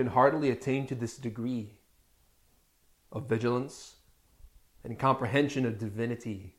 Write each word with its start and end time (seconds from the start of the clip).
Can 0.00 0.12
hardly 0.12 0.48
attain 0.48 0.86
to 0.86 0.94
this 0.94 1.18
degree 1.18 1.78
of 3.12 3.28
vigilance 3.28 3.96
and 4.82 4.98
comprehension 4.98 5.66
of 5.66 5.76
divinity 5.76 6.56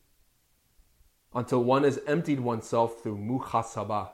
until 1.33 1.63
one 1.63 1.83
has 1.83 1.99
emptied 2.05 2.39
oneself 2.39 3.01
through 3.01 3.17
muhasabah, 3.17 4.09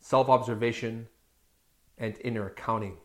self 0.00 0.30
observation, 0.30 1.08
and 1.98 2.16
inner 2.24 2.46
accounting. 2.46 2.96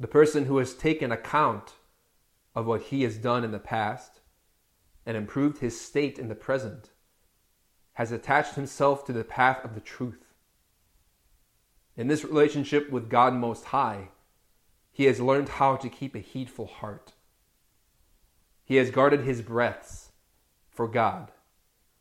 The 0.00 0.08
person 0.08 0.46
who 0.46 0.56
has 0.56 0.72
taken 0.72 1.12
account 1.12 1.74
of 2.54 2.64
what 2.64 2.84
he 2.84 3.02
has 3.02 3.18
done 3.18 3.44
in 3.44 3.52
the 3.52 3.58
past 3.58 4.20
and 5.04 5.14
improved 5.14 5.58
his 5.58 5.78
state 5.78 6.18
in 6.18 6.28
the 6.28 6.34
present 6.34 6.88
has 7.92 8.12
attached 8.12 8.54
himself 8.54 9.04
to 9.04 9.12
the 9.12 9.24
path 9.24 9.62
of 9.62 9.74
the 9.74 9.80
truth. 9.82 10.25
In 11.96 12.08
this 12.08 12.24
relationship 12.24 12.90
with 12.90 13.08
God 13.08 13.32
Most 13.34 13.66
High, 13.66 14.08
he 14.92 15.04
has 15.04 15.20
learned 15.20 15.48
how 15.48 15.76
to 15.76 15.88
keep 15.88 16.14
a 16.14 16.20
heedful 16.20 16.66
heart. 16.66 17.12
He 18.64 18.76
has 18.76 18.90
guarded 18.90 19.22
his 19.22 19.40
breaths 19.42 20.10
for 20.70 20.88
God 20.88 21.30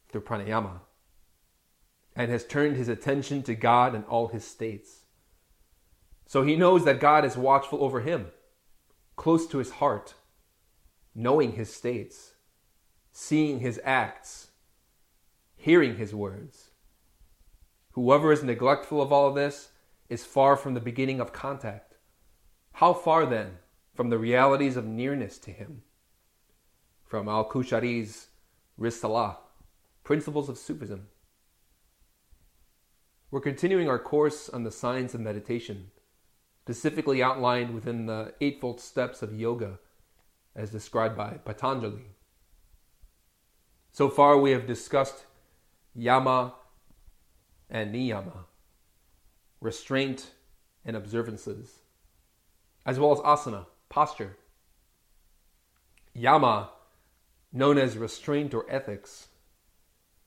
through 0.09 0.22
pranayama 0.22 0.79
and 2.16 2.31
has 2.31 2.45
turned 2.45 2.75
his 2.75 2.89
attention 2.89 3.44
to 3.44 3.56
God 3.56 3.95
in 3.95 4.03
all 4.03 4.28
his 4.28 4.45
states. 4.45 5.06
So 6.25 6.44
he 6.44 6.56
knows 6.56 6.85
that 6.85 7.00
God 7.00 7.23
is 7.23 7.38
watchful 7.38 7.83
over 7.83 8.01
him, 8.01 8.27
close 9.16 9.45
to 9.47 9.59
his 9.59 9.72
heart, 9.72 10.16
knowing 11.13 11.53
his 11.53 11.73
states, 11.73 12.33
seeing 13.12 13.59
his 13.59 13.79
acts, 13.83 14.47
hearing 15.56 15.97
his 15.97 16.13
words. 16.13 16.72
Whoever 17.91 18.31
is 18.31 18.44
neglectful 18.44 19.01
of 19.01 19.13
all 19.13 19.33
this 19.33 19.69
is 20.09 20.25
far 20.25 20.55
from 20.55 20.73
the 20.73 20.79
beginning 20.79 21.19
of 21.19 21.33
contact. 21.33 21.95
How 22.73 22.93
far 22.93 23.25
then 23.25 23.57
from 23.93 24.09
the 24.09 24.17
realities 24.17 24.77
of 24.77 24.85
nearness 24.85 25.38
to 25.39 25.51
him? 25.51 25.83
From 27.05 27.27
Al 27.27 27.49
Qushayri's 27.49 28.27
Risalah, 28.79 29.38
Principles 30.03 30.49
of 30.49 30.57
Sufism. 30.57 31.07
We're 33.31 33.41
continuing 33.41 33.89
our 33.89 33.99
course 33.99 34.49
on 34.49 34.63
the 34.63 34.71
science 34.71 35.13
of 35.13 35.21
meditation, 35.21 35.91
specifically 36.61 37.23
outlined 37.23 37.73
within 37.73 38.05
the 38.05 38.33
Eightfold 38.41 38.79
Steps 38.79 39.21
of 39.21 39.33
Yoga, 39.33 39.79
as 40.55 40.69
described 40.71 41.17
by 41.17 41.39
Patanjali. 41.44 42.05
So 43.91 44.09
far, 44.09 44.38
we 44.38 44.51
have 44.51 44.67
discussed 44.67 45.25
yama 45.94 46.53
and 47.69 47.95
niyama, 47.95 48.45
restraint 49.61 50.31
and 50.83 50.95
observances, 50.95 51.79
as 52.85 52.99
well 52.99 53.11
as 53.11 53.19
asana, 53.19 53.66
posture. 53.89 54.38
Yama 56.13 56.69
known 57.55 57.77
as 57.77 57.97
restraint 57.97 58.53
or 58.53 58.65
ethics, 58.69 59.29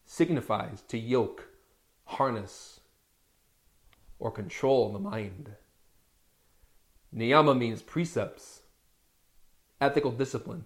signifies 0.06 0.80
to 0.88 0.96
yoke, 0.96 1.46
harness, 2.04 2.80
or 4.18 4.30
control 4.30 4.90
the 4.90 4.98
mind. 4.98 5.50
Niyama 7.14 7.56
means 7.56 7.82
precepts, 7.82 8.62
ethical 9.78 10.10
discipline, 10.10 10.64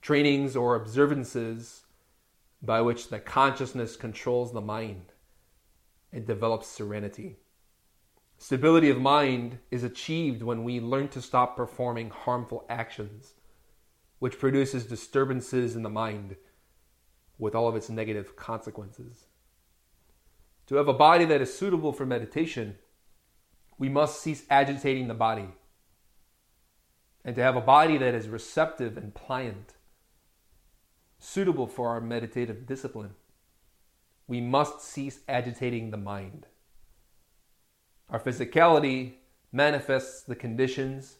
trainings 0.00 0.56
or 0.56 0.74
observances 0.74 1.82
by 2.62 2.80
which 2.80 3.10
the 3.10 3.18
consciousness 3.18 3.96
controls 3.96 4.54
the 4.54 4.60
mind 4.62 5.12
and 6.14 6.26
develops 6.26 6.68
serenity. 6.68 7.36
Stability 8.38 8.88
of 8.88 9.00
mind 9.00 9.58
is 9.70 9.84
achieved 9.84 10.42
when 10.42 10.64
we 10.64 10.80
learn 10.80 11.08
to 11.08 11.20
stop 11.20 11.56
performing 11.56 12.10
harmful 12.10 12.64
actions 12.68 13.34
which 14.18 14.38
produces 14.38 14.86
disturbances 14.86 15.76
in 15.76 15.82
the 15.82 15.90
mind 15.90 16.36
with 17.36 17.54
all 17.54 17.68
of 17.68 17.76
its 17.76 17.90
negative 17.90 18.36
consequences. 18.36 19.26
To 20.68 20.76
have 20.76 20.88
a 20.88 20.94
body 20.94 21.26
that 21.26 21.42
is 21.42 21.54
suitable 21.54 21.92
for 21.92 22.06
meditation, 22.06 22.76
we 23.76 23.88
must 23.88 24.22
cease 24.22 24.44
agitating 24.48 25.08
the 25.08 25.14
body. 25.14 25.48
And 27.24 27.34
to 27.36 27.42
have 27.42 27.56
a 27.56 27.60
body 27.60 27.98
that 27.98 28.14
is 28.14 28.28
receptive 28.28 28.96
and 28.96 29.14
pliant, 29.14 29.74
suitable 31.18 31.66
for 31.66 31.88
our 31.88 32.00
meditative 32.00 32.66
discipline, 32.66 33.14
we 34.26 34.40
must 34.40 34.80
cease 34.80 35.20
agitating 35.28 35.90
the 35.90 35.96
mind. 35.96 36.46
Our 38.10 38.20
physicality 38.20 39.14
manifests 39.52 40.22
the 40.22 40.36
conditions 40.36 41.16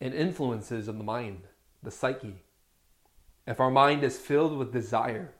and 0.00 0.14
influences 0.14 0.88
of 0.88 0.98
the 0.98 1.04
mind 1.04 1.42
the 1.82 1.90
psyche, 1.92 2.42
if 3.46 3.60
our 3.60 3.70
mind 3.70 4.02
is 4.02 4.18
filled 4.18 4.58
with 4.58 4.72
desire, 4.72 5.34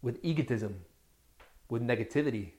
with 0.00 0.20
egotism, 0.22 0.84
with 1.68 1.82
negativity, 1.82 2.52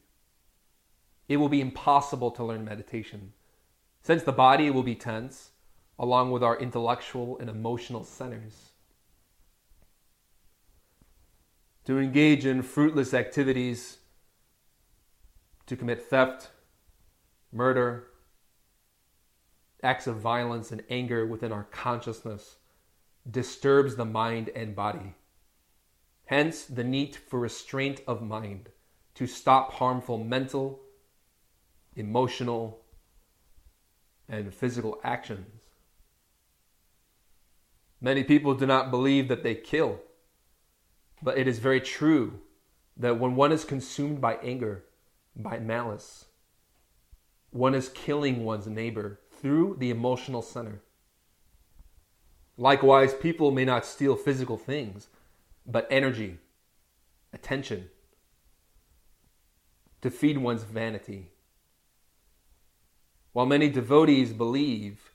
it 1.30 1.38
will 1.38 1.48
be 1.48 1.62
impossible 1.62 2.30
to 2.32 2.44
learn 2.44 2.66
meditation, 2.66 3.32
since 4.02 4.24
the 4.24 4.34
body 4.34 4.70
will 4.70 4.84
be 4.84 4.96
tense, 4.96 5.52
along 5.98 6.32
with 6.32 6.44
our 6.44 6.60
intellectual 6.60 7.38
and 7.40 7.50
emotional 7.50 8.04
centers. 8.04 8.73
To 11.86 12.00
engage 12.00 12.46
in 12.46 12.62
fruitless 12.62 13.14
activities, 13.14 13.98
to 15.66 15.76
commit 15.76 16.02
theft, 16.02 16.52
murder, 17.52 18.08
acts 19.82 20.08
of 20.08 20.18
violence 20.18 20.72
and 20.72 20.84
anger 20.90 21.26
within 21.26 21.52
our 21.52 21.66
consciousness 21.66 22.56
disturbs 23.30 23.96
the 23.96 24.06
mind 24.06 24.50
and 24.56 24.76
body. 24.76 25.16
Hence, 26.26 26.64
the 26.64 26.84
need 26.84 27.16
for 27.16 27.40
restraint 27.40 28.02
of 28.08 28.22
mind 28.22 28.70
to 29.16 29.28
stop 29.28 29.74
harmful 29.74 30.18
mental, 30.18 30.80
emotional, 31.96 32.80
and 34.28 34.54
physical 34.54 35.00
actions. 35.04 35.48
Many 38.02 38.24
people 38.24 38.54
do 38.56 38.66
not 38.66 38.90
believe 38.90 39.28
that 39.28 39.44
they 39.44 39.56
kill, 39.56 40.00
but 41.24 41.38
it 41.38 41.48
is 41.48 41.60
very 41.60 41.80
true 41.80 42.42
that 42.98 43.18
when 43.18 43.36
one 43.36 43.52
is 43.52 43.64
consumed 43.64 44.20
by 44.20 44.36
anger, 44.44 44.84
by 45.36 45.58
malice, 45.58 46.26
one 47.50 47.74
is 47.74 47.90
killing 47.90 48.44
one's 48.44 48.68
neighbor 48.68 49.20
through 49.40 49.78
the 49.80 49.90
emotional 49.90 50.42
center. 50.42 50.82
Likewise, 52.58 53.14
people 53.14 53.52
may 53.52 53.66
not 53.66 53.86
steal 53.86 54.16
physical 54.16 54.58
things, 54.58 55.08
but 55.66 55.88
energy, 55.90 56.38
attention, 57.32 57.90
to 60.02 60.12
feed 60.12 60.38
one's 60.38 60.64
vanity. 60.64 61.30
While 63.32 63.46
many 63.46 63.70
devotees 63.70 64.34
believe 64.34 65.12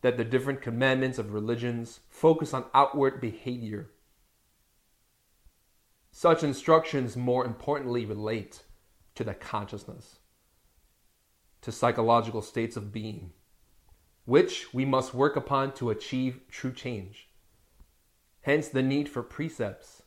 that 0.00 0.16
the 0.16 0.24
different 0.24 0.62
commandments 0.62 1.18
of 1.18 1.34
religions 1.34 2.00
focus 2.08 2.54
on 2.54 2.64
outward 2.74 3.20
behavior, 3.20 3.90
such 6.10 6.42
instructions 6.42 7.16
more 7.16 7.44
importantly 7.44 8.04
relate 8.04 8.62
to 9.14 9.24
the 9.24 9.34
consciousness, 9.34 10.18
to 11.62 11.72
psychological 11.72 12.42
states 12.42 12.76
of 12.76 12.92
being, 12.92 13.32
which 14.24 14.72
we 14.72 14.84
must 14.84 15.14
work 15.14 15.36
upon 15.36 15.72
to 15.74 15.90
achieve 15.90 16.40
true 16.50 16.72
change. 16.72 17.28
Hence 18.42 18.68
the 18.68 18.82
need 18.82 19.08
for 19.08 19.22
precepts, 19.22 20.02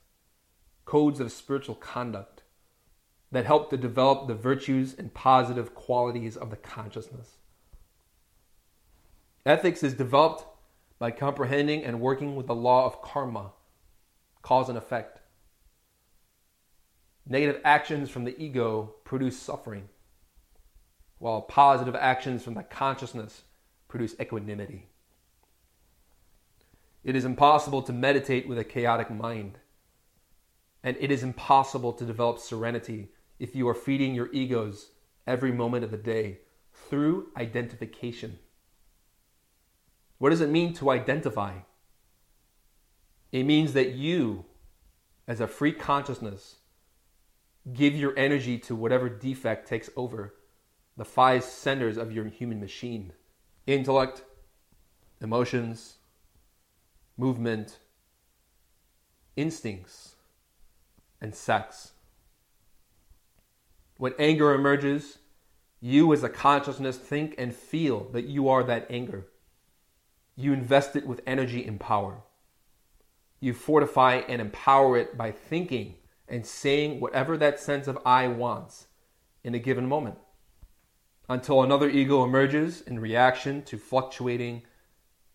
codes 0.86 1.20
of 1.20 1.32
spiritual 1.32 1.76
conduct 1.76 2.44
that 3.32 3.46
help 3.46 3.70
to 3.70 3.78
develop 3.78 4.28
the 4.28 4.36
virtues 4.36 4.96
and 4.98 5.14
positive 5.14 5.74
qualities 5.74 6.38
of 6.38 6.50
the 6.50 6.56
consciousness. 6.56 7.38
Ethics 9.46 9.84
is 9.84 9.94
developed 9.94 10.46
by 11.00 11.12
comprehending 11.12 11.84
and 11.84 12.00
working 12.00 12.36
with 12.36 12.48
the 12.48 12.56
law 12.56 12.86
of 12.86 13.02
karma, 13.02 13.52
cause 14.42 14.70
and 14.70 14.78
effect. 14.78 15.20
Negative 17.26 17.62
actions 17.64 18.10
from 18.10 18.26
the 18.26 18.38
ego 18.42 18.96
produce 19.06 19.40
suffering, 19.40 19.88
while 21.20 21.42
positive 21.42 21.96
actions 21.96 22.44
from 22.44 22.54
the 22.54 22.64
consciousness 22.64 23.44
produce 23.88 24.16
equanimity. 24.20 24.90
It 27.04 27.16
is 27.16 27.26
impossible 27.26 27.82
to 27.84 27.94
meditate 27.94 28.48
with 28.48 28.58
a 28.58 28.64
chaotic 28.64 29.10
mind, 29.10 29.60
and 30.84 30.98
it 31.00 31.12
is 31.12 31.24
impossible 31.24 31.94
to 31.94 32.06
develop 32.06 32.40
serenity 32.40 33.12
if 33.40 33.56
you 33.56 33.68
are 33.70 33.74
feeding 33.74 34.14
your 34.14 34.32
egos 34.34 34.92
every 35.26 35.52
moment 35.52 35.86
of 35.86 35.92
the 35.92 35.98
day 35.98 36.40
through 36.74 37.30
identification. 37.38 38.40
What 40.18 40.32
does 40.32 40.42
it 40.42 40.50
mean 40.50 40.74
to 40.76 40.90
identify? 40.90 41.60
It 43.32 43.44
means 43.44 43.74
that 43.74 43.92
you, 43.92 44.46
as 45.28 45.40
a 45.40 45.48
free 45.48 45.72
consciousness, 45.72 46.58
give 47.72 47.96
your 47.96 48.18
energy 48.18 48.58
to 48.60 48.76
whatever 48.76 49.08
defect 49.08 49.68
takes 49.68 49.90
over 49.96 50.34
the 50.98 51.06
five 51.06 51.44
centers 51.44 51.98
of 51.98 52.12
your 52.12 52.26
human 52.26 52.60
machine 52.60 53.14
intellect, 53.66 54.24
emotions, 55.22 55.96
movement, 57.18 57.80
instincts, 59.38 60.16
and 61.22 61.34
sex. 61.34 61.94
When 63.98 64.14
anger 64.20 64.54
emerges, 64.54 65.20
you 65.80 66.12
as 66.12 66.24
a 66.24 66.30
consciousness 66.30 66.98
think 66.98 67.36
and 67.38 67.56
feel 67.56 68.10
that 68.12 68.26
you 68.26 68.50
are 68.50 68.64
that 68.64 68.88
anger. 68.90 69.28
You 70.36 70.52
invest 70.52 70.96
it 70.96 71.08
with 71.08 71.22
energy 71.26 71.66
and 71.66 71.80
power. 71.80 72.24
You 73.40 73.54
fortify 73.54 74.16
and 74.28 74.42
empower 74.42 74.98
it 74.98 75.18
by 75.18 75.32
thinking 75.32 75.96
and 76.28 76.46
saying 76.46 77.00
whatever 77.00 77.38
that 77.38 77.60
sense 77.60 77.88
of 77.88 78.00
I 78.06 78.28
wants 78.28 78.88
in 79.44 79.54
a 79.54 79.60
given 79.60 79.88
moment 79.88 80.18
until 81.30 81.64
another 81.64 81.90
ego 81.90 82.24
emerges 82.24 82.82
in 82.82 83.00
reaction 83.00 83.64
to 83.64 83.78
fluctuating 83.78 84.64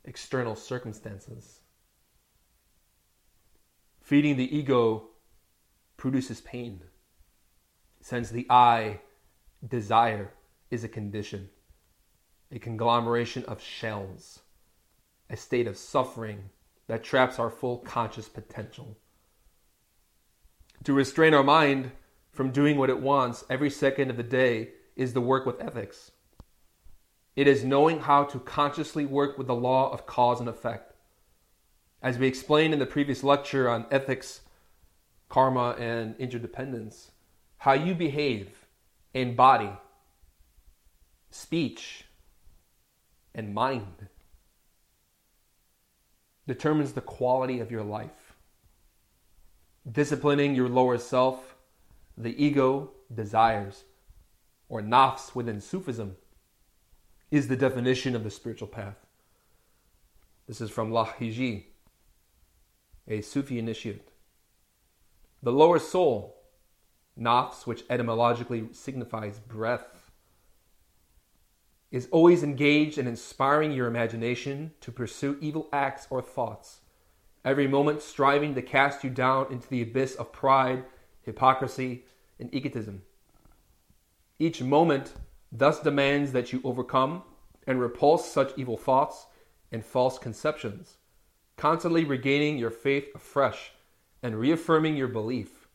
external 0.04 0.54
circumstances. 0.54 1.60
Feeding 4.02 4.36
the 4.36 4.56
ego 4.56 5.08
produces 5.96 6.40
pain, 6.40 6.82
since 8.00 8.30
the 8.30 8.46
I, 8.48 9.00
desire, 9.66 10.32
is 10.70 10.84
a 10.84 10.88
condition, 10.88 11.50
a 12.52 12.58
conglomeration 12.58 13.44
of 13.44 13.60
shells, 13.60 14.40
a 15.28 15.36
state 15.36 15.66
of 15.66 15.76
suffering 15.76 16.50
that 16.86 17.04
traps 17.04 17.38
our 17.38 17.50
full 17.50 17.78
conscious 17.78 18.28
potential. 18.28 18.96
To 20.84 20.92
restrain 20.92 21.34
our 21.34 21.42
mind 21.42 21.92
from 22.30 22.50
doing 22.50 22.78
what 22.78 22.90
it 22.90 23.00
wants 23.00 23.44
every 23.50 23.70
second 23.70 24.10
of 24.10 24.16
the 24.16 24.22
day 24.22 24.70
is 24.96 25.12
the 25.12 25.20
work 25.20 25.44
with 25.44 25.60
ethics. 25.60 26.12
It 27.36 27.46
is 27.46 27.64
knowing 27.64 28.00
how 28.00 28.24
to 28.24 28.40
consciously 28.40 29.06
work 29.06 29.38
with 29.38 29.46
the 29.46 29.54
law 29.54 29.92
of 29.92 30.06
cause 30.06 30.40
and 30.40 30.48
effect. 30.48 30.92
As 32.02 32.18
we 32.18 32.26
explained 32.26 32.72
in 32.72 32.80
the 32.80 32.86
previous 32.86 33.22
lecture 33.22 33.68
on 33.68 33.86
ethics, 33.90 34.40
karma, 35.28 35.76
and 35.78 36.16
interdependence, 36.18 37.10
how 37.58 37.72
you 37.72 37.94
behave 37.94 38.66
in 39.14 39.34
body, 39.34 39.70
speech, 41.30 42.04
and 43.34 43.52
mind 43.54 44.08
determines 46.46 46.92
the 46.92 47.00
quality 47.00 47.60
of 47.60 47.70
your 47.70 47.84
life 47.84 48.27
disciplining 49.90 50.54
your 50.54 50.68
lower 50.68 50.98
self, 50.98 51.56
the 52.16 52.42
ego 52.42 52.90
desires, 53.14 53.84
or 54.68 54.82
nafs 54.82 55.34
within 55.34 55.60
Sufism, 55.60 56.16
is 57.30 57.48
the 57.48 57.56
definition 57.56 58.14
of 58.14 58.24
the 58.24 58.30
spiritual 58.30 58.68
path. 58.68 59.06
This 60.46 60.60
is 60.60 60.70
from 60.70 60.90
Lahiji, 60.90 61.64
a 63.06 63.20
Sufi 63.20 63.58
initiate. 63.58 64.08
The 65.42 65.52
lower 65.52 65.78
soul, 65.78 66.42
nafs, 67.18 67.66
which 67.66 67.84
etymologically 67.88 68.68
signifies 68.72 69.38
breath, 69.38 70.10
is 71.90 72.08
always 72.10 72.42
engaged 72.42 72.98
in 72.98 73.06
inspiring 73.06 73.72
your 73.72 73.86
imagination 73.86 74.72
to 74.80 74.92
pursue 74.92 75.38
evil 75.40 75.68
acts 75.72 76.06
or 76.10 76.20
thoughts 76.20 76.80
every 77.44 77.66
moment 77.66 78.02
striving 78.02 78.54
to 78.54 78.62
cast 78.62 79.04
you 79.04 79.10
down 79.10 79.46
into 79.50 79.68
the 79.68 79.82
abyss 79.82 80.14
of 80.16 80.32
pride, 80.32 80.84
hypocrisy, 81.22 82.04
and 82.38 82.52
egotism. 82.54 83.02
Each 84.38 84.62
moment 84.62 85.14
thus 85.50 85.80
demands 85.80 86.32
that 86.32 86.52
you 86.52 86.60
overcome 86.64 87.22
and 87.66 87.80
repulse 87.80 88.30
such 88.30 88.52
evil 88.56 88.76
thoughts 88.76 89.26
and 89.70 89.84
false 89.84 90.18
conceptions, 90.18 90.96
constantly 91.56 92.04
regaining 92.04 92.58
your 92.58 92.70
faith 92.70 93.08
afresh 93.14 93.72
and 94.22 94.38
reaffirming 94.38 94.96
your 94.96 95.08
belief, 95.08 95.68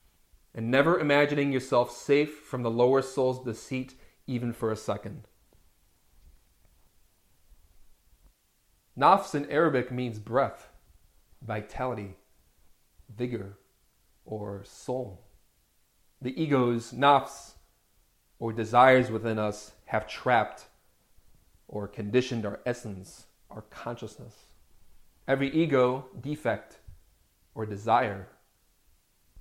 and 0.56 0.70
never 0.70 1.00
imagining 1.00 1.52
yourself 1.52 1.92
safe 1.92 2.40
from 2.40 2.64
the 2.64 2.72
lower 2.72 3.02
soul's 3.02 3.44
deceit 3.44 3.96
even 4.28 4.54
for 4.54 4.72
a 4.72 4.76
second. 4.76 5.28
Nafs 8.98 9.34
in 9.34 9.50
Arabic 9.50 9.92
means 9.92 10.20
breath 10.20 10.70
vitality, 11.46 12.16
vigor, 13.16 13.58
or 14.26 14.64
soul. 14.66 15.22
The 16.22 16.42
ego's 16.42 16.94
nafs 16.94 17.54
or 18.40 18.54
desires 18.54 19.12
within 19.12 19.38
us 19.38 19.74
have 19.86 20.08
trapped 20.08 20.66
or 21.68 21.88
conditioned 21.88 22.46
our 22.46 22.60
essence, 22.66 23.26
our 23.50 23.62
consciousness. 23.64 24.36
Every 25.28 25.50
ego 25.54 26.06
defect 26.22 26.78
or 27.56 27.66
desire 27.66 28.28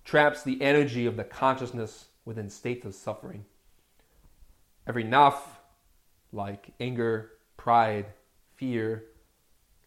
traps 0.05 0.43
the 0.43 0.61
energy 0.63 1.07
of 1.07 1.17
the 1.17 1.25
consciousness 1.25 2.07
within 2.25 2.49
states 2.49 2.85
of 2.85 2.95
suffering. 2.95 3.45
Every 4.87 5.05
naf, 5.05 5.35
like 6.33 6.73
anger, 6.81 7.33
pride, 7.57 8.07
fear, 8.57 9.05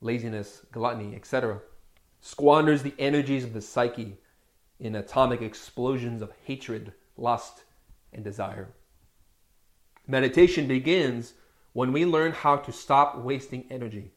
laziness, 0.01 0.61
gluttony, 0.71 1.15
etc., 1.15 1.59
squanders 2.25 2.81
the 2.81 2.95
energies 2.97 3.43
of 3.43 3.53
the 3.53 3.61
psyche 3.61 4.17
in 4.79 4.95
atomic 4.95 5.43
explosions 5.43 6.23
of 6.23 6.33
hatred, 6.43 6.91
lust, 7.17 7.65
and 8.11 8.23
desire. 8.23 8.69
Meditation 10.07 10.67
begins 10.67 11.33
when 11.73 11.93
we 11.93 12.03
learn 12.03 12.31
how 12.31 12.55
to 12.55 12.71
stop 12.71 13.15
wasting 13.19 13.63
energy 13.69 14.11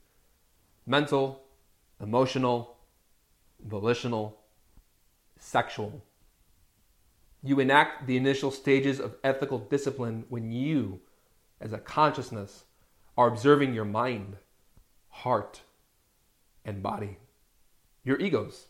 mental, 0.86 1.42
emotional, 2.00 2.78
volitional, 3.62 4.38
sexual. 5.38 6.02
You 7.42 7.60
enact 7.60 8.06
the 8.06 8.16
initial 8.16 8.50
stages 8.50 9.00
of 9.00 9.16
ethical 9.22 9.58
discipline 9.58 10.24
when 10.30 10.50
you, 10.50 11.00
as 11.60 11.74
a 11.74 11.78
consciousness, 11.78 12.64
are 13.18 13.28
observing 13.28 13.74
your 13.74 13.84
mind, 13.84 14.38
heart, 15.10 15.60
and 16.64 16.82
body 16.82 17.18
your 18.08 18.18
egos, 18.18 18.66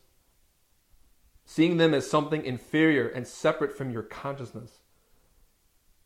seeing 1.44 1.76
them 1.76 1.94
as 1.94 2.10
something 2.10 2.44
inferior 2.44 3.08
and 3.08 3.26
separate 3.26 3.72
from 3.72 3.90
your 3.90 4.02
consciousness. 4.02 4.80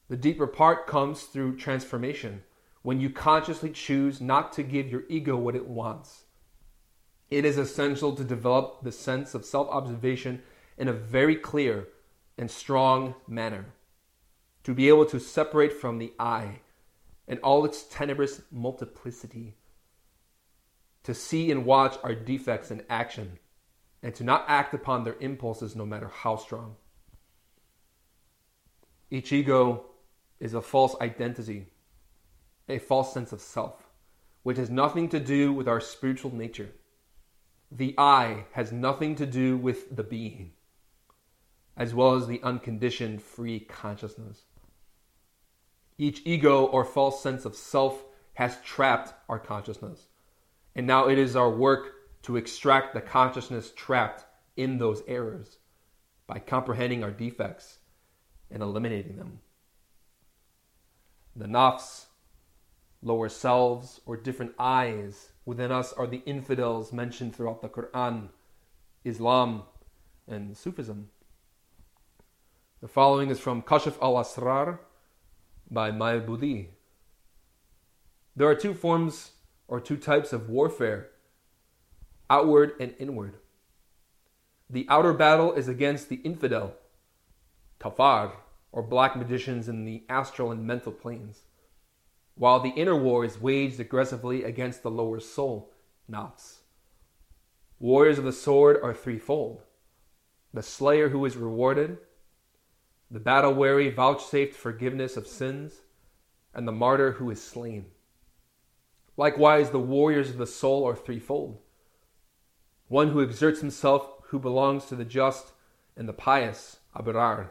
The 0.08 0.16
deeper 0.16 0.46
part 0.46 0.86
comes 0.86 1.22
through 1.22 1.56
transformation 1.56 2.42
when 2.82 3.00
you 3.00 3.08
consciously 3.08 3.70
choose 3.70 4.20
not 4.20 4.52
to 4.52 4.62
give 4.62 4.90
your 4.90 5.04
ego 5.08 5.36
what 5.36 5.56
it 5.56 5.66
wants. 5.66 6.24
It 7.30 7.46
is 7.46 7.56
essential 7.56 8.14
to 8.16 8.24
develop 8.24 8.82
the 8.82 8.92
sense 8.92 9.34
of 9.34 9.46
self 9.46 9.68
observation 9.70 10.42
in 10.76 10.88
a 10.88 10.92
very 10.92 11.36
clear 11.36 11.88
and 12.36 12.50
strong 12.50 13.14
manner, 13.26 13.72
to 14.64 14.74
be 14.74 14.88
able 14.88 15.06
to 15.06 15.18
separate 15.18 15.72
from 15.72 15.98
the 15.98 16.12
I 16.18 16.60
and 17.26 17.38
all 17.40 17.64
its 17.64 17.84
tenebrous 17.84 18.42
multiplicity, 18.50 19.54
to 21.04 21.14
see 21.14 21.50
and 21.50 21.64
watch 21.64 21.96
our 22.02 22.14
defects 22.14 22.70
in 22.70 22.84
action, 22.88 23.38
and 24.02 24.14
to 24.14 24.24
not 24.24 24.44
act 24.48 24.74
upon 24.74 25.04
their 25.04 25.16
impulses 25.20 25.76
no 25.76 25.86
matter 25.86 26.08
how 26.08 26.36
strong. 26.36 26.76
Each 29.10 29.32
ego 29.32 29.86
is 30.40 30.54
a 30.54 30.62
false 30.62 30.96
identity, 31.00 31.66
a 32.68 32.78
false 32.78 33.12
sense 33.12 33.32
of 33.32 33.40
self, 33.40 33.90
which 34.42 34.58
has 34.58 34.70
nothing 34.70 35.08
to 35.10 35.20
do 35.20 35.52
with 35.52 35.68
our 35.68 35.80
spiritual 35.80 36.34
nature. 36.34 36.70
The 37.70 37.94
I 37.96 38.44
has 38.52 38.72
nothing 38.72 39.14
to 39.16 39.26
do 39.26 39.56
with 39.56 39.94
the 39.94 40.02
being, 40.02 40.52
as 41.76 41.94
well 41.94 42.14
as 42.14 42.26
the 42.26 42.42
unconditioned 42.42 43.22
free 43.22 43.60
consciousness. 43.60 44.42
Each 45.98 46.22
ego 46.24 46.64
or 46.64 46.84
false 46.84 47.22
sense 47.22 47.44
of 47.44 47.54
self 47.54 48.04
has 48.34 48.60
trapped 48.62 49.14
our 49.28 49.38
consciousness, 49.38 50.08
and 50.74 50.86
now 50.86 51.08
it 51.08 51.18
is 51.18 51.36
our 51.36 51.50
work 51.50 51.92
to 52.22 52.36
extract 52.36 52.94
the 52.94 53.00
consciousness 53.00 53.72
trapped 53.74 54.24
in 54.56 54.78
those 54.78 55.02
errors 55.08 55.58
by 56.26 56.38
comprehending 56.38 57.02
our 57.02 57.10
defects 57.10 57.78
and 58.50 58.62
eliminating 58.62 59.16
them 59.16 59.40
the 61.34 61.46
nafs, 61.46 62.06
lower 63.02 63.28
selves, 63.28 64.00
or 64.06 64.16
different 64.16 64.52
eyes 64.58 65.30
within 65.44 65.72
us 65.72 65.92
are 65.92 66.06
the 66.06 66.22
infidels 66.26 66.92
mentioned 66.92 67.34
throughout 67.34 67.62
the 67.62 67.68
Quran, 67.68 68.28
Islam, 69.04 69.62
and 70.28 70.56
Sufism. 70.56 71.08
The 72.80 72.88
following 72.88 73.30
is 73.30 73.40
from 73.40 73.62
Kashif 73.62 74.00
al 74.02 74.14
Asrar 74.14 74.78
by 75.70 75.90
Maibudi. 75.90 76.68
There 78.36 78.48
are 78.48 78.54
two 78.54 78.74
forms 78.74 79.32
or 79.72 79.80
two 79.80 79.96
types 79.96 80.34
of 80.34 80.50
warfare 80.50 81.08
outward 82.28 82.74
and 82.78 82.94
inward. 82.98 83.36
The 84.68 84.84
outer 84.90 85.14
battle 85.14 85.54
is 85.54 85.66
against 85.66 86.10
the 86.10 86.16
infidel, 86.16 86.74
kafar, 87.80 88.32
or 88.70 88.82
black 88.82 89.16
magicians 89.16 89.70
in 89.70 89.86
the 89.86 90.04
astral 90.10 90.52
and 90.52 90.66
mental 90.66 90.92
planes, 90.92 91.44
while 92.34 92.60
the 92.60 92.74
inner 92.76 92.94
war 92.94 93.24
is 93.24 93.40
waged 93.40 93.80
aggressively 93.80 94.44
against 94.44 94.82
the 94.82 94.90
lower 94.90 95.20
soul, 95.20 95.72
nafs. 96.10 96.58
Warriors 97.78 98.18
of 98.18 98.24
the 98.24 98.32
sword 98.32 98.76
are 98.82 98.92
threefold 98.92 99.62
the 100.52 100.62
slayer 100.62 101.08
who 101.08 101.24
is 101.24 101.38
rewarded, 101.38 101.96
the 103.10 103.20
battle 103.20 103.54
weary 103.54 103.88
vouchsafed 103.88 104.54
forgiveness 104.54 105.16
of 105.16 105.26
sins, 105.26 105.80
and 106.52 106.68
the 106.68 106.72
martyr 106.72 107.12
who 107.12 107.30
is 107.30 107.42
slain. 107.42 107.86
Likewise, 109.16 109.70
the 109.70 109.78
warriors 109.78 110.30
of 110.30 110.38
the 110.38 110.46
soul 110.46 110.86
are 110.86 110.96
threefold 110.96 111.58
one 112.92 113.08
who 113.08 113.22
exerts 113.22 113.60
himself, 113.60 114.06
who 114.24 114.38
belongs 114.38 114.84
to 114.84 114.94
the 114.94 115.04
just 115.04 115.52
and 115.96 116.06
the 116.06 116.12
pious, 116.12 116.76
abrar 116.94 117.48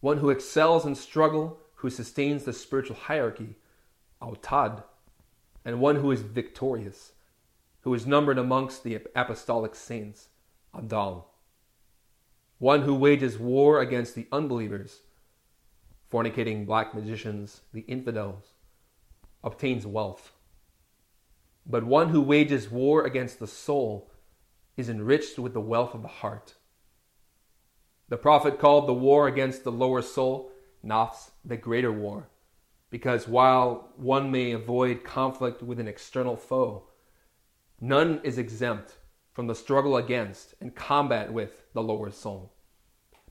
one 0.00 0.18
who 0.18 0.28
excels 0.28 0.84
in 0.84 0.94
struggle, 0.96 1.60
who 1.76 1.88
sustains 1.88 2.42
the 2.42 2.52
spiritual 2.52 2.96
hierarchy, 2.96 3.54
autad, 4.20 4.82
and 5.64 5.80
one 5.80 5.96
who 5.96 6.10
is 6.10 6.22
victorious, 6.22 7.12
who 7.82 7.94
is 7.94 8.08
numbered 8.08 8.38
amongst 8.38 8.82
the 8.82 9.00
apostolic 9.14 9.76
saints, 9.76 10.30
adal. 10.74 11.26
One 12.58 12.82
who 12.82 12.94
wages 12.94 13.38
war 13.38 13.80
against 13.80 14.16
the 14.16 14.26
unbelievers, 14.32 15.02
fornicating 16.12 16.66
black 16.66 16.92
magicians, 16.92 17.60
the 17.72 17.82
infidels, 17.82 18.54
obtains 19.44 19.86
wealth. 19.86 20.32
But 21.68 21.84
one 21.84 22.10
who 22.10 22.20
wages 22.20 22.70
war 22.70 23.04
against 23.04 23.40
the 23.40 23.46
soul 23.46 24.10
is 24.76 24.88
enriched 24.88 25.38
with 25.38 25.52
the 25.52 25.60
wealth 25.60 25.94
of 25.94 26.02
the 26.02 26.08
heart. 26.08 26.54
The 28.08 28.16
Prophet 28.16 28.60
called 28.60 28.86
the 28.86 28.94
war 28.94 29.26
against 29.26 29.64
the 29.64 29.72
lower 29.72 30.00
soul, 30.00 30.52
nafs, 30.84 31.30
the 31.44 31.56
greater 31.56 31.90
war, 31.90 32.28
because 32.88 33.26
while 33.26 33.92
one 33.96 34.30
may 34.30 34.52
avoid 34.52 35.02
conflict 35.02 35.60
with 35.60 35.80
an 35.80 35.88
external 35.88 36.36
foe, 36.36 36.84
none 37.80 38.20
is 38.22 38.38
exempt 38.38 38.98
from 39.32 39.48
the 39.48 39.54
struggle 39.54 39.96
against 39.96 40.54
and 40.60 40.76
combat 40.76 41.32
with 41.32 41.64
the 41.72 41.82
lower 41.82 42.12
soul. 42.12 42.52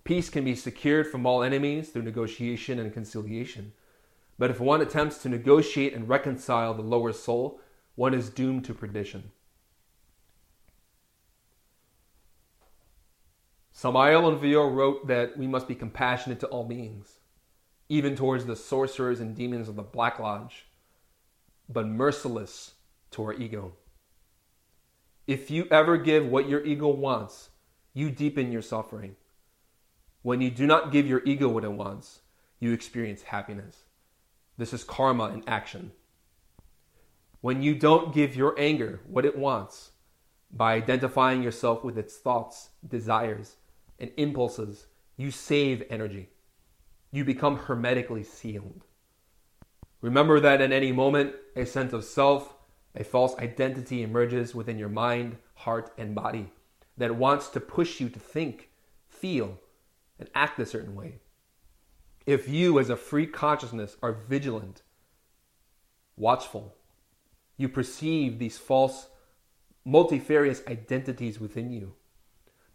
Peace 0.03 0.29
can 0.29 0.43
be 0.43 0.55
secured 0.55 1.07
from 1.07 1.25
all 1.25 1.41
enemies 1.41 1.89
through 1.89 2.03
negotiation 2.03 2.79
and 2.79 2.93
conciliation. 2.93 3.71
But 4.37 4.51
if 4.51 4.59
one 4.59 4.81
attempts 4.81 5.19
to 5.19 5.29
negotiate 5.29 5.93
and 5.93 6.09
reconcile 6.09 6.73
the 6.73 6.81
lower 6.81 7.13
soul, 7.13 7.61
one 7.95 8.13
is 8.13 8.29
doomed 8.29 8.65
to 8.65 8.73
perdition. 8.73 9.31
Samael 13.71 14.25
Aun 14.25 14.39
Weor 14.39 14.73
wrote 14.73 15.07
that 15.07 15.37
we 15.37 15.47
must 15.47 15.67
be 15.67 15.75
compassionate 15.75 16.39
to 16.39 16.47
all 16.47 16.63
beings, 16.63 17.19
even 17.89 18.15
towards 18.15 18.45
the 18.45 18.55
sorcerers 18.55 19.19
and 19.19 19.35
demons 19.35 19.67
of 19.67 19.75
the 19.75 19.81
Black 19.81 20.17
Lodge, 20.19 20.65
but 21.67 21.87
merciless 21.87 22.75
to 23.11 23.23
our 23.23 23.33
ego. 23.33 23.73
If 25.27 25.49
you 25.49 25.67
ever 25.71 25.97
give 25.97 26.25
what 26.25 26.47
your 26.47 26.63
ego 26.63 26.87
wants, 26.87 27.49
you 27.93 28.09
deepen 28.09 28.51
your 28.51 28.61
suffering. 28.61 29.15
When 30.21 30.41
you 30.41 30.51
do 30.51 30.65
not 30.65 30.91
give 30.91 31.07
your 31.07 31.21
ego 31.25 31.49
what 31.49 31.63
it 31.63 31.71
wants, 31.71 32.21
you 32.59 32.71
experience 32.73 33.23
happiness. 33.23 33.83
This 34.57 34.73
is 34.73 34.83
karma 34.83 35.25
in 35.33 35.43
action. 35.47 35.91
When 37.45 37.61
you 37.61 37.75
don't 37.75 38.11
give 38.11 38.35
your 38.35 38.55
anger 38.57 39.01
what 39.05 39.23
it 39.23 39.37
wants, 39.37 39.91
by 40.51 40.73
identifying 40.73 41.43
yourself 41.43 41.83
with 41.83 41.95
its 41.95 42.17
thoughts, 42.17 42.69
desires, 42.87 43.57
and 43.99 44.09
impulses, 44.17 44.87
you 45.15 45.29
save 45.29 45.83
energy. 45.91 46.29
You 47.11 47.23
become 47.23 47.57
hermetically 47.57 48.23
sealed. 48.23 48.85
Remember 50.01 50.39
that 50.39 50.59
at 50.59 50.71
any 50.71 50.91
moment, 50.91 51.35
a 51.55 51.67
sense 51.67 51.93
of 51.93 52.03
self, 52.03 52.55
a 52.95 53.03
false 53.03 53.37
identity 53.37 54.01
emerges 54.01 54.55
within 54.55 54.79
your 54.79 54.89
mind, 54.89 55.37
heart, 55.53 55.93
and 55.99 56.15
body 56.15 56.51
that 56.97 57.15
wants 57.15 57.49
to 57.49 57.59
push 57.59 58.01
you 58.01 58.09
to 58.09 58.19
think, 58.19 58.69
feel, 59.07 59.59
and 60.17 60.31
act 60.33 60.57
a 60.57 60.65
certain 60.65 60.95
way. 60.95 61.19
If 62.25 62.49
you, 62.49 62.79
as 62.79 62.89
a 62.89 62.95
free 62.95 63.27
consciousness, 63.27 63.97
are 64.01 64.13
vigilant, 64.13 64.81
watchful, 66.17 66.75
you 67.57 67.69
perceive 67.69 68.39
these 68.39 68.57
false, 68.57 69.07
multifarious 69.83 70.61
identities 70.67 71.39
within 71.39 71.71
you 71.71 71.95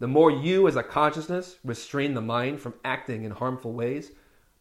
the 0.01 0.09
more 0.09 0.31
you, 0.31 0.67
as 0.67 0.77
a 0.77 0.83
consciousness, 0.83 1.57
restrain 1.63 2.15
the 2.15 2.23
mind 2.23 2.61
from 2.61 2.75
acting 2.85 3.25
in 3.25 3.33
harmful 3.33 3.75
ways 3.75 4.13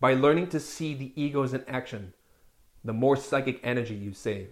by 0.01 0.13
learning 0.13 0.49
to 0.49 0.59
see 0.59 0.93
the 0.93 1.13
egos 1.15 1.53
in 1.53 1.63
action, 1.65 2.13
the 2.83 2.93
more 2.93 3.15
psychic 3.15 3.59
energy 3.63 3.95
you 3.95 4.11
save. 4.11 4.49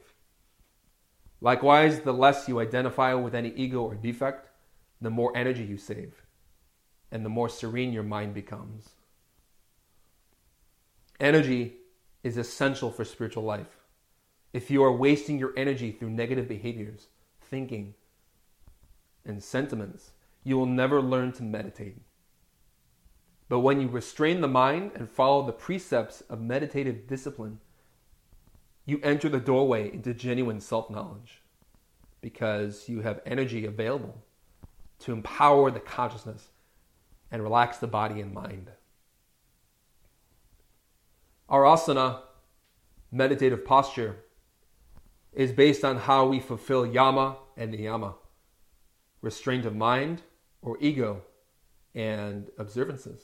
Likewise, 1.41 1.99
the 1.99 2.13
less 2.13 2.47
you 2.47 2.61
identify 2.61 3.13
with 3.13 3.35
any 3.35 3.49
ego 3.49 3.81
or 3.81 3.95
defect, 3.95 4.49
the 5.01 5.09
more 5.09 5.35
energy 5.35 5.63
you 5.63 5.77
save, 5.77 6.23
and 7.11 7.23
the 7.23 7.29
more 7.29 7.49
serene 7.49 7.91
your 7.91 8.03
mind 8.03 8.33
becomes. 8.33 8.89
Energy 11.19 11.75
is 12.23 12.37
essential 12.37 12.91
for 12.91 13.03
spiritual 13.03 13.43
life. 13.43 13.76
If 14.53 14.71
you 14.71 14.83
are 14.83 14.91
wasting 14.91 15.37
your 15.37 15.53
energy 15.57 15.91
through 15.91 16.11
negative 16.11 16.47
behaviors, 16.47 17.07
thinking, 17.41 17.93
and 19.25 19.43
sentiments, 19.43 20.11
you 20.43 20.57
will 20.57 20.65
never 20.65 21.01
learn 21.01 21.33
to 21.33 21.43
meditate. 21.43 21.97
But 23.49 23.59
when 23.59 23.79
you 23.79 23.87
restrain 23.87 24.41
the 24.41 24.47
mind 24.47 24.91
and 24.95 25.09
follow 25.09 25.45
the 25.45 25.53
precepts 25.53 26.21
of 26.21 26.41
meditative 26.41 27.07
discipline, 27.07 27.59
you 28.85 28.99
enter 29.03 29.29
the 29.29 29.39
doorway 29.39 29.91
into 29.93 30.13
genuine 30.13 30.61
self 30.61 30.89
knowledge 30.89 31.41
because 32.21 32.87
you 32.89 33.01
have 33.01 33.21
energy 33.25 33.65
available 33.65 34.23
to 34.99 35.11
empower 35.11 35.71
the 35.71 35.79
consciousness 35.79 36.49
and 37.31 37.43
relax 37.43 37.77
the 37.77 37.87
body 37.87 38.21
and 38.21 38.33
mind. 38.33 38.71
Our 41.49 41.63
asana, 41.63 42.21
meditative 43.11 43.63
posture, 43.63 44.17
is 45.33 45.51
based 45.51 45.83
on 45.83 45.97
how 45.97 46.25
we 46.25 46.39
fulfill 46.39 46.85
yama 46.85 47.37
and 47.55 47.73
niyama 47.73 48.15
restraint 49.21 49.65
of 49.65 49.75
mind 49.75 50.21
or 50.61 50.77
ego 50.79 51.21
and 51.93 52.49
observances. 52.57 53.21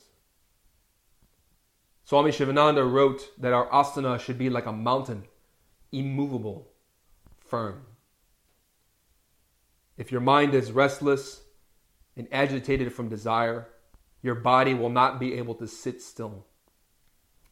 Swami 2.04 2.32
Sivananda 2.32 2.90
wrote 2.90 3.30
that 3.40 3.54
our 3.54 3.68
asana 3.70 4.20
should 4.20 4.38
be 4.38 4.50
like 4.50 4.66
a 4.66 4.72
mountain, 4.74 5.24
immovable, 5.92 6.68
firm. 7.40 7.86
If 9.98 10.12
your 10.12 10.22
mind 10.22 10.54
is 10.54 10.72
restless 10.72 11.42
and 12.18 12.28
agitated 12.32 12.92
from 12.92 13.10
desire, 13.10 13.70
your 14.22 14.36
body 14.36 14.74
will 14.74 14.90
not 14.90 15.20
be 15.20 15.36
able 15.36 15.56
to 15.56 15.68
sit 15.68 16.02
still. 16.02 16.46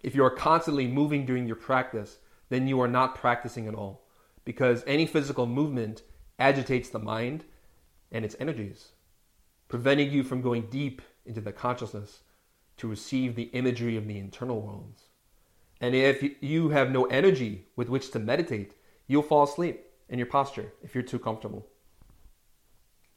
If 0.01 0.15
you 0.15 0.23
are 0.23 0.31
constantly 0.31 0.87
moving 0.87 1.25
during 1.25 1.45
your 1.45 1.55
practice, 1.55 2.17
then 2.49 2.67
you 2.67 2.81
are 2.81 2.87
not 2.87 3.15
practicing 3.15 3.67
at 3.67 3.75
all, 3.75 4.00
because 4.45 4.83
any 4.87 5.05
physical 5.05 5.45
movement 5.45 6.03
agitates 6.39 6.89
the 6.89 6.99
mind 6.99 7.45
and 8.11 8.25
its 8.25 8.35
energies, 8.39 8.89
preventing 9.67 10.11
you 10.11 10.23
from 10.23 10.41
going 10.41 10.67
deep 10.69 11.01
into 11.25 11.41
the 11.41 11.51
consciousness 11.51 12.21
to 12.77 12.87
receive 12.87 13.35
the 13.35 13.49
imagery 13.53 13.95
of 13.95 14.07
the 14.07 14.17
internal 14.17 14.61
worlds. 14.61 15.03
And 15.79 15.95
if 15.95 16.23
you 16.41 16.69
have 16.69 16.91
no 16.91 17.05
energy 17.05 17.67
with 17.75 17.89
which 17.89 18.11
to 18.11 18.19
meditate, 18.19 18.75
you'll 19.07 19.23
fall 19.23 19.43
asleep 19.43 19.85
in 20.09 20.19
your 20.19 20.27
posture 20.27 20.73
if 20.81 20.93
you're 20.93 21.03
too 21.03 21.19
comfortable. 21.19 21.67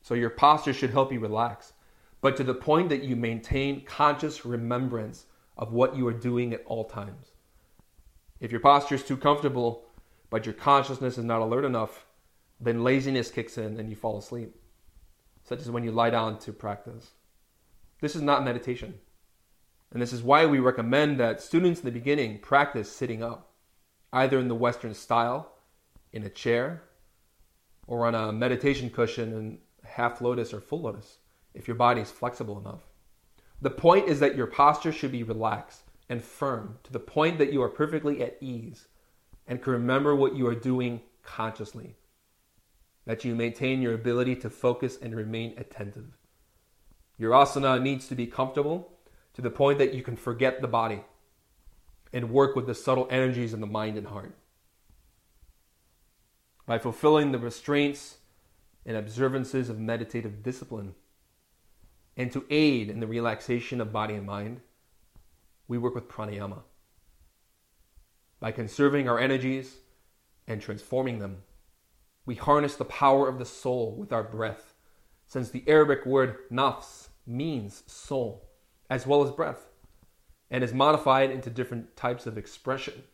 So 0.02 0.14
your 0.14 0.30
posture 0.30 0.72
should 0.72 0.90
help 0.90 1.12
you 1.12 1.20
relax, 1.20 1.72
but 2.20 2.36
to 2.36 2.44
the 2.44 2.54
point 2.54 2.88
that 2.90 3.02
you 3.02 3.16
maintain 3.16 3.84
conscious 3.84 4.44
remembrance 4.44 5.26
of 5.56 5.72
what 5.72 5.96
you 5.96 6.06
are 6.06 6.12
doing 6.12 6.52
at 6.52 6.64
all 6.66 6.84
times. 6.84 7.32
If 8.40 8.50
your 8.50 8.60
posture 8.60 8.96
is 8.96 9.04
too 9.04 9.16
comfortable, 9.16 9.83
but 10.34 10.46
your 10.46 10.52
consciousness 10.52 11.16
is 11.16 11.24
not 11.24 11.40
alert 11.40 11.64
enough, 11.64 12.06
then 12.58 12.82
laziness 12.82 13.30
kicks 13.30 13.56
in 13.56 13.78
and 13.78 13.88
you 13.88 13.94
fall 13.94 14.18
asleep, 14.18 14.56
such 15.44 15.60
as 15.60 15.70
when 15.70 15.84
you 15.84 15.92
lie 15.92 16.10
down 16.10 16.40
to 16.40 16.52
practice. 16.52 17.12
This 18.00 18.16
is 18.16 18.20
not 18.20 18.44
meditation. 18.44 18.94
And 19.92 20.02
this 20.02 20.12
is 20.12 20.24
why 20.24 20.44
we 20.46 20.58
recommend 20.58 21.20
that 21.20 21.40
students 21.40 21.78
in 21.78 21.86
the 21.86 21.92
beginning 21.92 22.40
practice 22.40 22.90
sitting 22.90 23.22
up, 23.22 23.52
either 24.12 24.40
in 24.40 24.48
the 24.48 24.56
Western 24.56 24.92
style, 24.92 25.52
in 26.12 26.24
a 26.24 26.28
chair, 26.28 26.82
or 27.86 28.04
on 28.04 28.16
a 28.16 28.32
meditation 28.32 28.90
cushion 28.90 29.32
in 29.32 29.58
half 29.84 30.20
lotus 30.20 30.52
or 30.52 30.60
full 30.60 30.80
lotus, 30.80 31.18
if 31.54 31.68
your 31.68 31.76
body 31.76 32.00
is 32.00 32.10
flexible 32.10 32.58
enough. 32.58 32.80
The 33.62 33.70
point 33.70 34.08
is 34.08 34.18
that 34.18 34.34
your 34.34 34.48
posture 34.48 34.90
should 34.90 35.12
be 35.12 35.22
relaxed 35.22 35.84
and 36.08 36.24
firm 36.24 36.80
to 36.82 36.92
the 36.92 36.98
point 36.98 37.38
that 37.38 37.52
you 37.52 37.62
are 37.62 37.68
perfectly 37.68 38.20
at 38.20 38.36
ease 38.40 38.88
and 39.46 39.62
can 39.62 39.72
remember 39.72 40.14
what 40.14 40.34
you 40.34 40.46
are 40.46 40.54
doing 40.54 41.00
consciously. 41.22 41.96
That 43.06 43.24
you 43.24 43.34
maintain 43.34 43.82
your 43.82 43.94
ability 43.94 44.36
to 44.36 44.50
focus 44.50 44.98
and 45.00 45.14
remain 45.14 45.54
attentive. 45.58 46.16
Your 47.18 47.32
asana 47.32 47.80
needs 47.80 48.08
to 48.08 48.14
be 48.14 48.26
comfortable 48.26 48.90
to 49.34 49.42
the 49.42 49.50
point 49.50 49.78
that 49.78 49.94
you 49.94 50.02
can 50.02 50.16
forget 50.16 50.60
the 50.60 50.68
body 50.68 51.04
and 52.12 52.30
work 52.30 52.56
with 52.56 52.66
the 52.66 52.74
subtle 52.74 53.08
energies 53.10 53.52
in 53.52 53.60
the 53.60 53.66
mind 53.66 53.98
and 53.98 54.06
heart. 54.06 54.34
By 56.66 56.78
fulfilling 56.78 57.32
the 57.32 57.38
restraints 57.38 58.18
and 58.86 58.96
observances 58.96 59.68
of 59.68 59.78
meditative 59.78 60.42
discipline, 60.42 60.94
and 62.16 62.30
to 62.32 62.44
aid 62.48 62.88
in 62.88 63.00
the 63.00 63.06
relaxation 63.06 63.80
of 63.80 63.92
body 63.92 64.14
and 64.14 64.24
mind, 64.24 64.60
we 65.66 65.78
work 65.78 65.94
with 65.94 66.08
pranayama. 66.08 66.62
By 68.44 68.52
conserving 68.52 69.08
our 69.08 69.18
energies 69.18 69.78
and 70.46 70.60
transforming 70.60 71.18
them, 71.18 71.44
we 72.26 72.34
harness 72.34 72.76
the 72.76 72.84
power 72.84 73.26
of 73.26 73.38
the 73.38 73.46
soul 73.46 73.96
with 73.96 74.12
our 74.12 74.22
breath, 74.22 74.74
since 75.26 75.48
the 75.48 75.64
Arabic 75.66 76.04
word 76.04 76.36
nafs 76.52 77.08
means 77.26 77.82
soul 77.86 78.50
as 78.90 79.06
well 79.06 79.24
as 79.24 79.30
breath 79.30 79.70
and 80.50 80.62
is 80.62 80.74
modified 80.74 81.30
into 81.30 81.48
different 81.48 81.96
types 81.96 82.26
of 82.26 82.36
expression 82.36 83.04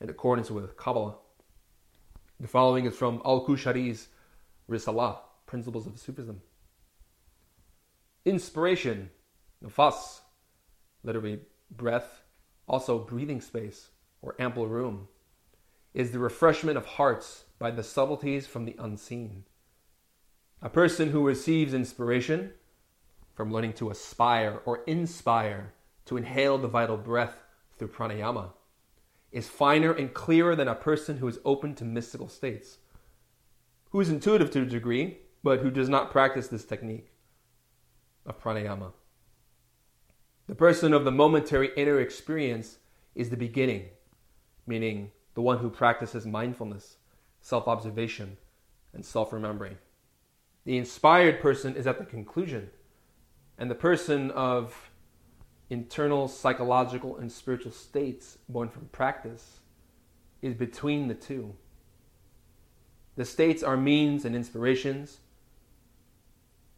in 0.00 0.08
accordance 0.08 0.50
with 0.50 0.74
Kabbalah. 0.78 1.16
The 2.40 2.48
following 2.48 2.86
is 2.86 2.96
from 2.96 3.20
Al 3.26 3.44
Qushayri's 3.44 4.08
Risalah, 4.70 5.18
Principles 5.44 5.86
of 5.86 5.98
Sufism. 5.98 6.40
Inspiration, 8.24 9.10
nafas, 9.62 10.20
literally 11.04 11.40
breath, 11.70 12.22
also 12.66 12.98
breathing 12.98 13.42
space 13.42 13.90
or 14.22 14.34
ample 14.38 14.66
room, 14.66 15.08
is 15.92 16.12
the 16.12 16.18
refreshment 16.18 16.78
of 16.78 16.86
hearts 16.86 17.44
by 17.58 17.70
the 17.70 17.82
subtleties 17.82 18.46
from 18.46 18.64
the 18.64 18.76
unseen. 18.78 19.44
A 20.62 20.70
person 20.70 21.10
who 21.10 21.26
receives 21.26 21.74
inspiration 21.74 22.52
from 23.34 23.52
learning 23.52 23.74
to 23.74 23.90
aspire 23.90 24.60
or 24.64 24.82
inspire 24.86 25.74
to 26.06 26.16
inhale 26.16 26.56
the 26.56 26.68
vital 26.68 26.96
breath 26.96 27.36
through 27.78 27.88
pranayama 27.88 28.50
is 29.32 29.48
finer 29.48 29.92
and 29.92 30.12
clearer 30.12 30.54
than 30.54 30.68
a 30.68 30.74
person 30.74 31.16
who 31.18 31.26
is 31.26 31.38
open 31.44 31.74
to 31.74 31.84
mystical 31.84 32.28
states, 32.28 32.78
who 33.90 34.00
is 34.00 34.10
intuitive 34.10 34.50
to 34.50 34.62
a 34.62 34.66
degree, 34.66 35.18
but 35.42 35.60
who 35.60 35.70
does 35.70 35.88
not 35.88 36.10
practice 36.10 36.48
this 36.48 36.64
technique 36.64 37.12
of 38.26 38.40
pranayama. 38.40 38.92
The 40.46 40.54
person 40.54 40.92
of 40.92 41.04
the 41.04 41.10
momentary 41.10 41.70
inner 41.76 41.98
experience 41.98 42.78
is 43.14 43.30
the 43.30 43.36
beginning, 43.36 43.86
meaning 44.66 45.10
the 45.34 45.42
one 45.42 45.58
who 45.58 45.70
practices 45.70 46.26
mindfulness, 46.26 46.96
self 47.40 47.66
observation, 47.68 48.36
and 48.92 49.04
self 49.04 49.32
remembering. 49.32 49.78
The 50.64 50.78
inspired 50.78 51.40
person 51.40 51.74
is 51.74 51.86
at 51.86 51.98
the 51.98 52.04
conclusion, 52.04 52.70
and 53.58 53.70
the 53.70 53.74
person 53.74 54.30
of 54.30 54.90
internal 55.70 56.28
psychological 56.28 57.16
and 57.16 57.32
spiritual 57.32 57.72
states 57.72 58.38
born 58.48 58.68
from 58.68 58.86
practice 58.92 59.60
is 60.42 60.54
between 60.54 61.08
the 61.08 61.14
two. 61.14 61.54
The 63.16 63.24
states 63.24 63.62
are 63.62 63.76
means 63.76 64.24
and 64.24 64.34
inspirations 64.34 65.18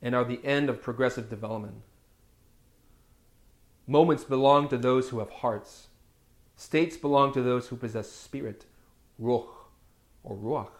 and 0.03 0.15
are 0.15 0.25
the 0.25 0.45
end 0.45 0.69
of 0.69 0.83
progressive 0.83 1.31
development. 1.31 1.83
Moments 3.87 4.25
belong 4.25 4.69
to 4.69 4.79
those 4.79 5.09
who 5.09 5.19
have 5.19 5.31
hearts. 5.31 5.89
States 6.57 6.97
belong 6.97 7.33
to 7.33 7.43
those 7.43 7.69
who 7.69 7.77
possess 7.77 8.11
spirit, 8.11 8.65
ruh 9.19 9.47
or 10.23 10.37
ruach. 10.37 10.71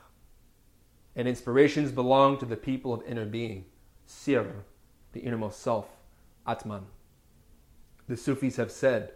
And 1.17 1.29
inspirations 1.29 1.93
belong 1.93 2.39
to 2.39 2.47
the 2.47 2.57
people 2.57 2.93
of 2.93 3.03
inner 3.07 3.27
being, 3.27 3.67
sir, 4.07 4.65
the 5.13 5.21
innermost 5.21 5.61
self, 5.61 5.89
atman. 6.47 6.87
The 8.09 8.17
Sufis 8.17 8.57
have 8.57 8.71
said, 8.71 9.13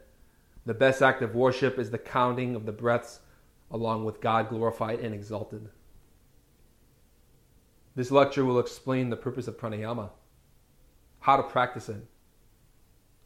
the 0.64 0.74
best 0.74 1.00
act 1.00 1.22
of 1.22 1.34
worship 1.34 1.78
is 1.78 1.90
the 1.90 1.98
counting 1.98 2.54
of 2.54 2.66
the 2.66 2.72
breaths 2.72 3.20
along 3.70 4.04
with 4.04 4.20
God 4.20 4.48
glorified 4.48 5.00
and 5.00 5.14
exalted. 5.14 5.68
This 7.94 8.10
lecture 8.10 8.44
will 8.44 8.58
explain 8.58 9.10
the 9.10 9.16
purpose 9.16 9.48
of 9.48 9.58
pranayama, 9.58 10.10
how 11.20 11.36
to 11.36 11.42
practice 11.42 11.88
it, 11.88 12.06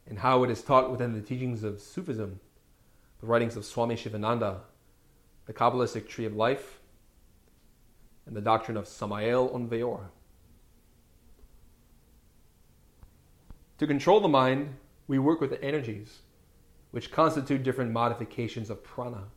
and 0.07 0.19
how 0.19 0.43
it 0.43 0.49
is 0.49 0.61
taught 0.61 0.91
within 0.91 1.13
the 1.13 1.21
teachings 1.21 1.63
of 1.63 1.79
Sufism, 1.79 2.39
the 3.23 3.27
writings 3.27 3.55
of 3.55 3.63
Swami 3.63 3.95
Sivananda, 3.95 4.57
the 5.45 5.53
Kabbalistic 5.53 6.09
Tree 6.09 6.25
of 6.25 6.35
Life, 6.35 6.81
and 8.25 8.35
the 8.35 8.41
doctrine 8.41 8.75
of 8.75 8.85
Samael 8.85 9.49
Aun 9.53 9.69
Weor. 9.69 10.07
To 13.77 13.87
control 13.87 14.19
the 14.19 14.27
mind, 14.27 14.75
we 15.07 15.19
work 15.19 15.39
with 15.39 15.51
the 15.51 15.63
energies, 15.63 16.19
which 16.91 17.13
constitute 17.13 17.63
different 17.63 17.93
modifications 17.93 18.69
of 18.69 18.83
prana. 18.83 19.29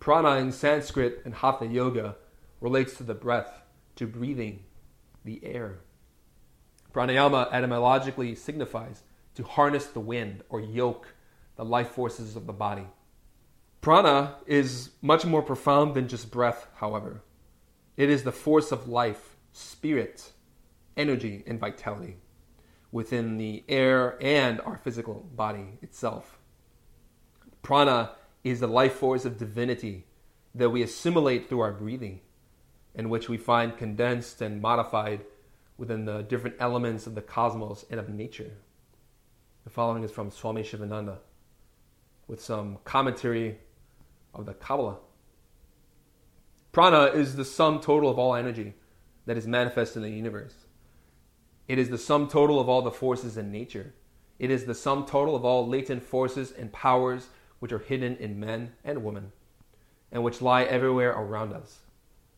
Prana 0.00 0.36
in 0.36 0.50
Sanskrit 0.50 1.20
and 1.26 1.34
Hatha 1.34 1.66
Yoga 1.66 2.16
relates 2.62 2.96
to 2.96 3.02
the 3.02 3.12
breath 3.12 3.60
to 3.96 4.06
breathing, 4.06 4.62
the 5.22 5.44
air. 5.44 5.80
Pranayama 6.94 7.52
etymologically 7.52 8.34
signifies 8.34 9.02
to 9.34 9.42
harness 9.42 9.84
the 9.84 10.00
wind 10.00 10.42
or 10.48 10.62
yoke 10.62 11.13
the 11.56 11.64
life 11.64 11.90
forces 11.90 12.36
of 12.36 12.46
the 12.46 12.52
body. 12.52 12.86
Prana 13.80 14.36
is 14.46 14.90
much 15.02 15.24
more 15.24 15.42
profound 15.42 15.94
than 15.94 16.08
just 16.08 16.30
breath, 16.30 16.66
however. 16.76 17.22
It 17.96 18.08
is 18.08 18.22
the 18.22 18.32
force 18.32 18.72
of 18.72 18.88
life, 18.88 19.36
spirit, 19.52 20.32
energy, 20.96 21.44
and 21.46 21.60
vitality 21.60 22.16
within 22.90 23.36
the 23.36 23.64
air 23.68 24.16
and 24.22 24.60
our 24.62 24.78
physical 24.78 25.28
body 25.34 25.78
itself. 25.82 26.38
Prana 27.62 28.12
is 28.42 28.60
the 28.60 28.66
life 28.66 28.94
force 28.94 29.24
of 29.24 29.36
divinity 29.36 30.06
that 30.54 30.70
we 30.70 30.82
assimilate 30.82 31.48
through 31.48 31.60
our 31.60 31.72
breathing 31.72 32.20
in 32.94 33.10
which 33.10 33.28
we 33.28 33.36
find 33.36 33.76
condensed 33.76 34.40
and 34.40 34.62
modified 34.62 35.24
within 35.76 36.04
the 36.04 36.22
different 36.22 36.56
elements 36.60 37.06
of 37.06 37.14
the 37.14 37.22
cosmos 37.22 37.84
and 37.90 37.98
of 37.98 38.08
nature. 38.08 38.52
The 39.64 39.70
following 39.70 40.04
is 40.04 40.12
from 40.12 40.30
Swami 40.30 40.62
Sivananda 40.62 41.18
with 42.26 42.42
some 42.42 42.78
commentary 42.84 43.58
of 44.32 44.46
the 44.46 44.54
Kabbalah. 44.54 44.98
Prana 46.72 47.04
is 47.06 47.36
the 47.36 47.44
sum 47.44 47.80
total 47.80 48.10
of 48.10 48.18
all 48.18 48.34
energy 48.34 48.74
that 49.26 49.36
is 49.36 49.46
manifest 49.46 49.96
in 49.96 50.02
the 50.02 50.10
universe. 50.10 50.54
It 51.68 51.78
is 51.78 51.88
the 51.88 51.98
sum 51.98 52.28
total 52.28 52.60
of 52.60 52.68
all 52.68 52.82
the 52.82 52.90
forces 52.90 53.36
in 53.36 53.50
nature. 53.50 53.94
It 54.38 54.50
is 54.50 54.64
the 54.64 54.74
sum 54.74 55.06
total 55.06 55.36
of 55.36 55.44
all 55.44 55.66
latent 55.66 56.02
forces 56.02 56.50
and 56.50 56.72
powers 56.72 57.28
which 57.60 57.72
are 57.72 57.78
hidden 57.78 58.16
in 58.16 58.40
men 58.40 58.72
and 58.84 59.04
women 59.04 59.32
and 60.12 60.22
which 60.22 60.42
lie 60.42 60.64
everywhere 60.64 61.10
around 61.10 61.52
us. 61.52 61.80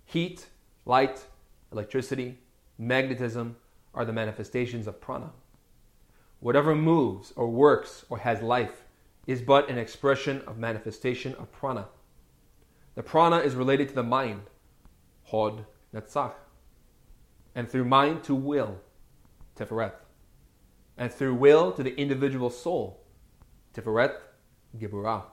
Heat, 0.05 0.47
light, 0.85 1.25
electricity, 1.73 2.39
magnetism 2.79 3.57
are 3.95 4.05
the 4.05 4.13
manifestations 4.13 4.87
of 4.87 5.01
prana. 5.01 5.31
Whatever 6.41 6.75
moves 6.75 7.33
or 7.37 7.49
works 7.49 8.05
or 8.09 8.19
has 8.19 8.43
life 8.43 8.85
is 9.27 9.43
but 9.43 9.69
an 9.69 9.79
expression 9.79 10.43
of 10.47 10.59
manifestation 10.59 11.35
of 11.35 11.51
prana. 11.53 11.89
The 12.95 13.03
prana 13.03 13.39
is 13.39 13.55
related 13.55 13.89
to 13.89 13.95
the 13.95 14.03
mind, 14.03 14.43
hod 15.25 15.67
netzach, 15.95 16.35
and 17.55 17.69
through 17.69 17.85
mind 17.85 18.23
to 18.25 18.35
will, 18.35 18.81
tiferet, 19.57 19.93
and 20.97 21.13
through 21.13 21.35
will 21.35 21.73
to 21.73 21.83
the 21.83 21.95
individual 21.97 22.51
soul, 22.51 23.05
tiferet, 23.75 24.15
geburah, 24.79 25.25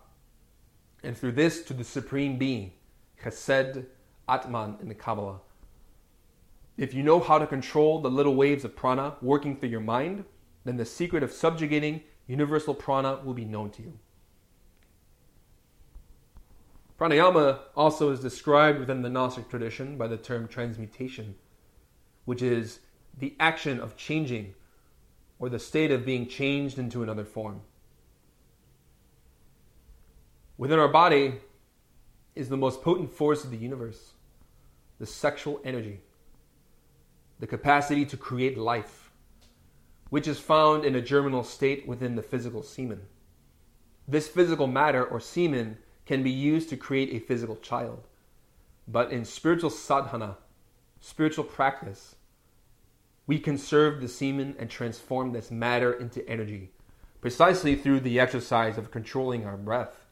and 1.04 1.18
through 1.18 1.34
this 1.34 1.64
to 1.64 1.74
the 1.74 1.84
supreme 1.84 2.38
being, 2.38 2.72
chesed, 3.24 3.86
atman 4.28 4.78
in 4.82 4.88
the 4.88 4.96
Kabbalah. 4.96 5.40
If 6.78 6.94
you 6.94 7.04
know 7.04 7.20
how 7.20 7.38
to 7.38 7.46
control 7.46 8.02
the 8.02 8.10
little 8.10 8.36
waves 8.36 8.66
of 8.66 8.76
prana 8.76 9.16
working 9.22 9.56
through 9.56 9.70
your 9.70 9.80
mind, 9.80 10.26
then 10.66 10.78
the 10.78 10.86
secret 10.86 11.22
of 11.22 11.32
subjugating 11.32 12.02
universal 12.28 12.74
prana 12.74 13.20
will 13.24 13.34
be 13.34 13.46
known 13.46 13.70
to 13.72 13.82
you. 13.82 14.00
Pranayama 17.00 17.60
also 17.76 18.12
is 18.12 18.20
described 18.20 18.80
within 18.80 19.02
the 19.02 19.10
Gnostic 19.10 19.50
tradition 19.50 19.98
by 19.98 20.08
the 20.08 20.18
term 20.18 20.48
transmutation, 20.48 21.36
which 22.26 22.42
is 22.42 22.80
the 23.18 23.36
action 23.40 23.80
of 23.80 23.98
changing 23.98 24.54
or 25.40 25.50
the 25.50 25.60
state 25.60 25.92
of 25.92 26.06
being 26.06 26.28
changed 26.28 26.80
into 26.80 27.04
another 27.04 27.26
form. 27.26 27.62
Within 30.58 30.80
our 30.80 30.88
body 30.88 31.36
is 32.36 32.50
the 32.50 32.58
most 32.58 32.82
potent 32.82 33.12
force 33.12 33.44
of 33.44 33.52
the 33.52 33.58
universe, 33.58 34.14
the 35.00 35.06
sexual 35.06 35.60
energy, 35.66 36.00
the 37.40 37.48
capacity 37.48 38.06
to 38.06 38.16
create 38.16 38.58
life, 38.58 39.03
which 40.14 40.28
is 40.28 40.38
found 40.38 40.86
in 40.86 40.94
a 40.94 41.02
germinal 41.02 41.44
state 41.44 41.88
within 41.88 42.16
the 42.16 42.22
physical 42.22 42.62
semen. 42.62 43.02
This 44.08 44.28
physical 44.28 44.68
matter 44.68 45.04
or 45.04 45.20
semen 45.20 45.80
can 46.06 46.22
be 46.22 46.30
used 46.30 46.70
to 46.70 46.78
create 46.78 47.10
a 47.12 47.26
physical 47.26 47.56
child. 47.56 48.08
But 48.88 49.12
in 49.12 49.26
spiritual 49.26 49.72
sadhana, 49.72 50.38
spiritual 51.02 51.46
practice, 51.46 52.14
we 53.26 53.40
conserve 53.40 54.02
the 54.02 54.08
semen 54.08 54.56
and 54.60 54.70
transform 54.70 55.32
this 55.32 55.50
matter 55.50 55.92
into 55.92 56.30
energy, 56.30 56.70
precisely 57.20 57.74
through 57.74 58.02
the 58.02 58.20
exercise 58.20 58.78
of 58.78 58.92
controlling 58.92 59.48
our 59.48 59.58
breath, 59.58 60.06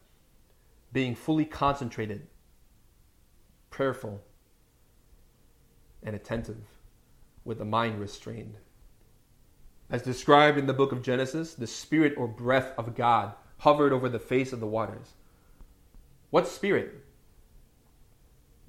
being 0.91 1.13
fully 1.13 1.45
concentrated, 1.45 2.25
prayerful, 3.69 4.23
and 6.01 6.15
attentive, 6.15 6.63
with 7.45 7.59
the 7.59 7.65
mind 7.65 7.99
restrained. 7.99 8.55
As 9.91 10.01
described 10.01 10.57
in 10.57 10.67
the 10.67 10.73
book 10.73 10.93
of 10.93 11.01
Genesis, 11.01 11.53
the 11.53 11.67
spirit 11.67 12.13
or 12.15 12.25
breath 12.25 12.73
of 12.77 12.95
God 12.95 13.33
hovered 13.57 13.91
over 13.91 14.07
the 14.07 14.19
face 14.19 14.53
of 14.53 14.61
the 14.61 14.65
waters. 14.65 15.15
What 16.29 16.47
spirit? 16.47 17.03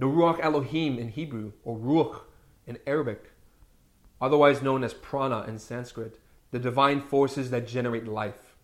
The 0.00 0.06
Ruach 0.06 0.40
Elohim 0.40 0.98
in 0.98 1.10
Hebrew, 1.10 1.52
or 1.62 1.78
Ruach 1.78 2.22
in 2.66 2.78
Arabic, 2.88 3.30
otherwise 4.20 4.62
known 4.62 4.82
as 4.82 4.94
prana 4.94 5.44
in 5.46 5.60
Sanskrit, 5.60 6.18
the 6.50 6.58
divine 6.58 7.00
forces 7.00 7.50
that 7.50 7.68
generate 7.68 8.08
life. 8.08 8.56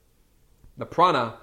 The 0.76 0.84
prana, 0.84 1.36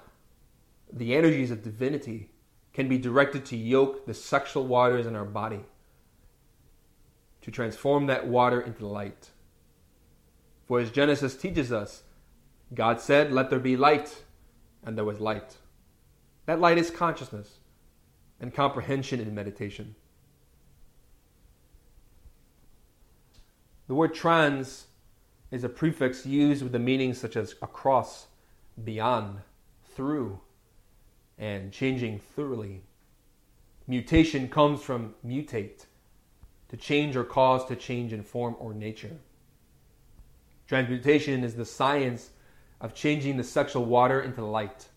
the 0.92 1.14
energies 1.14 1.50
of 1.50 1.62
divinity, 1.62 2.30
can 2.74 2.90
be 2.90 2.98
directed 2.98 3.46
to 3.46 3.56
yoke 3.56 4.04
the 4.04 4.12
sexual 4.12 4.66
waters 4.66 5.06
in 5.06 5.16
our 5.16 5.24
body, 5.24 5.64
to 7.40 7.50
transform 7.50 8.04
that 8.06 8.26
water 8.26 8.60
into 8.60 8.86
light. 8.86 9.30
For 10.66 10.80
as 10.80 10.90
Genesis 10.90 11.36
teaches 11.36 11.72
us, 11.72 12.02
God 12.74 13.00
said, 13.00 13.32
Let 13.32 13.50
there 13.50 13.60
be 13.60 13.76
light, 13.76 14.24
and 14.84 14.96
there 14.96 15.04
was 15.04 15.20
light. 15.20 15.56
That 16.46 16.60
light 16.60 16.78
is 16.78 16.90
consciousness 16.90 17.58
and 18.40 18.54
comprehension 18.54 19.20
in 19.20 19.34
meditation. 19.34 19.94
The 23.86 23.94
word 23.94 24.14
trans 24.14 24.86
is 25.52 25.62
a 25.62 25.68
prefix 25.68 26.26
used 26.26 26.62
with 26.62 26.72
the 26.72 26.78
meanings 26.78 27.18
such 27.18 27.36
as 27.36 27.54
across, 27.62 28.26
beyond, 28.82 29.38
through, 29.94 30.40
and 31.38 31.72
changing 31.72 32.18
thoroughly. 32.18 32.82
Mutation 33.86 34.48
comes 34.48 34.82
from 34.82 35.14
mutate, 35.24 35.86
to 36.68 36.76
change 36.76 37.14
or 37.14 37.22
cause 37.22 37.64
to 37.66 37.76
change 37.76 38.12
in 38.12 38.24
form 38.24 38.56
or 38.58 38.74
nature. 38.74 39.18
Transmutation 40.66 41.44
is 41.44 41.54
the 41.54 41.64
science 41.64 42.30
of 42.80 42.94
changing 42.94 43.36
the 43.36 43.44
sexual 43.44 43.84
water 43.84 44.20
into 44.20 44.44
light, 44.44 44.88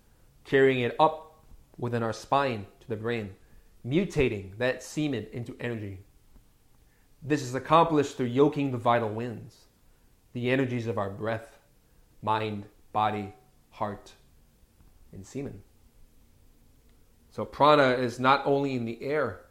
carrying 0.43 0.81
it 0.81 0.95
up 0.99 1.43
within 1.77 2.03
our 2.03 2.13
spine 2.13 2.65
to 2.81 2.89
the 2.89 2.95
brain, 2.95 3.35
mutating 3.85 4.57
that 4.57 4.83
semen 4.83 5.27
into 5.31 5.55
energy. 5.59 5.99
This 7.21 7.41
is 7.41 7.53
accomplished 7.53 8.17
through 8.17 8.27
yoking 8.27 8.71
the 8.71 8.77
vital 8.77 9.09
winds, 9.09 9.55
the 10.33 10.49
energies 10.49 10.87
of 10.87 10.97
our 10.97 11.09
breath, 11.09 11.59
mind, 12.21 12.65
body, 12.91 13.33
heart, 13.71 14.13
and 15.13 15.25
semen. 15.25 15.61
So, 17.31 17.45
prana 17.45 17.91
is 17.91 18.19
not 18.19 18.41
only 18.45 18.73
in 18.73 18.85
the 18.85 19.01
air, 19.03 19.41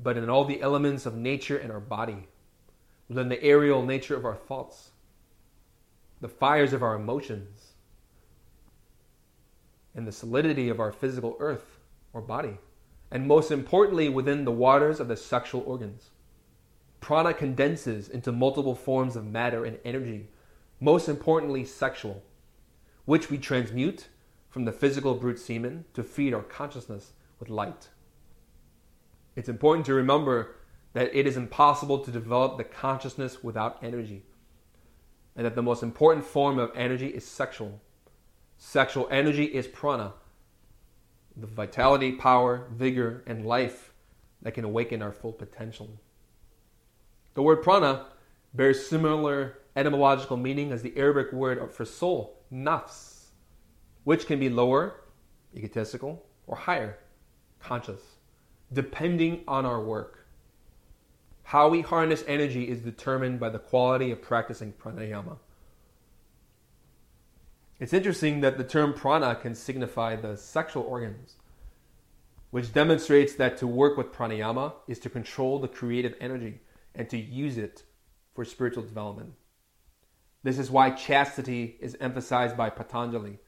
but 0.00 0.16
in 0.16 0.30
all 0.30 0.44
the 0.44 0.62
elements 0.62 1.04
of 1.04 1.16
nature 1.16 1.58
and 1.58 1.70
our 1.70 1.80
body, 1.80 2.28
within 3.08 3.28
the 3.28 3.42
aerial 3.42 3.84
nature 3.84 4.16
of 4.16 4.24
our 4.24 4.36
thoughts, 4.36 4.90
the 6.20 6.28
fires 6.28 6.72
of 6.72 6.82
our 6.82 6.94
emotions, 6.94 7.72
and 9.94 10.06
the 10.06 10.12
solidity 10.12 10.68
of 10.68 10.80
our 10.80 10.92
physical 10.92 11.36
earth 11.40 11.78
or 12.12 12.20
body, 12.20 12.58
and 13.10 13.26
most 13.26 13.50
importantly, 13.50 14.08
within 14.08 14.44
the 14.44 14.52
waters 14.52 15.00
of 15.00 15.08
the 15.08 15.16
sexual 15.16 15.62
organs. 15.66 16.10
Prana 17.00 17.32
condenses 17.32 18.08
into 18.08 18.32
multiple 18.32 18.74
forms 18.74 19.16
of 19.16 19.26
matter 19.26 19.64
and 19.64 19.78
energy, 19.84 20.28
most 20.80 21.08
importantly, 21.08 21.64
sexual, 21.64 22.22
which 23.04 23.30
we 23.30 23.38
transmute 23.38 24.08
from 24.48 24.64
the 24.64 24.72
physical 24.72 25.14
brute 25.14 25.38
semen 25.38 25.84
to 25.94 26.02
feed 26.02 26.34
our 26.34 26.42
consciousness 26.42 27.12
with 27.38 27.48
light. 27.48 27.88
It's 29.36 29.48
important 29.48 29.86
to 29.86 29.94
remember 29.94 30.56
that 30.94 31.14
it 31.14 31.26
is 31.26 31.36
impossible 31.36 32.00
to 32.00 32.10
develop 32.10 32.56
the 32.56 32.64
consciousness 32.64 33.42
without 33.44 33.78
energy, 33.82 34.24
and 35.38 35.46
that 35.46 35.54
the 35.54 35.62
most 35.62 35.84
important 35.84 36.26
form 36.26 36.58
of 36.58 36.72
energy 36.74 37.06
is 37.06 37.24
sexual. 37.24 37.80
Sexual 38.56 39.06
energy 39.08 39.44
is 39.44 39.68
prana, 39.68 40.12
the 41.36 41.46
vitality, 41.46 42.10
power, 42.10 42.66
vigor, 42.72 43.22
and 43.24 43.46
life 43.46 43.92
that 44.42 44.52
can 44.52 44.64
awaken 44.64 45.00
our 45.00 45.12
full 45.12 45.32
potential. 45.32 45.88
The 47.34 47.42
word 47.42 47.62
prana 47.62 48.06
bears 48.52 48.88
similar 48.88 49.58
etymological 49.76 50.36
meaning 50.36 50.72
as 50.72 50.82
the 50.82 50.96
Arabic 50.96 51.32
word 51.32 51.72
for 51.72 51.84
soul, 51.84 52.42
nafs, 52.52 53.26
which 54.02 54.26
can 54.26 54.40
be 54.40 54.48
lower, 54.48 55.04
egotistical, 55.56 56.26
or 56.48 56.56
higher, 56.56 56.98
conscious, 57.60 58.00
depending 58.72 59.44
on 59.46 59.64
our 59.64 59.80
work. 59.80 60.17
How 61.48 61.70
we 61.70 61.80
harness 61.80 62.22
energy 62.26 62.68
is 62.68 62.82
determined 62.82 63.40
by 63.40 63.48
the 63.48 63.58
quality 63.58 64.10
of 64.10 64.20
practicing 64.20 64.74
pranayama. 64.74 65.38
It's 67.80 67.94
interesting 67.94 68.42
that 68.42 68.58
the 68.58 68.64
term 68.64 68.92
prana 68.92 69.34
can 69.34 69.54
signify 69.54 70.16
the 70.16 70.36
sexual 70.36 70.82
organs, 70.82 71.36
which 72.50 72.74
demonstrates 72.74 73.32
that 73.36 73.56
to 73.56 73.66
work 73.66 73.96
with 73.96 74.12
pranayama 74.12 74.74
is 74.86 74.98
to 74.98 75.08
control 75.08 75.58
the 75.58 75.68
creative 75.68 76.14
energy 76.20 76.60
and 76.94 77.08
to 77.08 77.16
use 77.16 77.56
it 77.56 77.82
for 78.34 78.44
spiritual 78.44 78.82
development. 78.82 79.32
This 80.42 80.58
is 80.58 80.70
why 80.70 80.90
chastity 80.90 81.78
is 81.80 81.96
emphasized 81.98 82.58
by 82.58 82.68
Patanjali, 82.68 83.38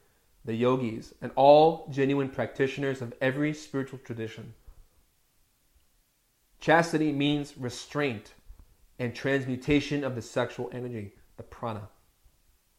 the 0.47 0.55
yogis, 0.55 1.13
and 1.21 1.33
all 1.37 1.87
genuine 1.91 2.31
practitioners 2.31 3.03
of 3.03 3.13
every 3.21 3.53
spiritual 3.53 3.99
tradition. 3.99 4.55
Chastity 6.61 7.11
means 7.11 7.57
restraint 7.57 8.35
and 8.99 9.15
transmutation 9.15 10.05
of 10.05 10.15
the 10.15 10.23
sexual 10.23 10.69
energy, 10.73 11.15
the 11.37 11.43
prana. 11.43 11.89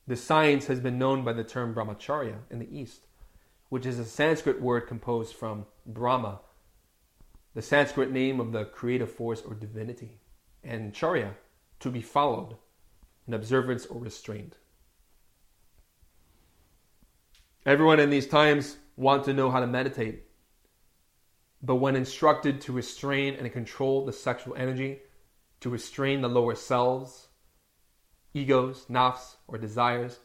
The 0.08 0.16
science 0.16 0.68
has 0.68 0.80
been 0.80 1.00
known 1.00 1.24
by 1.24 1.34
the 1.34 1.44
term 1.44 1.74
brahmacharya 1.74 2.36
in 2.52 2.60
the 2.60 2.78
East, 2.78 3.08
which 3.70 3.86
is 3.86 3.98
a 3.98 4.06
Sanskrit 4.06 4.62
word 4.62 4.82
composed 4.82 5.36
from 5.36 5.66
Brahma, 5.86 6.42
the 7.56 7.62
Sanskrit 7.62 8.12
name 8.12 8.40
of 8.40 8.52
the 8.52 8.66
creative 8.66 9.12
force 9.12 9.42
or 9.42 9.56
divinity, 9.56 10.20
and 10.64 10.94
charya, 10.94 11.34
to 11.80 11.90
be 11.90 12.02
followed, 12.02 12.58
in 13.28 13.34
observance 13.34 13.86
or 13.88 14.00
restraint. 14.00 14.58
Everyone 17.66 18.00
in 18.00 18.10
these 18.10 18.28
times 18.28 18.78
want 18.96 19.24
to 19.26 19.34
know 19.34 19.50
how 19.50 19.60
to 19.60 19.68
meditate. 19.68 20.26
But 21.64 21.76
when 21.76 21.96
instructed 21.96 22.62
to 22.62 22.74
restrain 22.74 23.36
and 23.36 23.52
control 23.52 24.06
the 24.06 24.14
sexual 24.14 24.56
energy, 24.56 25.00
to 25.60 25.70
restrain 25.70 26.22
the 26.22 26.28
lower 26.28 26.56
selves, 26.56 27.28
egos, 28.34 28.86
nafs, 28.90 29.36
or 29.48 29.58
desires, 29.58 30.20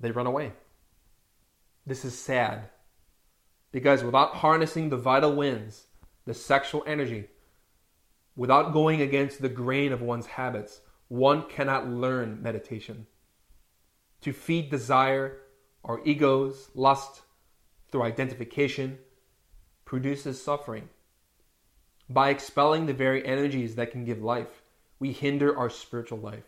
they 0.00 0.10
run 0.10 0.26
away. 0.26 0.52
This 1.86 2.04
is 2.04 2.18
sad 2.18 2.68
because 3.72 4.02
without 4.02 4.36
harnessing 4.36 4.88
the 4.88 4.96
vital 4.96 5.34
winds, 5.34 5.86
the 6.26 6.34
sexual 6.34 6.82
energy, 6.86 7.28
without 8.34 8.72
going 8.72 9.00
against 9.00 9.40
the 9.40 9.48
grain 9.48 9.92
of 9.92 10.02
one's 10.02 10.26
habits, 10.26 10.80
one 11.08 11.48
cannot 11.48 11.88
learn 11.88 12.42
meditation. 12.42 13.06
To 14.22 14.32
feed 14.32 14.70
desire 14.70 15.38
or 15.82 16.00
egos, 16.04 16.70
lust, 16.74 17.22
through 17.90 18.02
identification, 18.02 18.98
produces 19.90 20.40
suffering. 20.40 20.88
By 22.08 22.30
expelling 22.30 22.86
the 22.86 22.94
very 22.94 23.26
energies 23.26 23.74
that 23.74 23.90
can 23.90 24.04
give 24.04 24.22
life, 24.22 24.62
we 25.00 25.10
hinder 25.10 25.58
our 25.58 25.68
spiritual 25.68 26.18
life. 26.18 26.44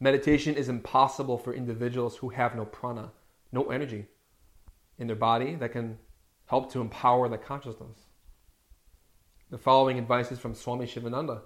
Meditation 0.00 0.54
is 0.54 0.70
impossible 0.70 1.36
for 1.36 1.52
individuals 1.52 2.16
who 2.16 2.30
have 2.30 2.56
no 2.56 2.64
prana, 2.64 3.12
no 3.52 3.64
energy 3.70 4.06
in 4.96 5.08
their 5.08 5.14
body 5.30 5.56
that 5.56 5.72
can 5.72 5.98
help 6.46 6.72
to 6.72 6.80
empower 6.80 7.28
the 7.28 7.36
consciousness. 7.36 7.98
The 9.50 9.58
following 9.58 9.98
advice 9.98 10.32
is 10.32 10.38
from 10.38 10.54
Swami 10.54 10.86
Sivananda. 10.86 11.42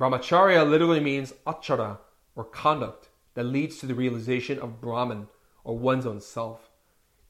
Brahmacharya 0.00 0.68
literally 0.68 0.98
means 0.98 1.32
achara, 1.46 1.98
or 2.34 2.42
conduct, 2.42 3.08
that 3.34 3.44
leads 3.44 3.78
to 3.78 3.86
the 3.86 3.94
realization 3.94 4.58
of 4.58 4.80
Brahman, 4.80 5.28
or 5.62 5.78
one's 5.78 6.06
own 6.06 6.20
self. 6.20 6.67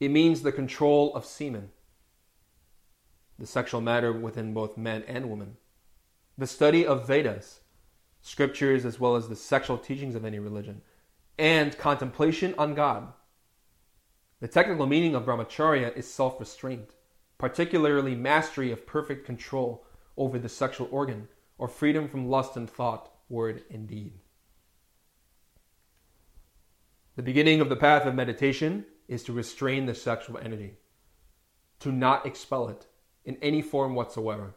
It 0.00 0.10
means 0.10 0.42
the 0.42 0.52
control 0.52 1.14
of 1.14 1.24
semen, 1.24 1.70
the 3.38 3.46
sexual 3.46 3.80
matter 3.80 4.12
within 4.12 4.54
both 4.54 4.76
men 4.76 5.02
and 5.08 5.28
women. 5.30 5.56
The 6.36 6.46
study 6.46 6.86
of 6.86 7.06
Vedas, 7.06 7.60
scriptures 8.20 8.84
as 8.84 9.00
well 9.00 9.16
as 9.16 9.28
the 9.28 9.36
sexual 9.36 9.76
teachings 9.76 10.14
of 10.14 10.24
any 10.24 10.38
religion, 10.38 10.82
and 11.36 11.76
contemplation 11.76 12.54
on 12.58 12.74
God. 12.74 13.12
The 14.40 14.48
technical 14.48 14.86
meaning 14.86 15.16
of 15.16 15.24
brahmacharya 15.24 15.96
is 15.96 16.12
self 16.12 16.38
restraint, 16.38 16.94
particularly 17.38 18.14
mastery 18.14 18.70
of 18.70 18.86
perfect 18.86 19.26
control 19.26 19.84
over 20.16 20.38
the 20.38 20.48
sexual 20.48 20.88
organ, 20.92 21.26
or 21.58 21.66
freedom 21.66 22.08
from 22.08 22.28
lust 22.28 22.56
and 22.56 22.70
thought, 22.70 23.10
word, 23.28 23.64
and 23.68 23.88
deed. 23.88 24.12
The 27.16 27.22
beginning 27.22 27.60
of 27.60 27.68
the 27.68 27.74
path 27.74 28.06
of 28.06 28.14
meditation 28.14 28.86
is 29.08 29.22
to 29.24 29.32
restrain 29.32 29.86
the 29.86 29.94
sexual 29.94 30.38
energy, 30.38 30.74
to 31.80 31.90
not 31.90 32.26
expel 32.26 32.68
it 32.68 32.86
in 33.24 33.36
any 33.42 33.62
form 33.62 33.94
whatsoever. 33.94 34.54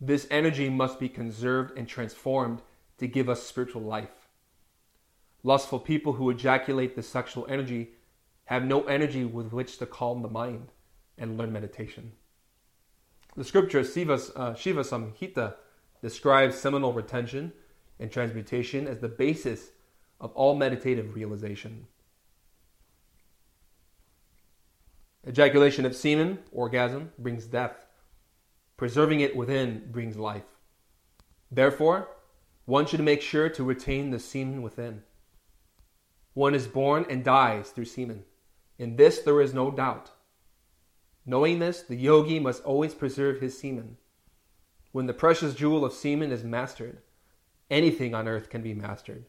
This 0.00 0.26
energy 0.30 0.70
must 0.70 0.98
be 0.98 1.08
conserved 1.08 1.76
and 1.76 1.86
transformed 1.86 2.62
to 2.98 3.06
give 3.06 3.28
us 3.28 3.42
spiritual 3.42 3.82
life. 3.82 4.28
Lustful 5.42 5.80
people 5.80 6.14
who 6.14 6.30
ejaculate 6.30 6.96
the 6.96 7.02
sexual 7.02 7.46
energy 7.48 7.90
have 8.44 8.64
no 8.64 8.84
energy 8.84 9.24
with 9.24 9.52
which 9.52 9.78
to 9.78 9.86
calm 9.86 10.22
the 10.22 10.28
mind 10.28 10.68
and 11.18 11.36
learn 11.36 11.52
meditation. 11.52 12.12
The 13.36 13.44
scripture 13.44 13.80
uh, 13.80 14.54
Shiva 14.54 14.82
Samhita 14.82 15.54
describes 16.02 16.56
seminal 16.56 16.92
retention 16.92 17.52
and 17.98 18.10
transmutation 18.10 18.88
as 18.88 18.98
the 18.98 19.08
basis 19.08 19.70
of 20.20 20.32
all 20.32 20.56
meditative 20.56 21.14
realization. 21.14 21.86
Ejaculation 25.28 25.84
of 25.84 25.94
semen, 25.94 26.38
orgasm, 26.50 27.12
brings 27.18 27.46
death. 27.46 27.86
Preserving 28.76 29.20
it 29.20 29.36
within 29.36 29.90
brings 29.90 30.16
life. 30.16 30.44
Therefore, 31.50 32.08
one 32.64 32.86
should 32.86 33.00
make 33.00 33.20
sure 33.20 33.48
to 33.50 33.64
retain 33.64 34.10
the 34.10 34.18
semen 34.18 34.62
within. 34.62 35.02
One 36.32 36.54
is 36.54 36.66
born 36.66 37.04
and 37.10 37.22
dies 37.22 37.70
through 37.70 37.86
semen. 37.86 38.24
In 38.78 38.96
this 38.96 39.18
there 39.18 39.42
is 39.42 39.52
no 39.52 39.70
doubt. 39.70 40.12
Knowing 41.26 41.58
this, 41.58 41.82
the 41.82 41.96
yogi 41.96 42.38
must 42.38 42.64
always 42.64 42.94
preserve 42.94 43.40
his 43.40 43.58
semen. 43.58 43.98
When 44.92 45.06
the 45.06 45.12
precious 45.12 45.54
jewel 45.54 45.84
of 45.84 45.92
semen 45.92 46.32
is 46.32 46.44
mastered, 46.44 47.02
anything 47.70 48.14
on 48.14 48.26
earth 48.26 48.48
can 48.48 48.62
be 48.62 48.72
mastered. 48.72 49.26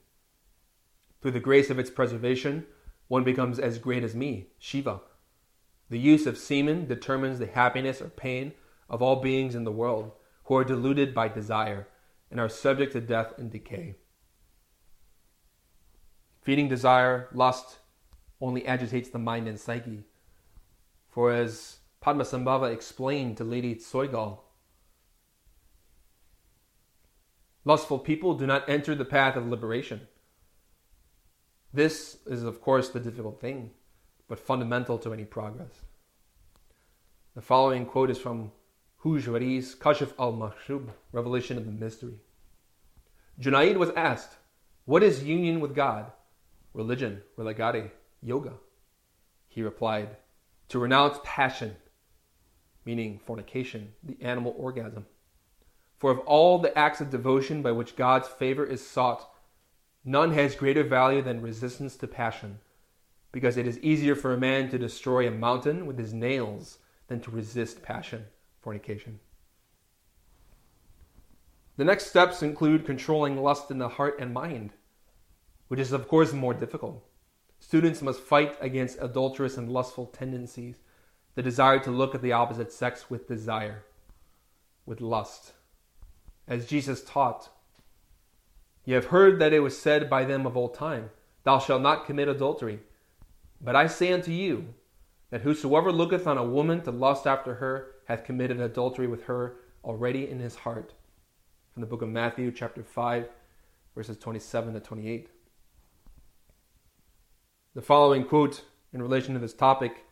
Through 1.22 1.32
the 1.32 1.40
grace 1.42 1.70
of 1.70 1.80
its 1.80 1.90
preservation, 1.90 2.66
one 3.10 3.26
becomes 3.26 3.60
as 3.60 3.78
great 3.78 4.04
as 4.04 4.16
me, 4.16 4.48
Shiva. 4.58 5.02
The 5.92 6.00
use 6.00 6.26
of 6.26 6.38
semen 6.38 6.88
determines 6.88 7.38
the 7.38 7.48
happiness 7.48 8.02
or 8.02 8.08
pain 8.08 8.54
of 8.90 9.02
all 9.02 9.18
beings 9.18 9.56
in 9.56 9.66
the 9.66 9.74
world 9.74 10.14
who 10.46 10.56
are 10.56 10.64
deluded 10.64 11.14
by 11.14 11.28
desire 11.28 11.90
and 12.32 12.40
are 12.40 12.48
subject 12.48 12.94
to 12.94 13.02
death 13.02 13.34
and 13.38 13.52
decay. 13.52 13.98
Feeding 16.42 16.70
desire, 16.70 17.28
lust, 17.34 17.80
only 18.40 18.66
agitates 18.66 19.10
the 19.10 19.20
mind 19.20 19.50
and 19.50 19.60
psyche. 19.60 20.06
For 21.10 21.34
as 21.34 21.80
Padmasambhava 22.02 22.72
explained 22.72 23.36
to 23.36 23.44
Lady 23.44 23.76
Tsogyal, 23.76 24.40
lustful 27.66 28.00
people 28.00 28.36
do 28.36 28.48
not 28.48 28.70
enter 28.70 28.96
the 28.96 29.04
path 29.04 29.36
of 29.36 29.46
liberation. 29.46 30.08
This 31.74 32.20
is, 32.26 32.44
of 32.44 32.62
course, 32.62 32.88
the 32.88 33.02
difficult 33.02 33.42
thing, 33.42 33.72
but 34.32 34.40
fundamental 34.40 34.98
to 34.98 35.12
any 35.12 35.26
progress. 35.26 35.82
The 37.36 37.42
following 37.42 37.86
quote 37.86 38.10
is 38.10 38.18
from 38.18 38.54
Hujwari's 39.04 39.76
Kashif 39.76 40.14
al 40.18 40.32
Mahjub, 40.32 40.90
Revelation 41.12 41.58
of 41.58 41.66
the 41.66 41.72
Mystery. 41.74 42.22
Junaid 43.38 43.76
was 43.76 43.90
asked, 43.90 44.38
What 44.86 45.04
is 45.04 45.26
union 45.26 45.60
with 45.60 45.76
God? 45.76 46.14
Religion, 46.74 47.24
religare, 47.38 47.92
yoga. 48.22 48.54
He 49.50 49.62
replied, 49.62 50.16
To 50.70 50.80
renounce 50.80 51.20
passion, 51.26 51.76
meaning 52.86 53.20
fornication, 53.20 53.92
the 54.02 54.16
animal 54.22 54.56
orgasm. 54.58 55.08
For 55.98 56.10
of 56.10 56.20
all 56.20 56.58
the 56.58 56.78
acts 56.80 57.02
of 57.02 57.10
devotion 57.10 57.62
by 57.62 57.74
which 57.74 57.98
God's 57.98 58.30
favor 58.30 58.64
is 58.64 58.88
sought, 58.88 59.30
None 60.06 60.32
has 60.32 60.56
greater 60.56 60.86
value 60.86 61.22
than 61.22 61.42
resistance 61.42 61.98
to 61.98 62.08
passion, 62.08 62.60
because 63.32 63.58
it 63.58 63.68
is 63.68 63.80
easier 63.80 64.16
for 64.16 64.34
a 64.34 64.38
man 64.38 64.70
to 64.70 64.78
destroy 64.78 65.28
a 65.28 65.32
mountain 65.32 65.86
with 65.86 65.98
his 65.98 66.14
nails 66.14 66.80
than 67.08 67.20
to 67.22 67.32
resist 67.32 67.82
passion, 67.82 68.26
fornication. 68.62 69.20
The 71.78 71.86
next 71.86 72.08
steps 72.08 72.44
include 72.44 72.86
controlling 72.86 73.38
lust 73.42 73.72
in 73.72 73.78
the 73.78 73.90
heart 73.90 74.20
and 74.20 74.34
mind, 74.34 74.74
which 75.68 75.80
is, 75.80 75.92
of 75.92 76.08
course, 76.08 76.34
more 76.34 76.54
difficult. 76.54 77.04
Students 77.60 78.02
must 78.02 78.20
fight 78.20 78.58
against 78.60 78.98
adulterous 79.02 79.58
and 79.58 79.72
lustful 79.72 80.08
tendencies, 80.08 80.80
the 81.36 81.44
desire 81.44 81.80
to 81.80 81.92
look 81.92 82.14
at 82.14 82.22
the 82.22 82.34
opposite 82.34 82.72
sex 82.72 83.10
with 83.10 83.28
desire, 83.28 83.86
with 84.86 85.00
lust. 85.00 85.54
As 86.48 86.66
Jesus 86.66 87.04
taught, 87.04 87.50
Ye 88.84 88.96
have 88.96 89.06
heard 89.06 89.40
that 89.40 89.54
it 89.54 89.60
was 89.60 89.78
said 89.78 90.10
by 90.10 90.26
them 90.26 90.46
of 90.46 90.58
old 90.58 90.74
time, 90.74 91.12
Thou 91.44 91.60
shalt 91.60 91.82
not 91.82 92.06
commit 92.06 92.28
adultery. 92.28 92.80
But 93.64 93.76
I 93.76 93.88
say 93.88 94.12
unto 94.12 94.32
you, 94.32 94.74
that 95.30 95.42
whosoever 95.42 95.92
looketh 95.92 96.28
on 96.28 96.38
a 96.38 96.46
woman 96.46 96.82
to 96.82 96.92
lust 96.92 97.26
after 97.26 97.56
her 97.56 97.92
hath 98.06 98.26
committed 98.26 98.60
adultery 98.60 99.08
with 99.08 99.24
her 99.24 99.58
already 99.84 100.30
in 100.30 100.40
his 100.40 100.56
heart. 100.56 100.94
From 101.74 101.82
the 101.82 101.88
book 101.88 102.02
of 102.02 102.10
Matthew, 102.10 102.52
chapter 102.52 102.84
5, 102.84 103.30
verses 103.96 104.18
27 104.18 104.74
to 104.74 104.80
28. 104.80 105.30
The 107.74 107.82
following 107.82 108.26
quote 108.26 108.66
in 108.92 109.02
relation 109.02 109.34
to 109.34 109.40
this 109.40 109.54
topic 109.54 110.04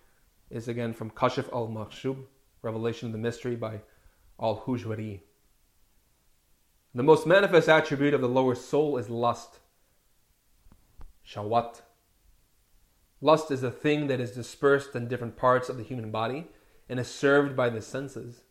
is 0.50 0.70
again 0.70 0.94
from 0.94 1.12
Kashf 1.12 1.52
al 1.54 1.68
Mahjub, 1.68 2.18
Revelation 2.62 3.08
of 3.08 3.12
the 3.12 3.18
Mystery 3.18 3.56
by 3.56 3.82
Al 4.42 4.62
Hujwari. 4.62 5.20
The 6.96 7.04
most 7.04 7.28
manifest 7.28 7.68
attribute 7.68 8.14
of 8.14 8.22
the 8.22 8.30
lower 8.30 8.56
soul 8.56 8.98
is 8.98 9.10
lust. 9.10 9.60
Shawat. 11.28 11.82
Lust 13.21 13.51
is 13.51 13.63
a 13.63 13.71
thing 13.71 14.08
that 14.08 14.19
is 14.19 14.32
dispersed 14.32 14.95
in 14.95 15.08
different 15.08 15.36
parts 15.36 15.69
of 15.69 15.77
the 15.77 15.84
human 15.84 16.12
body 16.12 16.47
and 16.88 16.99
is 16.99 17.08
served 17.08 17.55
by 17.55 17.69
the 17.69 17.82
senses. 17.82 18.41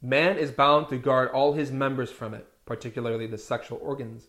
Man 0.00 0.38
is 0.38 0.50
bound 0.50 0.88
to 0.88 0.98
guard 0.98 1.30
all 1.30 1.52
his 1.52 1.70
members 1.70 2.10
from 2.10 2.32
it, 2.34 2.46
particularly 2.64 3.26
the 3.26 3.38
sexual 3.38 3.78
organs, 3.82 4.28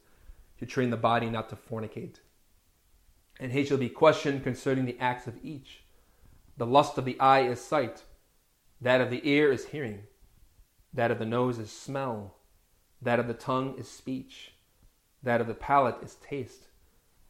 to 0.57 0.65
train 0.65 0.89
the 0.89 0.97
body 0.97 1.29
not 1.29 1.49
to 1.49 1.55
fornicate. 1.55 2.19
And 3.39 3.51
he 3.51 3.63
shall 3.63 3.77
be 3.77 3.89
questioned 3.89 4.43
concerning 4.43 4.85
the 4.85 4.99
acts 4.99 5.27
of 5.27 5.39
each. 5.43 5.83
The 6.57 6.65
lust 6.65 6.97
of 6.97 7.05
the 7.05 7.19
eye 7.19 7.41
is 7.41 7.61
sight, 7.61 8.03
that 8.81 9.01
of 9.01 9.09
the 9.09 9.27
ear 9.27 9.51
is 9.51 9.67
hearing, 9.67 10.03
that 10.93 11.11
of 11.11 11.19
the 11.19 11.25
nose 11.25 11.57
is 11.57 11.71
smell 11.71 12.35
that 13.01 13.19
of 13.19 13.27
the 13.27 13.33
tongue 13.33 13.75
is 13.77 13.89
speech. 13.89 14.53
That 15.23 15.41
of 15.41 15.47
the 15.47 15.53
palate 15.53 16.03
is 16.03 16.15
taste. 16.15 16.67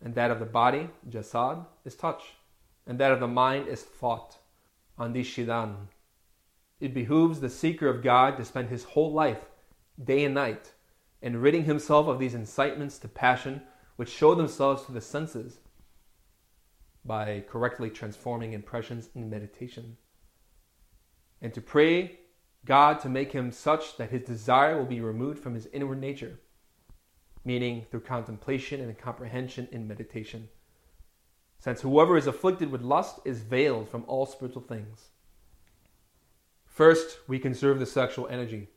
And 0.03 0.15
that 0.15 0.31
of 0.31 0.39
the 0.39 0.45
body, 0.45 0.89
jasad, 1.09 1.65
is 1.85 1.95
touch. 1.95 2.33
And 2.87 2.99
that 2.99 3.11
of 3.11 3.19
the 3.19 3.27
mind 3.27 3.67
is 3.67 3.83
thought. 3.83 4.37
andishidan. 4.97 5.75
It 6.79 6.93
behooves 6.93 7.39
the 7.39 7.49
seeker 7.49 7.87
of 7.87 8.03
God 8.03 8.37
to 8.37 8.45
spend 8.45 8.69
his 8.69 8.83
whole 8.83 9.13
life, 9.13 9.45
day 10.03 10.23
and 10.25 10.33
night, 10.33 10.73
in 11.21 11.39
ridding 11.39 11.65
himself 11.65 12.07
of 12.07 12.17
these 12.17 12.33
incitements 12.33 12.97
to 12.99 13.07
passion 13.07 13.61
which 13.95 14.09
show 14.09 14.33
themselves 14.33 14.83
to 14.85 14.91
the 14.91 15.01
senses 15.01 15.59
by 17.05 17.43
correctly 17.47 17.89
transforming 17.89 18.53
impressions 18.53 19.09
in 19.13 19.29
meditation. 19.29 19.97
And 21.41 21.53
to 21.53 21.61
pray 21.61 22.19
God 22.65 22.99
to 23.01 23.09
make 23.09 23.31
him 23.31 23.51
such 23.51 23.97
that 23.97 24.11
his 24.11 24.23
desire 24.23 24.77
will 24.77 24.85
be 24.85 25.01
removed 25.01 25.39
from 25.39 25.55
his 25.55 25.67
inward 25.67 25.99
nature, 25.99 26.39
meaning 27.43 27.85
through 27.89 28.01
contemplation 28.01 28.81
and 28.81 28.97
comprehension 28.97 29.67
in 29.71 29.87
meditation. 29.87 30.49
Since 31.59 31.81
whoever 31.81 32.17
is 32.17 32.27
afflicted 32.27 32.71
with 32.71 32.81
lust 32.81 33.19
is 33.25 33.41
veiled 33.41 33.89
from 33.89 34.03
all 34.07 34.25
spiritual 34.25 34.63
things. 34.63 35.09
First, 36.65 37.19
we 37.27 37.37
conserve 37.37 37.79
the 37.79 37.85
sexual 37.85 38.27
energy, 38.27 38.69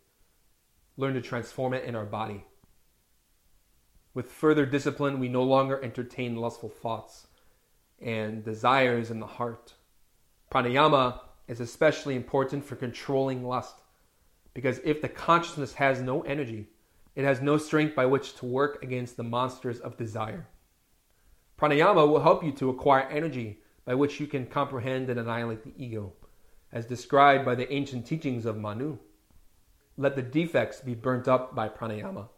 learn 0.96 1.14
to 1.14 1.22
transform 1.22 1.72
it 1.74 1.84
in 1.84 1.94
our 1.94 2.04
body. 2.04 2.44
With 4.12 4.30
further 4.30 4.66
discipline, 4.66 5.18
we 5.18 5.28
no 5.28 5.42
longer 5.42 5.82
entertain 5.82 6.36
lustful 6.36 6.68
thoughts 6.68 7.26
and 8.00 8.44
desires 8.44 9.10
in 9.10 9.20
the 9.20 9.26
heart. 9.26 9.74
Pranayama 10.52 11.20
is 11.48 11.60
especially 11.60 12.14
important 12.16 12.64
for 12.64 12.76
controlling 12.76 13.44
lust 13.44 13.76
because 14.52 14.80
if 14.84 15.02
the 15.02 15.08
consciousness 15.08 15.74
has 15.74 16.00
no 16.00 16.22
energy, 16.22 16.68
it 17.14 17.24
has 17.24 17.40
no 17.40 17.58
strength 17.58 17.94
by 17.94 18.06
which 18.06 18.34
to 18.36 18.46
work 18.46 18.82
against 18.82 19.16
the 19.16 19.22
monsters 19.22 19.80
of 19.80 19.96
desire. 19.96 20.48
Pranayama 21.58 22.08
will 22.08 22.22
help 22.22 22.42
you 22.42 22.52
to 22.52 22.70
acquire 22.70 23.08
energy 23.08 23.60
by 23.84 23.94
which 23.94 24.18
you 24.18 24.26
can 24.26 24.46
comprehend 24.46 25.08
and 25.08 25.20
annihilate 25.20 25.62
the 25.62 25.74
ego, 25.76 26.12
as 26.72 26.86
described 26.86 27.44
by 27.44 27.54
the 27.54 27.72
ancient 27.72 28.06
teachings 28.06 28.46
of 28.46 28.56
Manu. 28.56 28.98
Let 29.96 30.16
the 30.16 30.22
defects 30.22 30.80
be 30.80 30.94
burnt 30.94 31.28
up 31.28 31.54
by 31.54 31.68
pranayama. 31.68 32.28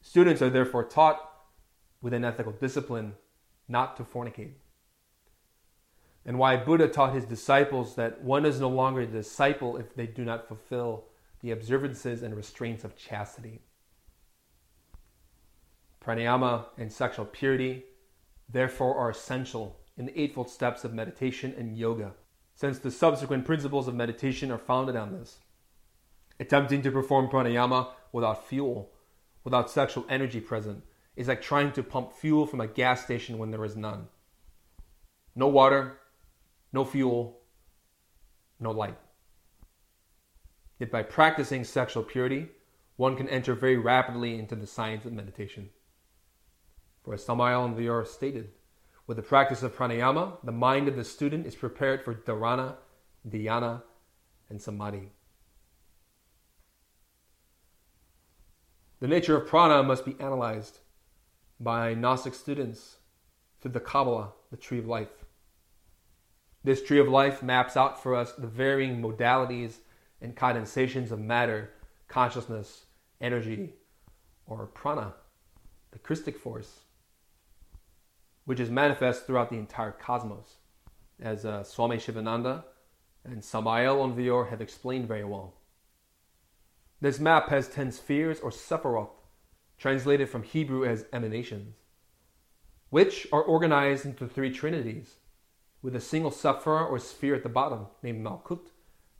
Students 0.00 0.42
are 0.42 0.50
therefore 0.50 0.84
taught 0.84 1.30
with 2.02 2.12
an 2.12 2.24
ethical 2.24 2.52
discipline 2.52 3.14
not 3.68 3.96
to 3.96 4.02
fornicate. 4.02 4.54
And 6.26 6.38
why 6.38 6.56
Buddha 6.56 6.88
taught 6.88 7.14
his 7.14 7.24
disciples 7.24 7.94
that 7.94 8.22
one 8.22 8.44
is 8.44 8.60
no 8.60 8.68
longer 8.68 9.02
a 9.02 9.06
disciple 9.06 9.76
if 9.76 9.94
they 9.94 10.06
do 10.06 10.24
not 10.24 10.48
fulfill 10.48 11.04
the 11.44 11.50
observances 11.50 12.22
and 12.22 12.34
restraints 12.34 12.84
of 12.84 12.96
chastity. 12.96 13.60
Pranayama 16.02 16.64
and 16.78 16.90
sexual 16.90 17.26
purity, 17.26 17.84
therefore, 18.48 18.96
are 18.96 19.10
essential 19.10 19.78
in 19.98 20.06
the 20.06 20.18
Eightfold 20.18 20.48
Steps 20.48 20.84
of 20.84 20.94
meditation 20.94 21.54
and 21.58 21.76
yoga, 21.76 22.14
since 22.54 22.78
the 22.78 22.90
subsequent 22.90 23.44
principles 23.44 23.86
of 23.86 23.94
meditation 23.94 24.50
are 24.50 24.56
founded 24.56 24.96
on 24.96 25.12
this. 25.12 25.36
Attempting 26.40 26.80
to 26.80 26.90
perform 26.90 27.28
pranayama 27.28 27.88
without 28.10 28.48
fuel, 28.48 28.90
without 29.44 29.70
sexual 29.70 30.06
energy 30.08 30.40
present, 30.40 30.82
is 31.14 31.28
like 31.28 31.42
trying 31.42 31.72
to 31.72 31.82
pump 31.82 32.14
fuel 32.14 32.46
from 32.46 32.62
a 32.62 32.66
gas 32.66 33.04
station 33.04 33.36
when 33.36 33.50
there 33.50 33.66
is 33.66 33.76
none. 33.76 34.08
No 35.36 35.48
water, 35.48 35.98
no 36.72 36.86
fuel, 36.86 37.40
no 38.58 38.70
light. 38.70 38.96
Yet 40.84 40.90
by 40.90 41.02
practicing 41.02 41.64
sexual 41.64 42.02
purity, 42.02 42.50
one 42.96 43.16
can 43.16 43.26
enter 43.30 43.54
very 43.54 43.78
rapidly 43.78 44.38
into 44.38 44.54
the 44.54 44.66
science 44.66 45.06
of 45.06 45.14
meditation. 45.14 45.70
For 47.02 47.14
as 47.14 47.24
Samael 47.24 47.62
Aun 47.62 47.74
Weor 47.74 48.06
stated, 48.06 48.50
with 49.06 49.16
the 49.16 49.22
practice 49.22 49.62
of 49.62 49.74
pranayama, 49.74 50.44
the 50.44 50.52
mind 50.52 50.86
of 50.86 50.96
the 50.96 51.02
student 51.02 51.46
is 51.46 51.54
prepared 51.54 52.04
for 52.04 52.14
dharana, 52.14 52.74
dhyana, 53.26 53.82
and 54.50 54.60
samadhi. 54.60 55.08
The 59.00 59.08
nature 59.08 59.38
of 59.38 59.48
prana 59.48 59.82
must 59.82 60.04
be 60.04 60.16
analyzed 60.20 60.80
by 61.58 61.94
Gnostic 61.94 62.34
students 62.34 62.98
through 63.62 63.72
the 63.72 63.80
Kabbalah, 63.80 64.34
the 64.50 64.58
tree 64.58 64.80
of 64.80 64.86
life. 64.86 65.24
This 66.62 66.82
tree 66.82 67.00
of 67.00 67.08
life 67.08 67.42
maps 67.42 67.74
out 67.74 68.02
for 68.02 68.14
us 68.14 68.32
the 68.32 68.46
varying 68.46 69.00
modalities 69.00 69.76
and 70.24 70.34
condensations 70.34 71.12
of 71.12 71.20
matter, 71.20 71.70
consciousness, 72.08 72.86
energy, 73.20 73.74
or 74.46 74.66
prana, 74.66 75.12
the 75.92 75.98
Christic 75.98 76.38
force, 76.38 76.80
which 78.46 78.58
is 78.58 78.70
manifest 78.70 79.26
throughout 79.26 79.50
the 79.50 79.58
entire 79.58 79.92
cosmos, 79.92 80.56
as 81.20 81.44
uh, 81.44 81.62
Swami 81.62 81.98
Sivananda 81.98 82.64
and 83.24 83.44
Samael 83.44 84.00
Aun 84.00 84.16
Weor 84.16 84.48
have 84.48 84.62
explained 84.62 85.06
very 85.06 85.24
well. 85.24 85.54
This 87.02 87.20
map 87.20 87.50
has 87.50 87.68
10 87.68 87.92
spheres 87.92 88.40
or 88.40 88.50
sephiroth, 88.50 89.10
translated 89.76 90.30
from 90.30 90.42
Hebrew 90.42 90.86
as 90.86 91.04
emanations, 91.12 91.74
which 92.88 93.26
are 93.30 93.42
organized 93.42 94.06
into 94.06 94.26
three 94.26 94.50
trinities, 94.50 95.16
with 95.82 95.94
a 95.94 96.00
single 96.00 96.30
sephira 96.30 96.90
or 96.90 96.98
sphere 96.98 97.34
at 97.34 97.42
the 97.42 97.48
bottom, 97.50 97.86
named 98.02 98.24
Malkut, 98.24 98.70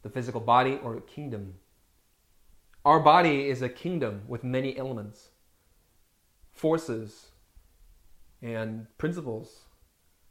the 0.04 0.10
physical 0.10 0.40
body 0.40 0.78
or 0.84 1.00
kingdom. 1.00 1.54
Our 2.84 3.00
body 3.00 3.48
is 3.48 3.62
a 3.62 3.68
kingdom 3.68 4.22
with 4.28 4.44
many 4.44 4.76
elements, 4.76 5.30
forces, 6.52 7.30
and 8.42 8.86
principles 8.98 9.62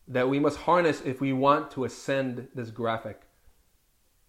that 0.08 0.30
we 0.30 0.40
must 0.40 0.60
harness 0.60 1.02
if 1.04 1.20
we 1.20 1.34
want 1.34 1.72
to 1.72 1.86
ascend 1.86 2.48
this 2.54 2.70
graphic, 2.70 3.24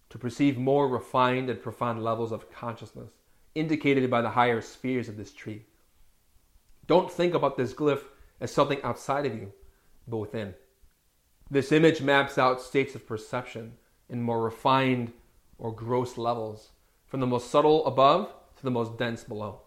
to 0.09 0.17
perceive 0.17 0.57
more 0.57 0.87
refined 0.87 1.49
and 1.49 1.61
profound 1.61 2.03
levels 2.03 2.31
of 2.31 2.51
consciousness 2.51 3.11
indicated 3.53 4.09
by 4.09 4.21
the 4.21 4.31
higher 4.31 4.61
spheres 4.61 5.07
of 5.07 5.15
this 5.15 5.31
tree. 5.31 5.63
Don't 6.87 7.11
think 7.11 7.35
about 7.35 7.55
this 7.55 7.73
glyph 7.73 8.03
as 8.41 8.51
something 8.51 8.81
outside 8.81 9.27
of 9.27 9.35
you, 9.35 9.53
but 10.07 10.17
within. 10.17 10.55
This 11.51 11.71
image 11.71 12.01
maps 12.01 12.39
out 12.39 12.61
states 12.61 12.95
of 12.95 13.05
perception 13.05 13.73
in 14.09 14.23
more 14.23 14.41
refined 14.41 15.13
or 15.57 15.73
gross 15.73 16.17
levels, 16.17 16.71
from 17.05 17.19
the 17.19 17.27
most 17.27 17.49
subtle 17.49 17.85
above 17.85 18.33
to 18.57 18.63
the 18.63 18.71
most 18.71 18.97
dense 18.97 19.23
below. 19.23 19.61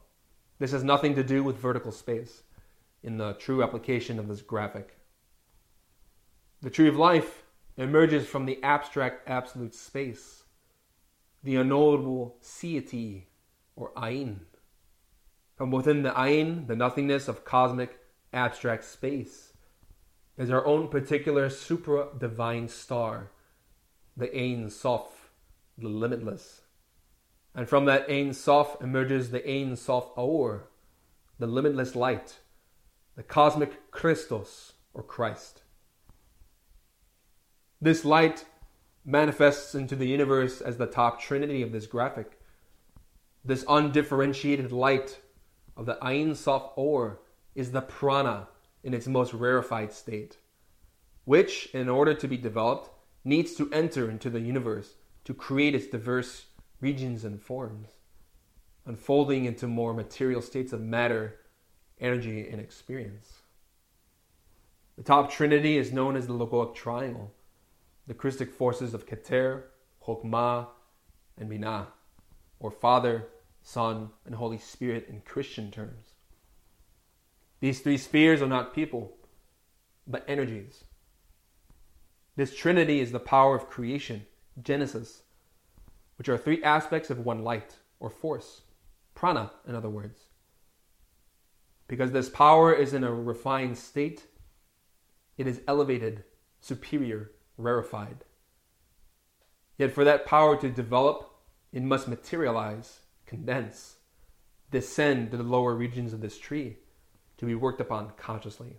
This 0.59 0.72
has 0.72 0.85
nothing 0.85 1.14
to 1.14 1.22
do 1.22 1.42
with 1.42 1.57
vertical 1.57 1.92
space 1.92 2.42
in 3.03 3.16
the 3.16 3.35
true 3.35 3.62
application 3.62 4.18
of 4.18 4.29
this 4.29 4.42
graphic. 4.42 4.96
The 6.61 6.70
tree 6.70 6.88
of 6.88 6.96
life 6.96 7.44
emerges 7.77 8.27
from 8.27 8.44
the 8.44 8.62
abstract 8.62 9.29
absolute 9.29 9.74
space, 9.74 10.42
the 11.44 11.57
unknowable 11.57 12.37
seity 12.42 13.24
or 13.77 13.92
ayin. 13.96 14.40
From 15.55 15.70
within 15.70 16.03
the 16.03 16.11
ayin, 16.11 16.66
the 16.66 16.77
nothingness 16.77 17.29
of 17.29 17.44
cosmic 17.44 17.98
abstract 18.33 18.85
space, 18.85 19.53
is 20.37 20.51
our 20.51 20.64
own 20.64 20.88
particular 20.88 21.51
supra 21.51 22.09
divine 22.16 22.68
star, 22.68 23.31
the 24.16 24.33
Ein 24.37 24.70
Sof, 24.70 25.17
the 25.79 25.88
limitless. 25.88 26.62
And 27.55 27.69
from 27.69 27.87
that 27.87 28.09
Ein 28.11 28.35
Sof 28.35 28.77
emerges 28.83 29.31
the 29.31 29.49
Ein 29.49 29.77
Sof 29.77 30.11
Aur, 30.17 30.69
the 31.38 31.47
limitless 31.47 31.95
light, 31.97 32.38
the 33.17 33.23
cosmic 33.23 33.91
Christos, 33.91 34.75
or 34.93 35.03
Christ. 35.03 35.62
This 37.81 38.05
light 38.05 38.44
manifests 39.05 39.75
into 39.75 39.96
the 39.96 40.09
universe 40.09 40.61
as 40.61 40.77
the 40.77 40.87
top 40.87 41.21
trinity 41.21 41.63
of 41.63 41.73
this 41.73 41.87
graphic. 41.87 42.38
This 43.44 43.65
undifferentiated 43.69 44.73
light 44.73 45.21
of 45.77 45.87
the 45.87 46.02
Ein 46.05 46.35
Sof 46.35 46.73
Aur 46.77 47.21
is 47.55 47.71
the 47.71 47.81
prana 47.81 48.48
in 48.83 48.94
its 48.94 49.07
most 49.07 49.33
rarefied 49.33 49.92
state, 49.92 50.38
which, 51.25 51.69
in 51.73 51.88
order 51.88 52.15
to 52.15 52.29
be 52.29 52.37
developed, 52.37 52.90
needs 53.25 53.55
to 53.55 53.71
enter 53.73 54.11
into 54.11 54.31
the 54.31 54.40
universe 54.40 54.94
to 55.29 55.35
create 55.35 55.74
its 55.74 55.87
diverse 55.87 56.46
regions 56.81 57.22
and 57.22 57.38
forms, 57.38 57.90
unfolding 58.87 59.44
into 59.44 59.66
more 59.66 59.92
material 59.92 60.40
states 60.40 60.72
of 60.72 60.81
matter, 60.81 61.40
energy, 62.00 62.48
and 62.48 62.58
experience. 62.58 63.42
The 64.96 65.02
top 65.02 65.31
trinity 65.31 65.76
is 65.76 65.92
known 65.92 66.16
as 66.16 66.26
the 66.26 66.33
Logoic 66.33 66.74
Triangle, 66.74 67.35
the 68.06 68.14
Christic 68.14 68.50
forces 68.50 68.94
of 68.94 69.04
Keter, 69.04 69.64
Chokmah, 70.02 70.68
and 71.37 71.50
Binah, 71.50 71.88
or 72.58 72.70
Father, 72.70 73.26
Son, 73.60 74.08
and 74.24 74.35
Holy 74.35 74.56
Spirit 74.56 75.08
in 75.10 75.20
Christian 75.20 75.70
terms. 75.70 76.14
These 77.60 77.81
three 77.81 77.98
spheres 77.98 78.40
are 78.40 78.46
not 78.46 78.74
people, 78.74 79.12
but 80.06 80.24
energies. 80.26 80.85
This 82.35 82.56
trinity 82.56 83.00
is 83.00 83.12
the 83.12 83.20
power 83.20 83.54
of 83.54 83.68
creation, 83.68 84.24
Genesis, 84.63 85.23
which 86.17 86.29
are 86.29 86.38
three 86.38 86.63
aspects 86.63 87.11
of 87.11 87.25
one 87.25 87.44
light, 87.44 87.77
or 88.00 88.11
force, 88.11 88.63
prana, 89.15 89.52
in 89.67 89.75
other 89.75 89.88
words. 89.88 90.21
Because 91.87 92.13
this 92.13 92.29
power 92.29 92.73
is 92.73 92.92
in 92.92 93.04
a 93.04 93.13
refined 93.13 93.79
state, 93.79 94.27
it 95.37 95.46
is 95.46 95.63
elevated, 95.67 96.25
superior, 96.61 97.31
rarefied. 97.56 98.25
Yet 99.79 99.92
for 99.92 100.04
that 100.04 100.27
power 100.27 100.56
to 100.61 100.69
develop, 100.69 101.31
it 101.73 101.83
must 101.83 102.09
materialize, 102.09 103.00
condense, 103.27 103.96
descend 104.71 105.31
to 105.31 105.37
the 105.37 105.42
lower 105.42 105.75
regions 105.75 106.13
of 106.13 106.21
this 106.21 106.38
tree 106.38 106.79
to 107.38 107.46
be 107.46 107.54
worked 107.54 107.81
upon 107.81 108.11
consciously. 108.17 108.77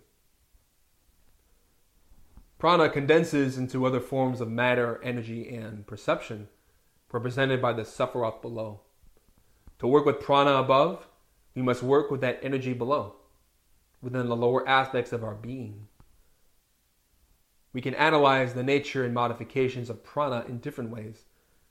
Prana 2.60 2.90
condenses 2.90 3.56
into 3.56 3.86
other 3.86 4.00
forms 4.00 4.42
of 4.42 4.50
matter, 4.50 5.00
energy, 5.02 5.48
and 5.48 5.86
perception, 5.86 6.46
represented 7.10 7.62
by 7.62 7.72
the 7.72 7.84
Sephiroth 7.84 8.42
below. 8.42 8.82
To 9.78 9.86
work 9.86 10.04
with 10.04 10.20
prana 10.20 10.56
above, 10.56 11.08
we 11.54 11.62
must 11.62 11.82
work 11.82 12.10
with 12.10 12.20
that 12.20 12.38
energy 12.42 12.74
below, 12.74 13.14
within 14.02 14.28
the 14.28 14.36
lower 14.36 14.68
aspects 14.68 15.10
of 15.10 15.24
our 15.24 15.34
being. 15.34 15.88
We 17.72 17.80
can 17.80 17.94
analyze 17.94 18.52
the 18.52 18.62
nature 18.62 19.06
and 19.06 19.14
modifications 19.14 19.88
of 19.88 20.04
prana 20.04 20.44
in 20.46 20.58
different 20.58 20.90
ways, 20.90 21.24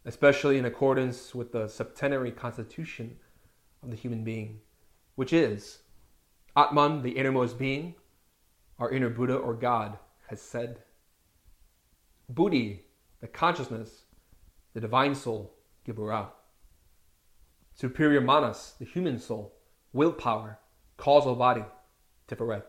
especially 0.05 0.57
in 0.57 0.65
accordance 0.65 1.35
with 1.35 1.51
the 1.51 1.67
septenary 1.67 2.31
constitution 2.31 3.17
of 3.83 3.91
the 3.91 3.95
human 3.95 4.23
being, 4.23 4.61
which 5.13 5.33
is 5.33 5.83
Atman, 6.57 7.03
the 7.03 7.11
innermost 7.11 7.59
being, 7.59 7.93
our 8.79 8.89
inner 8.89 9.11
Buddha 9.11 9.35
or 9.35 9.53
God 9.53 9.99
has 10.29 10.41
said. 10.41 10.79
Buddhi, 12.29 12.83
the 13.19 13.27
consciousness, 13.27 14.03
the 14.73 14.79
divine 14.79 15.15
soul, 15.15 15.55
Geburah. 15.87 16.27
Superior 17.73 18.21
manas, 18.21 18.75
the 18.77 18.85
human 18.85 19.17
soul, 19.19 19.55
willpower, 19.91 20.59
causal 20.97 21.35
body, 21.35 21.65
Tiferet. 22.27 22.65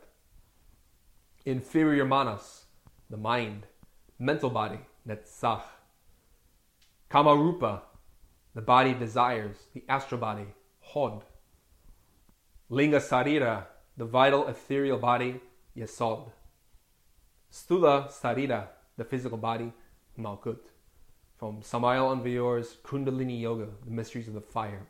Inferior 1.45 2.07
manas, 2.07 2.65
the 3.11 3.19
mind, 3.19 3.67
mental 4.19 4.49
body, 4.49 4.79
Netzach. 5.07 5.63
Kamarupa, 7.11 7.83
the 8.55 8.63
body 8.63 8.95
desires, 8.95 9.57
the 9.75 9.85
astral 9.89 10.21
body, 10.21 10.47
Hod. 10.81 11.25
Linga 12.71 13.01
Sarira, 13.01 13.67
the 13.97 14.07
vital 14.07 14.47
ethereal 14.49 14.99
body, 14.99 15.41
Yesod. 15.77 16.31
Stula 17.53 18.09
Sarira, 18.11 18.69
the 18.97 19.05
physical 19.05 19.39
body, 19.39 19.73
Malkut. 20.19 20.71
From 21.37 21.63
Samael 21.63 22.09
Aun 22.09 22.23
Weor's 22.23 22.77
Kundalini 22.85 23.41
Yoga, 23.41 23.69
The 23.85 23.91
Mysteries 23.91 24.29
of 24.29 24.35
the 24.35 24.41
Fire. 24.41 24.87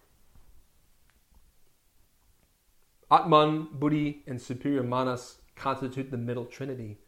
Atman, 3.10 3.68
Buddhi, 3.72 4.22
and 4.26 4.40
Superior 4.40 4.82
Manas 4.82 5.38
constitute 5.56 6.10
the 6.10 6.16
middle 6.16 6.44
trinity, 6.44 6.98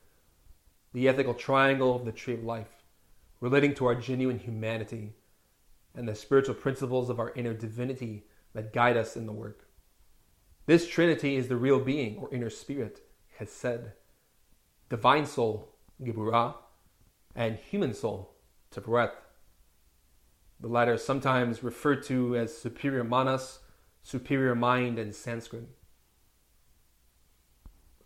the 0.93 1.09
ethical 1.09 1.35
triangle 1.35 1.95
of 1.95 2.05
the 2.05 2.13
tree 2.13 2.35
of 2.35 2.45
life, 2.45 2.83
relating 3.41 3.75
to 3.75 3.87
our 3.87 3.95
genuine 3.95 4.39
humanity 4.39 5.15
and 5.95 6.09
the 6.09 6.15
spiritual 6.15 6.55
principles 6.55 7.11
of 7.11 7.21
our 7.21 7.33
inner 7.35 7.55
divinity 7.55 8.25
that 8.55 8.73
guide 8.73 8.97
us 8.97 9.17
in 9.17 9.27
the 9.27 9.33
work. 9.33 9.69
This 10.67 10.89
trinity 10.89 11.37
is 11.37 11.49
the 11.49 11.57
real 11.57 11.81
being 11.81 12.17
or 12.19 12.33
inner 12.33 12.51
spirit, 12.51 13.01
Chesed. 13.39 13.93
Divine 14.93 15.25
soul, 15.25 15.71
Geburah, 16.03 16.55
and 17.35 17.57
human 17.57 17.95
soul, 17.95 18.35
Tiferet. 18.71 19.13
The 20.61 20.69
latter 20.69 20.93
is 20.93 21.03
sometimes 21.03 21.63
referred 21.63 22.03
to 22.09 22.37
as 22.37 22.55
superior 22.55 23.03
manas, 23.03 23.61
superior 24.03 24.55
mind 24.55 24.99
in 24.99 25.15
Sanskrit. 25.15 25.67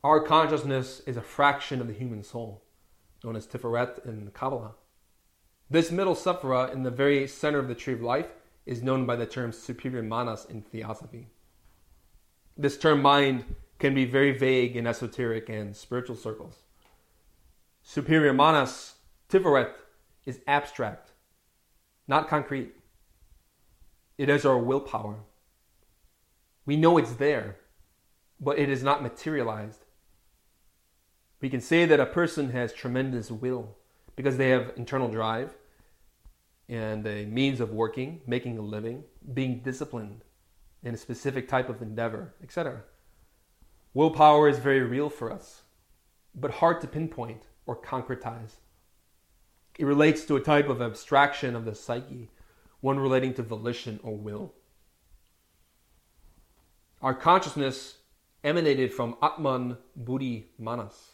Our 0.04 0.20
consciousness 0.20 1.02
is 1.08 1.16
a 1.16 1.22
fraction 1.22 1.80
of 1.80 1.88
the 1.88 1.92
human 1.92 2.22
soul, 2.22 2.62
known 3.24 3.34
as 3.34 3.48
Tiferet 3.48 4.06
in 4.06 4.30
Kabbalah. 4.32 4.76
This 5.68 5.90
middle 5.90 6.14
sephira 6.14 6.72
in 6.72 6.84
the 6.84 6.92
very 6.92 7.26
center 7.26 7.58
of 7.58 7.66
the 7.66 7.74
tree 7.74 7.94
of 7.94 8.00
life 8.00 8.28
is 8.64 8.80
known 8.80 9.06
by 9.06 9.16
the 9.16 9.26
term 9.26 9.50
superior 9.50 10.04
manas 10.04 10.46
in 10.48 10.62
theosophy. 10.62 11.30
This 12.56 12.78
term 12.78 13.02
mind 13.02 13.56
can 13.80 13.92
be 13.92 14.04
very 14.04 14.38
vague 14.38 14.76
in 14.76 14.86
esoteric 14.86 15.48
and 15.48 15.74
spiritual 15.74 16.14
circles. 16.14 16.62
Superior 17.88 18.32
manas 18.32 18.96
Tiferet 19.28 19.70
is 20.26 20.40
abstract, 20.48 21.12
not 22.08 22.28
concrete. 22.28 22.74
It 24.18 24.28
is 24.28 24.44
our 24.44 24.58
willpower. 24.58 25.20
We 26.66 26.76
know 26.76 26.98
it's 26.98 27.12
there, 27.12 27.58
but 28.40 28.58
it 28.58 28.68
is 28.68 28.82
not 28.82 29.04
materialized. 29.04 29.84
We 31.40 31.48
can 31.48 31.60
say 31.60 31.84
that 31.84 32.00
a 32.00 32.06
person 32.06 32.50
has 32.50 32.72
tremendous 32.72 33.30
will 33.30 33.76
because 34.16 34.36
they 34.36 34.50
have 34.50 34.72
internal 34.76 35.08
drive 35.08 35.54
and 36.68 37.06
a 37.06 37.24
means 37.26 37.60
of 37.60 37.70
working, 37.70 38.20
making 38.26 38.58
a 38.58 38.62
living, 38.62 39.04
being 39.32 39.60
disciplined 39.60 40.24
in 40.82 40.92
a 40.92 40.98
specific 40.98 41.46
type 41.46 41.68
of 41.68 41.80
endeavor, 41.80 42.34
etc. 42.42 42.82
Willpower 43.94 44.48
is 44.48 44.58
very 44.58 44.82
real 44.82 45.08
for 45.08 45.30
us, 45.30 45.62
but 46.34 46.50
hard 46.50 46.80
to 46.80 46.88
pinpoint 46.88 47.42
or 47.66 47.76
concretize. 47.76 48.52
It 49.78 49.84
relates 49.84 50.24
to 50.24 50.36
a 50.36 50.40
type 50.40 50.68
of 50.68 50.80
abstraction 50.80 51.54
of 51.54 51.64
the 51.64 51.74
psyche, 51.74 52.30
one 52.80 52.98
relating 52.98 53.34
to 53.34 53.42
volition 53.42 54.00
or 54.02 54.16
will. 54.16 54.54
Our 57.02 57.14
consciousness 57.14 57.98
emanated 58.42 58.92
from 58.92 59.16
Atman 59.22 59.76
Buddhi 59.94 60.46
Manas, 60.58 61.12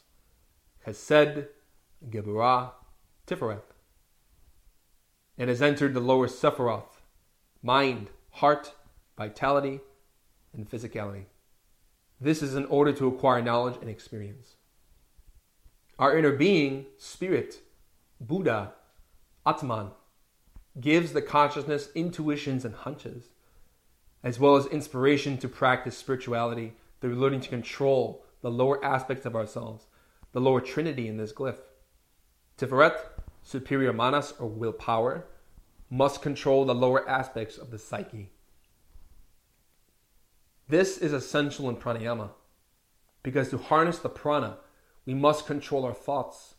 Chesed, 0.87 1.49
Geburah, 2.09 2.73
Tiferet, 3.27 3.63
and 5.39 5.49
has 5.49 5.63
entered 5.63 5.95
the 5.95 6.01
lower 6.01 6.29
Sephiroth, 6.29 7.01
mind, 7.63 8.11
heart, 8.31 8.75
vitality, 9.17 9.81
and 10.53 10.69
physicality. 10.71 11.25
This 12.21 12.43
is 12.43 12.55
in 12.55 12.67
order 12.67 12.93
to 12.93 13.09
acquire 13.09 13.43
knowledge 13.43 13.77
and 13.81 13.91
experience. 13.91 14.57
Our 16.03 16.19
inner 16.19 16.33
being, 16.33 16.87
spirit, 16.99 17.61
Buddha, 18.21 18.73
Atman, 19.47 19.93
gives 20.81 21.13
the 21.13 21.23
consciousness 21.23 21.91
intuitions 21.95 22.65
and 22.65 22.75
hunches, 22.75 23.29
as 24.25 24.41
well 24.41 24.57
as 24.57 24.67
inspiration 24.67 25.39
to 25.39 25.49
practice 25.49 25.97
spirituality 25.97 26.73
through 27.01 27.15
learning 27.15 27.43
to 27.43 27.49
control 27.49 28.25
the 28.41 28.51
lower 28.51 28.85
aspects 28.85 29.27
of 29.27 29.37
ourselves, 29.37 29.87
the 30.33 30.41
lower 30.41 30.61
trinity 30.61 31.07
in 31.07 31.19
this 31.19 31.33
glyph. 31.33 31.61
Tiferet, 32.59 32.99
superior 33.45 33.93
manas 33.93 34.35
or 34.41 34.49
willpower, 34.49 35.27
must 35.89 36.21
control 36.21 36.65
the 36.65 36.75
lower 36.75 37.09
aspects 37.09 37.57
of 37.57 37.71
the 37.71 37.79
psyche. 37.79 38.33
This 40.67 40.99
is 40.99 41.13
essential 41.13 41.69
in 41.69 41.77
pranayama 41.77 42.31
because 43.23 43.51
to 43.51 43.59
harness 43.59 44.01
the 44.01 44.09
prana, 44.09 44.57
we 45.05 45.15
must 45.15 45.47
control 45.47 45.85
our 45.85 45.95
thoughts, 45.95 46.55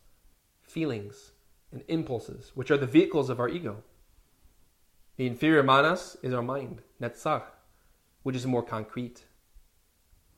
feelings, 0.62 1.32
and 1.72 1.84
impulses, 1.88 2.52
which 2.56 2.70
are 2.70 2.78
the 2.78 2.86
vehicles 2.86 3.30
of 3.30 3.40
our 3.40 3.50
ego. 3.50 3.84
The 5.16 5.28
inferior 5.28 5.64
manas 5.64 6.18
is 6.22 6.34
our 6.34 6.42
mind, 6.42 6.82
netzach, 7.02 7.44
which 8.24 8.36
is 8.36 8.46
more 8.46 8.64
concrete. 8.64 9.26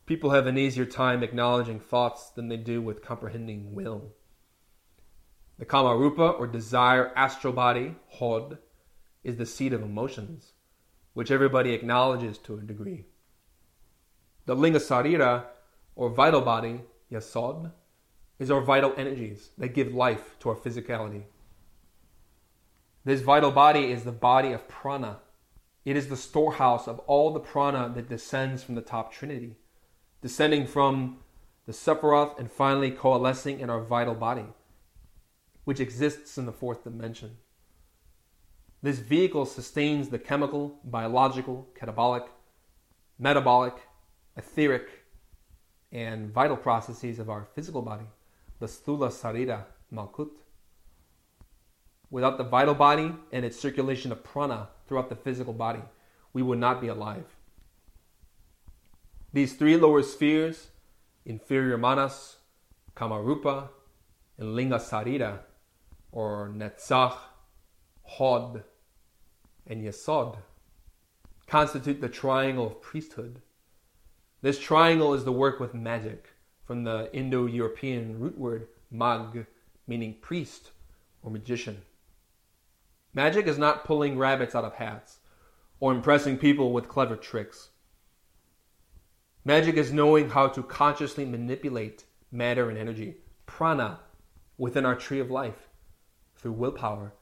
People 0.06 0.32
have 0.32 0.46
an 0.46 0.58
easier 0.58 0.86
time 0.86 1.24
acknowledging 1.24 1.80
thoughts 1.80 2.30
than 2.30 2.48
they 2.48 2.58
do 2.58 2.82
with 2.82 3.04
comprehending 3.04 3.74
will. 3.74 4.14
The 5.58 5.66
kamarupa, 5.66 6.38
or 6.38 6.48
desire 6.48 7.12
astral 7.16 7.54
body, 7.54 7.96
hod, 8.10 8.58
is 9.24 9.38
the 9.38 9.46
seat 9.46 9.74
of 9.74 9.82
emotions, 9.82 10.52
which 11.14 11.32
everybody 11.32 11.74
acknowledges 11.74 12.38
to 12.40 12.56
a 12.56 12.62
degree. 12.62 13.06
The 14.46 14.56
linga 14.56 14.80
sarira, 14.80 15.46
or 15.96 16.10
vital 16.10 16.42
body, 16.42 16.82
yesod, 17.12 17.72
is 18.40 18.52
our 18.52 18.62
vital 18.62 18.94
energies 18.98 19.50
that 19.58 19.70
give 19.70 19.94
life 19.94 20.36
to 20.40 20.50
our 20.50 20.56
physicality. 20.56 21.24
This 23.06 23.22
vital 23.22 23.52
body 23.52 23.92
is 23.92 24.04
the 24.04 24.12
body 24.12 24.52
of 24.52 24.68
prana. 24.68 25.20
It 25.86 25.96
is 25.96 26.08
the 26.08 26.18
storehouse 26.18 26.88
of 26.88 27.00
all 27.00 27.32
the 27.32 27.40
prana 27.40 27.92
that 27.96 28.10
descends 28.10 28.64
from 28.64 28.76
the 28.76 28.82
top 28.82 29.14
trinity, 29.14 29.56
descending 30.22 30.66
from 30.66 31.20
the 31.66 31.72
Sephiroth 31.72 32.38
and 32.40 32.52
finally 32.52 32.92
coalescing 32.92 33.60
in 33.60 33.70
our 33.70 33.82
vital 33.82 34.16
body, 34.16 34.46
which 35.64 35.80
exists 35.80 36.38
in 36.38 36.46
the 36.46 36.52
fourth 36.52 36.84
dimension. 36.84 37.38
This 38.82 39.00
vehicle 39.00 39.46
sustains 39.46 40.10
the 40.10 40.20
chemical, 40.20 40.80
biological, 40.84 41.68
catabolic, 41.80 42.28
metabolic, 43.18 43.76
etheric, 44.36 44.90
and 45.92 46.32
vital 46.32 46.58
processes 46.58 47.20
of 47.20 47.30
our 47.30 47.48
physical 47.56 47.82
body 47.82 48.06
the 48.60 48.68
Stula 48.68 49.10
Sarira 49.10 49.64
Malkut. 49.94 50.32
Without 52.10 52.38
the 52.38 52.44
vital 52.44 52.74
body 52.74 53.14
and 53.32 53.44
its 53.46 53.60
circulation 53.60 54.12
of 54.12 54.24
prana 54.24 54.70
throughout 54.88 55.10
the 55.10 55.16
physical 55.16 55.54
body, 55.54 55.82
we 56.34 56.42
would 56.42 56.60
not 56.60 56.80
be 56.82 56.88
alive. 56.88 57.26
These 59.34 59.56
three 59.56 59.76
lower 59.76 60.04
spheres, 60.04 60.68
inferior 61.26 61.78
manas, 61.78 62.38
kamarupa, 62.96 63.70
and 64.38 64.56
linga 64.56 64.78
sarira, 64.78 65.40
or 66.12 66.50
netzach, 66.56 67.18
Hod, 68.04 68.64
and 69.68 69.84
Yesod 69.84 70.38
constitute 71.48 72.00
the 72.00 72.10
triangle 72.10 72.68
of 72.68 72.82
priesthood. 72.82 73.42
This 74.42 74.60
triangle 74.60 75.14
is 75.14 75.26
the 75.26 75.32
work 75.32 75.60
with 75.60 75.74
magic, 75.74 76.30
from 76.66 76.84
the 76.84 77.10
Indo 77.14 77.46
European 77.46 78.20
root 78.20 78.38
word 78.38 78.68
mag, 78.92 79.46
meaning 79.88 80.16
priest 80.22 80.72
or 81.22 81.32
magician. 81.32 81.82
Magic 83.14 83.48
is 83.48 83.58
not 83.58 83.86
pulling 83.86 84.18
rabbits 84.18 84.56
out 84.56 84.66
of 84.66 84.76
hats 84.76 85.20
or 85.80 85.94
impressing 85.94 86.38
people 86.38 86.74
with 86.74 86.90
clever 86.90 87.16
tricks. 87.16 87.70
Magic 89.44 89.76
is 89.76 89.94
knowing 89.94 90.30
how 90.30 90.48
to 90.48 90.64
consciously 90.64 91.24
manipulate 91.24 92.06
matter 92.32 92.70
and 92.70 92.78
energy, 92.78 93.18
prana, 93.46 94.00
within 94.58 94.86
our 94.86 94.96
tree 94.96 95.20
of 95.20 95.30
life 95.30 95.70
through 96.36 96.54
willpower 96.54 97.14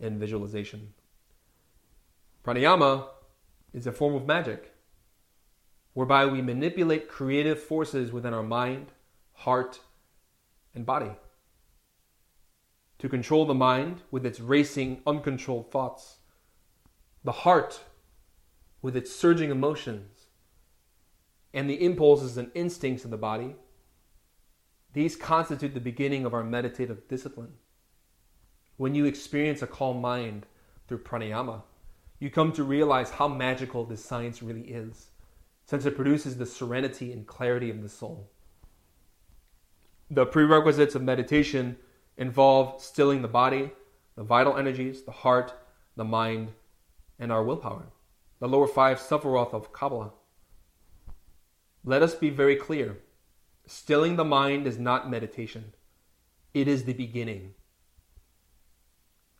and 0.00 0.18
visualization. 0.18 0.94
Pranayama 2.44 3.08
is 3.74 3.86
a 3.86 3.92
form 3.92 4.14
of 4.14 4.26
magic 4.26 4.74
whereby 5.98 6.24
we 6.24 6.40
manipulate 6.40 7.08
creative 7.08 7.60
forces 7.60 8.12
within 8.12 8.32
our 8.32 8.44
mind, 8.44 8.86
heart, 9.32 9.80
and 10.72 10.86
body. 10.86 11.10
To 13.00 13.08
control 13.08 13.44
the 13.44 13.52
mind 13.52 14.02
with 14.12 14.24
its 14.24 14.38
racing, 14.38 15.02
uncontrolled 15.08 15.72
thoughts, 15.72 16.18
the 17.24 17.32
heart 17.32 17.80
with 18.80 18.96
its 18.96 19.10
surging 19.10 19.50
emotions, 19.50 20.26
and 21.52 21.68
the 21.68 21.84
impulses 21.84 22.38
and 22.38 22.52
instincts 22.54 23.04
of 23.04 23.10
the 23.10 23.16
body, 23.16 23.56
these 24.92 25.16
constitute 25.16 25.74
the 25.74 25.80
beginning 25.80 26.24
of 26.24 26.32
our 26.32 26.44
meditative 26.44 27.08
discipline. 27.08 27.54
When 28.76 28.94
you 28.94 29.04
experience 29.04 29.62
a 29.62 29.66
calm 29.66 30.00
mind 30.00 30.46
through 30.86 31.02
pranayama, 31.02 31.62
you 32.20 32.30
come 32.30 32.52
to 32.52 32.62
realize 32.62 33.10
how 33.10 33.26
magical 33.26 33.84
this 33.84 34.04
science 34.04 34.44
really 34.44 34.62
is, 34.70 35.08
since 35.68 35.84
it 35.84 35.94
produces 35.94 36.38
the 36.38 36.46
serenity 36.46 37.12
and 37.12 37.26
clarity 37.26 37.68
of 37.68 37.82
the 37.82 37.90
soul. 37.90 38.30
The 40.10 40.24
prerequisites 40.24 40.94
of 40.94 41.02
meditation 41.02 41.76
involve 42.16 42.80
stilling 42.80 43.20
the 43.20 43.28
body, 43.28 43.72
the 44.16 44.22
vital 44.22 44.56
energies, 44.56 45.02
the 45.02 45.12
heart, 45.12 45.52
the 45.94 46.06
mind, 46.06 46.52
and 47.18 47.30
our 47.30 47.44
willpower, 47.44 47.88
the 48.40 48.48
lower 48.48 48.66
five 48.66 48.98
Sephiroth 48.98 49.52
of 49.52 49.70
Kabbalah. 49.70 50.12
Let 51.84 52.00
us 52.00 52.14
be 52.14 52.30
very 52.30 52.56
clear 52.56 52.96
stilling 53.66 54.16
the 54.16 54.24
mind 54.24 54.66
is 54.66 54.78
not 54.78 55.10
meditation, 55.10 55.74
it 56.54 56.66
is 56.66 56.84
the 56.84 56.94
beginning. 56.94 57.52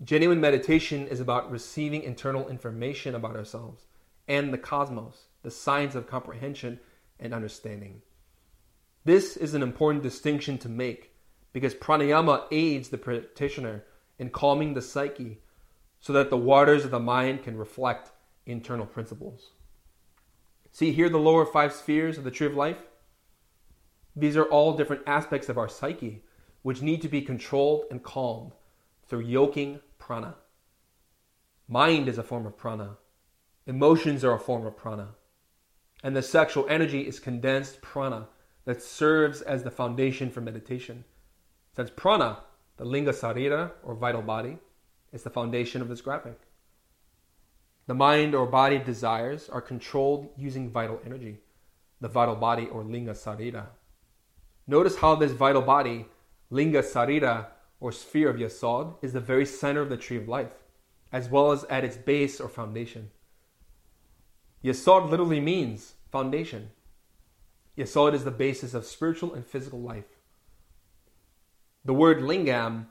Genuine 0.04 0.42
meditation 0.42 1.08
is 1.08 1.20
about 1.20 1.50
receiving 1.50 2.02
internal 2.02 2.50
information 2.50 3.14
about 3.14 3.34
ourselves 3.34 3.86
and 4.28 4.52
the 4.52 4.58
cosmos, 4.58 5.27
the 5.42 5.50
science 5.50 5.94
of 5.94 6.06
comprehension 6.06 6.80
and 7.18 7.32
understanding. 7.34 8.02
This 9.04 9.36
is 9.36 9.54
an 9.54 9.62
important 9.62 10.02
distinction 10.02 10.58
to 10.58 10.68
make 10.68 11.14
because 11.52 11.74
pranayama 11.74 12.44
aids 12.50 12.88
the 12.88 12.98
practitioner 12.98 13.84
in 14.18 14.30
calming 14.30 14.74
the 14.74 14.82
psyche 14.82 15.38
so 16.00 16.12
that 16.12 16.30
the 16.30 16.36
waters 16.36 16.84
of 16.84 16.90
the 16.90 17.00
mind 17.00 17.42
can 17.42 17.56
reflect 17.56 18.10
internal 18.46 18.86
principles. 18.86 19.50
See 20.70 20.92
here 20.92 21.08
the 21.08 21.18
lower 21.18 21.46
five 21.46 21.72
spheres 21.72 22.18
of 22.18 22.24
the 22.24 22.30
tree 22.30 22.46
of 22.46 22.54
life? 22.54 22.78
These 24.14 24.36
are 24.36 24.44
all 24.44 24.76
different 24.76 25.02
aspects 25.06 25.48
of 25.48 25.58
our 25.58 25.68
psyche 25.68 26.24
which 26.62 26.82
need 26.82 27.02
to 27.02 27.08
be 27.08 27.22
controlled 27.22 27.84
and 27.90 28.02
calmed 28.02 28.52
through 29.06 29.20
yoking 29.20 29.80
prana. 29.98 30.34
Mind 31.66 32.08
is 32.08 32.18
a 32.18 32.22
form 32.22 32.46
of 32.46 32.56
prana. 32.56 32.98
Emotions 33.66 34.24
are 34.24 34.34
a 34.34 34.40
form 34.40 34.66
of 34.66 34.76
prana. 34.76 35.14
And 36.02 36.14
the 36.14 36.22
sexual 36.22 36.66
energy 36.68 37.06
is 37.06 37.18
condensed 37.18 37.80
prana 37.80 38.28
that 38.64 38.82
serves 38.82 39.42
as 39.42 39.62
the 39.62 39.70
foundation 39.70 40.30
for 40.30 40.40
meditation. 40.40 41.04
Since 41.74 41.90
prana, 41.96 42.38
the 42.76 42.84
linga 42.84 43.12
sarira 43.12 43.72
or 43.82 43.94
vital 43.94 44.22
body, 44.22 44.58
is 45.12 45.22
the 45.22 45.30
foundation 45.30 45.82
of 45.82 45.88
this 45.88 46.00
graphic. 46.00 46.38
The 47.86 47.94
mind 47.94 48.34
or 48.34 48.46
body 48.46 48.78
desires 48.78 49.48
are 49.48 49.62
controlled 49.62 50.28
using 50.36 50.70
vital 50.70 51.00
energy, 51.06 51.38
the 52.00 52.08
vital 52.08 52.36
body 52.36 52.66
or 52.66 52.84
linga 52.84 53.12
sarira. 53.12 53.66
Notice 54.66 54.98
how 54.98 55.14
this 55.14 55.32
vital 55.32 55.62
body, 55.62 56.06
linga 56.50 56.82
sarira, 56.82 57.46
or 57.80 57.90
sphere 57.90 58.28
of 58.28 58.36
yesod, 58.36 58.96
is 59.00 59.14
the 59.14 59.20
very 59.20 59.46
center 59.46 59.80
of 59.80 59.88
the 59.88 59.96
tree 59.96 60.18
of 60.18 60.28
life, 60.28 60.62
as 61.10 61.30
well 61.30 61.52
as 61.52 61.64
at 61.64 61.84
its 61.84 61.96
base 61.96 62.40
or 62.40 62.48
foundation. 62.48 63.10
Yesod 64.62 65.08
literally 65.08 65.40
means 65.40 65.94
foundation. 66.10 66.70
Yesod 67.76 68.14
is 68.14 68.24
the 68.24 68.30
basis 68.30 68.74
of 68.74 68.84
spiritual 68.84 69.34
and 69.34 69.46
physical 69.46 69.80
life. 69.80 70.16
The 71.84 71.94
word 71.94 72.18
lingam 72.18 72.86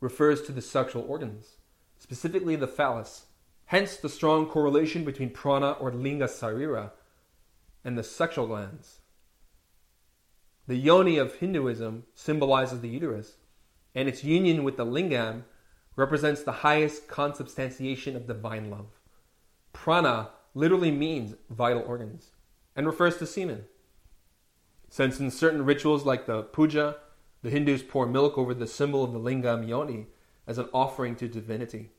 refers 0.00 0.42
to 0.42 0.52
the 0.52 0.60
sexual 0.60 1.04
organs, 1.08 1.56
specifically 1.98 2.56
the 2.56 2.66
phallus, 2.66 3.26
hence 3.66 3.96
the 3.96 4.08
strong 4.08 4.46
correlation 4.46 5.04
between 5.04 5.30
prana 5.30 5.72
or 5.72 5.92
linga 5.92 6.26
sarira 6.26 6.90
and 7.84 7.96
the 7.96 8.02
sexual 8.02 8.48
glands. 8.48 9.00
The 10.66 10.76
yoni 10.76 11.18
of 11.18 11.36
Hinduism 11.36 12.04
symbolizes 12.14 12.80
the 12.80 12.88
uterus, 12.88 13.36
and 13.94 14.08
its 14.08 14.24
union 14.24 14.64
with 14.64 14.76
the 14.76 14.86
lingam 14.86 15.44
represents 15.96 16.42
the 16.42 16.52
highest 16.52 17.08
consubstantiation 17.08 18.16
of 18.16 18.26
divine 18.26 18.70
love. 18.70 19.00
Prana 19.72 20.30
literally 20.54 20.90
means 20.90 21.34
vital 21.50 21.82
organs 21.82 22.30
and 22.76 22.86
refers 22.86 23.16
to 23.18 23.26
semen. 23.26 23.64
Since 24.88 25.20
in 25.20 25.30
certain 25.30 25.64
rituals 25.64 26.04
like 26.04 26.26
the 26.26 26.42
puja, 26.42 26.96
the 27.42 27.50
Hindus 27.50 27.82
pour 27.82 28.06
milk 28.06 28.36
over 28.36 28.54
the 28.54 28.66
symbol 28.66 29.02
of 29.02 29.12
the 29.12 29.18
lingam 29.18 29.66
yoni 29.66 30.06
as 30.46 30.58
an 30.58 30.68
offering 30.72 31.16
to 31.16 31.28
divinity. 31.28 31.90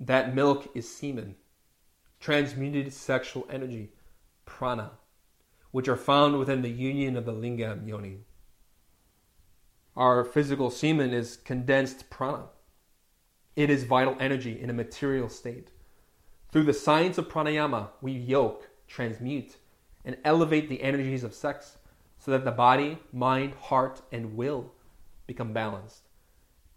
That 0.00 0.34
milk 0.34 0.68
is 0.74 0.88
semen, 0.88 1.36
transmuted 2.20 2.92
sexual 2.92 3.46
energy, 3.50 3.92
prana, 4.46 4.92
which 5.70 5.88
are 5.88 5.96
found 5.96 6.38
within 6.38 6.62
the 6.62 6.70
union 6.70 7.16
of 7.16 7.26
the 7.26 7.32
lingam 7.32 7.86
yoni 7.86 8.20
our 9.98 10.24
physical 10.24 10.70
semen 10.70 11.12
is 11.12 11.36
condensed 11.36 12.08
prana. 12.08 12.50
It 13.56 13.68
is 13.68 13.82
vital 13.82 14.16
energy 14.20 14.58
in 14.58 14.70
a 14.70 14.72
material 14.72 15.28
state. 15.28 15.72
Through 16.50 16.64
the 16.64 16.72
science 16.72 17.18
of 17.18 17.28
pranayama, 17.28 17.88
we 18.00 18.12
yoke, 18.12 18.68
transmute, 18.86 19.56
and 20.04 20.16
elevate 20.24 20.68
the 20.68 20.82
energies 20.82 21.24
of 21.24 21.34
sex 21.34 21.76
so 22.18 22.30
that 22.30 22.44
the 22.44 22.50
body, 22.50 22.98
mind, 23.12 23.54
heart, 23.60 24.00
and 24.10 24.36
will 24.36 24.72
become 25.26 25.52
balanced 25.52 26.08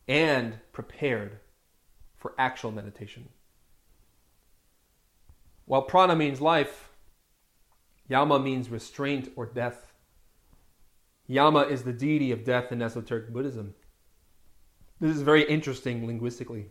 and 0.07 0.59
prepared 0.73 1.39
for 2.17 2.33
actual 2.37 2.71
meditation. 2.71 3.29
While 5.65 5.83
prana 5.83 6.15
means 6.17 6.41
life, 6.41 6.89
yama 8.09 8.39
means 8.39 8.69
restraint 8.69 9.31
or 9.37 9.45
death. 9.45 9.93
Yama 11.27 11.61
is 11.61 11.83
the 11.83 11.93
deity 11.93 12.31
of 12.31 12.43
death 12.43 12.73
in 12.73 12.81
esoteric 12.81 13.31
Buddhism. 13.31 13.73
This 14.99 15.15
is 15.15 15.21
very 15.21 15.43
interesting 15.43 16.05
linguistically. 16.05 16.65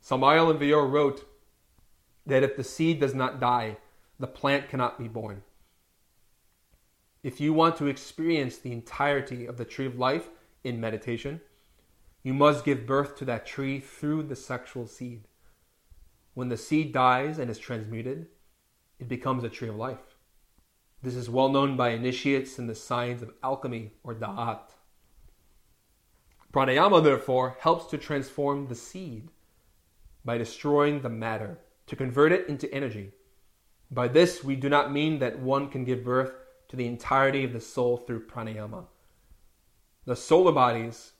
Samael 0.00 0.48
Aun 0.48 0.58
Weor 0.58 0.90
wrote 0.90 1.26
that 2.30 2.42
if 2.42 2.56
the 2.56 2.64
seed 2.64 3.00
does 3.00 3.14
not 3.14 3.40
die, 3.40 3.76
the 4.18 4.26
plant 4.26 4.68
cannot 4.68 4.98
be 4.98 5.08
born. 5.08 5.42
If 7.22 7.40
you 7.40 7.52
want 7.52 7.76
to 7.76 7.86
experience 7.86 8.56
the 8.56 8.72
entirety 8.72 9.46
of 9.46 9.56
the 9.56 9.64
tree 9.64 9.86
of 9.86 9.98
life 9.98 10.28
in 10.64 10.80
meditation, 10.80 11.40
you 12.22 12.34
must 12.34 12.64
give 12.64 12.86
birth 12.86 13.16
to 13.18 13.24
that 13.26 13.46
tree 13.46 13.80
through 13.80 14.24
the 14.24 14.36
sexual 14.36 14.86
seed. 14.86 15.24
When 16.34 16.48
the 16.48 16.56
seed 16.56 16.92
dies 16.92 17.38
and 17.38 17.50
is 17.50 17.58
transmuted, 17.58 18.26
it 18.98 19.08
becomes 19.08 19.44
a 19.44 19.48
tree 19.48 19.68
of 19.68 19.76
life. 19.76 20.16
This 21.02 21.14
is 21.14 21.30
well 21.30 21.48
known 21.48 21.76
by 21.76 21.90
initiates 21.90 22.58
in 22.58 22.66
the 22.66 22.74
science 22.74 23.22
of 23.22 23.32
alchemy 23.42 23.92
or 24.04 24.14
da'at. 24.14 24.74
Pranayama, 26.52 27.02
therefore, 27.02 27.56
helps 27.60 27.86
to 27.86 27.98
transform 27.98 28.66
the 28.66 28.74
seed 28.74 29.30
by 30.24 30.36
destroying 30.36 31.00
the 31.00 31.08
matter, 31.08 31.58
to 31.90 31.96
convert 31.96 32.30
it 32.30 32.48
into 32.48 32.72
energy. 32.72 33.10
By 33.90 34.06
this, 34.06 34.44
we 34.44 34.54
do 34.54 34.68
not 34.68 34.92
mean 34.92 35.18
that 35.18 35.40
one 35.40 35.68
can 35.68 35.84
give 35.84 36.04
birth 36.04 36.32
to 36.68 36.76
the 36.76 36.86
entirety 36.86 37.42
of 37.42 37.52
the 37.52 37.60
soul 37.60 37.96
through 37.96 38.28
pranayama. 38.28 38.84
The 40.04 40.14
solar 40.14 40.52
bodies 40.52 41.14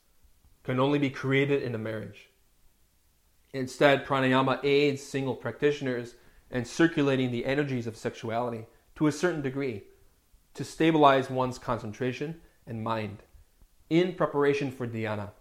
can 0.62 0.78
only 0.78 1.00
be 1.00 1.10
created 1.10 1.64
in 1.64 1.74
a 1.74 1.78
marriage. 1.78 2.28
Instead, 3.52 4.06
pranayama 4.06 4.64
aids 4.64 5.02
single 5.02 5.34
practitioners 5.34 6.14
in 6.52 6.64
circulating 6.64 7.32
the 7.32 7.46
energies 7.46 7.88
of 7.88 7.96
sexuality 7.96 8.66
to 8.94 9.08
a 9.08 9.12
certain 9.12 9.42
degree 9.42 9.82
to 10.54 10.62
stabilize 10.62 11.28
one's 11.28 11.58
concentration 11.58 12.40
and 12.64 12.84
mind 12.84 13.24
in 13.88 14.14
preparation 14.14 14.70
for 14.70 14.86
dhyana 14.86 15.32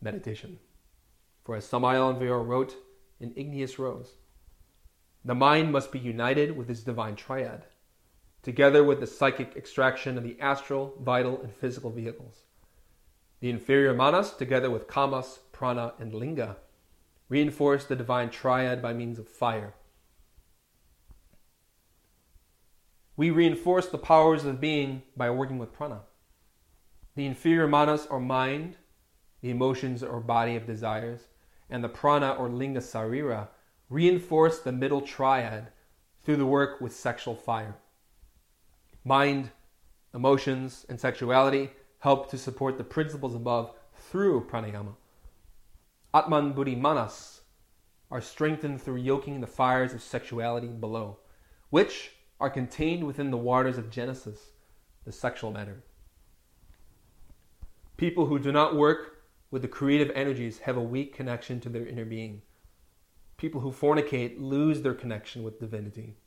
meditation. 0.00 0.58
For 1.44 1.56
as 1.56 1.66
Samael 1.66 2.02
Aun 2.02 2.18
Weor 2.18 2.46
wrote, 2.46 2.76
in 3.20 3.34
igneous 3.36 3.78
rose. 3.78 4.14
The 5.24 5.34
mind 5.34 5.70
must 5.70 5.92
be 5.92 5.98
united 5.98 6.56
with 6.56 6.70
its 6.70 6.82
divine 6.82 7.14
triad, 7.14 7.66
together 8.42 8.82
with 8.82 9.00
the 9.00 9.06
psychic 9.06 9.54
extraction 9.54 10.16
of 10.16 10.24
the 10.24 10.40
astral, 10.40 10.94
vital, 11.00 11.40
and 11.42 11.52
physical 11.52 11.90
vehicles. 11.90 12.44
The 13.40 13.50
inferior 13.50 13.92
manas, 13.92 14.32
together 14.32 14.70
with 14.70 14.86
kamas, 14.86 15.40
prana, 15.52 15.94
and 15.98 16.14
linga, 16.14 16.56
reinforce 17.28 17.84
the 17.84 17.96
divine 17.96 18.30
triad 18.30 18.80
by 18.80 18.92
means 18.92 19.18
of 19.18 19.28
fire. 19.28 19.74
We 23.16 23.30
reinforce 23.30 23.88
the 23.88 23.98
powers 23.98 24.46
of 24.46 24.60
being 24.60 25.02
by 25.16 25.28
working 25.28 25.58
with 25.58 25.74
prana. 25.74 26.00
The 27.14 27.26
inferior 27.26 27.68
manas 27.68 28.06
or 28.06 28.20
mind, 28.20 28.78
the 29.42 29.50
emotions 29.50 30.02
or 30.02 30.20
body 30.20 30.56
of 30.56 30.66
desires, 30.66 31.28
and 31.68 31.84
the 31.84 31.88
prana 31.88 32.32
or 32.32 32.48
linga 32.48 32.80
sarira 32.80 33.48
reinforce 33.90 34.60
the 34.60 34.72
middle 34.72 35.02
triad 35.02 35.68
through 36.22 36.36
the 36.36 36.46
work 36.46 36.80
with 36.80 36.94
sexual 36.94 37.34
fire. 37.34 37.76
Mind, 39.04 39.50
emotions, 40.14 40.86
and 40.88 40.98
sexuality 40.98 41.70
help 41.98 42.30
to 42.30 42.38
support 42.38 42.78
the 42.78 42.84
principles 42.84 43.34
above 43.34 43.74
through 43.94 44.46
pranayama. 44.46 44.94
Atman 46.14 46.52
Buddhi 46.52 46.74
Manas 46.74 47.42
are 48.10 48.20
strengthened 48.20 48.80
through 48.80 48.96
yoking 48.96 49.40
the 49.40 49.46
fires 49.46 49.92
of 49.92 50.02
sexuality 50.02 50.68
below, 50.68 51.18
which 51.68 52.12
are 52.40 52.50
contained 52.50 53.04
within 53.04 53.30
the 53.30 53.36
waters 53.36 53.76
of 53.76 53.90
Genesis, 53.90 54.50
the 55.04 55.12
sexual 55.12 55.52
matter. 55.52 55.82
People 57.96 58.26
who 58.26 58.38
do 58.38 58.50
not 58.50 58.74
work 58.74 59.24
with 59.50 59.62
the 59.62 59.68
creative 59.68 60.10
energies 60.14 60.60
have 60.60 60.76
a 60.76 60.82
weak 60.82 61.14
connection 61.14 61.60
to 61.60 61.68
their 61.68 61.86
inner 61.86 62.04
being. 62.04 62.42
People 63.40 63.62
who 63.62 63.72
fornicate 63.72 64.38
lose 64.38 64.82
their 64.82 64.92
connection 64.92 65.42
with 65.42 65.58
divinity. 65.58 66.18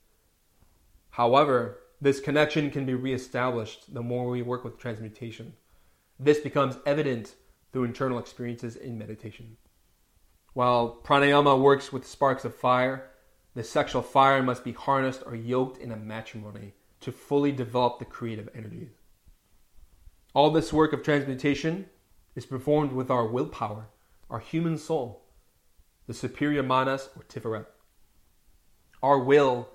However, 1.12 1.78
this 2.02 2.20
connection 2.20 2.72
can 2.72 2.88
be 2.88 2.96
reestablished 2.96 3.94
the 3.94 4.02
more 4.02 4.28
we 4.28 4.42
work 4.42 4.64
with 4.64 4.80
transmutation. 4.80 5.54
This 6.20 6.40
becomes 6.40 6.80
evident 6.88 7.36
through 7.72 7.84
internal 7.84 8.18
experiences 8.18 8.76
in 8.76 8.98
meditation. 8.98 9.58
While 10.54 11.02
pranayama 11.04 11.62
works 11.62 11.94
with 11.94 12.08
sparks 12.08 12.46
of 12.46 12.56
fire, 12.56 13.12
the 13.54 13.64
sexual 13.64 14.02
fire 14.02 14.42
must 14.42 14.64
be 14.64 14.72
harnessed 14.72 15.22
or 15.28 15.36
yoked 15.36 15.78
in 15.78 15.92
a 15.92 15.96
matrimony 15.96 16.74
to 17.02 17.12
fully 17.12 17.52
develop 17.52 18.00
the 18.00 18.06
creative 18.06 18.50
energies. 18.56 18.90
All 20.34 20.50
this 20.50 20.74
work 20.74 20.94
of 20.94 21.04
transmutation 21.04 21.86
is 22.34 22.48
performed 22.48 22.92
with 22.92 23.12
our 23.12 23.28
willpower, 23.28 23.90
our 24.32 24.40
human 24.40 24.80
soul, 24.80 25.23
the 26.08 26.14
superior 26.14 26.64
manas 26.64 27.10
or 27.16 27.24
tiferet. 27.24 27.66
Our 29.02 29.20
will 29.20 29.70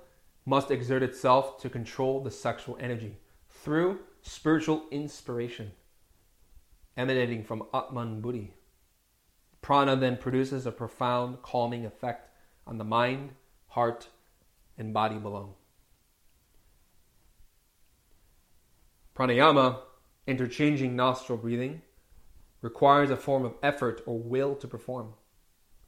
must 0.44 0.70
exert 0.70 1.02
itself 1.02 1.60
to 1.60 1.68
control 1.68 2.22
the 2.22 2.30
sexual 2.30 2.78
energy 2.80 3.16
through 3.48 4.00
spiritual 4.22 4.84
inspiration 4.90 5.72
emanating 6.98 7.44
from 7.44 7.62
Atman 7.72 8.20
Buddhi. 8.20 8.52
Prana 9.62 9.96
then 9.96 10.16
produces 10.16 10.66
a 10.66 10.72
profound 10.72 11.42
calming 11.42 11.86
effect 11.86 12.28
on 12.66 12.76
the 12.76 12.84
mind, 12.84 13.30
heart, 13.68 14.08
and 14.76 14.92
body 14.92 15.16
below. 15.16 15.54
Pranayama, 19.14 19.78
interchanging 20.26 20.94
nostril 20.94 21.38
breathing, 21.38 21.82
requires 22.60 23.10
a 23.10 23.16
form 23.16 23.44
of 23.44 23.54
effort 23.62 24.02
or 24.04 24.18
will 24.18 24.54
to 24.56 24.66
perform. 24.66 25.14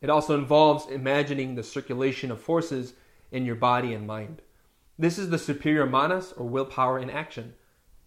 It 0.01 0.09
also 0.09 0.39
involves 0.39 0.87
imagining 0.87 1.55
the 1.55 1.63
circulation 1.63 2.31
of 2.31 2.41
forces 2.41 2.95
in 3.31 3.45
your 3.45 3.57
body 3.57 3.93
and 3.93 4.07
mind. 4.07 4.43
This 4.99 5.19
is 5.19 5.31
the 5.31 5.39
superior 5.39 5.87
manas 5.87 6.33
or 6.37 6.47
willpower 6.47 6.99
in 6.99 7.11
action, 7.11 7.55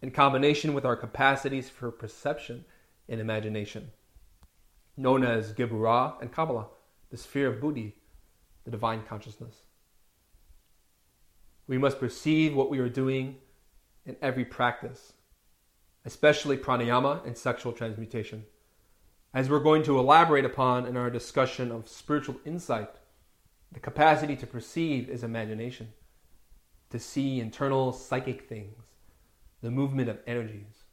in 0.01 0.11
combination 0.11 0.73
with 0.73 0.85
our 0.85 0.95
capacities 0.95 1.69
for 1.69 1.91
perception 1.91 2.65
and 3.07 3.21
imagination, 3.21 3.91
known 4.97 5.23
as 5.23 5.53
Geburah 5.53 6.19
and 6.21 6.31
Kabbalah, 6.31 6.67
the 7.09 7.17
sphere 7.17 7.47
of 7.47 7.61
Buddhi, 7.61 7.95
the 8.63 8.71
divine 8.71 9.03
consciousness. 9.07 9.61
We 11.67 11.77
must 11.77 11.99
perceive 11.99 12.55
what 12.55 12.69
we 12.69 12.79
are 12.79 12.89
doing 12.89 13.37
in 14.05 14.17
every 14.21 14.45
practice, 14.45 15.13
especially 16.05 16.57
pranayama 16.57 17.25
and 17.25 17.37
sexual 17.37 17.71
transmutation 17.71 18.45
as 19.33 19.49
we're 19.49 19.59
going 19.59 19.83
to 19.83 19.97
elaborate 19.97 20.45
upon 20.45 20.85
in 20.85 20.95
our 20.95 21.09
discussion 21.09 21.71
of 21.71 21.87
spiritual 21.87 22.35
insight, 22.45 22.89
the 23.71 23.79
capacity 23.79 24.35
to 24.35 24.45
perceive 24.45 25.09
is 25.09 25.23
imagination, 25.23 25.89
to 26.91 26.99
see 26.99 27.39
internal 27.39 27.91
psychic 27.91 28.47
things, 28.47 28.83
the 29.61 29.71
movement 29.71 30.09
of 30.09 30.19
energies. 30.27 30.83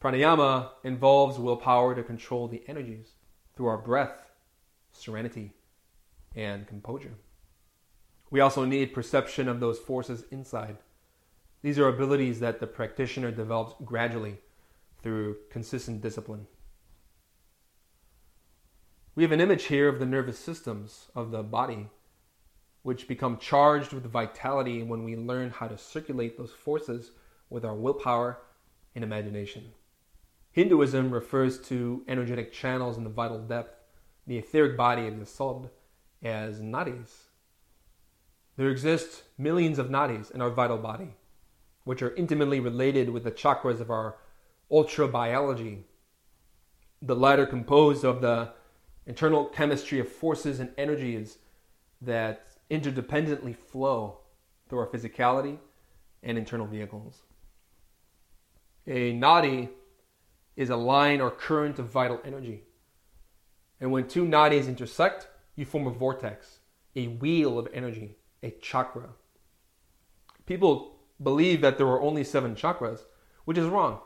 Pranayama 0.00 0.70
involves 0.84 1.38
willpower 1.38 1.94
to 1.94 2.04
control 2.04 2.46
the 2.46 2.62
energies 2.68 3.14
through 3.56 3.66
our 3.66 3.78
breath, 3.78 4.30
serenity, 4.92 5.52
and 6.36 6.68
composure. 6.68 7.14
We 8.30 8.40
also 8.40 8.64
need 8.64 8.94
perception 8.94 9.48
of 9.48 9.58
those 9.58 9.78
forces 9.78 10.24
inside. 10.30 10.76
These 11.62 11.78
are 11.80 11.88
abilities 11.88 12.38
that 12.40 12.60
the 12.60 12.66
practitioner 12.68 13.32
develops 13.32 13.74
gradually 13.84 14.36
through 15.02 15.38
consistent 15.50 16.02
discipline. 16.02 16.46
We 19.16 19.22
have 19.22 19.32
an 19.32 19.40
image 19.40 19.64
here 19.64 19.88
of 19.88 19.98
the 19.98 20.04
nervous 20.04 20.38
systems 20.38 21.06
of 21.14 21.30
the 21.30 21.42
body, 21.42 21.88
which 22.82 23.08
become 23.08 23.38
charged 23.38 23.94
with 23.94 24.04
vitality 24.04 24.82
when 24.82 25.04
we 25.04 25.16
learn 25.16 25.48
how 25.48 25.68
to 25.68 25.78
circulate 25.78 26.36
those 26.36 26.52
forces 26.52 27.12
with 27.48 27.64
our 27.64 27.74
willpower 27.74 28.42
and 28.94 29.02
imagination. 29.02 29.72
Hinduism 30.52 31.10
refers 31.10 31.58
to 31.62 32.04
energetic 32.06 32.52
channels 32.52 32.98
in 32.98 33.04
the 33.04 33.10
vital 33.10 33.38
depth, 33.38 33.74
the 34.26 34.36
etheric 34.36 34.76
body 34.76 35.06
of 35.06 35.18
the 35.18 35.24
soul, 35.24 35.70
as 36.22 36.60
nadis. 36.60 37.08
There 38.58 38.68
exist 38.68 39.22
millions 39.38 39.78
of 39.78 39.88
nadis 39.88 40.30
in 40.30 40.42
our 40.42 40.50
vital 40.50 40.76
body, 40.76 41.14
which 41.84 42.02
are 42.02 42.14
intimately 42.16 42.60
related 42.60 43.08
with 43.08 43.24
the 43.24 43.32
chakras 43.32 43.80
of 43.80 43.90
our 43.90 44.16
ultra 44.70 45.08
biology. 45.08 45.86
The 47.00 47.16
latter 47.16 47.46
composed 47.46 48.04
of 48.04 48.20
the 48.20 48.52
internal 49.06 49.44
chemistry 49.44 50.00
of 50.00 50.08
forces 50.08 50.60
and 50.60 50.70
energies 50.76 51.38
that 52.00 52.46
interdependently 52.70 53.56
flow 53.56 54.18
through 54.68 54.80
our 54.80 54.86
physicality 54.86 55.58
and 56.22 56.36
internal 56.36 56.66
vehicles. 56.66 57.22
A 58.86 59.12
nadi 59.12 59.68
is 60.56 60.70
a 60.70 60.76
line 60.76 61.20
or 61.20 61.30
current 61.30 61.78
of 61.78 61.86
vital 61.86 62.20
energy. 62.24 62.62
And 63.80 63.92
when 63.92 64.08
two 64.08 64.24
nadis 64.24 64.68
intersect, 64.68 65.28
you 65.54 65.64
form 65.64 65.86
a 65.86 65.90
vortex, 65.90 66.60
a 66.94 67.08
wheel 67.08 67.58
of 67.58 67.68
energy, 67.72 68.16
a 68.42 68.50
chakra. 68.50 69.10
People 70.46 70.96
believe 71.22 71.60
that 71.60 71.78
there 71.78 71.86
are 71.86 72.00
only 72.00 72.24
seven 72.24 72.54
chakras, 72.54 73.00
which 73.44 73.58
is 73.58 73.66
wrong, 73.66 74.00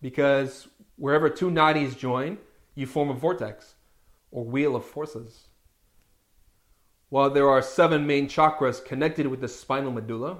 because 0.00 0.68
wherever 0.96 1.28
two 1.28 1.50
nadis 1.50 1.96
join, 1.96 2.38
you 2.74 2.86
form 2.86 3.10
a 3.10 3.14
vortex 3.14 3.73
or 4.34 4.44
wheel 4.44 4.74
of 4.74 4.84
forces. 4.84 5.46
While 7.08 7.30
there 7.30 7.48
are 7.48 7.62
seven 7.62 8.04
main 8.04 8.26
chakras 8.26 8.84
connected 8.84 9.28
with 9.28 9.40
the 9.40 9.46
spinal 9.48 9.92
medulla, 9.92 10.38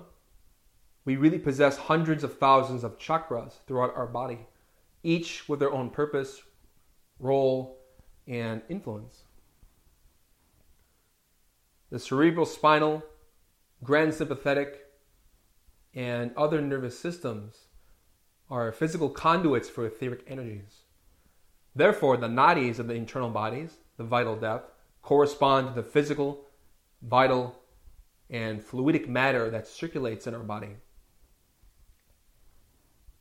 we 1.05 1.15
really 1.17 1.39
possess 1.39 1.77
hundreds 1.77 2.25
of 2.25 2.37
thousands 2.37 2.83
of 2.83 2.99
chakras 2.99 3.53
throughout 3.67 3.97
our 3.97 4.09
body, 4.09 4.41
each 5.05 5.49
with 5.49 5.61
their 5.61 5.71
own 5.71 5.91
purpose, 5.91 6.43
role, 7.21 7.79
and 8.27 8.63
influence. 8.69 9.23
The 11.91 12.01
cerebral 12.01 12.47
spinal, 12.47 13.05
grand 13.85 14.13
sympathetic, 14.13 14.81
and 15.95 16.33
other 16.37 16.61
nervous 16.61 16.99
systems 16.99 17.67
are 18.51 18.73
physical 18.73 19.09
conduits 19.09 19.69
for 19.69 19.87
etheric 19.87 20.25
energies. 20.27 20.81
Therefore, 21.77 22.17
the 22.17 22.27
nadis 22.27 22.81
of 22.81 22.89
the 22.89 22.95
internal 22.95 23.31
bodies 23.31 23.77
the 23.97 24.05
vital 24.05 24.37
depth, 24.37 24.73
correspond 25.03 25.69
to 25.69 25.75
the 25.75 25.83
physical, 25.83 26.47
vital, 27.03 27.59
and 28.31 28.61
fluidic 28.61 29.07
matter 29.07 29.51
that 29.51 29.67
circulates 29.67 30.27
in 30.27 30.35
our 30.35 30.43
body. 30.43 30.77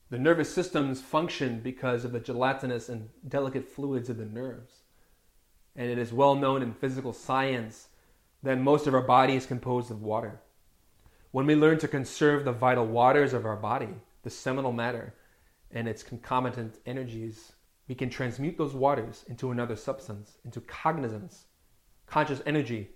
The 0.09 0.19
nervous 0.19 0.53
systems 0.53 1.01
function 1.01 1.59
because 1.59 2.05
of 2.05 2.11
the 2.11 2.19
gelatinous 2.19 2.87
and 2.87 3.09
delicate 3.27 3.67
fluids 3.67 4.09
of 4.09 4.17
the 4.17 4.25
nerves. 4.25 4.81
And 5.75 5.89
it 5.89 5.97
is 5.97 6.13
well 6.13 6.35
known 6.35 6.61
in 6.61 6.73
physical 6.73 7.13
science 7.13 7.87
that 8.43 8.59
most 8.59 8.85
of 8.85 8.93
our 8.93 9.01
body 9.01 9.35
is 9.35 9.45
composed 9.45 9.89
of 9.89 10.03
water. 10.03 10.39
When 11.31 11.47
we 11.47 11.55
learn 11.55 11.79
to 11.79 11.87
conserve 11.87 12.45
the 12.45 12.51
vital 12.51 12.85
waters 12.85 13.33
of 13.33 13.45
our 13.45 13.55
body, 13.55 13.89
the 14.21 14.29
seminal 14.29 14.71
matter, 14.71 15.15
and 15.71 15.87
its 15.87 16.03
concomitant 16.03 16.77
energies, 16.85 17.52
we 17.87 17.95
can 17.95 18.09
transmute 18.09 18.57
those 18.57 18.73
waters 18.73 19.25
into 19.27 19.51
another 19.51 19.75
substance, 19.75 20.37
into 20.45 20.61
cognizance, 20.61 21.45
conscious 22.05 22.41
energy, 22.45 22.89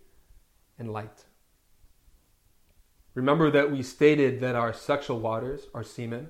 and 0.80 0.92
light. 0.92 1.26
Remember 3.14 3.50
that 3.50 3.72
we 3.72 3.82
stated 3.82 4.40
that 4.40 4.56
our 4.56 4.72
sexual 4.72 5.20
waters, 5.20 5.68
our 5.74 5.84
semen, 5.84 6.30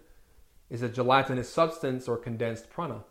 is 0.69 0.81
a 0.81 0.89
gelatinous 0.89 1.49
substance 1.49 2.07
or 2.07 2.17
condensed 2.17 2.69
prana. 2.69 3.03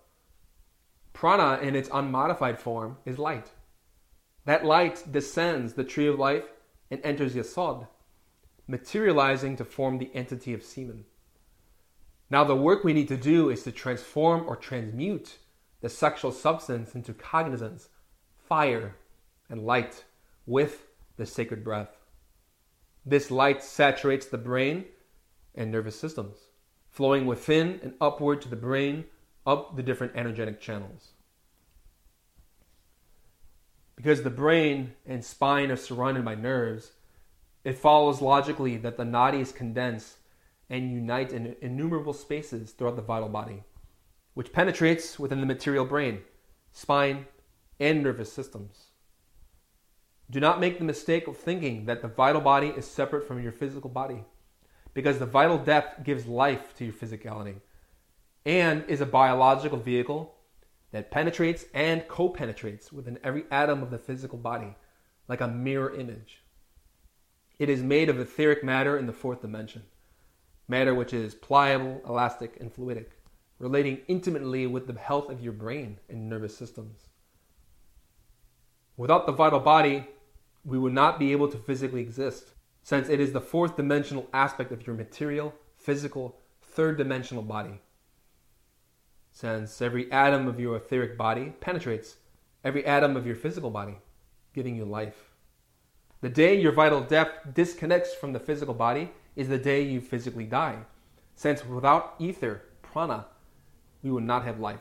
Prana, 1.12 1.58
in 1.62 1.76
its 1.76 1.88
unmodified 1.92 2.58
form, 2.58 2.98
is 3.04 3.18
light. 3.18 3.50
That 4.44 4.64
light 4.64 5.04
descends 5.10 5.74
the 5.74 5.84
tree 5.84 6.06
of 6.06 6.18
life 6.18 6.44
and 6.90 7.00
enters 7.02 7.34
Yesod, 7.34 7.86
materializing 8.66 9.56
to 9.56 9.64
form 9.64 9.98
the 9.98 10.10
entity 10.14 10.52
of 10.54 10.62
semen. 10.62 11.04
Now, 12.28 12.44
the 12.44 12.56
work 12.56 12.82
we 12.82 12.92
need 12.92 13.08
to 13.08 13.16
do 13.16 13.50
is 13.50 13.62
to 13.62 13.72
transform 13.72 14.44
or 14.48 14.56
transmute 14.56 15.38
the 15.80 15.88
sexual 15.88 16.32
substance 16.32 16.94
into 16.94 17.12
cognizance, 17.12 17.88
fire, 18.48 18.96
and 19.48 19.64
light 19.64 20.04
with 20.44 20.86
the 21.16 21.26
sacred 21.26 21.62
breath. 21.62 21.96
This 23.04 23.30
light 23.30 23.62
saturates 23.62 24.26
the 24.26 24.38
brain 24.38 24.86
and 25.54 25.70
nervous 25.70 25.98
systems, 25.98 26.38
flowing 26.90 27.26
within 27.26 27.78
and 27.82 27.94
upward 28.00 28.42
to 28.42 28.48
the 28.48 28.56
brain, 28.56 29.04
up 29.46 29.76
the 29.76 29.82
different 29.82 30.16
energetic 30.16 30.60
channels. 30.60 31.10
Because 33.94 34.22
the 34.22 34.30
brain 34.30 34.94
and 35.06 35.24
spine 35.24 35.70
are 35.70 35.76
surrounded 35.76 36.24
by 36.24 36.34
nerves, 36.34 36.92
it 37.64 37.78
follows 37.78 38.20
logically 38.20 38.76
that 38.78 38.96
the 38.96 39.04
nadis 39.04 39.54
condense 39.54 40.16
and 40.68 40.90
unite 40.90 41.32
in 41.32 41.56
innumerable 41.60 42.12
spaces 42.12 42.72
throughout 42.72 42.96
the 42.96 43.02
vital 43.02 43.28
body, 43.28 43.62
which 44.34 44.52
penetrates 44.52 45.18
within 45.18 45.40
the 45.40 45.46
material 45.46 45.84
brain, 45.84 46.20
spine, 46.72 47.26
and 47.78 48.02
nervous 48.02 48.32
systems. 48.32 48.86
Do 50.28 50.40
not 50.40 50.60
make 50.60 50.78
the 50.78 50.84
mistake 50.84 51.28
of 51.28 51.36
thinking 51.36 51.86
that 51.86 52.02
the 52.02 52.08
vital 52.08 52.40
body 52.40 52.68
is 52.68 52.84
separate 52.84 53.26
from 53.26 53.42
your 53.42 53.52
physical 53.52 53.90
body, 53.90 54.24
because 54.92 55.18
the 55.18 55.26
vital 55.26 55.58
depth 55.58 56.02
gives 56.04 56.26
life 56.26 56.74
to 56.76 56.84
your 56.84 56.94
physicality 56.94 57.60
and 58.44 58.84
is 58.88 59.00
a 59.00 59.06
biological 59.06 59.78
vehicle 59.78 60.34
that 60.92 61.10
penetrates 61.10 61.66
and 61.74 62.06
co 62.08 62.28
penetrates 62.28 62.92
within 62.92 63.18
every 63.22 63.44
atom 63.50 63.82
of 63.82 63.90
the 63.90 63.98
physical 63.98 64.38
body, 64.38 64.74
like 65.28 65.40
a 65.40 65.48
mirror 65.48 65.94
image. 65.94 66.42
It 67.58 67.68
is 67.68 67.82
made 67.82 68.08
of 68.08 68.18
etheric 68.18 68.62
matter 68.62 68.96
in 68.96 69.06
the 69.06 69.12
fourth 69.12 69.42
dimension, 69.42 69.82
matter 70.68 70.94
which 70.94 71.12
is 71.12 71.34
pliable, 71.34 72.00
elastic, 72.06 72.56
and 72.60 72.74
fluidic, 72.74 73.10
relating 73.58 73.98
intimately 74.08 74.66
with 74.66 74.86
the 74.86 74.98
health 74.98 75.30
of 75.30 75.40
your 75.40 75.52
brain 75.52 75.98
and 76.08 76.28
nervous 76.28 76.56
systems. 76.56 77.08
Without 78.96 79.26
the 79.26 79.32
vital 79.32 79.60
body, 79.60 80.06
we 80.64 80.78
would 80.78 80.92
not 80.92 81.18
be 81.18 81.32
able 81.32 81.48
to 81.48 81.58
physically 81.58 82.00
exist, 82.00 82.52
since 82.82 83.08
it 83.08 83.20
is 83.20 83.32
the 83.32 83.40
fourth 83.40 83.76
dimensional 83.76 84.28
aspect 84.32 84.72
of 84.72 84.86
your 84.86 84.96
material, 84.96 85.54
physical, 85.76 86.40
third 86.60 86.96
dimensional 86.96 87.42
body. 87.42 87.80
Since 89.30 89.82
every 89.82 90.10
atom 90.10 90.48
of 90.48 90.58
your 90.58 90.76
etheric 90.76 91.16
body 91.16 91.52
penetrates 91.60 92.16
every 92.64 92.84
atom 92.86 93.16
of 93.16 93.26
your 93.26 93.36
physical 93.36 93.70
body, 93.70 93.98
giving 94.54 94.76
you 94.76 94.84
life. 94.84 95.30
The 96.22 96.30
day 96.30 96.58
your 96.58 96.72
vital 96.72 97.02
depth 97.02 97.54
disconnects 97.54 98.14
from 98.14 98.32
the 98.32 98.40
physical 98.40 98.74
body 98.74 99.12
is 99.36 99.48
the 99.48 99.58
day 99.58 99.82
you 99.82 100.00
physically 100.00 100.46
die, 100.46 100.78
since 101.34 101.64
without 101.64 102.14
ether, 102.18 102.62
prana, 102.82 103.26
we 104.02 104.10
would 104.10 104.24
not 104.24 104.44
have 104.44 104.58
life. 104.58 104.80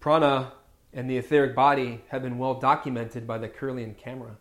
Prana 0.00 0.52
and 0.92 1.10
the 1.10 1.18
etheric 1.18 1.54
body 1.54 2.02
have 2.08 2.22
been 2.22 2.38
well 2.38 2.54
documented 2.54 3.26
by 3.26 3.36
the 3.36 3.48
Kirlian 3.48 3.96
camera, 3.96 4.36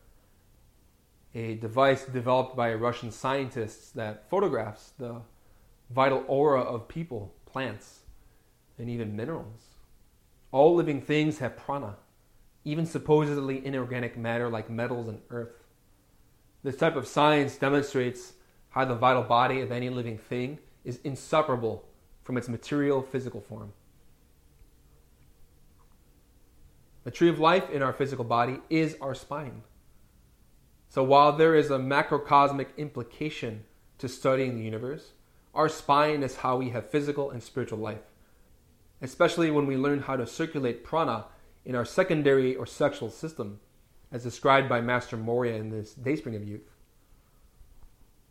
a 1.35 1.55
device 1.55 2.05
developed 2.05 2.55
by 2.55 2.73
Russian 2.73 3.11
scientists 3.11 3.91
that 3.91 4.29
photographs 4.29 4.93
the 4.97 5.21
vital 5.89 6.23
aura 6.27 6.61
of 6.61 6.87
people, 6.87 7.33
plants, 7.45 7.99
and 8.77 8.89
even 8.89 9.15
minerals. 9.15 9.61
All 10.51 10.75
living 10.75 11.01
things 11.01 11.39
have 11.39 11.57
prana, 11.57 11.97
even 12.63 12.85
supposedly 12.85 13.65
inorganic 13.65 14.17
matter 14.17 14.49
like 14.49 14.69
metals 14.69 15.07
and 15.07 15.19
earth. 15.29 15.66
This 16.63 16.75
type 16.75 16.95
of 16.95 17.07
science 17.07 17.55
demonstrates 17.55 18.33
how 18.69 18.85
the 18.85 18.95
vital 18.95 19.23
body 19.23 19.61
of 19.61 19.71
any 19.71 19.89
living 19.89 20.17
thing 20.17 20.59
is 20.83 20.99
inseparable 21.03 21.85
from 22.23 22.37
its 22.37 22.49
material 22.49 23.01
physical 23.01 23.41
form. 23.41 23.73
The 27.03 27.11
tree 27.11 27.29
of 27.29 27.39
life 27.39 27.69
in 27.69 27.81
our 27.81 27.93
physical 27.93 28.25
body 28.25 28.59
is 28.69 28.97
our 29.01 29.15
spine. 29.15 29.63
So 30.89 31.03
while 31.03 31.31
there 31.31 31.55
is 31.55 31.71
a 31.71 31.77
macrocosmic 31.77 32.67
implication 32.77 33.63
to 33.99 34.09
studying 34.09 34.57
the 34.57 34.63
universe, 34.63 35.11
our 35.53 35.69
spine 35.69 36.21
is 36.21 36.37
how 36.37 36.57
we 36.57 36.69
have 36.69 36.89
physical 36.89 37.31
and 37.31 37.41
spiritual 37.41 37.79
life, 37.79 38.03
especially 39.01 39.51
when 39.51 39.65
we 39.65 39.77
learn 39.77 40.01
how 40.01 40.15
to 40.15 40.27
circulate 40.27 40.83
prana 40.83 41.25
in 41.65 41.75
our 41.75 41.85
secondary 41.85 42.55
or 42.55 42.65
sexual 42.65 43.09
system, 43.09 43.59
as 44.11 44.23
described 44.23 44.69
by 44.69 44.81
Master 44.81 45.17
Morya 45.17 45.55
in 45.55 45.69
this 45.69 45.93
Dayspring 45.93 46.35
of 46.35 46.47
Youth. 46.47 46.69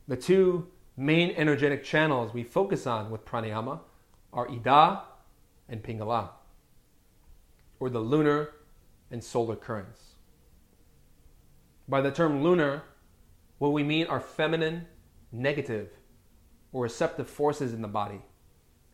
The 0.09 0.17
two 0.17 0.69
main 0.97 1.33
energetic 1.37 1.85
channels 1.85 2.33
we 2.33 2.43
focus 2.43 2.87
on 2.87 3.11
with 3.11 3.25
pranayama 3.25 3.81
are 4.33 4.51
Ida 4.51 5.03
and 5.69 5.83
Pingala, 5.83 6.31
or 7.81 7.91
the 7.91 8.01
lunar 8.01 8.53
and 9.11 9.23
solar 9.23 9.57
currents. 9.57 10.15
By 11.89 12.01
the 12.01 12.11
term 12.11 12.43
lunar, 12.43 12.83
what 13.59 13.73
we 13.73 13.83
mean 13.83 14.07
are 14.07 14.21
feminine, 14.21 14.87
negative, 15.31 15.91
or 16.73 16.83
receptive 16.83 17.29
forces 17.29 17.73
in 17.73 17.83
the 17.83 17.89
body, 17.89 18.23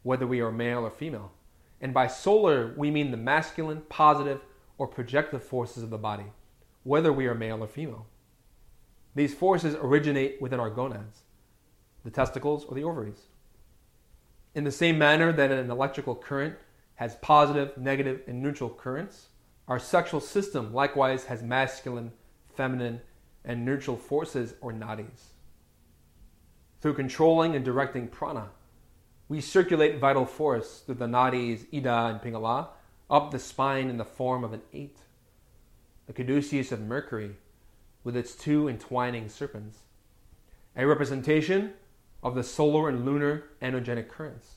whether 0.03 0.27
we 0.27 0.41
are 0.41 0.53
male 0.53 0.81
or 0.81 0.91
female. 0.91 1.33
And 1.81 1.93
by 1.93 2.07
solar, 2.07 2.75
we 2.77 2.91
mean 2.91 3.11
the 3.11 3.17
masculine, 3.17 3.83
positive, 3.89 4.41
or 4.79 4.87
projective 4.87 5.43
forces 5.43 5.83
of 5.83 5.91
the 5.91 5.99
body, 5.99 6.27
whether 6.85 7.13
we 7.13 7.27
are 7.27 7.35
male 7.35 7.63
or 7.63 7.67
female. 7.67 8.07
These 9.15 9.35
forces 9.35 9.75
originate 9.75 10.41
within 10.41 10.61
our 10.61 10.71
gonads, 10.71 11.21
the 12.05 12.11
testicles 12.11 12.65
or 12.65 12.75
the 12.75 12.85
ovaries. 12.85 13.27
In 14.55 14.65
the 14.65 14.73
same 14.73 14.99
manner 14.99 15.33
that 15.33 15.51
an 15.51 15.71
electrical 15.71 16.15
current 16.15 16.57
has 16.97 17.15
positive, 17.17 17.77
negative, 17.77 18.23
and 18.27 18.43
neutral 18.43 18.71
currents, 18.71 19.29
our 19.69 19.79
sexual 19.79 20.21
system 20.21 20.73
likewise 20.73 21.25
has 21.25 21.43
masculine, 21.43 22.13
feminine, 22.55 23.01
and 23.45 23.65
neutral 23.65 23.97
forces 23.97 24.55
or 24.61 24.73
nadis. 24.73 25.33
Through 26.81 26.95
controlling 26.95 27.55
and 27.55 27.65
directing 27.65 28.09
prana, 28.09 28.51
we 29.29 29.41
circulate 29.41 29.99
vital 29.99 30.27
force 30.27 30.81
through 30.81 30.97
the 30.97 31.07
nadis 31.07 31.67
Ida 31.73 32.07
and 32.07 32.21
Pingala 32.21 32.69
up 33.09 33.31
the 33.31 33.39
spine 33.39 33.89
in 33.89 33.97
the 33.97 34.05
form 34.05 34.45
of 34.45 34.53
an 34.53 34.63
eight, 34.73 34.99
the 36.07 36.13
caduceus 36.13 36.73
of 36.73 36.81
Mercury 36.81 37.37
with 38.05 38.17
its 38.17 38.35
two 38.35 38.69
entwining 38.69 39.29
serpents, 39.29 39.79
a 40.77 40.87
representation 40.87 41.75
of 42.23 42.35
the 42.35 42.43
solar 42.43 42.89
and 42.89 43.05
lunar 43.05 43.45
energetic 43.61 44.09
currents. 44.09 44.57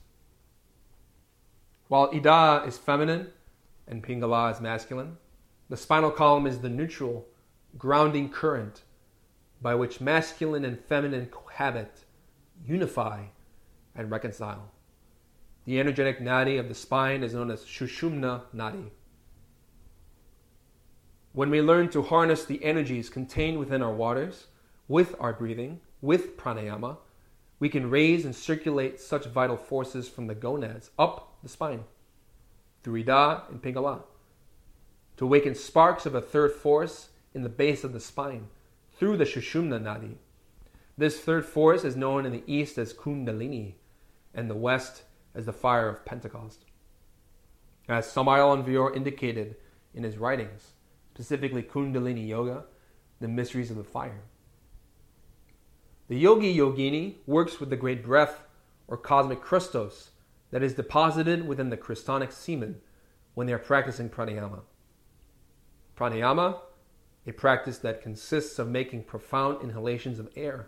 While 1.88 2.10
Ida 2.14 2.64
is 2.68 2.78
feminine 2.78 3.28
and 3.88 4.04
Pingala 4.04 4.52
is 4.52 4.62
masculine. 4.62 5.18
The 5.70 5.78
spinal 5.78 6.12
column 6.12 6.48
is 6.48 6.60
the 6.60 6.70
neutral, 6.70 7.26
grounding 7.78 8.30
current 8.30 8.82
by 9.62 9.76
which 9.76 10.02
masculine 10.02 10.66
and 10.66 10.80
feminine 10.80 11.28
cohabit, 11.28 12.06
unify, 12.66 13.26
and 13.96 14.12
reconcile. 14.12 14.72
The 15.66 15.80
energetic 15.80 16.20
nadi 16.20 16.60
of 16.60 16.70
the 16.70 16.76
spine 16.76 17.24
is 17.24 17.34
known 17.34 17.50
as 17.50 17.64
Shushumna 17.64 18.44
nadi. 18.56 18.90
When 21.36 21.50
we 21.50 21.62
learn 21.62 21.90
to 21.90 22.02
harness 22.02 22.46
the 22.46 22.64
energies 22.64 23.10
contained 23.10 23.60
within 23.60 23.82
our 23.82 23.94
waters 23.94 24.48
with 24.88 25.16
our 25.20 25.34
breathing, 25.34 25.82
with 26.02 26.38
pranayama, 26.38 26.96
we 27.60 27.68
can 27.68 27.90
raise 27.90 28.24
and 28.24 28.34
circulate 28.34 29.02
such 29.02 29.26
vital 29.26 29.58
forces 29.58 30.08
from 30.08 30.28
the 30.28 30.34
gonads 30.34 30.92
up 30.98 31.36
the 31.44 31.50
spine 31.50 31.84
through 32.82 33.02
Ida 33.02 33.44
and 33.50 33.62
Pingala, 33.62 34.04
to 35.18 35.26
awaken 35.26 35.56
sparks 35.56 36.06
of 36.06 36.16
a 36.16 36.22
third 36.22 36.54
force 36.54 37.10
in 37.34 37.44
the 37.44 37.50
base 37.50 37.84
of 37.84 37.92
the 37.92 38.00
spine 38.00 38.48
through 38.98 39.18
the 39.18 39.26
Shushumna 39.26 39.82
Nadi. 39.82 40.16
This 40.98 41.20
third 41.20 41.46
force 41.46 41.84
is 41.84 41.98
known 41.98 42.26
in 42.26 42.32
the 42.32 42.46
east 42.48 42.78
as 42.78 42.94
Kundalini 42.94 43.74
and 44.34 44.50
the 44.50 44.56
west 44.56 45.04
as 45.34 45.46
the 45.46 45.52
fire 45.52 45.90
of 45.90 46.06
Pentecost. 46.06 46.64
As 47.90 48.10
Samael 48.10 48.52
Aun 48.52 48.64
Weor 48.64 48.96
indicated 48.96 49.58
in 49.94 50.04
his 50.04 50.18
writings, 50.18 50.75
specifically 51.16 51.64
Kundalini 51.64 52.28
Yoga, 52.28 52.66
the 53.22 53.28
mysteries 53.30 53.72
of 53.72 53.78
the 53.78 53.86
fire. 53.86 54.24
The 56.10 56.18
yogi 56.18 56.54
yogini 56.54 57.16
works 57.26 57.58
with 57.58 57.70
the 57.70 57.78
great 57.78 58.04
breath 58.04 58.44
or 58.90 58.98
cosmic 58.98 59.40
Christos 59.40 60.12
that 60.52 60.62
is 60.62 60.74
deposited 60.74 61.48
within 61.48 61.70
the 61.70 61.78
Christonic 61.78 62.34
semen, 62.34 62.82
when 63.34 63.48
they 63.48 63.54
are 63.54 63.58
practicing 63.58 64.10
pranayama. 64.10 64.64
Pranayama, 65.96 66.60
a 67.26 67.32
practice 67.32 67.78
that 67.78 68.02
consists 68.02 68.60
of 68.60 68.68
making 68.68 69.04
profound 69.04 69.64
inhalations 69.64 70.20
of 70.20 70.30
air 70.36 70.68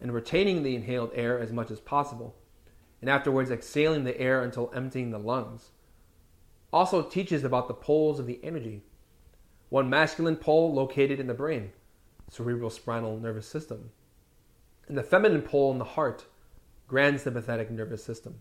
and 0.00 0.12
retaining 0.12 0.64
the 0.64 0.74
inhaled 0.74 1.12
air 1.14 1.38
as 1.38 1.52
much 1.52 1.70
as 1.70 1.78
possible, 1.78 2.34
and 3.00 3.08
afterwards 3.08 3.52
exhaling 3.52 4.02
the 4.02 4.20
air 4.20 4.42
until 4.42 4.72
emptying 4.74 5.12
the 5.12 5.18
lungs, 5.18 5.70
also 6.72 7.00
teaches 7.00 7.44
about 7.44 7.68
the 7.68 7.74
poles 7.74 8.18
of 8.18 8.26
the 8.26 8.40
energy. 8.42 8.82
One 9.68 9.90
masculine 9.90 10.36
pole 10.36 10.72
located 10.72 11.20
in 11.20 11.26
the 11.26 11.34
brain, 11.34 11.72
cerebral 12.30 12.70
spinal 12.70 13.18
nervous 13.18 13.46
system, 13.46 13.90
and 14.86 14.96
the 14.96 15.02
feminine 15.02 15.42
pole 15.42 15.70
in 15.72 15.78
the 15.78 15.84
heart, 15.84 16.24
grand 16.86 17.20
sympathetic 17.20 17.70
nervous 17.70 18.02
system. 18.02 18.40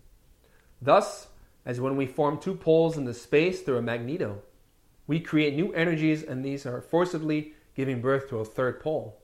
Thus, 0.82 1.28
as 1.66 1.82
when 1.82 1.98
we 1.98 2.06
form 2.06 2.40
two 2.40 2.56
poles 2.56 2.96
in 2.98 3.04
the 3.04 3.14
space 3.14 3.62
through 3.62 3.78
a 3.78 3.82
magneto, 3.82 4.42
we 5.06 5.20
create 5.20 5.54
new 5.54 5.74
energies 5.74 6.24
and 6.24 6.44
these 6.44 6.66
are 6.66 6.82
forcibly 6.82 7.54
giving 7.76 8.02
birth 8.02 8.30
to 8.30 8.40
a 8.40 8.46
third 8.46 8.80
pole. 8.80 9.22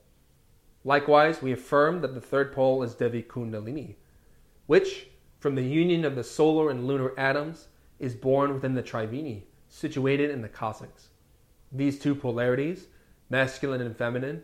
Likewise, 0.84 1.40
we 1.40 1.52
affirm 1.52 2.02
that 2.02 2.14
the 2.14 2.20
third 2.20 2.52
pole 2.52 2.82
is 2.82 2.94
Devi 2.94 3.22
Kundalini, 3.22 3.96
which, 4.66 5.08
from 5.38 5.54
the 5.54 5.62
union 5.62 6.04
of 6.04 6.14
the 6.14 6.24
solar 6.24 6.70
and 6.70 6.86
lunar 6.86 7.18
atoms, 7.18 7.68
is 7.98 8.14
born 8.14 8.52
within 8.52 8.74
the 8.74 8.82
Triveni, 8.82 9.44
situated 9.68 10.30
in 10.30 10.42
the 10.42 10.48
coccyx. 10.48 11.08
These 11.74 11.98
two 11.98 12.14
polarities, 12.14 12.86
masculine 13.28 13.80
and 13.80 13.96
feminine, 13.96 14.42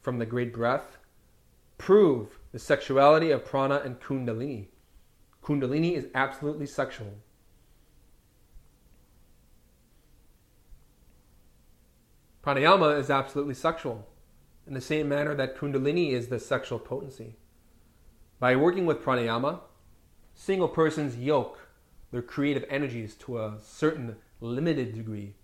from 0.00 0.18
the 0.18 0.26
great 0.26 0.54
breath, 0.54 0.96
prove 1.76 2.38
the 2.52 2.58
sexuality 2.58 3.30
of 3.30 3.44
prana 3.44 3.82
and 3.84 4.00
kundalini. 4.00 4.68
Kundalini 5.44 5.94
is 5.94 6.06
absolutely 6.14 6.66
sexual. 6.66 7.18
Pranayama 12.42 12.98
is 12.98 13.10
absolutely 13.10 13.54
sexual, 13.54 14.08
in 14.66 14.72
the 14.72 14.80
same 14.80 15.10
manner 15.10 15.34
that 15.34 15.56
Kundalini 15.56 16.12
is 16.12 16.28
the 16.28 16.40
sexual 16.40 16.78
potency. 16.78 17.36
By 18.38 18.56
working 18.56 18.86
with 18.86 19.04
pranayama, 19.04 19.60
single 20.32 20.68
persons 20.68 21.18
yoke 21.18 21.58
their 22.10 22.22
creative 22.22 22.64
energies 22.70 23.14
to 23.16 23.38
a 23.38 23.58
certain 23.62 24.16
limited 24.40 24.94
degree, 24.94 25.34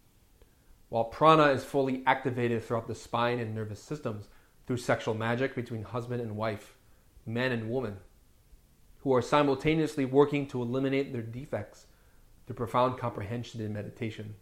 while 0.88 1.04
prana 1.04 1.46
is 1.46 1.64
fully 1.64 2.02
activated 2.06 2.62
throughout 2.62 2.86
the 2.86 2.94
spine 2.94 3.38
and 3.38 3.54
nervous 3.54 3.82
systems 3.82 4.28
through 4.66 4.76
sexual 4.76 5.14
magic 5.14 5.54
between 5.54 5.82
husband 5.82 6.20
and 6.20 6.36
wife, 6.36 6.76
man 7.24 7.52
and 7.52 7.70
woman, 7.70 7.96
who 8.98 9.14
are 9.14 9.22
simultaneously 9.22 10.04
working 10.04 10.46
to 10.46 10.62
eliminate 10.62 11.12
their 11.12 11.22
defects 11.22 11.86
through 12.46 12.56
profound 12.56 12.98
comprehension 12.98 13.60
and 13.60 13.74
meditation. 13.74 14.34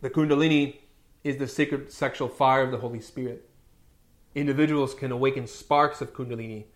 The 0.00 0.10
Kundalini 0.10 0.76
is 1.22 1.36
the 1.36 1.46
sacred 1.46 1.92
sexual 1.92 2.28
fire 2.28 2.62
of 2.62 2.70
the 2.70 2.78
Holy 2.78 3.00
Spirit. 3.00 3.48
Individuals 4.34 4.94
can 4.94 5.12
awaken 5.12 5.46
sparks 5.46 6.00
of 6.00 6.14
Kundalini 6.14 6.66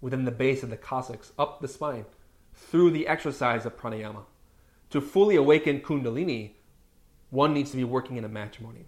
within 0.00 0.24
the 0.24 0.30
base 0.30 0.62
of 0.62 0.70
the 0.70 0.76
coccyx, 0.76 1.32
up 1.38 1.60
the 1.60 1.68
spine, 1.68 2.06
through 2.54 2.90
the 2.90 3.06
exercise 3.06 3.66
of 3.66 3.76
pranayama. 3.76 4.24
To 4.90 5.00
fully 5.00 5.36
awaken 5.36 5.80
Kundalini, 5.80 6.52
one 7.32 7.54
needs 7.54 7.70
to 7.70 7.78
be 7.78 7.84
working 7.84 8.18
in 8.18 8.26
a 8.26 8.28
matrimony. 8.28 8.84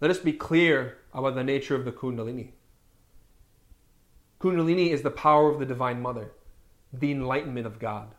Let 0.00 0.10
us 0.10 0.18
be 0.18 0.32
clear 0.32 0.98
about 1.14 1.36
the 1.36 1.44
nature 1.44 1.76
of 1.76 1.84
the 1.84 1.92
Kundalini. 1.92 2.50
Kundalini 4.40 4.90
is 4.90 5.02
the 5.02 5.12
power 5.12 5.50
of 5.50 5.60
the 5.60 5.64
Divine 5.64 6.02
Mother, 6.02 6.32
the 6.92 7.12
enlightenment 7.12 7.64
of 7.64 7.78
God. 7.78 8.16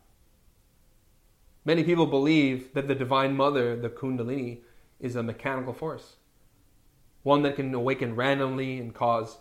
Many 1.65 1.83
people 1.83 2.05
believe 2.05 2.73
that 2.75 2.87
the 2.87 2.95
Divine 2.95 3.35
Mother, 3.35 3.75
the 3.75 3.89
Kundalini, 3.89 4.59
is 5.01 5.17
a 5.17 5.21
mechanical 5.21 5.73
force, 5.73 6.15
one 7.23 7.41
that 7.41 7.57
can 7.57 7.73
awaken 7.73 8.15
randomly 8.15 8.79
and 8.79 8.95
cause 8.95 9.39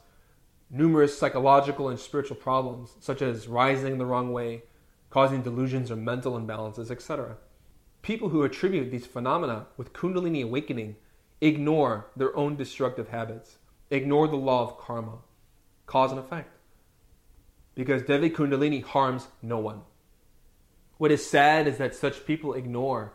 numerous 0.68 1.16
psychological 1.16 1.88
and 1.88 2.00
spiritual 2.00 2.36
problems, 2.36 2.96
such 2.98 3.22
as 3.22 3.46
rising 3.46 3.98
the 3.98 4.06
wrong 4.06 4.32
way, 4.32 4.64
causing 5.10 5.40
delusions 5.40 5.88
or 5.88 5.96
mental 5.96 6.32
imbalances, 6.32 6.90
etc. 6.90 7.36
People 8.04 8.28
who 8.28 8.42
attribute 8.42 8.90
these 8.90 9.06
phenomena 9.06 9.66
with 9.78 9.94
Kundalini 9.94 10.44
awakening 10.44 10.96
ignore 11.40 12.10
their 12.14 12.36
own 12.36 12.54
destructive 12.54 13.08
habits, 13.08 13.56
ignore 13.90 14.28
the 14.28 14.36
law 14.36 14.62
of 14.62 14.76
karma, 14.76 15.20
cause 15.86 16.10
and 16.10 16.20
effect. 16.20 16.54
Because 17.74 18.02
Devi 18.02 18.28
Kundalini 18.28 18.84
harms 18.84 19.28
no 19.40 19.58
one. 19.58 19.80
What 20.98 21.12
is 21.12 21.24
sad 21.24 21.66
is 21.66 21.78
that 21.78 21.94
such 21.94 22.26
people 22.26 22.52
ignore 22.52 23.14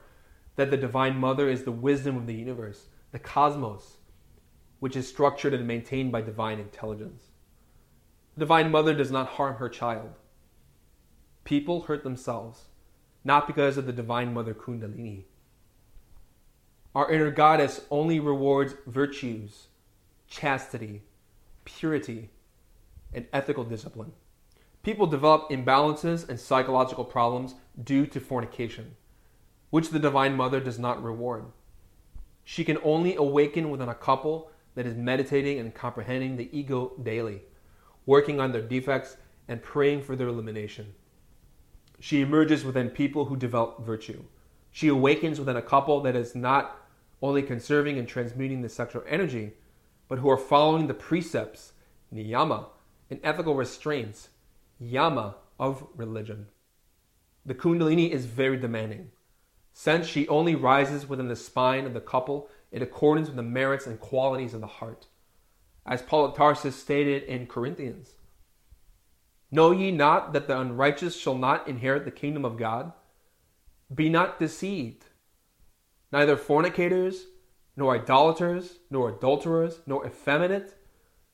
that 0.55 0.71
the 0.71 0.75
Divine 0.75 1.17
Mother 1.17 1.47
is 1.47 1.65
the 1.65 1.71
wisdom 1.71 2.17
of 2.17 2.25
the 2.25 2.33
universe, 2.33 2.87
the 3.11 3.19
cosmos, 3.19 3.97
which 4.79 4.95
is 4.95 5.07
structured 5.07 5.53
and 5.53 5.67
maintained 5.67 6.11
by 6.11 6.21
divine 6.21 6.59
intelligence. 6.59 7.27
The 8.33 8.39
Divine 8.39 8.71
Mother 8.71 8.95
does 8.95 9.11
not 9.11 9.27
harm 9.27 9.57
her 9.57 9.69
child 9.69 10.15
people 11.49 11.81
hurt 11.81 12.03
themselves, 12.03 12.65
not 13.23 13.47
because 13.47 13.77
of 13.77 13.85
the 13.85 13.93
Divine 13.93 14.33
Mother 14.33 14.53
Kundalini. 14.53 15.23
Our 16.95 17.11
inner 17.11 17.31
goddess 17.31 17.81
only 17.91 18.19
rewards 18.19 18.75
virtues, 18.87 19.67
chastity, 20.27 21.03
purity, 21.65 22.29
and 23.13 23.27
ethical 23.31 23.63
discipline. 23.63 24.11
People 24.81 25.07
develop 25.07 25.49
imbalances 25.49 26.27
and 26.27 26.39
psychological 26.39 27.03
problems 27.03 27.55
due 27.83 28.07
to 28.07 28.19
fornication, 28.19 28.95
which 29.69 29.89
the 29.89 29.99
Divine 29.99 30.35
Mother 30.35 30.59
does 30.59 30.79
not 30.79 31.03
reward. 31.03 31.45
She 32.43 32.63
can 32.63 32.79
only 32.83 33.15
awaken 33.15 33.69
within 33.69 33.89
a 33.89 33.95
couple 33.95 34.51
that 34.75 34.87
is 34.87 34.95
meditating 34.95 35.59
and 35.59 35.75
comprehending 35.75 36.37
the 36.37 36.49
ego 36.57 36.93
daily, 37.03 37.41
working 38.05 38.39
on 38.39 38.51
their 38.51 38.61
defects 38.61 39.17
and 39.47 39.61
praying 39.61 40.01
for 40.01 40.15
their 40.15 40.29
elimination. 40.29 40.93
She 41.99 42.21
emerges 42.21 42.63
within 42.63 42.89
people 42.89 43.25
who 43.25 43.35
develop 43.35 43.85
virtue. 43.85 44.23
She 44.71 44.87
awakens 44.87 45.39
within 45.39 45.57
a 45.57 45.61
couple 45.61 46.01
that 46.01 46.15
is 46.15 46.35
not 46.35 46.75
only 47.21 47.41
conserving 47.41 47.97
and 47.97 48.07
transmuting 48.07 48.61
the 48.61 48.69
sexual 48.69 49.03
energy, 49.07 49.53
but 50.07 50.19
who 50.19 50.29
are 50.29 50.37
following 50.37 50.87
the 50.87 50.93
precepts, 50.93 51.73
niyama, 52.13 52.67
and 53.09 53.19
ethical 53.23 53.55
restraints, 53.55 54.29
yama, 54.79 55.35
of 55.59 55.85
religion. 55.95 56.47
The 57.45 57.55
Kundalini 57.55 58.11
is 58.11 58.25
very 58.25 58.57
demanding, 58.57 59.11
since 59.73 60.07
she 60.07 60.27
only 60.27 60.55
rises 60.55 61.09
within 61.09 61.27
the 61.27 61.35
spine 61.35 61.85
of 61.85 61.93
the 61.93 61.99
couple 61.99 62.49
in 62.71 62.81
accordance 62.81 63.27
with 63.27 63.35
the 63.35 63.43
merits 63.43 63.87
and 63.87 63.99
qualities 63.99 64.53
of 64.53 64.61
the 64.61 64.67
heart. 64.67 65.07
As 65.85 66.01
Paul 66.01 66.25
of 66.25 66.35
Tarsus 66.35 66.75
stated 66.75 67.23
in 67.23 67.47
Corinthians, 67.47 68.15
Know 69.51 69.71
ye 69.71 69.91
not 69.91 70.33
that 70.33 70.47
the 70.47 70.59
unrighteous 70.59 71.17
shall 71.17 71.35
not 71.35 71.67
inherit 71.67 72.05
the 72.05 72.11
kingdom 72.11 72.45
of 72.45 72.57
God? 72.57 72.93
Be 73.93 74.09
not 74.09 74.39
deceived. 74.39 75.05
Neither 76.11 76.37
fornicators, 76.37 77.25
nor 77.75 77.95
idolaters, 77.95 78.79
nor 78.89 79.09
adulterers, 79.09 79.79
nor 79.87 80.05
effeminate, 80.05 80.75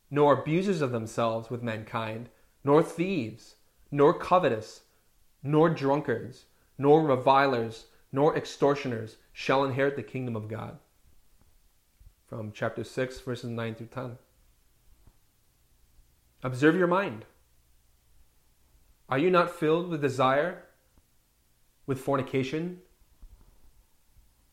nor 0.09 0.33
abusers 0.33 0.81
of 0.81 0.91
themselves 0.91 1.49
with 1.49 1.63
mankind, 1.63 2.29
nor 2.63 2.81
thieves, 2.81 3.55
nor 3.91 4.17
covetous, 4.17 4.81
nor 5.43 5.69
drunkards, 5.69 6.45
nor 6.77 7.05
revilers, 7.05 7.87
nor 8.11 8.35
extortioners 8.37 9.17
shall 9.33 9.65
inherit 9.65 9.95
the 9.95 10.03
kingdom 10.03 10.35
of 10.35 10.47
God. 10.47 10.77
From 12.27 12.51
chapter 12.53 12.83
6, 12.83 13.19
verses 13.21 13.49
9 13.49 13.75
through 13.75 13.87
10. 13.87 14.17
Observe 16.43 16.75
your 16.75 16.87
mind. 16.87 17.25
Are 19.07 19.19
you 19.19 19.29
not 19.29 19.51
filled 19.51 19.89
with 19.89 20.01
desire, 20.01 20.63
with 21.85 21.99
fornication, 21.99 22.81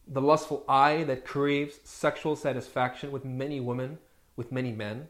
the 0.07 0.21
lustful 0.21 0.65
eye 0.69 1.05
that 1.05 1.25
craves 1.25 1.79
sexual 1.85 2.37
satisfaction 2.37 3.11
with 3.13 3.25
many 3.25 3.61
women, 3.61 3.99
with 4.37 4.53
many 4.53 4.73
men? 4.73 5.09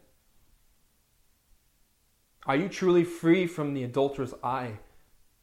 Are 2.46 2.56
you 2.56 2.68
truly 2.68 3.04
free 3.04 3.46
from 3.46 3.74
the 3.74 3.82
adulterous 3.82 4.34
eye 4.44 4.78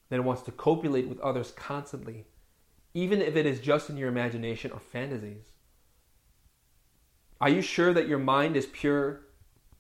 that 0.10 0.24
wants 0.24 0.44
to 0.44 0.52
copulate 0.52 1.08
with 1.08 1.20
others 1.20 1.52
constantly, 1.52 2.26
even 2.94 3.22
if 3.22 3.36
it 3.36 3.46
is 3.46 3.60
just 3.60 3.90
in 3.90 3.98
your 3.98 4.10
imagination 4.10 4.72
or 4.72 4.80
fantasies? 4.80 5.52
Are 7.42 7.50
you 7.50 7.62
sure 7.62 7.94
that 7.94 8.08
your 8.08 8.20
mind 8.20 8.56
is 8.56 8.66
pure 8.66 9.22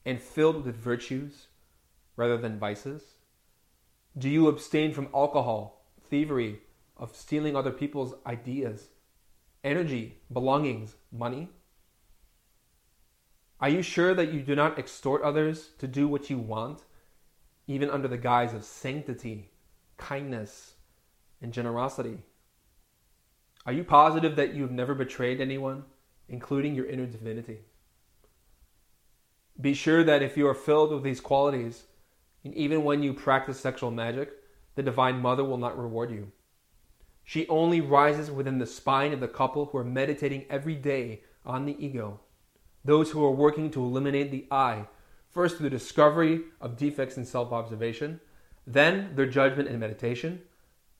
and 0.05 0.21
filled 0.21 0.65
with 0.65 0.75
virtues 0.75 1.47
rather 2.15 2.37
than 2.37 2.59
vices? 2.59 3.03
Do 4.19 4.27
you 4.27 4.49
abstain 4.49 4.91
from 4.91 5.07
alcohol, 5.13 5.85
thievery, 6.09 6.59
of 6.97 7.15
stealing 7.15 7.55
other 7.55 7.71
people's 7.71 8.13
ideas, 8.25 8.89
energy, 9.63 10.17
belongings, 10.31 10.95
money? 11.09 11.47
Are 13.61 13.69
you 13.69 13.81
sure 13.81 14.13
that 14.13 14.33
you 14.33 14.41
do 14.41 14.55
not 14.55 14.77
extort 14.77 15.21
others 15.21 15.69
to 15.77 15.87
do 15.87 16.05
what 16.09 16.29
you 16.29 16.37
want, 16.37 16.83
even 17.65 17.89
under 17.89 18.09
the 18.09 18.17
guise 18.17 18.53
of 18.53 18.65
sanctity, 18.65 19.51
kindness, 19.95 20.73
and 21.41 21.53
generosity? 21.53 22.23
Are 23.65 23.73
you 23.73 23.85
positive 23.85 24.35
that 24.35 24.53
you 24.53 24.63
have 24.63 24.71
never 24.71 24.95
betrayed 24.95 25.39
anyone, 25.39 25.85
including 26.27 26.75
your 26.75 26.87
inner 26.87 27.05
divinity? 27.05 27.59
Be 29.59 29.73
sure 29.73 30.03
that 30.03 30.21
if 30.21 30.35
you 30.35 30.45
are 30.45 30.53
filled 30.53 30.91
with 30.91 31.03
these 31.03 31.21
qualities, 31.21 31.83
and 32.43 32.53
even 32.55 32.83
when 32.83 33.03
you 33.03 33.13
practice 33.13 33.59
sexual 33.59 33.91
magic, 33.91 34.31
the 34.75 34.83
Divine 34.83 35.19
Mother 35.19 35.43
will 35.43 35.57
not 35.57 35.77
reward 35.77 36.11
you. 36.11 36.31
She 37.23 37.47
only 37.47 37.81
rises 37.81 38.31
within 38.31 38.57
the 38.57 38.65
spine 38.65 39.13
of 39.13 39.19
the 39.19 39.27
couple 39.27 39.65
who 39.65 39.77
are 39.77 39.83
meditating 39.83 40.45
every 40.49 40.75
day 40.75 41.21
on 41.45 41.65
the 41.65 41.75
ego, 41.83 42.21
those 42.83 43.11
who 43.11 43.23
are 43.23 43.31
working 43.31 43.69
to 43.71 43.83
eliminate 43.83 44.31
the 44.31 44.47
I, 44.49 44.87
first 45.29 45.57
through 45.57 45.69
the 45.69 45.77
discovery 45.77 46.41
of 46.59 46.77
defects 46.77 47.17
in 47.17 47.25
self 47.25 47.51
observation, 47.51 48.19
then 48.65 49.15
their 49.15 49.25
judgment 49.25 49.69
and 49.69 49.79
meditation, 49.79 50.41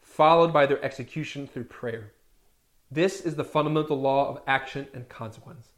followed 0.01 0.51
by 0.53 0.65
their 0.65 0.83
execution 0.83 1.47
through 1.47 1.65
prayer. 1.65 2.13
This 2.91 3.21
is 3.21 3.35
the 3.35 3.43
fundamental 3.43 3.99
law 3.99 4.29
of 4.29 4.41
action 4.47 4.87
and 4.93 5.07
consequence. 5.07 5.69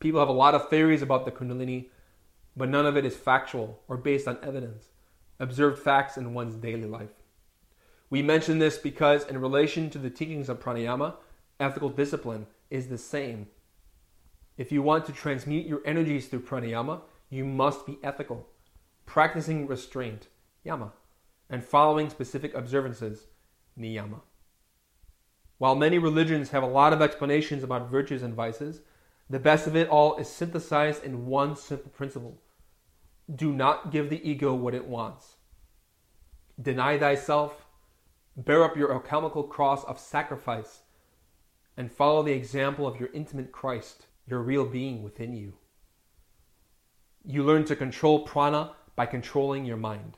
People 0.00 0.20
have 0.20 0.28
a 0.28 0.32
lot 0.32 0.54
of 0.54 0.68
theories 0.68 1.02
about 1.02 1.24
the 1.24 1.30
Kundalini, 1.30 1.88
but 2.58 2.68
none 2.68 2.86
of 2.86 2.96
it 2.96 3.06
is 3.06 3.16
factual 3.16 3.80
or 3.86 3.96
based 3.96 4.26
on 4.26 4.36
evidence, 4.42 4.88
observed 5.38 5.78
facts 5.78 6.16
in 6.16 6.34
one's 6.34 6.56
daily 6.56 6.86
life. 6.86 7.22
We 8.10 8.20
mention 8.20 8.58
this 8.58 8.78
because, 8.78 9.24
in 9.24 9.40
relation 9.40 9.90
to 9.90 9.98
the 9.98 10.10
teachings 10.10 10.48
of 10.48 10.58
pranayama, 10.58 11.14
ethical 11.60 11.88
discipline 11.88 12.46
is 12.68 12.88
the 12.88 12.98
same. 12.98 13.46
If 14.56 14.72
you 14.72 14.82
want 14.82 15.06
to 15.06 15.12
transmute 15.12 15.66
your 15.66 15.82
energies 15.84 16.26
through 16.26 16.40
pranayama, 16.40 17.02
you 17.30 17.44
must 17.44 17.86
be 17.86 17.98
ethical, 18.02 18.48
practicing 19.06 19.68
restraint, 19.68 20.26
yama, 20.64 20.92
and 21.48 21.62
following 21.62 22.10
specific 22.10 22.54
observances, 22.54 23.26
niyama. 23.78 24.20
While 25.58 25.76
many 25.76 25.98
religions 25.98 26.50
have 26.50 26.64
a 26.64 26.66
lot 26.66 26.92
of 26.92 27.02
explanations 27.02 27.62
about 27.62 27.90
virtues 27.90 28.22
and 28.22 28.34
vices, 28.34 28.80
the 29.30 29.38
best 29.38 29.68
of 29.68 29.76
it 29.76 29.88
all 29.88 30.16
is 30.16 30.28
synthesized 30.28 31.04
in 31.04 31.26
one 31.26 31.54
simple 31.54 31.90
principle 31.90 32.40
do 33.34 33.52
not 33.52 33.90
give 33.92 34.08
the 34.08 34.28
ego 34.28 34.54
what 34.54 34.74
it 34.74 34.86
wants. 34.86 35.36
Deny 36.60 36.98
thyself, 36.98 37.66
bear 38.36 38.64
up 38.64 38.76
your 38.76 38.92
alchemical 38.92 39.42
cross 39.42 39.84
of 39.84 39.98
sacrifice, 39.98 40.80
and 41.76 41.92
follow 41.92 42.22
the 42.22 42.32
example 42.32 42.86
of 42.86 42.98
your 42.98 43.10
intimate 43.12 43.52
Christ, 43.52 44.06
your 44.26 44.40
real 44.40 44.64
being 44.64 45.02
within 45.02 45.34
you. 45.36 45.52
You 47.24 47.44
learn 47.44 47.64
to 47.66 47.76
control 47.76 48.20
prana 48.20 48.72
by 48.96 49.06
controlling 49.06 49.64
your 49.64 49.76
mind, 49.76 50.16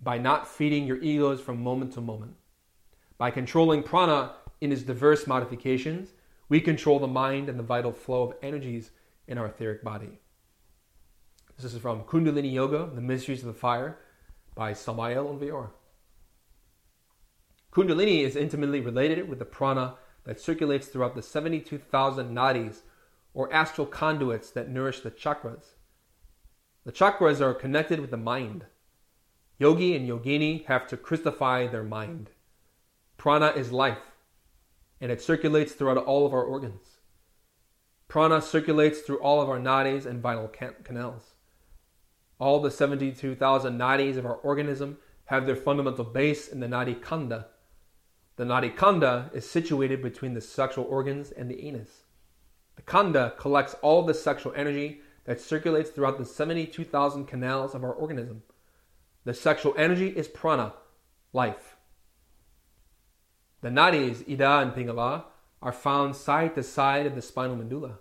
by 0.00 0.18
not 0.18 0.48
feeding 0.48 0.86
your 0.86 1.00
egos 1.00 1.40
from 1.40 1.62
moment 1.62 1.92
to 1.92 2.00
moment. 2.00 2.34
By 3.16 3.30
controlling 3.30 3.82
prana 3.82 4.34
in 4.60 4.72
its 4.72 4.82
diverse 4.82 5.26
modifications, 5.26 6.10
we 6.48 6.60
control 6.60 6.98
the 6.98 7.06
mind 7.06 7.48
and 7.48 7.58
the 7.58 7.62
vital 7.62 7.92
flow 7.92 8.24
of 8.24 8.34
energies 8.42 8.90
in 9.26 9.38
our 9.38 9.46
etheric 9.46 9.82
body. 9.82 10.18
This 11.58 11.72
is 11.72 11.80
from 11.80 12.02
Kundalini 12.02 12.52
Yoga, 12.52 12.90
The 12.94 13.00
Mysteries 13.00 13.40
of 13.40 13.46
the 13.46 13.58
Fire 13.58 13.96
by 14.54 14.74
Samael 14.74 15.26
Aun 15.26 15.70
Kundalini 17.72 18.24
is 18.24 18.36
intimately 18.36 18.80
related 18.80 19.26
with 19.26 19.38
the 19.38 19.46
prana 19.46 19.94
that 20.24 20.38
circulates 20.38 20.88
throughout 20.88 21.14
the 21.14 21.22
72,000 21.22 22.36
nadis, 22.36 22.80
or 23.32 23.50
astral 23.50 23.86
conduits 23.86 24.50
that 24.50 24.68
nourish 24.68 25.00
the 25.00 25.10
chakras. 25.10 25.76
The 26.84 26.92
chakras 26.92 27.40
are 27.40 27.54
connected 27.54 28.00
with 28.00 28.10
the 28.10 28.18
mind. 28.18 28.66
Yogi 29.58 29.96
and 29.96 30.06
yogini 30.06 30.66
have 30.66 30.86
to 30.88 30.98
crystallify 30.98 31.72
their 31.72 31.82
mind. 31.82 32.32
Prana 33.16 33.46
is 33.56 33.72
life, 33.72 34.12
and 35.00 35.10
it 35.10 35.22
circulates 35.22 35.72
throughout 35.72 35.96
all 35.96 36.26
of 36.26 36.34
our 36.34 36.44
organs. 36.44 36.98
Prana 38.08 38.42
circulates 38.42 39.00
through 39.00 39.20
all 39.20 39.40
of 39.40 39.48
our 39.48 39.58
nadis 39.58 40.04
and 40.04 40.20
vital 40.20 40.48
canals. 40.84 41.35
All 42.38 42.60
the 42.60 42.70
72,000 42.70 43.78
nadis 43.78 44.16
of 44.16 44.26
our 44.26 44.36
organism 44.36 44.98
have 45.26 45.46
their 45.46 45.56
fundamental 45.56 46.04
base 46.04 46.48
in 46.48 46.60
the 46.60 46.66
nadi 46.66 47.00
kanda, 47.00 47.46
the 48.36 48.44
nadi 48.44 48.74
kanda 48.76 49.30
is 49.32 49.48
situated 49.48 50.02
between 50.02 50.34
the 50.34 50.42
sexual 50.42 50.84
organs 50.84 51.30
and 51.30 51.50
the 51.50 51.66
anus. 51.66 52.02
The 52.76 52.82
kanda 52.82 53.32
collects 53.38 53.74
all 53.80 54.02
the 54.02 54.12
sexual 54.12 54.52
energy 54.54 55.00
that 55.24 55.40
circulates 55.40 55.90
throughout 55.90 56.18
the 56.18 56.26
72,000 56.26 57.24
canals 57.24 57.74
of 57.74 57.82
our 57.82 57.92
organism. 57.92 58.42
The 59.24 59.32
sexual 59.32 59.74
energy 59.78 60.08
is 60.08 60.28
prana, 60.28 60.74
life. 61.32 61.76
The 63.62 63.70
nadis, 63.70 64.30
Ida 64.30 64.58
and 64.58 64.72
Pingala, 64.72 65.24
are 65.62 65.72
found 65.72 66.14
side 66.14 66.54
to 66.54 66.62
side 66.62 67.06
of 67.06 67.14
the 67.14 67.22
spinal 67.22 67.56
medulla. 67.56 67.98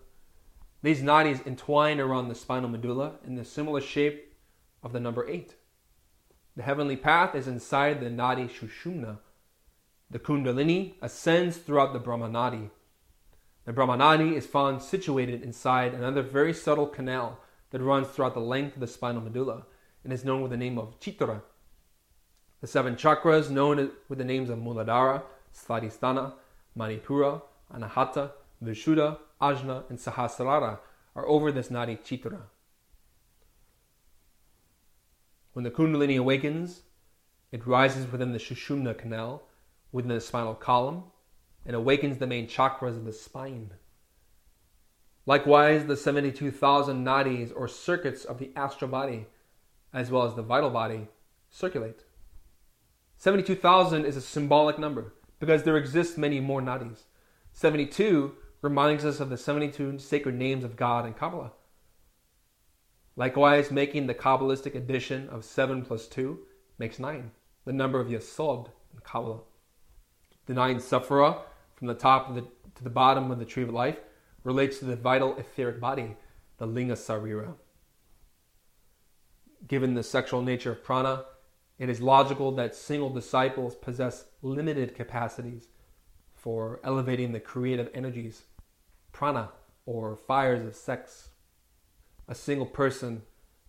These 0.84 1.02
nadis 1.02 1.48
entwine 1.48 2.02
around 2.02 2.28
the 2.28 2.36
spinal 2.36 2.70
medulla 2.70 3.14
in 3.26 3.36
the 3.36 3.46
similar 3.46 3.80
shape 3.80 4.25
of 4.86 4.94
the 4.94 5.00
number 5.02 5.28
8. 5.28 5.56
The 6.56 6.64
heavenly 6.64 6.96
path 6.96 7.36
is 7.36 7.48
inside 7.48 8.00
the 8.00 8.10
nadi 8.10 8.50
shushumna, 8.50 9.18
the 10.10 10.20
Kundalini 10.20 10.94
ascends 11.02 11.58
throughout 11.58 11.92
the 11.92 12.00
Brahmanadi. 12.00 12.70
The 13.66 13.74
Brahmanadi 13.74 14.34
is 14.34 14.46
found 14.46 14.84
situated 14.84 15.42
inside 15.42 15.94
another 15.94 16.22
very 16.22 16.54
subtle 16.54 16.86
canal 16.86 17.40
that 17.72 17.82
runs 17.82 18.08
throughout 18.08 18.36
the 18.36 18.40
length 18.40 18.76
of 18.76 18.82
the 18.82 18.88
spinal 18.88 19.22
medulla 19.22 19.66
and 20.04 20.14
is 20.14 20.24
known 20.24 20.42
with 20.42 20.52
the 20.52 20.58
name 20.58 20.78
of 20.78 21.00
Chitra. 21.00 21.42
The 22.62 22.68
seven 22.68 22.96
chakras, 22.96 23.50
known 23.50 23.92
with 24.08 24.20
the 24.20 24.24
names 24.24 24.52
of 24.52 24.60
Muladhara, 24.60 25.24
Svadhisthana, 25.54 26.34
Manipura, 26.78 27.42
Anahata, 27.74 28.32
Vishuddha, 28.64 29.18
Ajna, 29.42 29.90
and 29.90 29.98
Sahasrara, 29.98 30.78
are 31.16 31.28
over 31.28 31.52
this 31.52 31.70
Nadi 31.70 32.00
Chitra. 32.00 32.42
When 35.56 35.64
the 35.64 35.72
Kundalini 35.72 36.20
awakens, 36.20 36.82
it 37.54 37.66
rises 37.66 38.12
within 38.12 38.34
the 38.34 38.40
Shushumna 38.40 38.98
canal 38.98 39.44
within 39.94 40.10
the 40.10 40.20
spinal 40.20 40.54
column 40.54 41.06
and 41.66 41.74
awakens 41.74 42.18
the 42.18 42.28
main 42.28 42.46
chakras 42.46 42.98
of 42.98 43.06
the 43.06 43.14
spine. 43.14 43.72
Likewise, 45.26 45.86
the 45.86 45.96
72,000 45.96 47.06
nadis 47.06 47.54
or 47.56 47.70
circuits 47.70 48.26
of 48.26 48.38
the 48.38 48.52
astral 48.58 48.92
body, 48.92 49.28
as 49.94 50.12
well 50.12 50.24
as 50.24 50.36
the 50.36 50.42
vital 50.42 50.70
body, 50.70 51.08
circulate. 51.50 52.04
72,000 53.18 54.04
is 54.04 54.18
a 54.18 54.22
symbolic 54.22 54.78
number 54.78 55.14
because 55.40 55.64
there 55.64 55.78
exist 55.78 56.18
many 56.18 56.42
more 56.42 56.62
nadis. 56.62 57.04
72 57.54 58.36
reminds 58.62 59.06
us 59.06 59.22
of 59.22 59.30
the 59.30 59.38
72 59.38 60.00
sacred 60.00 60.36
names 60.36 60.66
of 60.66 60.76
God 60.76 61.06
in 61.06 61.14
Kabbalah. 61.14 61.54
Likewise, 63.16 63.72
making 63.72 64.08
the 64.08 64.14
Kabbalistic 64.14 64.76
addition 64.76 65.30
of 65.30 65.46
7 65.46 65.84
plus 65.84 66.08
2 66.08 66.40
makes 66.78 67.00
9, 67.00 67.32
the 67.66 67.74
number 67.74 68.00
of 68.00 68.08
Yesod 68.08 68.68
in 68.94 69.00
Kabbalah 69.04 69.42
the 70.46 70.54
nine 70.54 70.78
sephira 70.78 71.40
from 71.76 71.88
the 71.88 71.94
top 71.94 72.34
the, 72.36 72.42
to 72.76 72.84
the 72.84 72.90
bottom 72.90 73.32
of 73.32 73.40
the 73.40 73.46
tree 73.46 73.64
of 73.64 73.70
life 73.70 73.98
relates 74.44 74.80
to 74.80 74.86
the 74.86 74.96
vital 74.96 75.36
etheric 75.38 75.80
body, 75.80 76.16
the 76.58 76.68
linga 76.68 76.94
sarira. 76.94 77.56
Given 79.68 79.96
the 79.96 80.04
sexual 80.04 80.42
nature 80.42 80.72
of 80.72 80.84
prana, 80.84 81.26
it 81.80 81.90
is 81.90 82.00
logical 82.00 82.52
that 82.54 82.76
single 82.76 83.10
disciples 83.10 83.76
possess 83.76 84.26
limited 84.42 84.96
capacities 84.96 85.68
for 86.36 86.80
elevating 86.84 87.32
the 87.32 87.40
creative 87.40 87.90
energies, 87.94 88.44
prana, 89.12 89.50
or 89.86 90.16
fires 90.16 90.66
of 90.66 90.76
sex. 90.76 91.30
A 92.28 92.36
single 92.36 92.66
person 92.66 93.24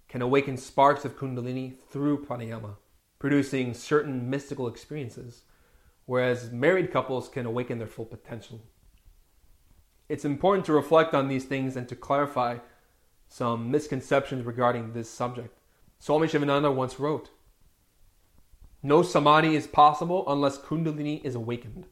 can 0.08 0.22
awaken 0.22 0.56
sparks 0.56 1.04
of 1.04 1.18
kundalini 1.18 1.74
through 1.90 2.24
pranayama, 2.24 2.76
producing 3.18 3.74
certain 3.74 4.30
mystical 4.30 4.68
experiences 4.68 5.42
whereas 6.06 6.52
married 6.52 6.92
couples 6.92 7.28
can 7.28 7.44
awaken 7.44 7.78
their 7.78 7.86
full 7.86 8.06
potential. 8.06 8.62
It's 10.08 10.24
important 10.24 10.64
to 10.66 10.72
reflect 10.72 11.14
on 11.14 11.28
these 11.28 11.44
things 11.44 11.76
and 11.76 11.88
to 11.88 11.96
clarify 11.96 12.58
some 13.28 13.70
misconceptions 13.72 14.46
regarding 14.46 14.92
this 14.92 15.10
subject. 15.10 15.58
Swami 15.98 16.28
Sivananda 16.28 16.72
once 16.72 17.00
wrote, 17.00 17.30
No 18.82 19.02
samadhi 19.02 19.56
is 19.56 19.66
possible 19.66 20.24
unless 20.28 20.58
Kundalini 20.58 21.22
is 21.24 21.34
awakened. 21.34 21.86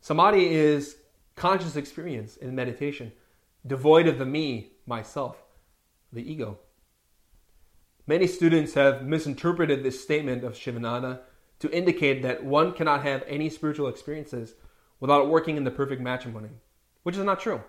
Samadhi 0.00 0.48
is 0.48 0.96
conscious 1.36 1.76
experience 1.76 2.36
in 2.36 2.56
meditation, 2.56 3.12
devoid 3.68 4.06
of 4.06 4.18
the 4.18 4.26
me, 4.26 4.72
myself, 4.86 5.36
the 6.12 6.30
ego. 6.30 6.58
Many 8.06 8.26
students 8.26 8.74
have 8.74 9.04
misinterpreted 9.04 9.82
this 9.82 10.02
statement 10.02 10.42
of 10.42 10.54
Sivananda 10.54 11.20
to 11.60 11.70
indicate 11.70 12.22
that 12.22 12.44
one 12.44 12.72
cannot 12.72 13.02
have 13.02 13.22
any 13.26 13.50
spiritual 13.50 13.88
experiences 13.88 14.54
without 15.00 15.28
working 15.28 15.56
in 15.56 15.64
the 15.64 15.70
perfect 15.70 16.00
matrimony, 16.00 16.50
which 17.02 17.16
is 17.16 17.24
not 17.24 17.40
true. 17.40 17.62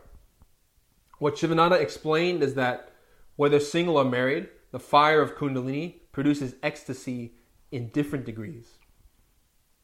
What 1.17 1.35
Sivananda 1.35 1.79
explained 1.79 2.41
is 2.41 2.53
that 2.53 2.91
whether 3.35 3.59
single 3.59 3.97
or 3.97 4.05
married, 4.05 4.47
the 4.71 4.79
fire 4.79 5.21
of 5.21 5.35
Kundalini 5.35 5.95
produces 6.11 6.55
ecstasy 6.63 7.33
in 7.71 7.89
different 7.89 8.25
degrees. 8.25 8.75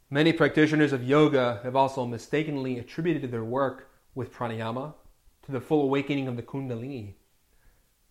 Many 0.09 0.31
practitioners 0.31 0.93
of 0.93 1.03
yoga 1.03 1.59
have 1.63 1.75
also 1.75 2.05
mistakenly 2.05 2.79
attributed 2.79 3.31
their 3.31 3.43
work 3.43 3.89
with 4.13 4.33
pranayama 4.33 4.93
to 5.45 5.51
the 5.51 5.61
full 5.61 5.83
awakening 5.83 6.27
of 6.27 6.35
the 6.35 6.43
Kundalini, 6.43 7.13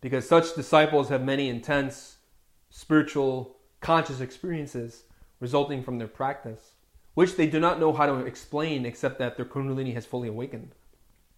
because 0.00 0.28
such 0.28 0.54
disciples 0.54 1.08
have 1.08 1.24
many 1.24 1.48
intense 1.48 2.18
spiritual, 2.70 3.56
conscious 3.80 4.20
experiences 4.20 5.04
resulting 5.40 5.82
from 5.82 5.98
their 5.98 6.08
practice, 6.08 6.74
which 7.14 7.36
they 7.36 7.46
do 7.46 7.58
not 7.58 7.80
know 7.80 7.92
how 7.92 8.06
to 8.06 8.24
explain 8.24 8.86
except 8.86 9.18
that 9.18 9.36
their 9.36 9.46
Kundalini 9.46 9.94
has 9.94 10.06
fully 10.06 10.28
awakened. 10.28 10.74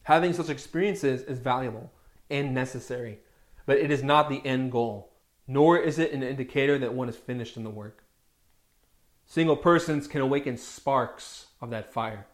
Having 0.04 0.34
such 0.34 0.48
experiences 0.48 1.22
is 1.22 1.38
valuable 1.38 1.92
and 2.30 2.54
necessary, 2.54 3.18
but 3.66 3.78
it 3.78 3.90
is 3.90 4.02
not 4.02 4.28
the 4.28 4.44
end 4.44 4.72
goal, 4.72 5.12
nor 5.46 5.78
is 5.78 5.98
it 5.98 6.12
an 6.12 6.22
indicator 6.22 6.78
that 6.78 6.94
one 6.94 7.08
is 7.08 7.16
finished 7.16 7.56
in 7.56 7.64
the 7.64 7.70
work. 7.70 8.04
Single 9.26 9.56
persons 9.56 10.06
can 10.06 10.20
awaken 10.20 10.56
sparks 10.56 11.46
of 11.60 11.70
that 11.70 11.92
fire, 11.92 12.26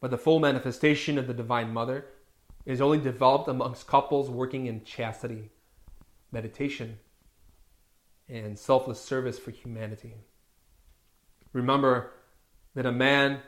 but 0.00 0.10
the 0.10 0.18
full 0.18 0.40
manifestation 0.40 1.16
of 1.18 1.26
the 1.26 1.34
Divine 1.34 1.72
Mother 1.72 2.06
is 2.64 2.80
only 2.80 2.98
developed 2.98 3.48
amongst 3.48 3.86
couples 3.86 4.30
working 4.30 4.66
in 4.66 4.84
chastity, 4.84 5.50
meditation, 6.30 6.98
and 8.28 8.58
selfless 8.58 9.00
service 9.00 9.38
for 9.38 9.50
humanity. 9.50 10.14
Remember 11.52 12.12
that 12.74 12.86
a 12.86 12.92
man 12.92 13.40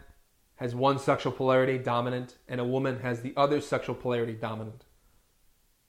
has 0.56 0.74
one 0.74 0.98
sexual 0.98 1.32
polarity 1.32 1.78
dominant 1.78 2.36
and 2.48 2.60
a 2.60 2.64
woman 2.64 3.00
has 3.00 3.22
the 3.22 3.32
other 3.36 3.60
sexual 3.60 3.94
polarity 3.94 4.34
dominant. 4.34 4.84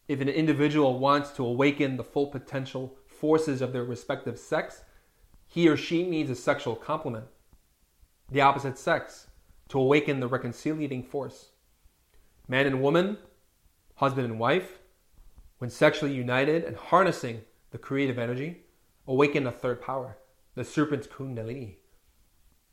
If 0.07 0.21
an 0.21 0.29
individual 0.29 0.99
wants 0.99 1.31
to 1.31 1.45
awaken 1.45 1.97
the 1.97 2.03
full 2.03 2.27
potential 2.27 2.97
forces 3.07 3.61
of 3.61 3.73
their 3.73 3.83
respective 3.83 4.37
sex, 4.37 4.83
he 5.47 5.67
or 5.67 5.77
she 5.77 6.07
needs 6.07 6.29
a 6.29 6.35
sexual 6.35 6.75
complement, 6.75 7.25
the 8.31 8.41
opposite 8.41 8.77
sex, 8.77 9.27
to 9.69 9.79
awaken 9.79 10.19
the 10.19 10.27
reconciliating 10.27 11.03
force. 11.03 11.49
Man 12.47 12.67
and 12.67 12.81
woman, 12.81 13.17
husband 13.95 14.25
and 14.25 14.39
wife, 14.39 14.79
when 15.57 15.69
sexually 15.69 16.13
united 16.13 16.63
and 16.63 16.75
harnessing 16.75 17.41
the 17.71 17.77
creative 17.77 18.19
energy, 18.19 18.63
awaken 19.07 19.47
a 19.47 19.51
third 19.51 19.81
power, 19.81 20.17
the 20.53 20.63
serpent's 20.63 21.07
kundalini, 21.07 21.77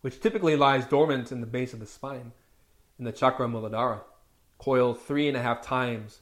which 0.03 0.21
typically 0.21 0.57
lies 0.57 0.87
dormant 0.87 1.33
in 1.33 1.41
the 1.41 1.47
base 1.47 1.73
of 1.73 1.81
the 1.81 1.87
spine, 1.87 2.33
in 2.99 3.05
the 3.05 3.13
chakra 3.13 3.49
muladhara, 3.49 4.01
coiled 4.59 5.01
three 5.01 5.27
and 5.27 5.37
a 5.37 5.43
half 5.43 5.63
times 5.63 6.21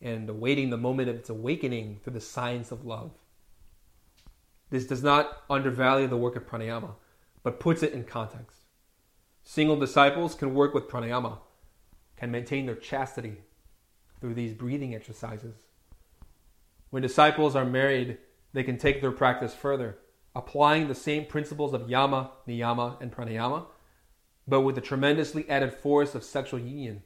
and 0.00 0.28
awaiting 0.28 0.70
the 0.70 0.76
moment 0.76 1.08
of 1.08 1.16
its 1.16 1.30
awakening 1.30 2.00
through 2.02 2.12
the 2.12 2.20
science 2.20 2.70
of 2.70 2.84
love. 2.84 3.12
This 4.70 4.86
does 4.86 5.02
not 5.02 5.42
undervalue 5.48 6.08
the 6.08 6.16
work 6.16 6.36
of 6.36 6.46
pranayama, 6.46 6.94
but 7.42 7.60
puts 7.60 7.82
it 7.82 7.92
in 7.92 8.04
context. 8.04 8.60
Single 9.42 9.76
disciples 9.76 10.34
can 10.34 10.54
work 10.54 10.74
with 10.74 10.88
pranayama, 10.88 11.38
can 12.16 12.30
maintain 12.30 12.66
their 12.66 12.74
chastity 12.74 13.38
through 14.20 14.34
these 14.34 14.54
breathing 14.54 14.94
exercises. 14.94 15.56
When 16.90 17.02
disciples 17.02 17.54
are 17.54 17.64
married, 17.64 18.18
they 18.52 18.62
can 18.62 18.78
take 18.78 19.00
their 19.00 19.12
practice 19.12 19.54
further, 19.54 19.98
applying 20.34 20.88
the 20.88 20.94
same 20.94 21.26
principles 21.26 21.74
of 21.74 21.90
yama, 21.90 22.30
niyama, 22.48 23.00
and 23.00 23.12
pranayama, 23.12 23.66
but 24.48 24.62
with 24.62 24.76
the 24.76 24.80
tremendously 24.80 25.48
added 25.48 25.74
force 25.74 26.14
of 26.14 26.24
sexual 26.24 26.60
union, 26.60 27.02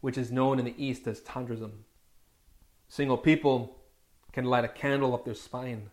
which 0.00 0.18
is 0.18 0.32
known 0.32 0.58
in 0.58 0.64
the 0.64 0.84
East 0.84 1.06
as 1.06 1.20
tantrism. 1.20 1.84
Single 2.88 3.18
people 3.18 3.78
can 4.32 4.44
light 4.44 4.64
a 4.64 4.68
candle 4.68 5.14
up 5.14 5.24
their 5.24 5.34
spine, 5.34 5.90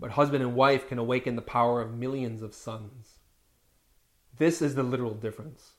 but 0.00 0.12
husband 0.12 0.42
and 0.42 0.54
wife 0.54 0.88
can 0.88 0.98
awaken 0.98 1.36
the 1.36 1.42
power 1.42 1.80
of 1.80 1.94
millions 1.94 2.42
of 2.42 2.54
suns. 2.54 3.18
This 4.38 4.60
is 4.60 4.74
the 4.74 4.82
literal 4.82 5.14
difference. 5.14 5.73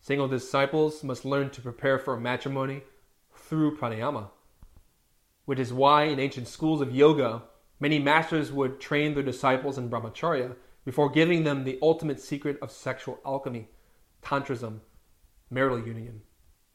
Single 0.00 0.28
disciples 0.28 1.04
must 1.04 1.24
learn 1.24 1.50
to 1.50 1.60
prepare 1.60 1.98
for 1.98 2.18
matrimony 2.18 2.82
through 3.34 3.76
pranayama 3.76 4.30
which 5.50 5.58
is 5.58 5.72
why 5.72 6.04
in 6.04 6.20
ancient 6.20 6.46
schools 6.46 6.80
of 6.80 6.94
yoga, 6.94 7.42
many 7.80 7.98
masters 7.98 8.52
would 8.52 8.78
train 8.78 9.14
their 9.14 9.22
disciples 9.24 9.76
in 9.76 9.90
brahmacharya 9.90 10.54
before 10.84 11.10
giving 11.10 11.42
them 11.42 11.64
the 11.64 11.76
ultimate 11.82 12.20
secret 12.20 12.56
of 12.62 12.70
sexual 12.70 13.18
alchemy, 13.26 13.68
tantrism, 14.22 14.80
marital 15.50 15.84
union. 15.84 16.22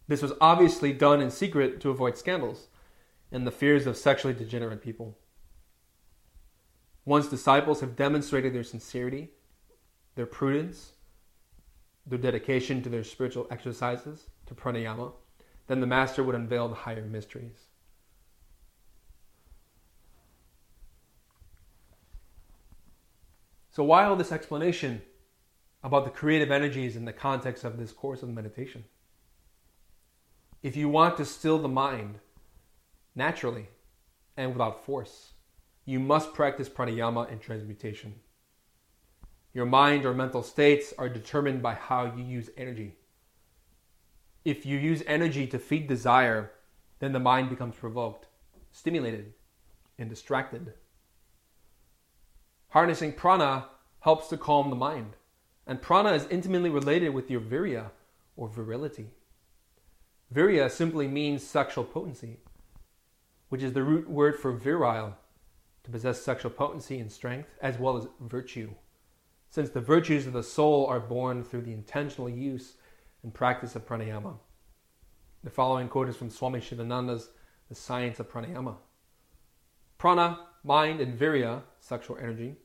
This 0.09 0.21
was 0.21 0.33
obviously 0.41 0.91
done 0.91 1.21
in 1.21 1.31
secret 1.31 1.79
to 1.79 1.89
avoid 1.89 2.17
scandals 2.17 2.67
and 3.31 3.47
the 3.47 3.51
fears 3.51 3.87
of 3.87 3.95
sexually 3.95 4.33
degenerate 4.33 4.81
people. 4.81 5.17
Once 7.05 7.29
disciples 7.29 7.79
have 7.79 7.95
demonstrated 7.95 8.53
their 8.53 8.65
sincerity, 8.65 9.29
their 10.15 10.25
prudence, 10.25 10.94
their 12.05 12.19
dedication 12.19 12.81
to 12.83 12.89
their 12.89 13.03
spiritual 13.03 13.47
exercises, 13.49 14.27
to 14.45 14.53
pranayama, 14.53 15.11
then 15.67 15.79
the 15.79 15.87
master 15.87 16.23
would 16.23 16.35
unveil 16.35 16.67
the 16.67 16.75
higher 16.75 17.05
mysteries. 17.05 17.65
So, 23.71 23.83
why 23.83 24.05
all 24.05 24.15
this 24.15 24.31
explanation 24.31 25.01
about 25.83 26.05
the 26.05 26.11
creative 26.11 26.51
energies 26.51 26.95
in 26.95 27.05
the 27.05 27.13
context 27.13 27.63
of 27.63 27.77
this 27.77 27.91
course 27.91 28.23
of 28.23 28.29
meditation? 28.29 28.85
If 30.63 30.75
you 30.75 30.87
want 30.87 31.17
to 31.17 31.25
still 31.25 31.59
the 31.59 31.67
mind 31.67 32.19
naturally 33.15 33.67
and 34.37 34.53
without 34.53 34.85
force, 34.85 35.33
you 35.83 35.99
must 35.99 36.33
practice 36.33 36.69
pranayama 36.69 37.31
and 37.31 37.41
transmutation. 37.41 38.15
Your 39.55 39.65
mind 39.65 40.05
or 40.05 40.13
mental 40.13 40.43
states 40.43 40.93
are 40.97 41.07
determined 41.07 41.63
by 41.63 41.75
how 41.75 42.13
you 42.13 42.25
use 42.25 42.49
energy. 42.57 42.97
If 44.43 44.65
you 44.65 44.77
use 44.77 45.01
energy 45.07 45.47
to 45.47 45.57
feed 45.57 45.87
desire, 45.87 46.51
then 46.99 47.13
the 47.13 47.21
mind 47.21 47.49
becomes 47.49 47.75
provoked, 47.75 48.27
stimulated, 48.73 49.33
and 49.97 50.09
distracted. 50.09 50.73
Harnessing 52.71 53.13
prana 53.13 53.67
helps 54.01 54.27
to 54.27 54.37
calm 54.37 54.69
the 54.69 54.75
mind, 54.75 55.13
and 55.65 55.81
prana 55.81 56.11
is 56.11 56.27
intimately 56.29 56.69
related 56.69 57.13
with 57.13 57.31
your 57.31 57.39
virya 57.39 57.91
or 58.35 58.49
virility. 58.49 59.07
Virya 60.33 60.69
simply 60.69 61.07
means 61.07 61.47
sexual 61.47 61.85
potency, 61.85 62.39
which 63.47 63.63
is 63.63 63.71
the 63.71 63.83
root 63.83 64.09
word 64.09 64.37
for 64.37 64.51
virile, 64.51 65.15
to 65.85 65.91
possess 65.91 66.21
sexual 66.21 66.51
potency 66.51 66.99
and 66.99 67.09
strength, 67.09 67.47
as 67.61 67.79
well 67.79 67.95
as 67.95 68.07
virtue, 68.19 68.71
since 69.55 69.69
the 69.69 69.79
virtues 69.79 70.27
of 70.27 70.33
the 70.33 70.43
soul 70.43 70.85
are 70.85 70.99
born 70.99 71.41
through 71.41 71.61
the 71.61 71.71
intentional 71.71 72.27
use 72.27 72.73
and 73.23 73.33
practice 73.33 73.73
of 73.73 73.87
pranayama. 73.87 74.33
The 75.45 75.49
following 75.49 75.87
quote 75.87 76.09
is 76.09 76.17
from 76.17 76.29
Swami 76.29 76.59
Sivananda's 76.59 77.29
The 77.69 77.75
Science 77.75 78.19
of 78.19 78.29
Pranayama. 78.29 78.75
Prana, 79.97 80.39
mind, 80.65 80.99
and 80.99 81.17
virya, 81.17 81.61
sexual 81.79 82.17
energy, 82.17 82.55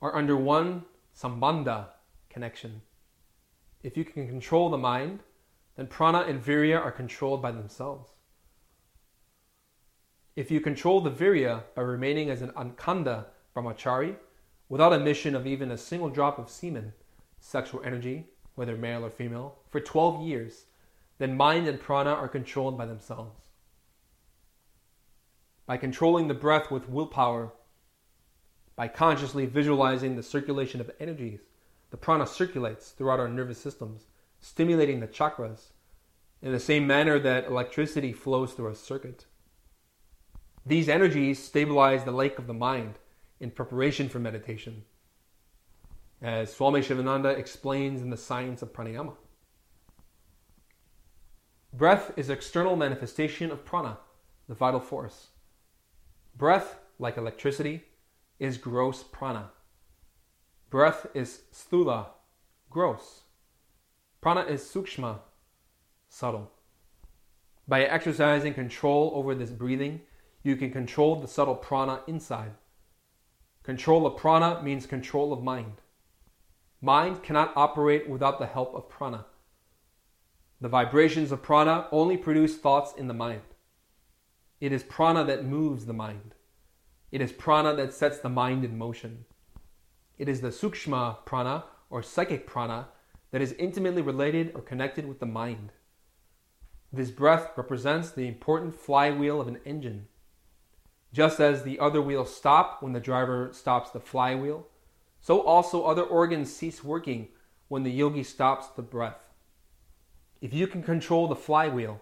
are 0.00 0.16
under 0.16 0.34
one 0.34 0.86
sambandha 1.14 1.88
connection. 2.30 2.80
If 3.82 3.94
you 3.94 4.06
can 4.06 4.26
control 4.26 4.70
the 4.70 4.78
mind, 4.78 5.20
then 5.76 5.88
prana 5.88 6.20
and 6.20 6.42
virya 6.42 6.80
are 6.80 6.90
controlled 6.90 7.42
by 7.42 7.52
themselves. 7.52 8.08
If 10.36 10.50
you 10.50 10.62
control 10.62 11.02
the 11.02 11.10
virya 11.10 11.64
by 11.76 11.82
remaining 11.82 12.30
as 12.30 12.40
an 12.40 12.52
akhanda 12.52 13.26
brahmachari, 13.54 14.16
without 14.68 14.92
emission 14.92 15.34
of 15.34 15.46
even 15.46 15.70
a 15.70 15.78
single 15.78 16.10
drop 16.10 16.38
of 16.38 16.50
semen, 16.50 16.92
sexual 17.40 17.82
energy, 17.84 18.26
whether 18.54 18.76
male 18.76 19.04
or 19.04 19.10
female, 19.10 19.56
for 19.70 19.80
12 19.80 20.22
years, 20.22 20.64
then 21.18 21.36
mind 21.36 21.66
and 21.66 21.80
prana 21.80 22.10
are 22.10 22.28
controlled 22.28 22.76
by 22.76 22.86
themselves. 22.86 23.40
By 25.66 25.76
controlling 25.76 26.28
the 26.28 26.34
breath 26.34 26.70
with 26.70 26.88
willpower, 26.88 27.52
by 28.76 28.88
consciously 28.88 29.46
visualizing 29.46 30.16
the 30.16 30.22
circulation 30.22 30.80
of 30.80 30.90
energies, 31.00 31.40
the 31.90 31.96
prana 31.96 32.26
circulates 32.26 32.90
throughout 32.90 33.20
our 33.20 33.28
nervous 33.28 33.58
systems, 33.58 34.06
stimulating 34.40 35.00
the 35.00 35.08
chakras 35.08 35.72
in 36.40 36.52
the 36.52 36.60
same 36.60 36.86
manner 36.86 37.18
that 37.18 37.46
electricity 37.46 38.12
flows 38.12 38.52
through 38.52 38.68
a 38.68 38.74
circuit. 38.74 39.26
These 40.64 40.88
energies 40.88 41.42
stabilize 41.42 42.04
the 42.04 42.12
lake 42.12 42.38
of 42.38 42.46
the 42.46 42.54
mind 42.54 42.98
in 43.40 43.50
preparation 43.50 44.08
for 44.08 44.18
meditation, 44.18 44.84
as 46.20 46.52
Swami 46.52 46.80
Sivananda 46.80 47.36
explains 47.36 48.02
in 48.02 48.10
the 48.10 48.16
science 48.16 48.62
of 48.62 48.72
pranayama. 48.72 49.14
Breath 51.72 52.12
is 52.16 52.30
external 52.30 52.76
manifestation 52.76 53.50
of 53.50 53.64
prana, 53.64 53.98
the 54.48 54.54
vital 54.54 54.80
force. 54.80 55.28
Breath, 56.36 56.78
like 56.98 57.16
electricity, 57.16 57.84
is 58.38 58.58
gross 58.58 59.02
prana. 59.02 59.50
Breath 60.70 61.06
is 61.14 61.42
sthula, 61.52 62.06
gross. 62.70 63.22
Prana 64.20 64.42
is 64.42 64.62
sukshma, 64.62 65.20
subtle. 66.08 66.50
By 67.68 67.84
exercising 67.84 68.54
control 68.54 69.12
over 69.14 69.34
this 69.34 69.50
breathing, 69.50 70.00
you 70.42 70.56
can 70.56 70.70
control 70.70 71.20
the 71.20 71.28
subtle 71.28 71.54
prana 71.54 72.00
inside. 72.06 72.52
Control 73.68 74.06
of 74.06 74.16
prana 74.16 74.62
means 74.62 74.86
control 74.86 75.30
of 75.30 75.42
mind. 75.42 75.82
Mind 76.80 77.22
cannot 77.22 77.52
operate 77.54 78.08
without 78.08 78.38
the 78.38 78.46
help 78.46 78.74
of 78.74 78.88
prana. 78.88 79.26
The 80.58 80.70
vibrations 80.70 81.32
of 81.32 81.42
prana 81.42 81.86
only 81.92 82.16
produce 82.16 82.56
thoughts 82.56 82.94
in 82.96 83.08
the 83.08 83.12
mind. 83.12 83.42
It 84.58 84.72
is 84.72 84.82
prana 84.84 85.22
that 85.24 85.44
moves 85.44 85.84
the 85.84 85.92
mind. 85.92 86.34
It 87.12 87.20
is 87.20 87.30
prana 87.30 87.76
that 87.76 87.92
sets 87.92 88.16
the 88.16 88.30
mind 88.30 88.64
in 88.64 88.78
motion. 88.78 89.26
It 90.16 90.30
is 90.30 90.40
the 90.40 90.48
sukshma 90.48 91.26
prana 91.26 91.64
or 91.90 92.02
psychic 92.02 92.46
prana 92.46 92.88
that 93.32 93.42
is 93.42 93.52
intimately 93.58 94.00
related 94.00 94.50
or 94.54 94.62
connected 94.62 95.06
with 95.06 95.20
the 95.20 95.26
mind. 95.26 95.72
This 96.90 97.10
breath 97.10 97.50
represents 97.54 98.12
the 98.12 98.28
important 98.28 98.74
flywheel 98.74 99.42
of 99.42 99.46
an 99.46 99.60
engine. 99.66 100.08
Just 101.12 101.40
as 101.40 101.62
the 101.62 101.78
other 101.78 102.02
wheels 102.02 102.34
stop 102.34 102.82
when 102.82 102.92
the 102.92 103.00
driver 103.00 103.50
stops 103.52 103.90
the 103.90 104.00
flywheel, 104.00 104.66
so 105.20 105.40
also 105.40 105.84
other 105.84 106.02
organs 106.02 106.54
cease 106.54 106.84
working 106.84 107.28
when 107.68 107.82
the 107.82 107.90
yogi 107.90 108.22
stops 108.22 108.68
the 108.68 108.82
breath. 108.82 109.24
If 110.40 110.54
you 110.54 110.66
can 110.66 110.82
control 110.82 111.26
the 111.26 111.36
flywheel, 111.36 112.00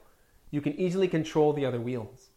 you 0.51 0.61
can 0.61 0.75
easily 0.75 1.09
control 1.09 1.53
the 1.53 1.65
other 1.65 1.81
wheels. 1.81 2.31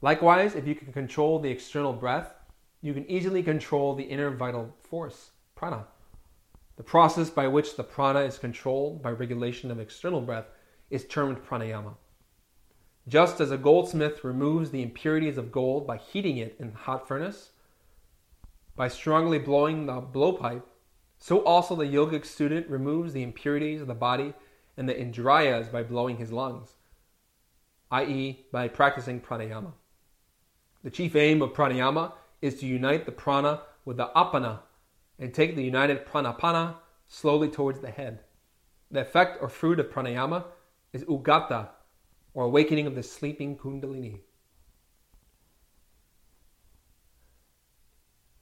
Likewise, 0.00 0.54
if 0.54 0.66
you 0.66 0.74
can 0.74 0.92
control 0.92 1.38
the 1.38 1.50
external 1.50 1.92
breath, 1.92 2.34
you 2.82 2.92
can 2.92 3.10
easily 3.10 3.42
control 3.42 3.94
the 3.94 4.04
inner 4.04 4.30
vital 4.30 4.74
force, 4.82 5.30
prana. 5.54 5.86
The 6.76 6.82
process 6.82 7.30
by 7.30 7.48
which 7.48 7.76
the 7.76 7.84
prana 7.84 8.20
is 8.20 8.36
controlled 8.36 9.02
by 9.02 9.10
regulation 9.10 9.70
of 9.70 9.80
external 9.80 10.20
breath 10.20 10.46
is 10.90 11.06
termed 11.06 11.38
pranayama. 11.38 11.94
Just 13.06 13.40
as 13.40 13.50
a 13.50 13.58
goldsmith 13.58 14.24
removes 14.24 14.70
the 14.70 14.82
impurities 14.82 15.36
of 15.36 15.52
gold 15.52 15.86
by 15.86 15.98
heating 15.98 16.38
it 16.38 16.56
in 16.58 16.68
a 16.68 16.78
hot 16.78 17.06
furnace, 17.06 17.50
by 18.76 18.88
strongly 18.88 19.38
blowing 19.38 19.86
the 19.86 20.00
blowpipe, 20.00 20.62
so 21.18 21.44
also 21.44 21.76
the 21.76 21.84
yogic 21.84 22.24
student 22.24 22.68
removes 22.68 23.12
the 23.12 23.22
impurities 23.22 23.82
of 23.82 23.86
the 23.86 23.94
body 23.94 24.32
and 24.76 24.88
the 24.88 24.94
indriyas 24.94 25.70
by 25.70 25.82
blowing 25.82 26.16
his 26.16 26.32
lungs, 26.32 26.76
i.e., 27.90 28.46
by 28.50 28.68
practicing 28.68 29.20
pranayama. 29.20 29.72
The 30.82 30.90
chief 30.90 31.14
aim 31.14 31.42
of 31.42 31.52
pranayama 31.52 32.12
is 32.40 32.58
to 32.60 32.66
unite 32.66 33.06
the 33.06 33.12
prana 33.12 33.62
with 33.84 33.98
the 33.98 34.10
apana 34.16 34.60
and 35.18 35.32
take 35.32 35.56
the 35.56 35.64
united 35.64 36.06
pranapana 36.06 36.76
slowly 37.06 37.48
towards 37.48 37.80
the 37.80 37.90
head. 37.90 38.20
The 38.90 39.00
effect 39.00 39.38
or 39.40 39.48
fruit 39.48 39.78
of 39.78 39.90
pranayama 39.90 40.44
is 40.92 41.04
udghata, 41.04 41.68
or 42.34 42.44
awakening 42.44 42.86
of 42.86 42.94
the 42.94 43.02
sleeping 43.02 43.56
kundalini. 43.56 44.18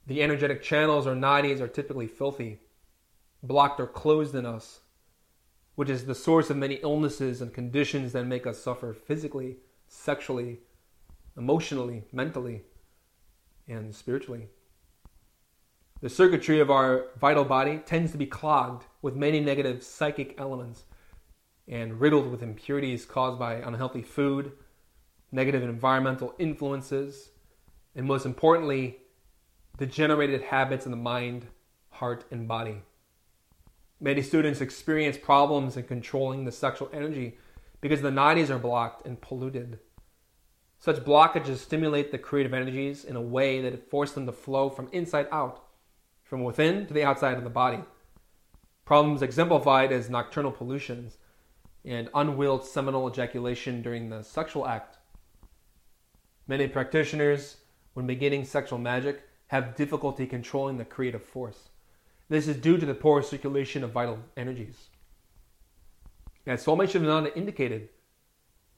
The 0.07 0.23
energetic 0.23 0.63
channels 0.63 1.07
or 1.07 1.15
nadis 1.15 1.61
are 1.61 1.69
typically 1.69 2.09
filthy, 2.09 2.59
blocked 3.43 3.79
or 3.79 3.87
closed 3.87 4.35
in 4.35 4.45
us, 4.45 4.81
which 5.75 5.89
is 5.89 6.07
the 6.07 6.15
source 6.15 6.51
of 6.51 6.57
many 6.57 6.75
illnesses 6.77 7.41
and 7.41 7.55
conditions 7.55 8.13
that 8.13 8.25
make 8.25 8.47
us 8.47 8.59
suffer 8.59 8.93
physically, 8.93 9.59
sexually, 9.87 10.61
emotionally, 11.37 12.05
mentally, 12.13 12.63
and 13.69 13.95
spiritually. 13.95 14.49
The 16.01 16.11
circuitry 16.11 16.59
of 16.59 16.71
our 16.71 17.07
vital 17.21 17.45
body 17.45 17.79
tends 17.79 18.11
to 18.11 18.19
be 18.19 18.27
clogged 18.27 18.87
with 19.03 19.15
many 19.15 19.39
negative 19.39 19.85
psychic 19.85 20.35
elements 20.37 20.85
and 21.69 22.01
riddled 22.01 22.31
with 22.31 22.43
impurities 22.43 23.05
caused 23.05 23.39
by 23.39 23.55
unhealthy 23.55 24.03
food, 24.03 24.53
negative 25.31 25.63
environmental 25.63 26.35
influences, 26.39 27.31
and 27.95 28.07
most 28.07 28.27
importantly, 28.27 28.99
degenerated 29.79 30.43
habits 30.43 30.85
in 30.85 30.91
the 30.91 30.97
mind, 30.97 31.47
heart, 31.91 32.25
and 32.31 32.47
body. 32.49 32.83
Many 34.01 34.23
students 34.23 34.61
experience 34.61 35.17
problems 35.17 35.77
in 35.77 35.85
controlling 35.85 36.45
the 36.45 36.53
sexual 36.53 36.91
energy 36.93 37.39
because 37.81 38.03
the 38.03 38.11
nadis 38.11 38.51
are 38.51 38.59
blocked 38.59 39.07
and 39.07 39.21
polluted. 39.21 39.79
Such 40.79 40.97
blockages 40.97 41.59
stimulate 41.59 42.11
the 42.11 42.19
creative 42.19 42.53
energies 42.53 43.05
in 43.05 43.15
a 43.15 43.21
way 43.21 43.61
that 43.61 43.89
force 43.89 44.13
them 44.13 44.27
to 44.27 44.33
flow 44.33 44.69
from 44.69 44.89
inside 44.91 45.29
out 45.31 45.63
from 46.25 46.43
within 46.43 46.87
to 46.87 46.95
the 46.95 47.05
outside 47.05 47.39
of 47.39 47.45
the 47.45 47.51
body. 47.51 47.81
Problems 48.85 49.23
exemplified 49.23 49.93
as 49.93 50.11
nocturnal 50.11 50.51
pollutions 50.51 51.19
and 51.85 52.09
unwilled 52.15 52.65
seminal 52.65 53.09
ejaculation 53.09 53.83
during 53.83 54.09
the 54.09 54.23
sexual 54.23 54.67
act. 54.67 54.99
Many 56.47 56.69
practitioners, 56.69 57.57
when 57.95 58.07
beginning 58.07 58.45
sexual 58.45 58.79
magic, 58.79 59.23
have 59.49 59.77
difficulty 59.77 60.27
controlling 60.27 60.79
the 60.79 60.85
creative 60.85 61.23
force. 61.23 61.69
This 62.29 62.49
is 62.49 62.57
due 62.57 62.79
to 62.79 62.87
the 62.87 62.95
poor 62.95 63.23
circulation 63.23 63.85
of 63.85 63.93
vital 63.93 64.19
energies. 64.37 64.89
As 66.47 66.63
Swami 66.63 66.87
Sivananda 66.87 67.37
indicated, 67.37 67.91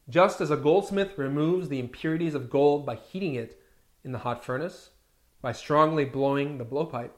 just 0.09 0.41
as 0.41 0.51
a 0.51 0.57
goldsmith 0.57 1.17
removes 1.17 1.69
the 1.69 1.79
impurities 1.79 2.35
of 2.35 2.51
gold 2.51 2.85
by 2.85 2.97
heating 2.97 3.35
it 3.35 3.59
in 4.03 4.13
the 4.13 4.19
hot 4.19 4.45
furnace, 4.45 4.91
by 5.41 5.53
strongly 5.53 6.05
blowing 6.05 6.59
the 6.59 6.65
blowpipe, 6.65 7.13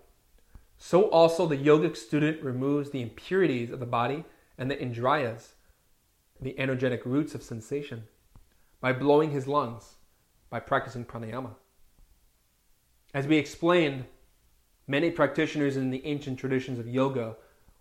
so 0.79 1.09
also 1.11 1.47
the 1.47 1.57
yogic 1.57 1.97
student 1.97 2.43
removes 2.43 2.91
the 2.91 3.03
impurities 3.03 3.71
of 3.71 3.81
the 3.81 3.87
body 3.87 4.25
and 4.59 4.71
the 4.71 4.77
indriyas, 4.77 5.55
the 6.41 6.59
energetic 6.59 7.05
roots 7.05 7.35
of 7.35 7.43
sensation, 7.43 8.05
by 8.81 8.93
blowing 8.93 9.31
his 9.31 9.47
lungs, 9.47 9.97
by 10.51 10.61
practicing 10.61 11.05
pranayama. 11.05 11.55
As 13.15 13.27
we 13.27 13.37
explained, 13.37 14.05
many 14.87 15.11
practitioners 15.11 15.77
in 15.77 15.91
the 15.91 16.05
ancient 16.05 16.39
traditions 16.39 16.79
of 16.79 16.89
yoga 16.89 17.37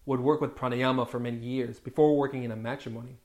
would 0.06 0.20
work 0.20 0.42
with 0.42 0.56
pranayama 0.56 1.08
for 1.08 1.20
many 1.20 1.38
years 1.38 1.80
before 1.80 2.18
working 2.18 2.44
in 2.44 2.52
a 2.52 2.56
matrimony, 2.56 3.18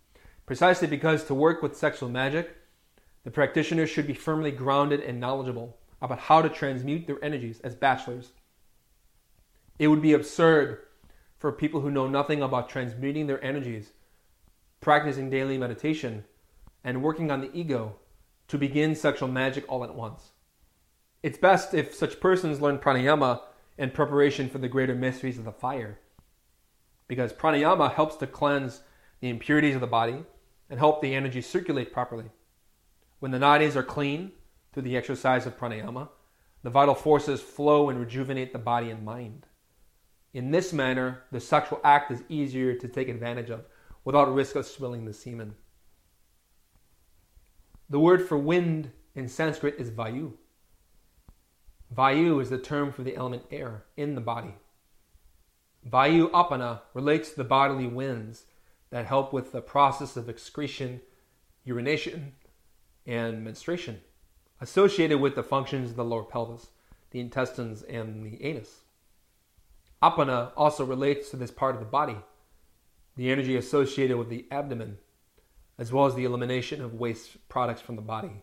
precisely 0.46 0.88
because 0.88 1.24
to 1.24 1.34
work 1.34 1.62
with 1.62 1.76
sexual 1.76 2.08
magic, 2.08 2.56
the 3.24 3.30
practitioner 3.30 3.86
should 3.86 4.06
be 4.06 4.14
firmly 4.14 4.50
grounded 4.50 5.00
and 5.00 5.20
knowledgeable 5.20 5.76
about 6.02 6.18
how 6.18 6.40
to 6.40 6.48
transmute 6.48 7.06
their 7.06 7.22
energies 7.22 7.60
as 7.60 7.74
bachelors 7.74 8.32
it 9.80 9.88
would 9.88 10.02
be 10.02 10.12
absurd 10.12 10.78
for 11.38 11.50
people 11.50 11.80
who 11.80 11.90
know 11.90 12.06
nothing 12.06 12.42
about 12.42 12.68
transmuting 12.68 13.26
their 13.26 13.42
energies, 13.42 13.92
practicing 14.80 15.30
daily 15.30 15.58
meditation, 15.58 16.24
and 16.82 17.02
working 17.02 17.30
on 17.30 17.40
the 17.40 17.50
ego 17.54 17.96
to 18.48 18.58
begin 18.58 18.94
sexual 18.94 19.28
magic 19.28 19.64
all 19.68 19.84
at 19.84 19.94
once. 19.94 20.30
It's 21.22 21.38
best 21.38 21.74
if 21.74 21.94
such 21.94 22.20
persons 22.20 22.60
learn 22.60 22.78
pranayama 22.78 23.42
in 23.76 23.90
preparation 23.90 24.48
for 24.48 24.58
the 24.58 24.68
greater 24.68 24.94
mysteries 24.94 25.38
of 25.38 25.44
the 25.44 25.52
fire, 25.52 25.98
because 27.08 27.32
pranayama 27.32 27.92
helps 27.92 28.16
to 28.16 28.26
cleanse 28.26 28.80
the 29.20 29.28
impurities 29.28 29.74
of 29.74 29.80
the 29.80 29.86
body 29.86 30.24
and 30.70 30.78
help 30.78 31.02
the 31.02 31.14
energy 31.14 31.42
circulate 31.42 31.92
properly. 31.92 32.30
When 33.18 33.32
the 33.32 33.38
nadis 33.38 33.76
are 33.76 33.82
clean 33.82 34.32
through 34.72 34.84
the 34.84 34.96
exercise 34.96 35.46
of 35.46 35.58
pranayama, 35.58 36.08
the 36.62 36.70
vital 36.70 36.94
forces 36.94 37.40
flow 37.40 37.90
and 37.90 37.98
rejuvenate 37.98 38.52
the 38.52 38.58
body 38.58 38.90
and 38.90 39.04
mind. 39.04 39.46
In 40.32 40.50
this 40.50 40.72
manner, 40.72 41.24
the 41.32 41.40
sexual 41.40 41.80
act 41.82 42.10
is 42.10 42.22
easier 42.28 42.74
to 42.74 42.88
take 42.88 43.08
advantage 43.08 43.50
of 43.50 43.64
without 44.04 44.32
risk 44.34 44.56
of 44.56 44.66
spilling 44.66 45.04
the 45.04 45.12
semen. 45.12 45.54
The 47.88 48.00
word 48.00 48.26
for 48.26 48.38
wind 48.38 48.92
in 49.14 49.28
Sanskrit 49.28 49.76
is 49.78 49.90
vayu. 49.90 50.32
Vayu 51.94 52.40
is 52.40 52.50
the 52.50 52.58
term 52.58 52.92
for 52.92 53.02
the 53.02 53.16
element 53.16 53.42
air 53.50 53.84
in 53.96 54.14
the 54.14 54.20
body. 54.20 54.54
Vayu 55.88 56.30
apana 56.30 56.82
relates 56.94 57.30
to 57.30 57.36
the 57.36 57.44
bodily 57.44 57.86
winds 57.86 58.44
that 58.90 59.06
help 59.06 59.32
with 59.32 59.52
the 59.52 59.60
process 59.60 60.16
of 60.16 60.28
excretion, 60.28 61.00
urination, 61.64 62.32
and 63.06 63.42
menstruation, 63.42 64.00
associated 64.60 65.20
with 65.20 65.34
the 65.34 65.42
functions 65.42 65.90
of 65.90 65.96
the 65.96 66.04
lower 66.04 66.22
pelvis, 66.22 66.68
the 67.10 67.20
intestines, 67.20 67.82
and 67.82 68.24
the 68.24 68.44
anus. 68.44 68.80
Apana 70.02 70.52
also 70.56 70.84
relates 70.84 71.30
to 71.30 71.36
this 71.36 71.50
part 71.50 71.74
of 71.74 71.80
the 71.80 71.86
body, 71.86 72.16
the 73.20 73.30
energy 73.30 73.54
associated 73.54 74.16
with 74.16 74.30
the 74.30 74.46
abdomen, 74.50 74.96
as 75.76 75.92
well 75.92 76.06
as 76.06 76.14
the 76.14 76.24
elimination 76.24 76.80
of 76.80 76.94
waste 76.94 77.36
products 77.50 77.82
from 77.82 77.94
the 77.94 78.00
body. 78.00 78.42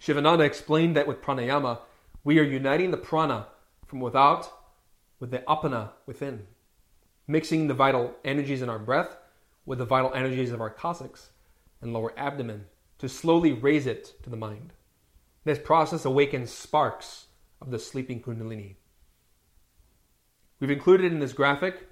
Sivananda 0.00 0.46
explained 0.46 0.94
that 0.94 1.08
with 1.08 1.20
pranayama, 1.20 1.80
we 2.22 2.38
are 2.38 2.44
uniting 2.44 2.92
the 2.92 2.96
prana 2.96 3.48
from 3.88 3.98
without 3.98 4.48
with 5.18 5.32
the 5.32 5.40
apana 5.48 5.90
within, 6.06 6.46
mixing 7.26 7.66
the 7.66 7.74
vital 7.74 8.14
energies 8.24 8.62
in 8.62 8.68
our 8.68 8.78
breath 8.78 9.16
with 9.66 9.80
the 9.80 9.84
vital 9.84 10.14
energies 10.14 10.52
of 10.52 10.60
our 10.60 10.70
coccyx 10.70 11.30
and 11.82 11.92
lower 11.92 12.16
abdomen 12.16 12.66
to 12.98 13.08
slowly 13.08 13.52
raise 13.52 13.88
it 13.88 14.14
to 14.22 14.30
the 14.30 14.36
mind. 14.36 14.72
This 15.42 15.58
process 15.58 16.04
awakens 16.04 16.52
sparks 16.52 17.26
of 17.60 17.72
the 17.72 17.80
sleeping 17.80 18.22
kundalini. 18.22 18.76
We've 20.60 20.70
included 20.70 21.12
in 21.12 21.18
this 21.18 21.32
graphic 21.32 21.88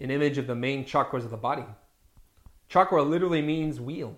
an 0.00 0.10
image 0.10 0.38
of 0.38 0.46
the 0.46 0.54
main 0.54 0.84
chakras 0.84 1.24
of 1.24 1.30
the 1.30 1.36
body. 1.36 1.64
Chakra 2.68 3.02
literally 3.02 3.42
means 3.42 3.80
wheel, 3.80 4.16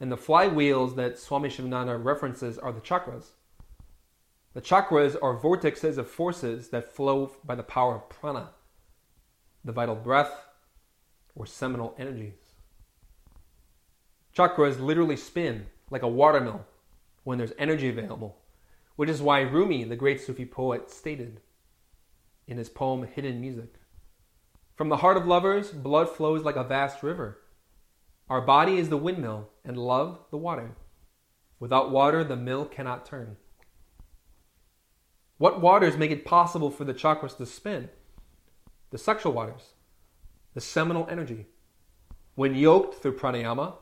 and 0.00 0.10
the 0.10 0.16
flywheels 0.16 0.96
that 0.96 1.18
Swami 1.18 1.48
Sivananda 1.48 2.02
references 2.02 2.56
are 2.58 2.72
the 2.72 2.80
chakras. 2.80 3.30
The 4.54 4.60
chakras 4.60 5.16
are 5.22 5.38
vortexes 5.38 5.98
of 5.98 6.08
forces 6.08 6.68
that 6.68 6.92
flow 6.92 7.32
by 7.44 7.54
the 7.54 7.62
power 7.62 7.96
of 7.96 8.08
prana, 8.08 8.50
the 9.64 9.72
vital 9.72 9.94
breath, 9.94 10.46
or 11.34 11.46
seminal 11.46 11.94
energies. 11.98 12.38
Chakras 14.34 14.80
literally 14.80 15.16
spin 15.16 15.66
like 15.90 16.02
a 16.02 16.08
watermill 16.08 16.64
when 17.24 17.38
there's 17.38 17.52
energy 17.58 17.88
available, 17.88 18.38
which 18.96 19.10
is 19.10 19.20
why 19.20 19.40
Rumi, 19.40 19.84
the 19.84 19.96
great 19.96 20.20
Sufi 20.20 20.46
poet, 20.46 20.90
stated 20.90 21.40
in 22.46 22.56
his 22.56 22.68
poem 22.68 23.06
Hidden 23.06 23.40
Music 23.40 23.74
From 24.78 24.90
the 24.90 24.98
heart 24.98 25.16
of 25.16 25.26
lovers, 25.26 25.72
blood 25.72 26.08
flows 26.08 26.44
like 26.44 26.54
a 26.54 26.62
vast 26.62 27.02
river. 27.02 27.38
Our 28.30 28.40
body 28.40 28.76
is 28.76 28.90
the 28.90 28.96
windmill, 28.96 29.48
and 29.64 29.76
love 29.76 30.20
the 30.30 30.36
water. 30.36 30.76
Without 31.58 31.90
water, 31.90 32.22
the 32.22 32.36
mill 32.36 32.64
cannot 32.64 33.04
turn. 33.04 33.38
What 35.36 35.60
waters 35.60 35.96
make 35.96 36.12
it 36.12 36.24
possible 36.24 36.70
for 36.70 36.84
the 36.84 36.94
chakras 36.94 37.36
to 37.38 37.46
spin? 37.46 37.88
The 38.90 38.98
sexual 38.98 39.32
waters, 39.32 39.72
the 40.54 40.60
seminal 40.60 41.08
energy. 41.10 41.46
When 42.36 42.54
yoked 42.54 43.02
through 43.02 43.16
pranayama, 43.18 43.74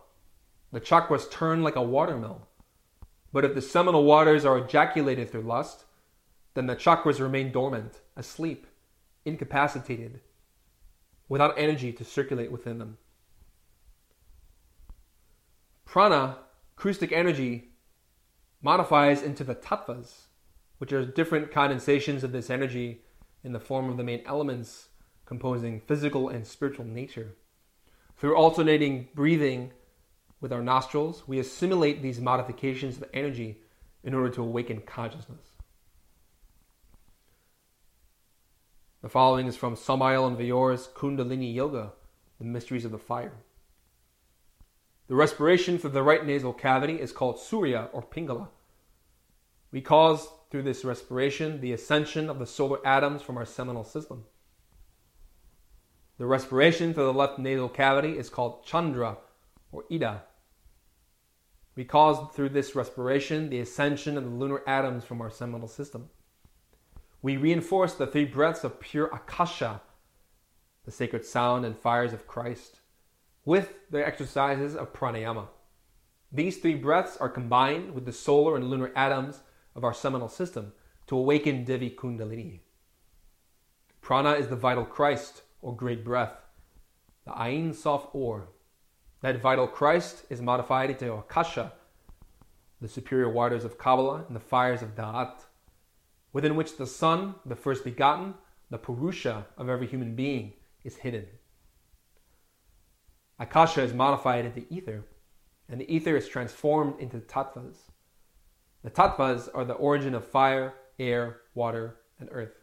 the 0.72 0.80
chakras 0.80 1.30
turn 1.30 1.62
like 1.62 1.76
a 1.76 1.82
watermill. 1.82 2.48
But 3.34 3.44
if 3.44 3.54
the 3.54 3.60
seminal 3.60 4.04
waters 4.04 4.46
are 4.46 4.56
ejaculated 4.56 5.28
through 5.28 5.42
lust, 5.42 5.84
then 6.54 6.66
the 6.66 6.74
chakras 6.74 7.20
remain 7.20 7.52
dormant, 7.52 8.00
asleep, 8.16 8.66
incapacitated, 9.26 10.20
without 11.28 11.58
energy 11.58 11.92
to 11.92 12.04
circulate 12.04 12.52
within 12.52 12.78
them. 12.78 12.98
Prana, 15.84 16.38
acoustic 16.76 17.12
energy, 17.12 17.70
modifies 18.62 19.22
into 19.22 19.44
the 19.44 19.54
tattvas, 19.54 20.26
which 20.78 20.92
are 20.92 21.04
different 21.04 21.50
condensations 21.50 22.22
of 22.22 22.32
this 22.32 22.50
energy 22.50 23.02
in 23.42 23.52
the 23.52 23.60
form 23.60 23.88
of 23.88 23.96
the 23.96 24.04
main 24.04 24.22
elements 24.26 24.88
composing 25.24 25.80
physical 25.80 26.28
and 26.28 26.46
spiritual 26.46 26.84
nature. 26.84 27.34
Through 28.16 28.36
alternating 28.36 29.08
breathing 29.14 29.72
with 30.40 30.52
our 30.52 30.62
nostrils, 30.62 31.24
we 31.26 31.38
assimilate 31.38 32.02
these 32.02 32.20
modifications 32.20 32.96
of 32.96 33.04
energy 33.12 33.60
in 34.04 34.14
order 34.14 34.30
to 34.30 34.42
awaken 34.42 34.80
consciousness. 34.82 35.55
The 39.06 39.10
following 39.10 39.46
is 39.46 39.54
from 39.54 39.76
Samael 39.76 40.24
Aun 40.24 40.36
Weor's 40.36 40.88
Kundalini 40.88 41.54
Yoga, 41.54 41.92
The 42.40 42.44
Mysteries 42.44 42.84
of 42.84 42.90
the 42.90 42.98
Fire. 42.98 43.34
The 45.06 45.14
respiration 45.14 45.78
through 45.78 45.90
the 45.90 46.02
right 46.02 46.26
nasal 46.26 46.52
cavity 46.52 46.94
is 46.94 47.12
called 47.12 47.38
Surya 47.38 47.88
or 47.92 48.02
Pingala. 48.02 48.48
We 49.70 49.80
cause 49.80 50.26
through 50.50 50.64
this 50.64 50.84
respiration 50.84 51.60
the 51.60 51.72
ascension 51.72 52.28
of 52.28 52.40
the 52.40 52.46
solar 52.46 52.84
atoms 52.84 53.22
from 53.22 53.36
our 53.36 53.44
seminal 53.44 53.84
system. 53.84 54.24
The 56.18 56.26
respiration 56.26 56.92
through 56.92 57.04
the 57.04 57.14
left 57.14 57.38
nasal 57.38 57.68
cavity 57.68 58.18
is 58.18 58.28
called 58.28 58.66
Chandra 58.66 59.18
or 59.70 59.84
Ida. 59.88 60.24
We 61.76 61.84
cause 61.84 62.34
through 62.34 62.48
this 62.48 62.74
respiration 62.74 63.50
the 63.50 63.60
ascension 63.60 64.18
of 64.18 64.24
the 64.24 64.30
lunar 64.30 64.62
atoms 64.66 65.04
from 65.04 65.20
our 65.20 65.30
seminal 65.30 65.68
system. 65.68 66.08
We 67.26 67.36
reinforce 67.36 67.94
the 67.94 68.06
three 68.06 68.24
breaths 68.24 68.62
of 68.62 68.78
pure 68.78 69.06
Akasha, 69.06 69.80
the 70.84 70.92
sacred 70.92 71.24
sound 71.24 71.64
and 71.64 71.76
fires 71.76 72.12
of 72.12 72.28
Christ, 72.28 72.78
with 73.44 73.74
the 73.90 74.06
exercises 74.06 74.76
of 74.76 74.92
pranayama. 74.92 75.48
These 76.30 76.58
three 76.58 76.76
breaths 76.76 77.16
are 77.16 77.28
combined 77.28 77.94
with 77.94 78.04
the 78.04 78.12
solar 78.12 78.54
and 78.54 78.70
lunar 78.70 78.92
atoms 78.94 79.40
of 79.74 79.82
our 79.82 79.92
seminal 79.92 80.28
system 80.28 80.72
to 81.08 81.16
awaken 81.16 81.64
Devi 81.64 81.90
Kundalini. 81.90 82.60
Prana 84.00 84.34
is 84.34 84.46
the 84.46 84.54
vital 84.54 84.84
Christ, 84.84 85.42
or 85.60 85.74
great 85.74 86.04
breath, 86.04 86.38
the 87.24 87.36
Ein 87.36 87.74
Sof 87.74 88.06
Aur. 88.12 88.50
That 89.22 89.42
vital 89.42 89.66
Christ 89.66 90.26
is 90.30 90.40
modified 90.40 90.90
into 90.90 91.12
Akasha, 91.12 91.72
the 92.80 92.86
superior 92.86 93.28
waters 93.28 93.64
of 93.64 93.78
Kabbalah 93.78 94.26
and 94.28 94.36
the 94.36 94.38
fires 94.38 94.80
of 94.80 94.94
Da'at, 94.94 95.45
within 96.32 96.56
which 96.56 96.76
the 96.76 96.86
Son, 96.86 97.34
the 97.44 97.56
first 97.56 97.84
begotten, 97.84 98.34
the 98.70 98.78
Purusha 98.78 99.46
of 99.56 99.68
every 99.68 99.86
human 99.86 100.14
being, 100.14 100.52
is 100.84 100.96
hidden. 100.96 101.26
Akasha 103.38 103.82
is 103.82 103.92
modified 103.92 104.44
into 104.44 104.64
ether, 104.72 105.04
and 105.68 105.80
the 105.80 105.94
ether 105.94 106.16
is 106.16 106.28
transformed 106.28 106.98
into 107.00 107.18
tattvas. 107.18 107.76
The 108.82 108.90
tattvas 108.90 109.48
are 109.54 109.64
the 109.64 109.74
origin 109.74 110.14
of 110.14 110.26
fire, 110.26 110.74
air, 110.98 111.40
water, 111.54 111.96
and 112.18 112.28
earth. 112.32 112.62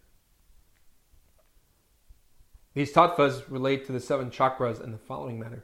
These 2.74 2.94
tattvas 2.94 3.44
relate 3.50 3.86
to 3.86 3.92
the 3.92 4.00
seven 4.00 4.32
chakras 4.32 4.84
in 4.84 4.92
the 4.92 4.98
following 4.98 5.40
manner 5.40 5.64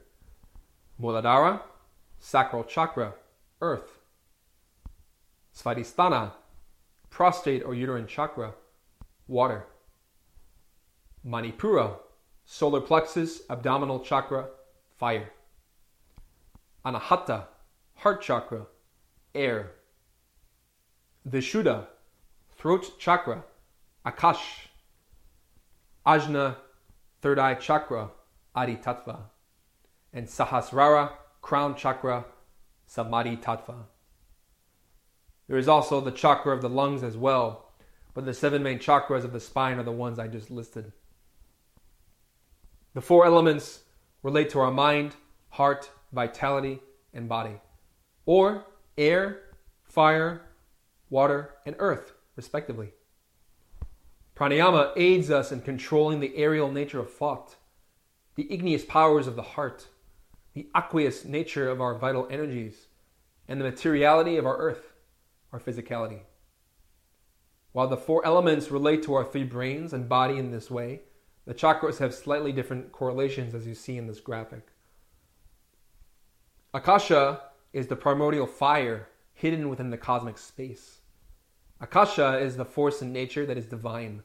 Muladhara, 1.00 1.60
sacral 2.20 2.64
chakra, 2.64 3.14
earth. 3.60 3.98
Svadhisthana, 5.56 6.32
prostate 7.10 7.62
or 7.64 7.74
uterine 7.74 8.06
chakra, 8.06 8.54
water. 9.26 9.66
Manipura, 11.26 11.96
solar 12.44 12.80
plexus, 12.80 13.42
abdominal 13.50 14.00
chakra, 14.00 14.46
fire. 14.96 15.30
Anahata, 16.84 17.44
heart 17.96 18.22
chakra, 18.22 18.66
air. 19.34 19.72
Vishuddha, 21.28 21.86
throat 22.56 22.98
chakra, 22.98 23.44
Akash. 24.06 24.68
Ajna, 26.06 26.56
third 27.20 27.38
eye 27.38 27.54
chakra, 27.54 28.10
Adi 28.54 28.76
Tattva. 28.76 29.18
And 30.12 30.26
Sahasrara, 30.26 31.10
crown 31.42 31.74
chakra, 31.74 32.24
Samadhi 32.86 33.36
Tattva. 33.36 33.84
There 35.50 35.58
is 35.58 35.66
also 35.66 36.00
the 36.00 36.12
chakra 36.12 36.54
of 36.54 36.62
the 36.62 36.68
lungs 36.68 37.02
as 37.02 37.16
well, 37.16 37.72
but 38.14 38.24
the 38.24 38.32
seven 38.32 38.62
main 38.62 38.78
chakras 38.78 39.24
of 39.24 39.32
the 39.32 39.40
spine 39.40 39.80
are 39.80 39.82
the 39.82 39.90
ones 39.90 40.20
I 40.20 40.28
just 40.28 40.48
listed. 40.48 40.92
The 42.94 43.00
four 43.00 43.26
elements 43.26 43.80
relate 44.22 44.50
to 44.50 44.60
our 44.60 44.70
mind, 44.70 45.16
heart, 45.48 45.90
vitality, 46.12 46.78
and 47.12 47.28
body, 47.28 47.60
or 48.26 48.64
air, 48.96 49.40
fire, 49.82 50.42
water, 51.08 51.56
and 51.66 51.74
earth, 51.80 52.12
respectively. 52.36 52.92
Pranayama 54.36 54.92
aids 54.94 55.32
us 55.32 55.50
in 55.50 55.62
controlling 55.62 56.20
the 56.20 56.36
aerial 56.36 56.70
nature 56.70 57.00
of 57.00 57.12
thought, 57.12 57.56
the 58.36 58.46
igneous 58.52 58.84
powers 58.84 59.26
of 59.26 59.34
the 59.34 59.42
heart, 59.42 59.88
the 60.54 60.68
aqueous 60.76 61.24
nature 61.24 61.68
of 61.68 61.80
our 61.80 61.98
vital 61.98 62.28
energies, 62.30 62.86
and 63.48 63.60
the 63.60 63.64
materiality 63.64 64.36
of 64.36 64.46
our 64.46 64.56
earth, 64.56 64.89
our 65.52 65.60
physicality. 65.60 66.20
While 67.72 67.88
the 67.88 67.96
four 67.96 68.24
elements 68.24 68.70
relate 68.70 69.02
to 69.04 69.14
our 69.14 69.24
three 69.24 69.44
brains 69.44 69.92
and 69.92 70.08
body 70.08 70.38
in 70.38 70.50
this 70.50 70.70
way, 70.70 71.02
the 71.46 71.54
chakras 71.54 71.98
have 71.98 72.14
slightly 72.14 72.52
different 72.52 72.92
correlations 72.92 73.54
as 73.54 73.66
you 73.66 73.74
see 73.74 73.96
in 73.96 74.06
this 74.06 74.20
graphic. 74.20 74.68
Akasha 76.74 77.40
is 77.72 77.86
the 77.86 77.96
primordial 77.96 78.46
fire 78.46 79.08
hidden 79.32 79.68
within 79.68 79.90
the 79.90 79.96
cosmic 79.96 80.38
space. 80.38 80.98
Akasha 81.80 82.38
is 82.38 82.56
the 82.56 82.64
force 82.64 83.00
in 83.00 83.12
nature 83.12 83.46
that 83.46 83.56
is 83.56 83.64
divine 83.64 84.22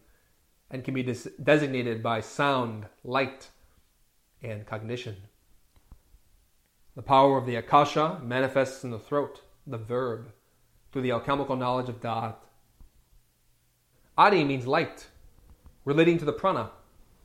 and 0.70 0.84
can 0.84 0.94
be 0.94 1.04
des- 1.04 1.30
designated 1.42 2.04
by 2.04 2.20
sound, 2.20 2.86
light, 3.04 3.50
and 4.44 4.66
cognition. 4.66 5.16
The 6.96 7.02
power 7.02 7.38
of 7.38 7.46
the 7.46 7.56
Akasha 7.56 8.20
manifests 8.24 8.84
in 8.84 8.92
the 8.92 9.00
throat, 9.00 9.42
the 9.66 9.78
verb, 9.78 10.32
through 10.96 11.02
the 11.02 11.12
alchemical 11.12 11.58
knowledge 11.58 11.90
of 11.90 12.00
Da'at. 12.00 12.38
Adi 14.18 14.46
means 14.46 14.66
light, 14.66 15.08
relating 15.84 16.18
to 16.18 16.24
the 16.24 16.32
prana, 16.32 16.72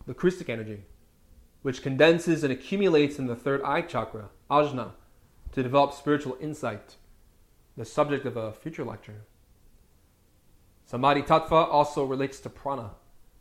the 0.08 0.12
Christic 0.12 0.48
energy, 0.48 0.82
which 1.62 1.80
condenses 1.80 2.42
and 2.42 2.52
accumulates 2.52 3.20
in 3.20 3.28
the 3.28 3.36
third 3.36 3.62
eye 3.62 3.82
chakra, 3.82 4.30
ajna, 4.50 4.90
to 5.52 5.62
develop 5.62 5.92
spiritual 5.92 6.36
insight, 6.40 6.96
the 7.76 7.84
subject 7.84 8.26
of 8.26 8.36
a 8.36 8.52
future 8.52 8.82
lecture. 8.82 9.22
Samadhi 10.84 11.22
Tattva 11.22 11.72
also 11.72 12.04
relates 12.04 12.40
to 12.40 12.50
prana, 12.50 12.90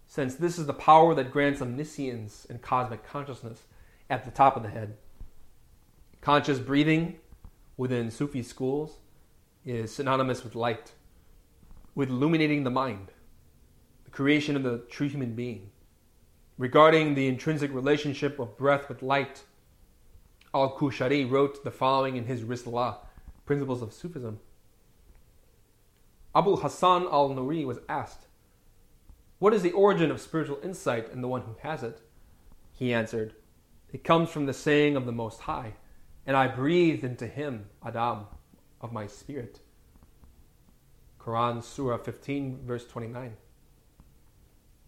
since 0.06 0.36
this 0.36 0.60
is 0.60 0.68
the 0.68 0.74
power 0.76 1.16
that 1.16 1.32
grants 1.32 1.60
omniscience 1.60 2.46
and 2.48 2.62
cosmic 2.62 3.04
consciousness 3.04 3.64
at 4.12 4.26
the 4.26 4.32
top 4.32 4.56
of 4.56 4.62
the 4.62 4.70
head. 4.70 4.96
Conscious 6.22 6.60
breathing 6.60 7.16
within 7.78 8.12
Sufi 8.12 8.44
schools 8.44 9.00
is 9.66 9.94
synonymous 9.94 10.44
with 10.44 10.56
light, 10.56 10.94
with 11.96 12.10
illuminating 12.10 12.64
the 12.64 12.70
mind, 12.70 13.12
the 14.06 14.12
creation 14.12 14.56
of 14.56 14.64
the 14.64 14.80
true 14.90 15.10
human 15.10 15.36
being. 15.36 15.72
Regarding 16.58 17.16
the 17.16 17.28
intrinsic 17.28 17.74
relationship 17.74 18.40
of 18.40 18.58
breath 18.58 18.90
with 18.90 19.02
light, 19.02 19.44
Al 20.54 20.76
Qushayri 20.76 21.30
wrote 21.30 21.64
the 21.64 21.72
following 21.72 22.16
in 22.16 22.26
his 22.26 22.44
Risala, 22.44 22.98
Principles 23.46 23.82
of 23.82 23.94
Sufism. 23.94 24.40
Abu 26.36 26.56
Hassan 26.56 27.04
al 27.04 27.30
Nuri 27.30 27.66
was 27.66 27.80
asked, 27.88 28.28
What 29.40 29.54
is 29.54 29.62
the 29.62 29.72
origin 29.72 30.12
of 30.12 30.22
spiritual 30.22 30.60
insight 30.64 31.10
in 31.12 31.22
the 31.22 31.28
one 31.28 31.42
who 31.42 31.56
has 31.62 31.84
it? 31.84 32.02
He 32.72 32.94
answered, 32.94 33.34
It 33.92 34.04
comes 34.04 34.30
from 34.30 34.46
the 34.46 34.54
saying 34.54 34.96
of 34.96 35.06
the 35.06 35.12
Most 35.12 35.42
High, 35.42 35.74
and 36.26 36.38
I 36.38 36.48
breathed 36.48 37.04
into 37.04 37.28
him, 37.28 37.70
Adam, 37.86 38.28
of 38.82 38.92
my 38.92 39.08
spirit. 39.08 39.60
Quran 41.20 41.64
Surah 41.64 41.98
15, 41.98 42.60
verse 42.66 42.86
29. 42.86 43.36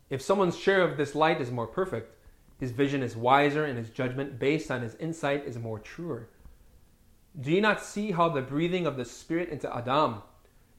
If 0.09 0.21
someone's 0.21 0.57
share 0.57 0.81
of 0.81 0.97
this 0.97 1.15
light 1.15 1.39
is 1.39 1.51
more 1.51 1.67
perfect, 1.67 2.15
his 2.59 2.71
vision 2.71 3.01
is 3.01 3.15
wiser 3.15 3.65
and 3.65 3.77
his 3.77 3.89
judgment 3.89 4.39
based 4.39 4.69
on 4.69 4.81
his 4.81 4.95
insight 4.95 5.45
is 5.45 5.57
more 5.57 5.79
truer. 5.79 6.29
Do 7.39 7.51
you 7.51 7.61
not 7.61 7.81
see 7.81 8.11
how 8.11 8.29
the 8.29 8.41
breathing 8.41 8.85
of 8.85 8.97
the 8.97 9.05
Spirit 9.05 9.49
into 9.49 9.73
Adam 9.73 10.21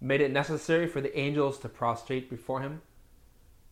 made 0.01 0.21
it 0.21 0.31
necessary 0.31 0.87
for 0.87 1.01
the 1.01 1.19
angels 1.19 1.59
to 1.61 1.69
prostrate 1.69 2.29
before 2.29 2.61
him? 2.61 2.83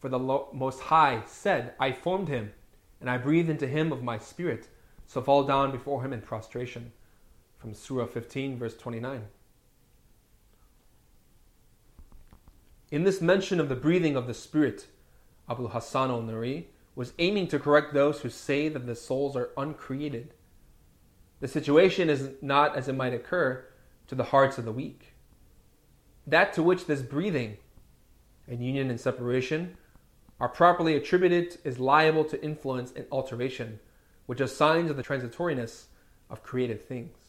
For 0.00 0.08
the 0.08 0.18
Most 0.18 0.80
High 0.80 1.22
said, 1.26 1.74
I 1.78 1.92
formed 1.92 2.28
him, 2.28 2.52
and 3.00 3.10
I 3.10 3.18
breathed 3.18 3.50
into 3.50 3.66
him 3.66 3.92
of 3.92 4.02
my 4.02 4.18
Spirit, 4.18 4.68
so 5.06 5.20
fall 5.20 5.44
down 5.44 5.72
before 5.72 6.02
him 6.02 6.12
in 6.12 6.22
prostration. 6.22 6.92
From 7.60 7.74
Surah 7.74 8.06
15, 8.06 8.58
verse 8.58 8.74
29. 8.74 9.26
In 12.90 13.04
this 13.04 13.20
mention 13.20 13.60
of 13.60 13.68
the 13.68 13.76
breathing 13.76 14.16
of 14.16 14.26
the 14.26 14.32
Spirit, 14.32 14.86
Abu 15.48 15.68
Hassan 15.68 16.10
al 16.10 16.22
Nuri 16.22 16.64
was 16.94 17.12
aiming 17.18 17.48
to 17.48 17.58
correct 17.58 17.92
those 17.92 18.20
who 18.20 18.30
say 18.30 18.68
that 18.70 18.86
the 18.86 18.96
souls 18.96 19.36
are 19.36 19.50
uncreated. 19.58 20.32
The 21.40 21.48
situation 21.48 22.08
is 22.08 22.30
not 22.40 22.76
as 22.76 22.88
it 22.88 22.96
might 22.96 23.12
occur 23.12 23.66
to 24.06 24.14
the 24.14 24.24
hearts 24.24 24.56
of 24.56 24.64
the 24.64 24.72
weak. 24.72 25.12
That 26.26 26.54
to 26.54 26.62
which 26.62 26.86
this 26.86 27.02
breathing 27.02 27.58
and 28.48 28.64
union 28.64 28.88
and 28.88 28.98
separation 28.98 29.76
are 30.40 30.48
properly 30.48 30.96
attributed 30.96 31.58
is 31.62 31.78
liable 31.78 32.24
to 32.24 32.42
influence 32.42 32.90
and 32.96 33.04
alteration, 33.12 33.80
which 34.24 34.40
are 34.40 34.46
signs 34.46 34.90
of 34.90 34.96
the 34.96 35.02
transitoriness 35.02 35.84
of 36.30 36.42
created 36.42 36.80
things. 36.82 37.19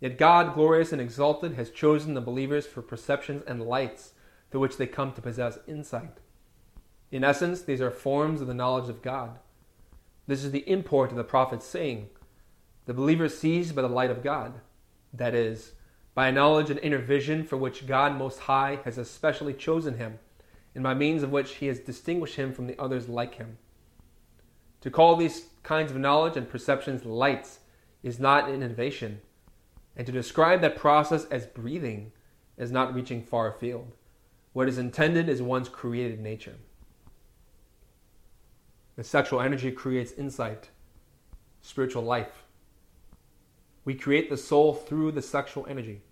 Yet 0.00 0.18
God, 0.18 0.54
glorious 0.54 0.92
and 0.92 1.00
exalted, 1.00 1.54
has 1.54 1.70
chosen 1.70 2.14
the 2.14 2.20
believers 2.20 2.66
for 2.66 2.82
perceptions 2.82 3.42
and 3.46 3.62
lights 3.62 4.12
through 4.50 4.60
which 4.60 4.76
they 4.76 4.86
come 4.86 5.12
to 5.12 5.22
possess 5.22 5.58
insight. 5.66 6.18
In 7.10 7.24
essence, 7.24 7.62
these 7.62 7.80
are 7.80 7.90
forms 7.90 8.40
of 8.40 8.46
the 8.46 8.54
knowledge 8.54 8.88
of 8.88 9.02
God. 9.02 9.38
This 10.26 10.44
is 10.44 10.50
the 10.50 10.68
import 10.68 11.10
of 11.10 11.16
the 11.16 11.24
prophet's 11.24 11.66
saying 11.66 12.08
The 12.86 12.94
believer 12.94 13.28
sees 13.28 13.72
by 13.72 13.82
the 13.82 13.88
light 13.88 14.10
of 14.10 14.22
God, 14.22 14.60
that 15.12 15.34
is, 15.34 15.72
by 16.14 16.28
a 16.28 16.32
knowledge 16.32 16.70
and 16.70 16.80
inner 16.80 16.98
vision 16.98 17.44
for 17.44 17.56
which 17.56 17.86
God 17.86 18.16
Most 18.16 18.40
High 18.40 18.80
has 18.84 18.98
especially 18.98 19.54
chosen 19.54 19.98
him, 19.98 20.18
and 20.74 20.82
by 20.82 20.94
means 20.94 21.22
of 21.22 21.30
which 21.30 21.56
he 21.56 21.66
has 21.66 21.78
distinguished 21.78 22.36
him 22.36 22.52
from 22.52 22.66
the 22.66 22.78
others 22.78 23.08
like 23.08 23.36
him. 23.36 23.58
To 24.80 24.90
call 24.90 25.16
these 25.16 25.46
kinds 25.62 25.90
of 25.90 25.98
knowledge 25.98 26.36
and 26.36 26.48
perceptions 26.48 27.04
lights 27.04 27.60
is 28.02 28.20
not 28.20 28.48
an 28.48 28.62
innovation, 28.62 29.20
and 29.96 30.06
to 30.06 30.12
describe 30.12 30.60
that 30.60 30.76
process 30.76 31.24
as 31.26 31.46
breathing 31.46 32.12
is 32.56 32.70
not 32.70 32.94
reaching 32.94 33.22
far 33.22 33.48
afield. 33.48 33.92
What 34.52 34.68
is 34.68 34.78
intended 34.78 35.28
is 35.28 35.42
one's 35.42 35.68
created 35.68 36.20
nature. 36.20 36.56
The 38.96 39.04
sexual 39.04 39.40
energy 39.40 39.72
creates 39.72 40.12
insight, 40.12 40.70
spiritual 41.62 42.02
life. 42.02 42.44
We 43.84 43.94
create 43.94 44.30
the 44.30 44.36
soul 44.36 44.72
through 44.74 45.12
the 45.12 45.22
sexual 45.22 45.66
energy, 45.68 46.02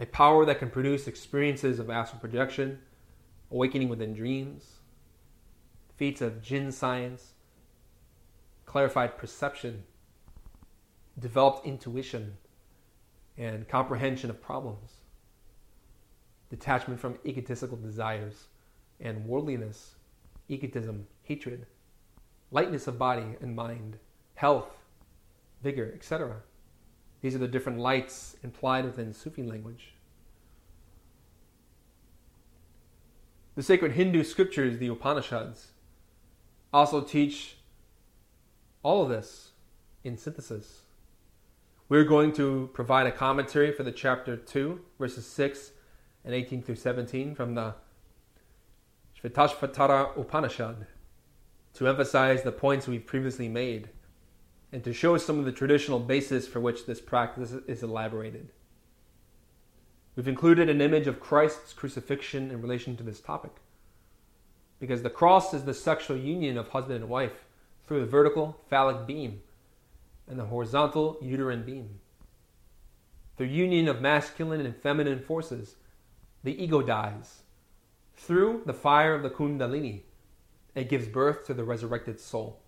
a 0.00 0.06
power 0.06 0.44
that 0.44 0.58
can 0.58 0.70
produce 0.70 1.06
experiences 1.06 1.78
of 1.78 1.88
astral 1.88 2.20
projection, 2.20 2.80
awakening 3.50 3.88
within 3.88 4.14
dreams, 4.14 4.80
feats 5.96 6.20
of 6.20 6.42
jinn 6.42 6.72
science, 6.72 7.34
clarified 8.66 9.16
perception, 9.16 9.84
developed 11.18 11.64
intuition, 11.64 12.36
and 13.38 13.68
comprehension 13.68 14.30
of 14.30 14.40
problems 14.40 14.92
detachment 16.48 17.00
from 17.00 17.18
egotistical 17.26 17.76
desires 17.76 18.46
and 19.00 19.26
worldliness, 19.26 19.96
egotism, 20.48 21.06
hatred, 21.24 21.66
lightness 22.50 22.86
of 22.86 22.98
body 22.98 23.36
and 23.40 23.54
mind, 23.54 23.98
health, 24.34 24.76
vigor, 25.62 25.92
etc. 25.94 26.36
These 27.20 27.34
are 27.34 27.38
the 27.38 27.48
different 27.48 27.78
lights 27.78 28.36
implied 28.42 28.84
within 28.84 29.12
Sufi 29.12 29.42
language. 29.42 29.94
The 33.56 33.62
sacred 33.62 33.92
Hindu 33.92 34.22
scriptures, 34.22 34.78
the 34.78 34.88
Upanishads, 34.88 35.72
also 36.72 37.00
teach 37.00 37.56
all 38.82 39.02
of 39.02 39.08
this 39.08 39.52
in 40.04 40.18
synthesis. 40.18 40.82
We're 41.88 42.02
going 42.02 42.32
to 42.32 42.68
provide 42.72 43.06
a 43.06 43.12
commentary 43.12 43.70
for 43.70 43.84
the 43.84 43.92
chapter 43.92 44.36
2, 44.36 44.80
verses 44.98 45.24
6 45.24 45.70
and 46.24 46.34
18 46.34 46.60
through 46.62 46.74
17 46.74 47.36
from 47.36 47.54
the 47.54 47.74
Shvetashvatara 49.22 50.18
Upanishad 50.18 50.88
to 51.74 51.86
emphasize 51.86 52.42
the 52.42 52.50
points 52.50 52.88
we've 52.88 53.06
previously 53.06 53.48
made 53.48 53.90
and 54.72 54.82
to 54.82 54.92
show 54.92 55.16
some 55.16 55.38
of 55.38 55.44
the 55.44 55.52
traditional 55.52 56.00
basis 56.00 56.48
for 56.48 56.58
which 56.58 56.86
this 56.86 57.00
practice 57.00 57.52
is 57.68 57.84
elaborated. 57.84 58.50
We've 60.16 60.26
included 60.26 60.68
an 60.68 60.80
image 60.80 61.06
of 61.06 61.20
Christ's 61.20 61.72
crucifixion 61.72 62.50
in 62.50 62.62
relation 62.62 62.96
to 62.96 63.04
this 63.04 63.20
topic 63.20 63.52
because 64.80 65.04
the 65.04 65.10
cross 65.10 65.54
is 65.54 65.62
the 65.62 65.72
sexual 65.72 66.16
union 66.16 66.58
of 66.58 66.70
husband 66.70 67.02
and 67.02 67.08
wife 67.08 67.44
through 67.86 68.00
the 68.00 68.06
vertical 68.06 68.60
phallic 68.68 69.06
beam 69.06 69.42
and 70.28 70.38
the 70.38 70.46
horizontal 70.46 71.18
uterine 71.20 71.64
beam. 71.64 72.00
The 73.36 73.46
union 73.46 73.88
of 73.88 74.00
masculine 74.00 74.64
and 74.64 74.76
feminine 74.76 75.20
forces 75.20 75.76
the 76.42 76.62
ego 76.62 76.80
dies. 76.80 77.42
Through 78.14 78.62
the 78.66 78.72
fire 78.72 79.14
of 79.14 79.22
the 79.22 79.30
Kundalini, 79.30 80.02
it 80.74 80.88
gives 80.88 81.08
birth 81.08 81.44
to 81.46 81.54
the 81.54 81.64
resurrected 81.64 82.20
soul. 82.20 82.60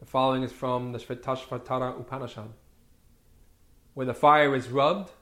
The 0.00 0.06
following 0.06 0.42
is 0.42 0.52
from 0.52 0.92
the 0.92 0.98
Svetashvatara 0.98 2.00
Upanishad. 2.00 2.48
Where 3.94 4.06
the 4.06 4.14
fire 4.14 4.56
is 4.56 4.68
rubbed, 4.68 5.12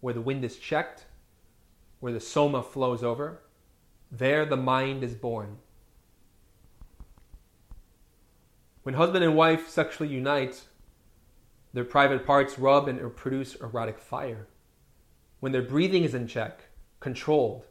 where 0.00 0.14
the 0.14 0.20
wind 0.20 0.44
is 0.44 0.56
checked, 0.56 1.06
where 2.00 2.12
the 2.12 2.20
soma 2.20 2.62
flows 2.62 3.02
over, 3.02 3.40
there 4.12 4.44
the 4.44 4.56
mind 4.56 5.02
is 5.02 5.14
born. 5.14 5.56
When 8.84 8.94
husband 8.94 9.24
and 9.24 9.34
wife 9.34 9.68
sexually 9.68 10.12
unite, 10.12 10.62
their 11.72 11.84
private 11.84 12.24
parts 12.24 12.58
rub 12.58 12.86
and 12.86 13.16
produce 13.16 13.56
erotic 13.56 13.98
fire 13.98 14.46
when 15.44 15.52
their 15.52 15.60
breathing 15.60 16.04
is 16.04 16.14
in 16.14 16.26
check, 16.26 16.70
controlled, 17.00 17.66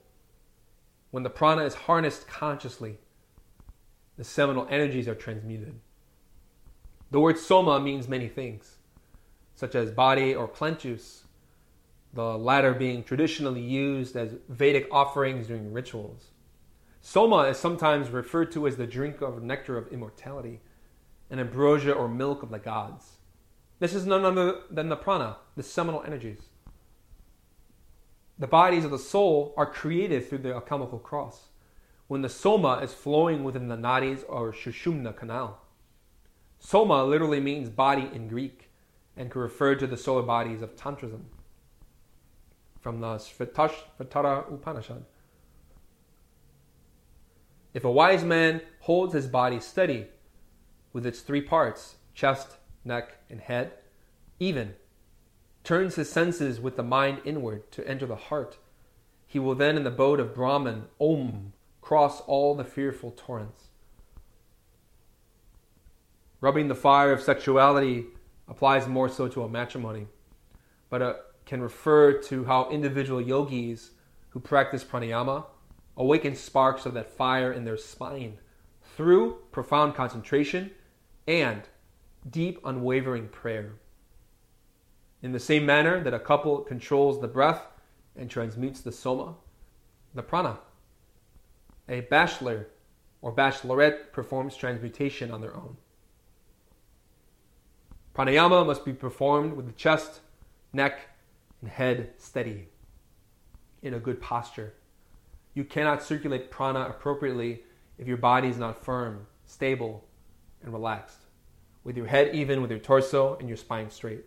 when 1.10 1.23
the 1.23 1.30
prana 1.31 1.64
is 1.64 1.73
harnessed 1.73 2.27
consciously, 2.27 2.99
the 4.15 4.23
seminal 4.23 4.68
energies 4.69 5.07
are 5.07 5.15
transmuted. 5.15 5.80
The 7.10 7.19
word 7.19 7.40
soma 7.40 7.80
means 7.80 8.07
many 8.07 8.27
things, 8.27 8.76
such 9.56 9.73
as 9.73 9.90
body 9.90 10.35
or 10.35 10.48
plant 10.48 10.81
juice, 10.81 11.23
the 12.14 12.38
latter 12.38 12.76
being 12.76 13.03
traditionally 13.03 13.61
used 13.61 14.15
as 14.15 14.35
Vedic 14.49 14.88
offerings 14.91 15.48
during 15.48 15.73
rituals. 15.73 16.27
Soma 17.02 17.45
is 17.45 17.57
sometimes 17.57 18.11
referred 18.11 18.52
to 18.52 18.68
as 18.68 18.77
the 18.77 18.85
drink 18.85 19.19
of 19.22 19.41
nectar 19.41 19.80
of 19.80 19.91
immortality, 19.91 20.61
an 21.34 21.39
ambrosia 21.39 21.91
or 21.91 22.07
milk 22.07 22.43
of 22.43 22.51
the 22.51 22.60
gods. 22.60 23.18
This 23.80 23.95
is 23.95 24.05
none 24.05 24.23
other 24.23 24.60
than 24.69 24.89
the 24.89 24.95
prana, 24.95 25.38
the 25.57 25.64
seminal 25.64 26.03
energies. 26.05 26.43
The 28.38 28.45
bodies 28.45 28.85
of 28.85 28.91
the 28.91 28.99
soul 28.99 29.51
are 29.57 29.65
created 29.65 30.30
through 30.30 30.38
the 30.38 30.53
alchemical 30.53 30.99
cross, 30.99 31.47
when 32.07 32.22
the 32.22 32.30
soma 32.30 32.81
is 32.84 32.93
flowing 32.93 33.43
within 33.43 33.68
the 33.68 33.76
nadis 33.76 34.23
or 34.30 34.53
shushumna 34.53 35.18
canal. 35.18 35.60
Soma 36.60 37.03
literally 37.03 37.39
means 37.39 37.68
body 37.68 38.07
in 38.14 38.27
Greek 38.27 38.69
and 39.18 39.31
can 39.31 39.41
refer 39.41 39.73
to 39.73 39.88
the 39.88 39.97
solar 39.97 40.22
bodies 40.22 40.61
of 40.61 40.76
Tantrism. 40.76 41.22
From 42.80 42.99
the 42.99 43.15
Shvetashvatara 43.15 44.53
Upanishad. 44.53 45.03
If 47.73 47.85
a 47.85 47.91
wise 47.91 48.23
man 48.23 48.61
holds 48.81 49.15
his 49.15 49.26
body 49.26 49.60
steady 49.60 50.10
with 50.94 51.06
its 51.06 51.20
three 51.20 51.41
parts 51.41 51.95
chest, 52.14 52.57
neck, 52.86 53.18
and 53.30 53.41
head 53.41 53.74
even 54.40 54.76
turns 55.64 55.95
his 55.95 56.11
senses 56.11 56.60
with 56.60 56.76
the 56.76 56.84
mind 56.84 57.20
inward 57.26 57.72
to 57.72 57.88
enter 57.88 58.06
the 58.06 58.15
heart. 58.15 58.57
He 59.26 59.40
will 59.40 59.56
then, 59.56 59.76
in 59.78 59.84
the 59.84 59.91
boat 59.91 60.20
of 60.20 60.36
Brahman, 60.36 60.86
Om, 60.99 61.53
cross 61.82 62.22
all 62.22 62.53
the 62.53 62.64
fearful 62.64 63.11
torrents. 63.11 63.64
Rubbing 66.40 66.68
the 66.68 66.76
fire 66.76 67.11
of 67.11 67.22
sexuality 67.22 68.06
applies 68.48 68.88
more 68.88 69.10
so 69.10 69.28
to 69.30 69.44
a 69.44 69.49
matrimony, 69.49 70.07
but 70.90 71.02
a 71.02 71.15
can 71.45 71.61
refer 71.61 72.14
to 72.14 72.45
how 72.45 72.70
individual 72.70 73.22
yogis 73.22 73.91
who 74.30 74.40
practice 74.40 74.84
pranayama 74.84 75.45
awaken 75.98 76.36
sparks 76.36 76.86
of 76.86 76.94
that 76.94 77.11
fire 77.11 77.52
in 77.52 77.65
their 77.65 77.78
spine 77.78 78.38
through 78.95 79.38
profound 79.52 79.94
concentration 79.94 80.72
and 81.28 81.64
deep, 82.30 82.60
unwavering 82.64 83.28
prayer. 83.28 83.74
In 85.22 85.32
the 85.32 85.40
same 85.40 85.66
manner 85.66 86.04
that 86.04 86.14
a 86.14 86.20
couple 86.20 86.60
controls 86.60 87.22
the 87.22 87.28
breath 87.28 87.66
and 88.16 88.30
transmutes 88.30 88.82
the 88.82 88.91
soma, 88.91 89.36
the 90.14 90.22
prana, 90.24 90.60
a 91.88 92.02
bachelor 92.02 92.68
or 93.22 93.34
bachelorette 93.34 94.12
performs 94.12 94.56
transmutation 94.56 95.32
on 95.32 95.41
their 95.41 95.56
own. 95.56 95.78
Pranayama 98.14 98.66
must 98.66 98.86
be 98.86 98.94
performed 98.94 99.54
with 99.54 99.66
the 99.66 99.72
chest, 99.72 100.20
neck, 100.72 101.08
and 101.62 101.70
head 101.70 102.12
steady 102.18 102.68
in 103.82 103.94
a 103.94 104.00
good 104.00 104.22
posture. 104.22 104.74
You 105.54 105.64
cannot 105.64 106.04
circulate 106.04 106.52
prana 106.52 106.82
appropriately 106.82 107.64
if 107.98 108.08
your 108.08 108.18
body 108.18 108.50
is 108.50 108.58
not 108.58 108.84
firm, 108.84 109.26
stable, 109.45 110.06
and 110.64 110.73
relaxed, 110.73 111.26
with 111.84 111.98
your 111.98 112.07
head 112.07 112.34
even 112.34 112.61
with 112.61 112.72
your 112.72 112.80
torso 112.80 113.38
and 113.38 113.48
your 113.48 113.57
spine 113.57 113.90
straight. 113.90 114.26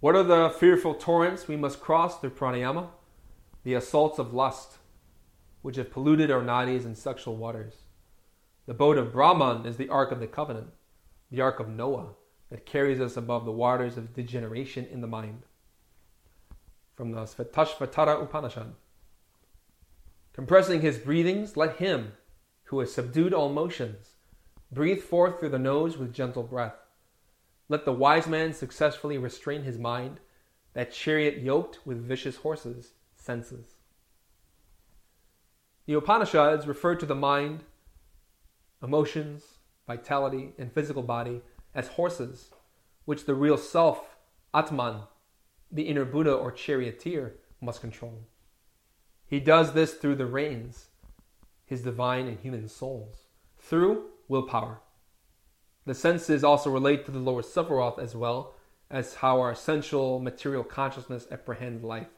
What 0.00 0.16
are 0.16 0.22
the 0.22 0.50
fearful 0.50 0.94
torrents 0.94 1.48
we 1.48 1.56
must 1.56 1.80
cross 1.80 2.20
through 2.20 2.30
pranayama? 2.30 2.88
The 3.62 3.74
assaults 3.74 4.18
of 4.18 4.34
lust, 4.34 4.78
which 5.62 5.76
have 5.76 5.90
polluted 5.90 6.30
our 6.30 6.42
nadis 6.42 6.84
and 6.84 6.98
sexual 6.98 7.36
waters. 7.36 7.74
The 8.66 8.74
boat 8.74 8.98
of 8.98 9.12
Brahman 9.12 9.64
is 9.64 9.78
the 9.78 9.88
Ark 9.88 10.12
of 10.12 10.20
the 10.20 10.26
Covenant 10.26 10.68
the 11.34 11.40
Ark 11.40 11.58
of 11.58 11.68
Noah, 11.68 12.14
that 12.50 12.66
carries 12.66 13.00
us 13.00 13.16
above 13.16 13.44
the 13.44 13.52
waters 13.52 13.96
of 13.96 14.14
degeneration 14.14 14.86
in 14.86 15.00
the 15.00 15.06
mind. 15.06 15.42
From 16.94 17.10
the 17.10 17.22
Svetashvatara 17.22 18.22
Upanishad. 18.22 18.74
Compressing 20.32 20.80
his 20.80 20.98
breathings, 20.98 21.56
let 21.56 21.76
him, 21.76 22.12
who 22.64 22.78
has 22.78 22.92
subdued 22.92 23.34
all 23.34 23.48
motions, 23.48 24.13
breathe 24.74 25.00
forth 25.00 25.38
through 25.38 25.50
the 25.50 25.58
nose 25.58 25.96
with 25.96 26.12
gentle 26.12 26.42
breath. 26.42 26.76
Let 27.68 27.84
the 27.84 27.92
wise 27.92 28.26
man 28.26 28.52
successfully 28.52 29.16
restrain 29.16 29.62
his 29.62 29.78
mind, 29.78 30.20
that 30.74 30.92
chariot 30.92 31.38
yoked 31.38 31.78
with 31.86 32.04
vicious 32.04 32.36
horses, 32.36 32.94
senses. 33.16 33.76
The 35.86 35.94
Upanishads 35.94 36.66
refer 36.66 36.96
to 36.96 37.06
the 37.06 37.14
mind, 37.14 37.64
emotions, 38.82 39.44
vitality, 39.86 40.52
and 40.58 40.72
physical 40.72 41.02
body 41.02 41.42
as 41.74 41.88
horses, 41.88 42.50
which 43.04 43.24
the 43.24 43.34
real 43.34 43.56
self, 43.56 44.16
Atman, 44.52 45.02
the 45.70 45.84
inner 45.84 46.04
Buddha 46.04 46.32
or 46.32 46.50
charioteer, 46.50 47.36
must 47.60 47.80
control. 47.80 48.26
He 49.26 49.40
does 49.40 49.72
this 49.72 49.94
through 49.94 50.16
the 50.16 50.26
reins, 50.26 50.88
his 51.64 51.82
divine 51.82 52.26
and 52.26 52.38
human 52.40 52.68
souls, 52.68 53.28
through 53.58 54.10
willpower. 54.28 54.80
The 55.86 55.94
senses 55.94 56.42
also 56.42 56.70
relate 56.70 57.04
to 57.04 57.10
the 57.10 57.18
lower 57.18 57.42
Sephiroth 57.42 57.98
as 57.98 58.14
well 58.14 58.54
as 58.90 59.16
how 59.16 59.40
our 59.40 59.50
essential 59.50 60.18
material 60.18 60.64
consciousness 60.64 61.26
apprehends 61.30 61.82
life. 61.82 62.08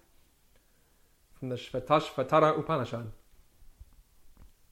From 1.34 1.48
the 1.48 1.56
Shvetashvatara 1.56 2.58
Upanishad. 2.58 3.12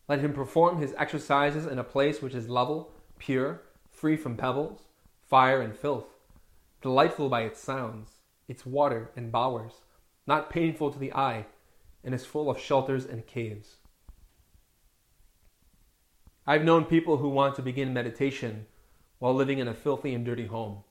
Let 0.09 0.21
him 0.21 0.33
perform 0.33 0.79
his 0.79 0.95
exercises 0.99 1.67
in 1.67 1.79
a 1.79 1.85
place 1.85 2.21
which 2.21 2.35
is 2.35 2.49
level, 2.49 2.93
pure, 3.19 3.63
free 3.91 4.17
from 4.17 4.37
pebbles, 4.37 4.83
fire, 5.23 5.61
and 5.61 5.75
filth, 5.75 6.07
delightful 6.83 7.29
by 7.29 7.43
its 7.43 7.61
sounds, 7.61 8.21
its 8.47 8.67
water 8.67 9.11
and 9.17 9.33
bowers, 9.33 9.81
not 10.27 10.51
painful 10.51 10.91
to 10.93 10.99
the 10.99 11.13
eye, 11.15 11.47
and 12.05 12.15
is 12.15 12.27
full 12.27 12.51
of 12.51 12.59
shelters 12.59 13.07
and 13.07 13.27
caves. 13.27 13.77
I've 16.47 16.65
known 16.65 16.85
people 16.85 17.17
who 17.17 17.31
want 17.31 17.55
to 17.57 17.63
begin 17.63 17.95
meditation 17.95 18.67
while 19.19 19.35
living 19.35 19.59
in 19.59 19.69
a 19.69 19.75
filthy 19.75 20.13
and 20.15 20.27
dirty 20.27 20.47
home. 20.47 20.85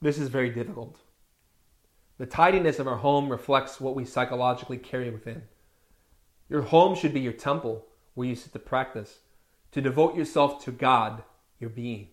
This 0.00 0.18
is 0.18 0.28
very 0.28 0.48
difficult. 0.48 1.00
The 2.16 2.24
tidiness 2.24 2.78
of 2.78 2.88
our 2.88 2.96
home 2.96 3.28
reflects 3.28 3.80
what 3.80 3.94
we 3.94 4.06
psychologically 4.06 4.78
carry 4.78 5.10
within. 5.10 5.42
Your 6.48 6.62
home 6.62 6.94
should 6.94 7.12
be 7.12 7.20
your 7.20 7.34
temple 7.34 7.86
where 8.14 8.26
you 8.26 8.34
sit 8.34 8.52
to 8.54 8.58
practice, 8.58 9.18
to 9.72 9.82
devote 9.82 10.16
yourself 10.16 10.64
to 10.64 10.72
God, 10.72 11.22
your 11.60 11.70
being. 11.70 12.08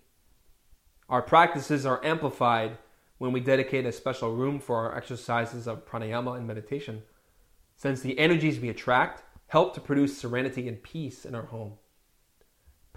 Our 1.08 1.22
practices 1.22 1.86
are 1.86 2.04
amplified 2.04 2.78
when 3.18 3.32
we 3.32 3.40
dedicate 3.40 3.86
a 3.86 3.91
special 3.91 4.36
room 4.36 4.60
for 4.60 4.76
our 4.76 4.96
exercises 4.96 5.68
of 5.68 5.86
pranayama 5.86 6.38
and 6.38 6.46
meditation, 6.46 7.04
since 7.78 8.02
the 8.02 8.20
energies 8.20 8.60
we 8.60 8.70
attract 8.70 9.24
help 9.48 9.74
to 9.74 9.82
produce 9.82 10.18
serenity 10.18 10.68
and 10.68 10.84
peace 10.84 11.26
in 11.26 11.34
our 11.34 11.48
home. 11.48 11.74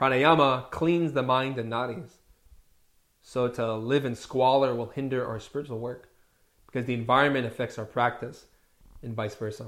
Pranayama 0.02 0.68
cleans 0.72 1.12
the 1.12 1.22
mind 1.22 1.58
and 1.58 1.70
nadis. 1.70 2.10
So 3.20 3.46
to 3.46 3.76
live 3.76 4.04
in 4.04 4.16
squalor 4.16 4.74
will 4.74 4.88
hinder 4.88 5.24
our 5.24 5.38
spiritual 5.38 5.78
work 5.78 6.08
because 6.66 6.86
the 6.86 6.94
environment 6.94 7.46
affects 7.46 7.78
our 7.78 7.84
practice 7.84 8.46
and 9.00 9.14
vice 9.14 9.36
versa. 9.36 9.66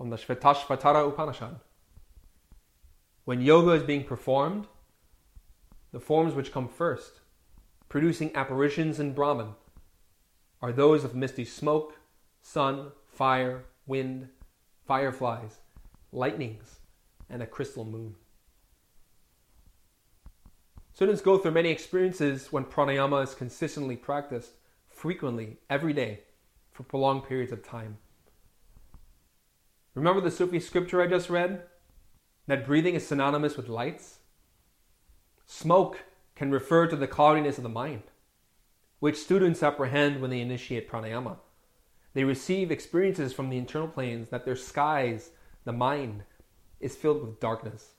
On 0.00 0.10
the 0.10 0.16
Shvetashvatara 0.16 1.06
Upanishad. 1.06 1.60
When 3.24 3.40
yoga 3.40 3.70
is 3.70 3.84
being 3.84 4.02
performed, 4.02 4.66
the 5.92 6.00
forms 6.00 6.34
which 6.34 6.50
come 6.50 6.68
first, 6.68 7.20
producing 7.88 8.34
apparitions 8.34 8.98
in 8.98 9.12
Brahman, 9.12 9.54
are 10.60 10.72
those 10.72 11.04
of 11.04 11.14
misty 11.14 11.44
smoke, 11.44 12.00
sun, 12.42 12.90
fire, 13.06 13.66
wind, 13.86 14.26
fireflies, 14.84 15.58
lightnings, 16.10 16.80
and 17.30 17.44
a 17.44 17.46
crystal 17.46 17.84
moon. 17.84 18.16
Students 20.96 21.20
go 21.20 21.36
through 21.36 21.50
many 21.50 21.68
experiences 21.68 22.50
when 22.50 22.64
pranayama 22.64 23.22
is 23.22 23.34
consistently 23.34 23.96
practiced, 23.96 24.52
frequently, 24.88 25.58
every 25.68 25.92
day, 25.92 26.20
for 26.72 26.84
prolonged 26.84 27.28
periods 27.28 27.52
of 27.52 27.62
time. 27.62 27.98
Remember 29.92 30.22
the 30.22 30.30
Sufi 30.30 30.58
scripture 30.58 31.02
I 31.02 31.06
just 31.06 31.28
read? 31.28 31.64
That 32.46 32.64
breathing 32.64 32.94
is 32.94 33.06
synonymous 33.06 33.58
with 33.58 33.68
lights? 33.68 34.20
Smoke 35.44 35.98
can 36.34 36.50
refer 36.50 36.86
to 36.86 36.96
the 36.96 37.06
cloudiness 37.06 37.58
of 37.58 37.62
the 37.62 37.68
mind, 37.68 38.04
which 38.98 39.18
students 39.18 39.62
apprehend 39.62 40.22
when 40.22 40.30
they 40.30 40.40
initiate 40.40 40.90
pranayama. 40.90 41.36
They 42.14 42.24
receive 42.24 42.70
experiences 42.70 43.34
from 43.34 43.50
the 43.50 43.58
internal 43.58 43.88
planes 43.88 44.30
that 44.30 44.46
their 44.46 44.56
skies, 44.56 45.32
the 45.66 45.74
mind, 45.74 46.22
is 46.80 46.96
filled 46.96 47.20
with 47.20 47.38
darkness. 47.38 47.96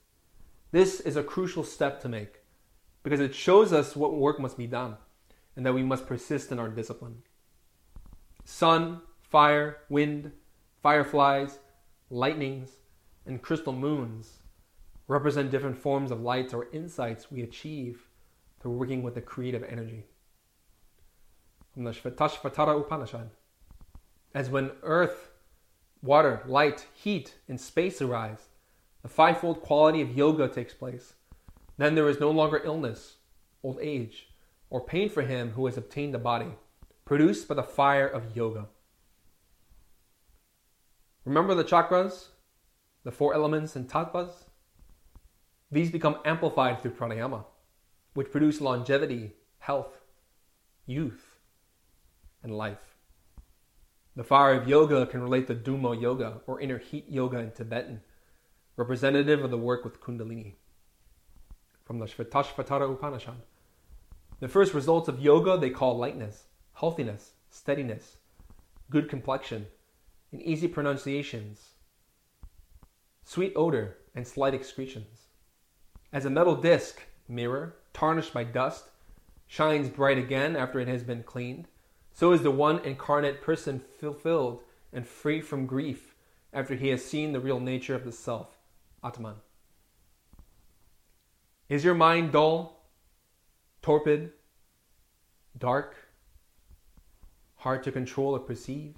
This 0.72 1.00
is 1.00 1.16
a 1.16 1.22
crucial 1.22 1.64
step 1.64 2.02
to 2.02 2.10
make 2.10 2.40
because 3.08 3.22
it 3.22 3.34
shows 3.34 3.72
us 3.72 3.96
what 3.96 4.14
work 4.14 4.38
must 4.38 4.58
be 4.58 4.68
done 4.68 4.98
and 5.56 5.66
that 5.66 5.74
we 5.74 5.82
must 5.82 6.06
persist 6.06 6.52
in 6.52 6.60
our 6.60 6.68
discipline. 6.68 7.16
Sun, 8.44 9.00
fire, 9.22 9.78
wind, 9.88 10.34
fireflies, 10.84 11.60
lightnings, 12.10 12.70
and 13.26 13.42
crystal 13.42 13.72
moons 13.72 14.40
represent 15.08 15.52
different 15.52 15.78
forms 15.78 16.12
of 16.12 16.20
lights 16.20 16.54
or 16.54 16.68
insights 16.74 17.32
we 17.32 17.42
achieve 17.42 18.10
through 18.60 18.74
working 18.74 19.04
with 19.04 19.16
the 19.16 19.22
creative 19.22 19.64
energy. 19.64 20.04
From 21.74 21.86
the 21.86 21.92
Shvetashvatara 21.92 22.78
Upanishad. 22.78 23.30
As 24.36 24.50
when 24.50 24.72
earth, 24.84 25.30
water, 26.02 26.42
light, 26.46 26.88
heat, 26.94 27.36
and 27.48 27.58
space 27.58 28.02
arise, 28.02 28.50
the 29.02 29.08
fivefold 29.08 29.62
quality 29.62 30.02
of 30.02 30.18
yoga 30.18 30.50
takes 30.50 30.74
place. 30.74 31.14
Then 31.78 31.96
there 31.96 32.10
is 32.10 32.20
no 32.20 32.32
longer 32.32 32.62
illness, 32.64 33.18
old 33.64 33.80
age, 33.82 34.30
or 34.70 34.84
pain 34.84 35.10
for 35.10 35.22
him 35.22 35.52
who 35.52 35.66
has 35.68 35.78
obtained 35.78 36.14
the 36.14 36.20
body, 36.20 36.56
produced 37.06 37.48
by 37.48 37.56
the 37.56 37.64
fire 37.64 38.08
of 38.08 38.36
yoga. 38.36 38.66
Remember 41.24 41.54
the 41.54 41.64
chakras, 41.64 42.30
the 43.04 43.12
four 43.12 43.34
elements 43.34 43.76
and 43.76 43.88
tattvas? 43.88 44.46
These 45.72 45.92
become 45.92 46.18
amplified 46.26 46.82
through 46.82 46.92
pranayama, 46.92 47.46
which 48.14 48.32
produce 48.32 48.62
longevity, 48.62 49.34
health, 49.60 50.02
youth, 50.86 51.36
and 52.42 52.58
life. 52.58 52.96
The 54.16 54.24
fire 54.24 54.54
of 54.54 54.68
yoga 54.68 55.06
can 55.06 55.22
relate 55.22 55.46
to 55.48 55.56
Tummo 55.56 56.02
Yoga 56.02 56.42
or 56.48 56.60
inner 56.60 56.80
heat 56.80 57.06
yoga 57.08 57.38
in 57.38 57.52
Tibetan, 57.52 58.02
representative 58.76 59.44
of 59.44 59.52
the 59.52 59.58
work 59.58 59.84
with 59.84 60.02
Kundalini. 60.02 60.56
From 61.88 62.00
the 62.00 62.06
Shvetashvatara 62.06 62.92
Upanishad. 62.92 63.42
The 64.42 64.50
first 64.50 64.74
results 64.74 65.08
of 65.08 65.22
yoga 65.22 65.58
they 65.58 65.70
call 65.70 65.98
lightness, 65.98 66.44
healthiness, 66.74 67.32
steadiness, 67.50 68.18
good 68.90 69.08
complexion, 69.08 69.68
and 70.34 70.42
easy 70.42 70.68
pronunciations, 70.68 71.70
sweet 73.24 73.54
odor, 73.56 73.96
and 74.14 74.28
slight 74.28 74.54
excretions. 74.54 75.28
As 76.12 76.26
a 76.26 76.30
metal 76.30 76.58
disc, 76.58 77.02
mirror, 77.30 77.78
tarnished 77.94 78.34
by 78.34 78.44
dust, 78.44 78.90
shines 79.48 79.88
bright 79.88 80.18
again 80.18 80.58
after 80.58 80.82
it 80.82 80.90
has 80.90 81.04
been 81.04 81.24
cleaned, 81.24 81.70
So 82.12 82.34
is 82.34 82.44
the 82.44 82.52
one 82.52 82.80
incarnate 82.80 83.42
person 83.42 83.82
fulfilled 83.98 84.62
and 84.92 85.08
free 85.08 85.40
from 85.40 85.66
grief 85.66 86.16
after 86.52 86.76
he 86.76 86.90
has 86.90 87.06
seen 87.06 87.32
the 87.32 87.40
real 87.40 87.62
nature 87.62 87.96
of 87.96 88.04
the 88.04 88.12
self, 88.12 88.58
Atman. 89.02 89.36
Is 91.70 91.84
your 91.84 91.96
mind 91.96 92.32
dull, 92.32 92.86
torpid, 93.82 94.32
dark, 95.58 95.96
hard 97.56 97.84
to 97.84 97.92
control 97.92 98.36
or 98.36 98.40
perceive? 98.40 98.96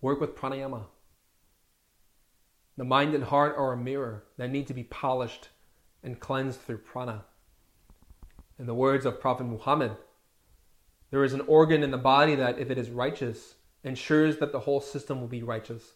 Work 0.00 0.20
with 0.20 0.34
pranayama. 0.34 0.84
The 2.78 2.84
mind 2.84 3.14
and 3.14 3.24
heart 3.24 3.54
are 3.58 3.72
a 3.72 3.76
mirror 3.76 4.24
that 4.38 4.50
need 4.50 4.66
to 4.68 4.74
be 4.74 4.84
polished 4.84 5.50
and 6.02 6.18
cleansed 6.18 6.60
through 6.62 6.78
prana. 6.78 7.24
In 8.58 8.66
the 8.66 8.74
words 8.74 9.04
of 9.04 9.20
Prophet 9.20 9.44
Muhammad, 9.44 9.96
there 11.10 11.22
is 11.22 11.34
an 11.34 11.42
organ 11.42 11.82
in 11.82 11.90
the 11.90 11.98
body 11.98 12.34
that, 12.34 12.58
if 12.58 12.70
it 12.70 12.78
is 12.78 12.90
righteous, 12.90 13.54
ensures 13.84 14.38
that 14.38 14.52
the 14.52 14.60
whole 14.60 14.80
system 14.80 15.20
will 15.20 15.28
be 15.28 15.42
righteous. 15.42 15.92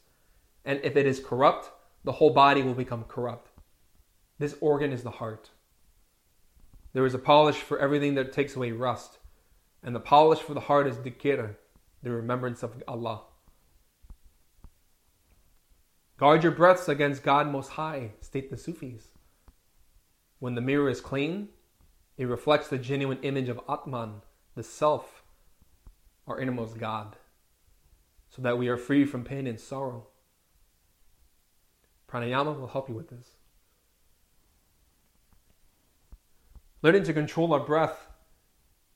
And 0.64 0.80
if 0.82 0.96
it 0.96 1.06
is 1.06 1.18
corrupt, 1.18 1.70
the 2.04 2.12
whole 2.12 2.30
body 2.30 2.62
will 2.62 2.74
become 2.74 3.04
corrupt. 3.04 3.50
This 4.38 4.54
organ 4.60 4.92
is 4.92 5.02
the 5.02 5.10
heart. 5.10 5.50
There 6.92 7.04
is 7.04 7.14
a 7.14 7.18
polish 7.18 7.56
for 7.56 7.78
everything 7.78 8.14
that 8.14 8.32
takes 8.32 8.56
away 8.56 8.72
rust, 8.72 9.18
and 9.82 9.94
the 9.94 10.00
polish 10.00 10.38
for 10.38 10.54
the 10.54 10.60
heart 10.60 10.86
is 10.86 10.96
dhikr, 10.96 11.56
the 12.02 12.10
remembrance 12.10 12.62
of 12.62 12.82
Allah. 12.86 13.22
Guard 16.16 16.42
your 16.42 16.52
breaths 16.52 16.88
against 16.88 17.22
God 17.22 17.50
Most 17.50 17.70
High, 17.70 18.12
state 18.20 18.50
the 18.50 18.56
Sufis. 18.56 19.08
When 20.38 20.54
the 20.54 20.60
mirror 20.60 20.88
is 20.88 21.00
clean, 21.00 21.48
it 22.16 22.26
reflects 22.26 22.68
the 22.68 22.78
genuine 22.78 23.18
image 23.22 23.48
of 23.48 23.60
Atman, 23.68 24.22
the 24.54 24.62
Self, 24.62 25.22
our 26.26 26.40
innermost 26.40 26.78
God, 26.78 27.16
so 28.30 28.42
that 28.42 28.58
we 28.58 28.68
are 28.68 28.76
free 28.76 29.04
from 29.04 29.24
pain 29.24 29.46
and 29.46 29.60
sorrow. 29.60 30.08
Pranayama 32.08 32.58
will 32.58 32.68
help 32.68 32.88
you 32.88 32.94
with 32.94 33.10
this. 33.10 33.37
Learning 36.80 37.02
to 37.02 37.12
control 37.12 37.52
our 37.52 37.60
breath 37.60 38.06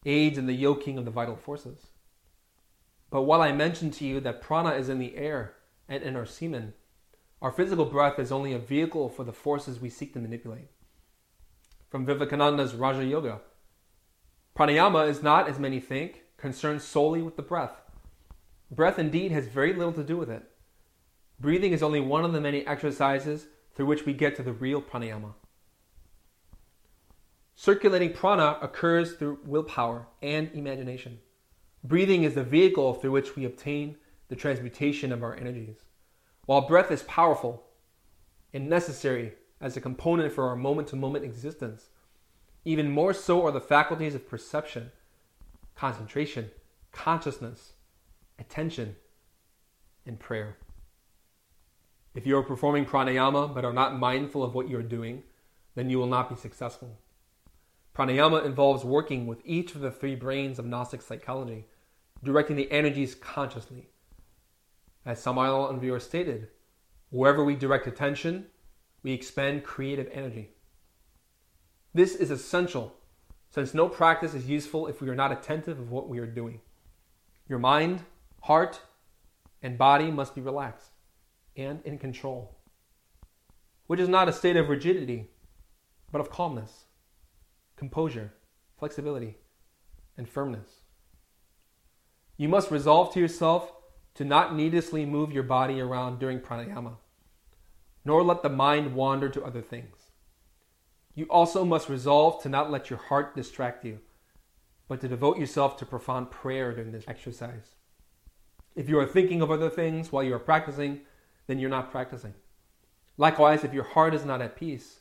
aids 0.07 0.39
in 0.39 0.47
the 0.47 0.53
yoking 0.53 0.99
of 0.99 1.05
the 1.05 1.11
vital 1.11 1.35
forces. 1.35 1.87
But 3.11 3.23
while 3.23 3.43
I 3.43 3.53
mentioned 3.53 3.93
to 3.95 4.05
you 4.05 4.21
that 4.21 4.41
prana 4.41 4.71
is 4.71 4.89
in 4.89 4.99
the 4.99 5.17
air 5.17 5.55
and 5.89 6.03
in 6.03 6.15
our 6.15 6.25
semen, 6.25 6.75
our 7.41 7.51
physical 7.51 7.85
breath 7.85 8.21
is 8.21 8.31
only 8.31 8.53
a 8.53 8.59
vehicle 8.59 9.09
for 9.09 9.25
the 9.25 9.33
forces 9.33 9.81
we 9.81 9.91
seek 9.91 10.13
to 10.13 10.21
manipulate. 10.21 10.69
From 11.91 12.07
Vivekananda's 12.07 12.75
Raja 12.75 13.05
Yoga, 13.05 13.41
pranayama 14.57 15.09
is 15.09 15.23
not, 15.23 15.49
as 15.49 15.59
many 15.59 15.81
think, 15.81 16.23
concerned 16.37 16.83
solely 16.83 17.21
with 17.21 17.37
the 17.37 17.43
breath. 17.43 17.83
Breath 18.71 18.99
indeed 18.99 19.33
has 19.33 19.47
very 19.47 19.75
little 19.75 19.93
to 19.93 20.05
do 20.05 20.17
with 20.17 20.31
it. 20.31 20.45
Breathing 21.41 21.73
is 21.73 21.83
only 21.83 22.01
one 22.01 22.25
of 22.25 22.33
the 22.33 22.41
many 22.41 22.65
exercises 22.65 23.47
through 23.75 23.87
which 23.87 24.07
we 24.07 24.13
get 24.13 24.37
to 24.37 24.43
the 24.45 24.53
real 24.53 24.81
pranayama. 24.81 25.35
Circulating 27.62 28.12
prana 28.12 28.59
occurs 28.60 29.12
through 29.12 29.39
willpower 29.44 30.09
and 30.20 30.51
imagination. 30.52 31.20
Breathing 31.84 32.24
is 32.24 32.34
the 32.34 32.43
vehicle 32.43 32.93
through 32.93 33.12
which 33.12 33.36
we 33.36 33.44
obtain 33.44 33.98
the 34.26 34.34
transmutation 34.34 35.12
of 35.12 35.22
our 35.22 35.36
energies. 35.36 35.76
While 36.47 36.66
breath 36.66 36.90
is 36.90 37.05
powerful 37.05 37.62
and 38.52 38.68
necessary 38.68 39.34
as 39.60 39.76
a 39.76 39.80
component 39.80 40.32
for 40.32 40.48
our 40.48 40.56
moment 40.56 40.89
to 40.89 40.97
moment 40.97 41.24
existence, 41.24 41.90
even 42.64 42.90
more 42.90 43.14
so 43.14 43.47
are 43.47 43.52
the 43.52 43.60
faculties 43.60 44.16
of 44.16 44.28
perception, 44.28 44.90
concentration, 45.76 46.51
consciousness, 46.90 47.74
attention, 48.40 48.97
and 50.05 50.18
prayer. 50.18 50.56
If 52.12 52.26
you 52.26 52.36
are 52.39 52.43
performing 52.43 52.86
pranayama 52.86 53.55
but 53.55 53.64
are 53.64 53.72
not 53.72 54.01
mindful 54.01 54.43
of 54.43 54.52
what 54.52 54.68
you 54.68 54.76
are 54.78 54.82
doing, 54.82 55.22
then 55.76 55.90
you 55.90 55.98
will 56.01 56.09
not 56.09 56.28
be 56.28 56.34
successful. 56.34 56.98
Pranayama 57.94 58.44
involves 58.47 58.85
working 58.85 59.27
with 59.27 59.43
each 59.44 59.74
of 59.74 59.82
the 59.82 59.90
three 59.90 60.14
brains 60.14 60.59
of 60.59 60.64
Gnostic 60.64 61.02
psychology, 61.02 61.66
directing 62.24 62.56
the 62.56 62.70
energies 62.73 63.14
consciously. 63.14 63.89
As 65.05 65.23
Samael 65.23 65.66
Aun 65.66 65.81
Weor 65.81 66.01
stated, 66.01 66.48
wherever 67.10 67.44
we 67.44 67.55
direct 67.55 67.86
attention, 67.86 68.47
we 69.02 69.12
expend 69.12 69.64
creative 69.64 70.09
energy. 70.10 70.52
This 71.93 72.14
is 72.14 72.31
essential, 72.31 72.94
since 73.51 73.74
no 73.74 73.89
practice 73.89 74.32
is 74.32 74.48
useful 74.48 74.86
if 74.86 75.02
we 75.02 75.10
are 75.10 75.14
not 75.14 75.32
attentive 75.32 75.78
of 75.78 75.90
what 75.90 76.09
we 76.09 76.19
are 76.19 76.27
doing. 76.27 76.60
Your 77.47 77.59
mind, 77.59 78.05
heart, 78.40 78.81
and 79.62 79.77
body 79.77 80.10
must 80.10 80.35
be 80.35 80.40
relaxed 80.40 80.93
and 81.56 81.81
in 81.85 81.98
control, 81.98 82.56
which 83.86 84.01
is 84.01 84.09
not 84.09 84.28
a 84.28 84.32
state 84.32 84.56
of 84.56 84.70
rigidity, 84.70 85.28
but 86.10 86.23
of 86.23 86.31
calmness 86.31 86.85
composure, 87.83 88.33
flexibility, 88.79 89.35
and 90.17 90.29
firmness. 90.29 90.83
You 92.37 92.49
must 92.49 92.71
resolve 92.71 93.13
to 93.13 93.19
yourself 93.19 93.73
to 94.15 94.25
not 94.25 94.55
needlessly 94.55 95.05
move 95.05 95.33
your 95.33 95.43
body 95.43 95.81
around 95.81 96.21
during 96.21 96.39
pranayama, 96.39 96.99
nor 98.05 98.23
let 98.23 98.45
the 98.45 98.49
mind 98.49 98.95
wander 98.95 99.29
to 99.29 99.43
other 99.43 99.63
things. 99.63 99.97
You 101.17 101.25
also 101.25 101.65
must 101.65 101.89
resolve 101.89 102.41
to 102.45 102.49
not 102.49 102.71
let 102.71 102.89
your 102.89 103.01
heart 103.01 103.35
distract 103.35 103.85
you, 103.85 103.99
but 104.87 105.01
to 105.01 105.09
devote 105.09 105.39
yourself 105.39 105.77
to 105.79 105.85
profound 105.85 106.31
prayer 106.31 106.73
during 106.73 106.93
this 106.93 107.09
exercise. 107.09 107.75
If 108.77 108.89
you 108.89 108.97
are 109.01 109.07
thinking 109.07 109.43
of 109.43 109.51
other 109.51 109.71
things 109.71 110.13
while 110.13 110.23
you 110.23 110.35
are 110.35 110.39
practicing, 110.39 111.01
then 111.49 111.59
you're 111.59 111.69
not 111.69 111.91
practicing. 111.91 112.35
Likewise, 113.17 113.65
if 113.65 113.75
your 113.75 113.91
heart 113.95 114.15
is 114.15 114.25
not 114.25 114.41
at 114.41 114.55
peace, 114.55 115.01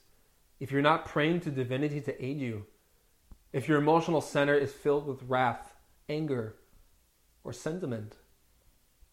if 0.62 0.72
you're 0.72 0.84
not 0.84 1.06
praying 1.06 1.40
to 1.42 1.50
divinity 1.50 2.00
to 2.02 2.24
aid 2.24 2.40
you, 2.40 2.68
if 3.54 3.68
your 3.68 3.78
emotional 3.78 4.22
center 4.22 4.56
is 4.56 4.72
filled 4.72 5.08
with 5.08 5.24
wrath, 5.24 5.74
anger, 6.08 6.56
or 7.44 7.52
sentiment, 7.52 8.16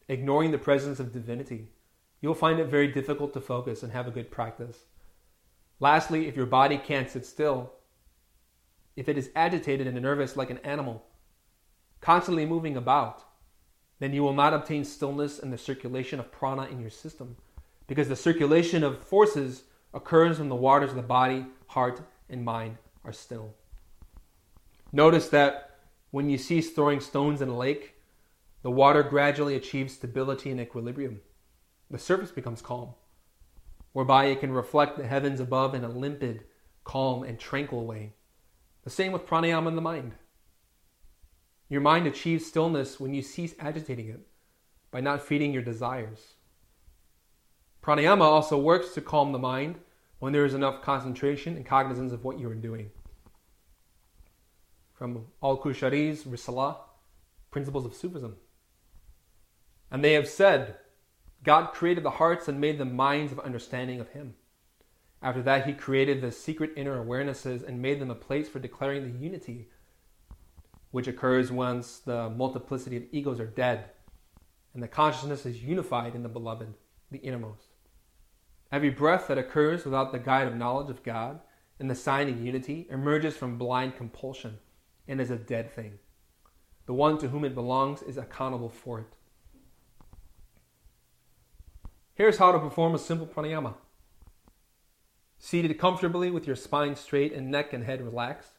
ignoring 0.09 0.52
the 0.52 0.59
presence 0.59 1.01
of 1.01 1.12
divinity, 1.12 1.73
you'll 2.20 2.35
find 2.35 2.60
it 2.60 2.66
very 2.66 2.89
difficult 2.89 3.32
to 3.32 3.40
focus 3.40 3.82
and 3.82 3.93
have 3.93 4.06
a 4.06 4.12
good 4.12 4.31
practice. 4.31 4.85
Lastly, 5.81 6.27
if 6.27 6.36
your 6.36 6.47
body 6.47 6.78
can't 6.78 7.10
sit 7.10 7.24
still, 7.24 7.73
if 8.97 9.09
it 9.09 9.16
is 9.16 9.31
agitated 9.36 9.86
and 9.86 10.01
nervous 10.01 10.36
like 10.36 10.51
an 10.51 10.59
animal, 10.59 11.05
constantly 12.01 12.47
moving 12.47 12.77
about, 12.77 13.23
then 14.01 14.12
you 14.12 14.23
will 14.23 14.32
not 14.32 14.55
obtain 14.55 14.85
stillness 14.85 15.39
and 15.39 15.52
the 15.52 15.59
circulation 15.59 16.20
of 16.20 16.32
prana 16.32 16.65
in 16.65 16.81
your 16.81 16.90
system, 16.90 17.36
because 17.86 18.09
the 18.09 18.16
circulation 18.16 18.85
of 18.85 19.02
forces 19.02 19.65
occurs 19.94 20.39
when 20.39 20.48
the 20.48 20.55
waters 20.55 20.90
of 20.90 20.97
the 20.97 21.02
body, 21.02 21.47
heart, 21.69 22.02
and 22.28 22.44
mind 22.44 22.77
are 23.05 23.12
still. 23.12 23.55
Notice 24.93 25.28
that 25.28 25.70
when 26.10 26.31
you 26.31 26.39
cease 26.39 26.70
throwing 26.70 27.01
stones 27.01 27.43
in 27.43 27.48
a 27.48 27.56
lake, 27.56 27.94
the 28.62 28.70
water 28.70 29.02
gradually 29.02 29.55
achieves 29.55 29.94
stability 29.94 30.51
and 30.51 30.60
equilibrium. 30.60 31.20
The 31.90 31.98
surface 31.98 32.31
becomes 32.31 32.62
calm, 32.62 32.94
whereby 33.93 34.27
it 34.27 34.40
can 34.40 34.52
reflect 34.52 34.97
the 34.97 35.06
heavens 35.06 35.40
above 35.40 35.74
in 35.74 35.85
a 35.85 35.89
limpid, 35.89 36.44
calm, 36.85 37.23
and 37.23 37.39
tranquil 37.39 37.86
way. 37.86 38.15
The 38.85 38.90
same 38.90 39.12
with 39.12 39.27
pranayama 39.27 39.69
in 39.69 39.77
the 39.77 39.82
mind. 39.82 40.12
Your 41.69 41.82
mind 41.82 42.06
achieves 42.06 42.47
stillness 42.47 42.98
when 42.98 43.12
you 43.12 43.20
cease 43.20 43.55
agitating 43.59 44.09
it 44.09 44.27
by 44.90 45.01
not 45.01 45.23
feeding 45.23 45.52
your 45.52 45.62
desires. 45.62 46.35
Pranayama 47.82 48.23
also 48.23 48.59
works 48.59 48.94
to 48.94 49.02
calm 49.02 49.32
the 49.32 49.39
mind 49.39 49.77
when 50.19 50.32
there 50.32 50.47
is 50.47 50.55
enough 50.55 50.82
concentration 50.82 51.56
and 51.56 51.66
cognizance 51.66 52.12
of 52.12 52.24
what 52.24 52.39
you 52.39 52.48
are 52.51 52.55
doing. 52.55 52.90
From 54.98 55.26
Al 55.44 55.58
Qushayri's 55.58 56.24
Risalah, 56.24 56.78
Principles 57.52 57.86
of 57.86 57.94
Sufism. 57.94 58.34
And 59.92 60.02
they 60.02 60.14
have 60.14 60.26
said, 60.26 60.74
God 61.44 61.66
created 61.66 62.02
the 62.02 62.10
hearts 62.10 62.48
and 62.48 62.60
made 62.60 62.78
them 62.78 62.96
minds 62.96 63.30
of 63.30 63.38
understanding 63.38 64.00
of 64.00 64.08
Him. 64.08 64.34
After 65.22 65.40
that, 65.42 65.66
He 65.66 65.72
created 65.72 66.20
the 66.20 66.32
secret 66.32 66.72
inner 66.76 67.00
awarenesses 67.00 67.62
and 67.62 67.80
made 67.80 68.00
them 68.00 68.10
a 68.10 68.16
place 68.16 68.48
for 68.48 68.58
declaring 68.58 69.04
the 69.04 69.24
unity, 69.24 69.68
which 70.90 71.06
occurs 71.06 71.52
once 71.52 72.00
the 72.00 72.28
multiplicity 72.30 72.96
of 72.96 73.04
egos 73.12 73.38
are 73.38 73.46
dead 73.46 73.90
and 74.74 74.82
the 74.82 74.88
consciousness 74.88 75.46
is 75.46 75.62
unified 75.62 76.16
in 76.16 76.24
the 76.24 76.28
beloved, 76.28 76.74
the 77.12 77.18
innermost. 77.18 77.68
Every 78.72 78.90
breath 78.90 79.28
that 79.28 79.38
occurs 79.38 79.84
without 79.84 80.10
the 80.10 80.18
guide 80.18 80.48
of 80.48 80.56
knowledge 80.56 80.90
of 80.90 81.04
God 81.04 81.38
and 81.78 81.88
the 81.88 81.94
sign 81.94 82.28
of 82.28 82.44
unity 82.44 82.88
emerges 82.90 83.36
from 83.36 83.58
blind 83.58 83.96
compulsion 83.96 84.58
and 85.09 85.20
is 85.20 85.30
a 85.30 85.36
dead 85.36 85.72
thing. 85.72 85.98
The 86.86 86.93
one 86.93 87.18
to 87.18 87.28
whom 87.28 87.44
it 87.44 87.55
belongs 87.55 88.02
is 88.02 88.16
accountable 88.16 88.68
for 88.68 89.01
it. 89.01 89.16
Here's 92.14 92.39
how 92.39 92.52
to 92.52 92.59
perform 92.59 92.94
a 92.94 92.98
simple 92.98 93.26
pranayama. 93.26 93.74
Seated 95.39 95.78
comfortably 95.78 96.30
with 96.30 96.47
your 96.47 96.56
spine 96.56 96.97
straight 96.97 97.32
and 97.32 97.51
neck 97.51 97.72
and 97.72 97.85
head 97.85 98.02
relaxed, 98.02 98.52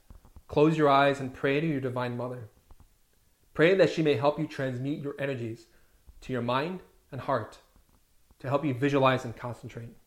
close 0.48 0.78
your 0.78 0.90
eyes 0.90 1.20
and 1.20 1.34
pray 1.34 1.60
to 1.60 1.68
your 1.68 1.82
Divine 1.82 2.16
Mother. 2.16 2.50
Pray 3.54 3.76
that 3.76 3.90
she 3.90 4.02
may 4.02 4.16
help 4.16 4.40
you 4.40 4.48
transmute 4.48 5.04
your 5.04 5.16
energies 5.20 5.68
to 6.22 6.32
your 6.32 6.42
mind 6.42 6.80
and 7.12 7.22
heart 7.22 7.58
to 8.40 8.48
help 8.48 8.64
you 8.64 8.74
visualize 8.74 9.26
and 9.26 9.36
concentrate. 9.36 9.98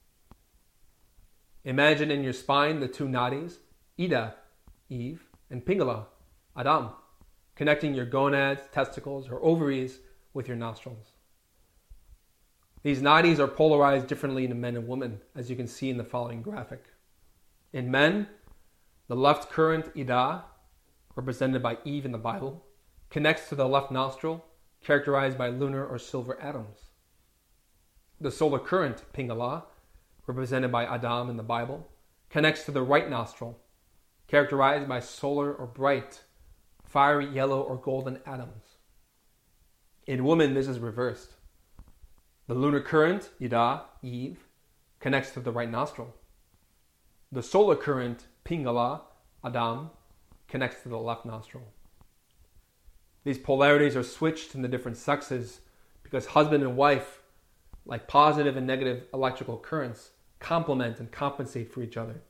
Imagine 1.64 2.10
in 2.10 2.24
your 2.24 2.32
spine 2.32 2.80
the 2.80 2.88
two 2.88 3.06
nadis, 3.06 3.58
Ida, 4.00 4.34
Eve, 4.88 5.26
and 5.50 5.64
Pingala, 5.64 6.06
Adam, 6.56 6.90
connecting 7.56 7.94
your 7.94 8.04
gonads, 8.04 8.62
testicles, 8.72 9.28
or 9.28 9.42
ovaries 9.42 10.00
with 10.34 10.46
your 10.48 10.56
nostrils. 10.56 11.12
These 12.82 13.00
nadis 13.00 13.38
are 13.38 13.48
polarized 13.48 14.06
differently 14.06 14.44
in 14.44 14.60
men 14.60 14.76
and 14.76 14.88
women, 14.88 15.20
as 15.34 15.48
you 15.48 15.56
can 15.56 15.68
see 15.68 15.88
in 15.88 15.98
the 15.98 16.04
following 16.04 16.42
graphic. 16.42 16.84
In 17.72 17.90
men, 17.90 18.26
the 19.08 19.16
left 19.16 19.50
current 19.50 19.90
Ida, 19.96 20.44
represented 21.14 21.62
by 21.62 21.78
Eve 21.84 22.04
in 22.04 22.12
the 22.12 22.18
Bible, 22.18 22.64
connects 23.08 23.48
to 23.48 23.54
the 23.54 23.68
left 23.68 23.90
nostril, 23.90 24.44
characterized 24.82 25.38
by 25.38 25.48
lunar 25.48 25.86
or 25.86 25.98
silver 25.98 26.40
atoms. 26.40 26.78
The 28.20 28.30
solar 28.30 28.58
current, 28.58 29.04
Pingala, 29.12 29.64
represented 30.26 30.72
by 30.72 30.84
Adam 30.84 31.30
in 31.30 31.36
the 31.36 31.42
Bible, 31.42 31.88
connects 32.30 32.64
to 32.64 32.72
the 32.72 32.82
right 32.82 33.08
nostril, 33.08 33.60
characterized 34.26 34.88
by 34.88 35.00
solar 35.00 35.52
or 35.52 35.66
bright, 35.66 36.22
fiery 36.92 37.26
yellow 37.26 37.62
or 37.62 37.76
golden 37.76 38.18
atoms. 38.26 38.76
In 40.06 40.24
woman, 40.24 40.52
this 40.52 40.68
is 40.68 40.78
reversed. 40.78 41.30
The 42.48 42.54
lunar 42.54 42.80
current, 42.80 43.30
Ida, 43.42 43.84
Eve, 44.02 44.44
connects 45.00 45.30
to 45.30 45.40
the 45.40 45.52
right 45.52 45.70
nostril. 45.70 46.14
The 47.30 47.42
solar 47.42 47.76
current, 47.76 48.26
Pingala, 48.44 49.00
Adam, 49.42 49.88
connects 50.48 50.82
to 50.82 50.90
the 50.90 50.98
left 50.98 51.24
nostril. 51.24 51.64
These 53.24 53.38
polarities 53.38 53.96
are 53.96 54.02
switched 54.02 54.54
in 54.54 54.60
the 54.60 54.68
different 54.68 54.98
sexes 54.98 55.60
because 56.02 56.26
husband 56.26 56.62
and 56.62 56.76
wife, 56.76 57.22
like 57.86 58.06
positive 58.06 58.54
and 58.54 58.66
negative 58.66 59.04
electrical 59.14 59.56
currents, 59.56 60.10
complement 60.40 60.98
and 60.98 61.10
compensate 61.10 61.72
for 61.72 61.82
each 61.82 61.96
other. 61.96 62.20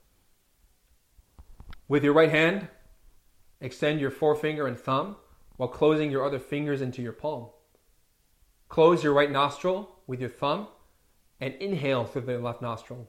With 1.89 2.05
your 2.05 2.13
right 2.13 2.31
hand, 2.31 2.69
extend 3.63 4.01
your 4.01 4.11
forefinger 4.11 4.67
and 4.67 4.79
thumb 4.79 5.17
while 5.57 5.69
closing 5.69 6.11
your 6.11 6.27
other 6.27 6.39
fingers 6.39 6.83
into 6.83 7.01
your 7.01 7.13
palm. 7.13 7.49
Close 8.69 9.05
your 9.05 9.13
right 9.13 9.31
nostril 9.31 9.89
with 10.07 10.21
your 10.21 10.29
thumb 10.29 10.67
and 11.41 11.55
inhale 11.55 12.05
through 12.05 12.23
the 12.23 12.39
left 12.39 12.61
nostril. 12.61 13.09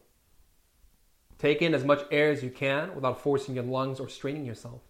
Take 1.37 1.61
in 1.61 1.73
as 1.73 1.83
much 1.83 2.05
air 2.11 2.31
as 2.31 2.43
you 2.43 2.49
can 2.49 2.95
without 2.95 3.19
forcing 3.19 3.55
your 3.55 3.63
lungs 3.63 3.99
or 3.99 4.07
straining 4.07 4.45
yourself. 4.45 4.81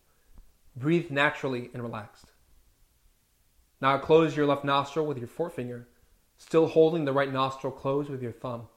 Breathe 0.76 1.10
naturally 1.10 1.70
and 1.74 1.82
relaxed. 1.82 2.32
Now 3.82 3.98
close 3.98 4.36
your 4.36 4.46
left 4.46 4.64
nostril 4.64 5.06
with 5.06 5.18
your 5.18 5.28
forefinger, 5.28 5.88
still 6.38 6.68
holding 6.68 7.06
the 7.06 7.14
right 7.14 7.32
nostril 7.32 7.72
closed 7.72 8.10
with 8.10 8.22
your 8.22 8.32
thumb. 8.32 8.68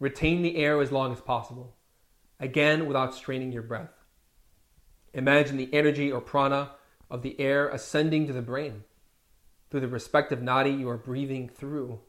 Retain 0.00 0.42
the 0.42 0.56
air 0.56 0.80
as 0.80 0.92
long 0.92 1.12
as 1.12 1.20
possible, 1.20 1.74
again 2.38 2.86
without 2.86 3.14
straining 3.14 3.52
your 3.52 3.62
breath. 3.62 3.97
Imagine 5.14 5.56
the 5.56 5.72
energy 5.72 6.12
or 6.12 6.20
prana 6.20 6.72
of 7.10 7.22
the 7.22 7.38
air 7.40 7.68
ascending 7.68 8.26
to 8.26 8.32
the 8.32 8.42
brain 8.42 8.84
through 9.70 9.80
the 9.80 9.88
respective 9.88 10.40
nadi 10.40 10.78
you 10.78 10.88
are 10.88 10.96
breathing 10.96 11.48
through, 11.48 12.00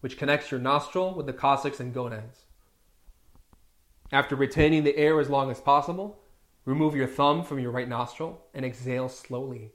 which 0.00 0.18
connects 0.18 0.50
your 0.50 0.60
nostril 0.60 1.14
with 1.14 1.26
the 1.26 1.32
coccyx 1.32 1.80
and 1.80 1.94
gonads. 1.94 2.44
After 4.12 4.34
retaining 4.34 4.84
the 4.84 4.96
air 4.96 5.20
as 5.20 5.30
long 5.30 5.50
as 5.50 5.60
possible, 5.60 6.20
remove 6.64 6.96
your 6.96 7.06
thumb 7.06 7.44
from 7.44 7.58
your 7.58 7.70
right 7.70 7.88
nostril 7.88 8.44
and 8.54 8.64
exhale 8.64 9.08
slowly, 9.08 9.72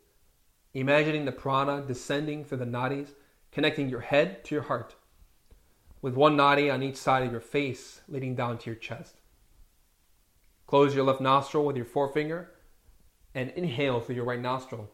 imagining 0.74 1.26
the 1.26 1.32
prana 1.32 1.82
descending 1.82 2.44
through 2.44 2.58
the 2.58 2.66
nadis, 2.66 3.10
connecting 3.52 3.90
your 3.90 4.02
head 4.02 4.44
to 4.46 4.56
your 4.56 4.64
heart, 4.64 4.96
with 6.02 6.16
one 6.16 6.36
nadi 6.36 6.72
on 6.72 6.84
each 6.84 6.98
side 6.98 7.24
of 7.24 7.32
your 7.32 7.42
face 7.42 8.02
leading 8.08 8.36
down 8.36 8.58
to 8.58 8.70
your 8.70 8.76
chest. 8.76 9.22
Close 10.68 10.96
your 10.96 11.04
left 11.04 11.22
nostril 11.22 11.66
with 11.66 11.76
your 11.76 11.86
forefinger 11.86 12.52
and 13.34 13.52
inhale 13.52 14.00
through 14.00 14.16
your 14.16 14.26
right 14.26 14.40
nostril. 14.40 14.90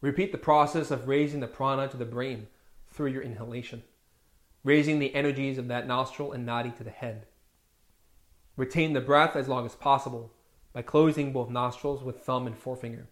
Repeat 0.00 0.32
the 0.32 0.38
process 0.38 0.90
of 0.90 1.08
raising 1.08 1.40
the 1.40 1.46
prana 1.46 1.88
to 1.88 1.96
the 1.96 2.06
brain 2.06 2.46
through 2.88 3.10
your 3.10 3.22
inhalation, 3.22 3.82
raising 4.64 4.98
the 4.98 5.14
energies 5.14 5.58
of 5.58 5.68
that 5.68 5.86
nostril 5.86 6.32
and 6.32 6.46
nadi 6.48 6.74
to 6.76 6.84
the 6.84 6.90
head. 6.90 7.26
Retain 8.56 8.94
the 8.94 9.00
breath 9.00 9.36
as 9.36 9.48
long 9.48 9.66
as 9.66 9.74
possible 9.74 10.32
by 10.72 10.82
closing 10.82 11.32
both 11.32 11.50
nostrils 11.50 12.02
with 12.02 12.20
thumb 12.20 12.46
and 12.46 12.56
forefinger. 12.56 13.08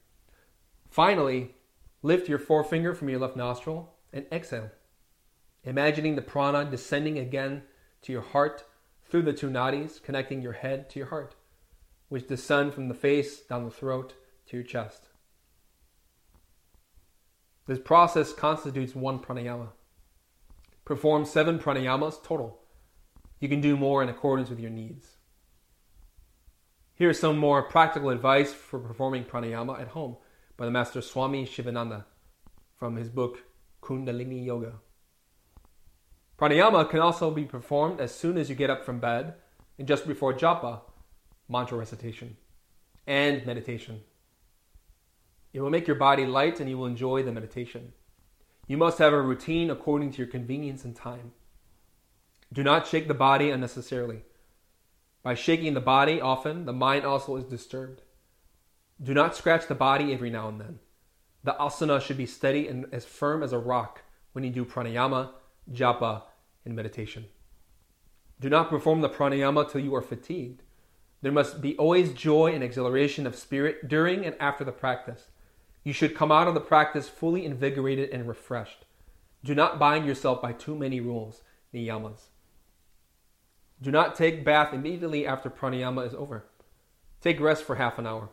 Finally, 0.89 1.55
lift 2.03 2.29
your 2.29 2.39
forefinger 2.39 2.95
from 2.95 3.09
your 3.09 3.19
left 3.19 3.37
nostril 3.37 3.95
and 4.13 4.25
exhale, 4.33 4.71
imagining 5.65 6.17
the 6.17 6.23
prana 6.23 6.65
descending 6.65 7.19
again 7.19 7.63
to 8.03 8.13
your 8.13 8.23
heart 8.23 8.65
through 9.09 9.23
the 9.23 9.33
two 9.33 9.49
nadis 9.49 10.03
connecting 10.03 10.43
your 10.43 10.53
head 10.53 10.91
to 10.91 10.99
your 10.99 11.09
heart, 11.09 11.35
which 12.09 12.29
descend 12.29 12.75
from 12.75 12.89
the 12.89 12.95
face 12.95 13.41
down 13.41 13.65
the 13.65 13.71
throat 13.71 14.15
to 14.47 14.57
your 14.57 14.65
chest. 14.65 15.09
This 17.67 17.79
process 17.79 18.33
constitutes 18.33 18.95
one 18.95 19.19
pranayama. 19.19 19.69
Perform 20.85 21.27
seven 21.27 21.59
pranayamas 21.59 22.23
total. 22.23 22.61
You 23.41 23.49
can 23.49 23.61
do 23.61 23.77
more 23.77 24.03
in 24.03 24.09
accordance 24.09 24.49
with 24.49 24.59
your 24.59 24.71
needs. 24.71 25.17
Here's 26.95 27.21
some 27.21 27.39
more 27.39 27.63
practical 27.63 28.09
advice 28.09 28.53
for 28.53 28.79
performing 28.79 29.25
pranayama 29.25 29.81
at 29.81 29.89
home 29.89 30.17
by 30.57 30.65
the 30.65 30.71
Master 30.71 31.01
Swami 31.01 31.47
Sivananda 31.47 32.07
from 32.79 32.97
his 32.97 33.09
book 33.09 33.45
Kundalini 33.83 34.45
Yoga. 34.45 34.81
Pranayama 36.39 36.89
can 36.89 37.01
also 37.01 37.31
be 37.31 37.45
performed 37.45 38.01
as 38.01 38.15
soon 38.15 38.39
as 38.39 38.49
you 38.49 38.55
get 38.55 38.71
up 38.71 38.85
from 38.85 39.01
bed 39.01 39.35
and 39.79 39.89
just 39.89 40.07
before 40.07 40.33
japa, 40.33 40.81
mantra 41.49 41.77
recitation, 41.77 42.37
and 43.07 43.45
meditation. 43.45 44.03
It 45.53 45.61
will 45.61 45.71
make 45.71 45.87
your 45.87 45.97
body 45.97 46.27
light 46.27 46.61
and 46.61 46.71
you 46.71 46.79
will 46.79 46.87
enjoy 46.87 47.23
the 47.23 47.33
meditation. 47.33 47.93
You 48.69 48.77
must 48.77 48.99
have 48.99 49.13
a 49.13 49.21
routine 49.21 49.71
according 49.71 50.13
to 50.13 50.19
your 50.19 50.27
convenience 50.27 50.85
and 50.85 50.95
time. 50.95 51.33
Do 52.53 52.63
not 52.63 52.87
shake 52.87 53.09
the 53.09 53.15
body 53.15 53.51
unnecessarily. 53.51 54.23
By 55.23 55.35
shaking 55.35 55.75
the 55.75 55.81
body 55.81 56.21
often, 56.21 56.67
the 56.67 56.73
mind 56.73 57.05
also 57.05 57.37
is 57.37 57.45
disturbed. 57.45 58.03
Do 59.03 59.15
not 59.15 59.35
scratch 59.35 59.67
the 59.67 59.75
body 59.75 60.13
every 60.13 60.31
now 60.31 60.49
and 60.49 60.61
then. 60.61 60.79
The 61.45 61.57
asana 61.59 62.01
should 62.01 62.17
be 62.17 62.27
steady 62.27 62.69
and 62.69 62.87
as 62.93 63.05
firm 63.05 63.43
as 63.43 63.53
a 63.53 63.59
rock 63.59 64.03
when 64.33 64.45
you 64.45 64.51
do 64.51 64.65
pranayama, 64.65 65.31
japa, 65.73 66.23
and 66.65 66.75
meditation. 66.75 67.27
Do 68.41 68.49
not 68.49 68.71
perform 68.71 69.01
the 69.01 69.09
pranayama 69.09 69.71
till 69.71 69.81
you 69.81 69.95
are 69.95 70.03
fatigued. 70.03 70.63
There 71.23 71.33
must 71.33 71.61
be 71.61 71.77
always 71.77 72.13
joy 72.13 72.53
and 72.53 72.63
exhilaration 72.63 73.27
of 73.27 73.35
spirit 73.35 73.89
during 73.89 74.25
and 74.25 74.37
after 74.39 74.65
the 74.65 74.73
practice. 74.73 75.29
You 75.83 75.93
should 75.93 76.15
come 76.15 76.31
out 76.31 76.47
of 76.47 76.55
the 76.55 76.61
practice 76.61 77.09
fully 77.09 77.45
invigorated 77.45 78.11
and 78.11 78.29
refreshed. 78.29 78.85
Do 79.45 79.55
not 79.55 79.79
bind 79.79 80.07
yourself 80.07 80.41
by 80.41 80.53
too 80.53 80.77
many 80.77 81.01
rules, 81.01 81.43
niyamas. 81.75 82.29
Do 83.81 83.91
not 83.91 84.15
take 84.15 84.45
bath 84.45 84.73
immediately 84.73 85.27
after 85.27 85.51
pranayama 85.51 86.07
is 86.07 86.15
over. 86.15 86.45
Take 87.21 87.41
rest 87.41 87.65
for 87.65 87.77
half 87.77 87.99
an 87.99 88.07
hour. 88.07 88.31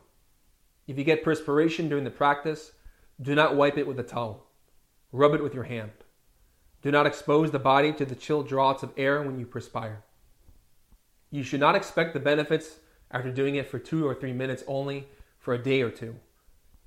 If 0.87 0.97
you 0.97 1.03
get 1.03 1.23
perspiration 1.23 1.89
during 1.89 2.03
the 2.03 2.11
practice, 2.11 2.73
do 3.19 3.33
not 3.33 3.55
wipe 3.55 3.77
it 3.77 3.87
with 3.87 3.99
a 3.99 4.03
towel. 4.03 4.47
Rub 5.11 5.33
it 5.33 5.41
with 5.41 5.53
your 5.53 5.63
hand. 5.63 5.91
Do 6.85 6.91
not 6.91 7.07
expose 7.07 7.49
the 7.49 7.57
body 7.57 7.91
to 7.93 8.05
the 8.05 8.13
chill 8.13 8.43
draughts 8.43 8.83
of 8.83 8.93
air 8.95 9.19
when 9.23 9.39
you 9.39 9.47
perspire. 9.47 10.03
You 11.31 11.41
should 11.41 11.59
not 11.59 11.75
expect 11.75 12.13
the 12.13 12.19
benefits 12.19 12.75
after 13.09 13.31
doing 13.31 13.55
it 13.55 13.67
for 13.67 13.79
two 13.79 14.07
or 14.07 14.13
three 14.13 14.33
minutes 14.33 14.63
only 14.67 15.07
for 15.39 15.55
a 15.55 15.63
day 15.63 15.81
or 15.81 15.89
two. 15.89 16.17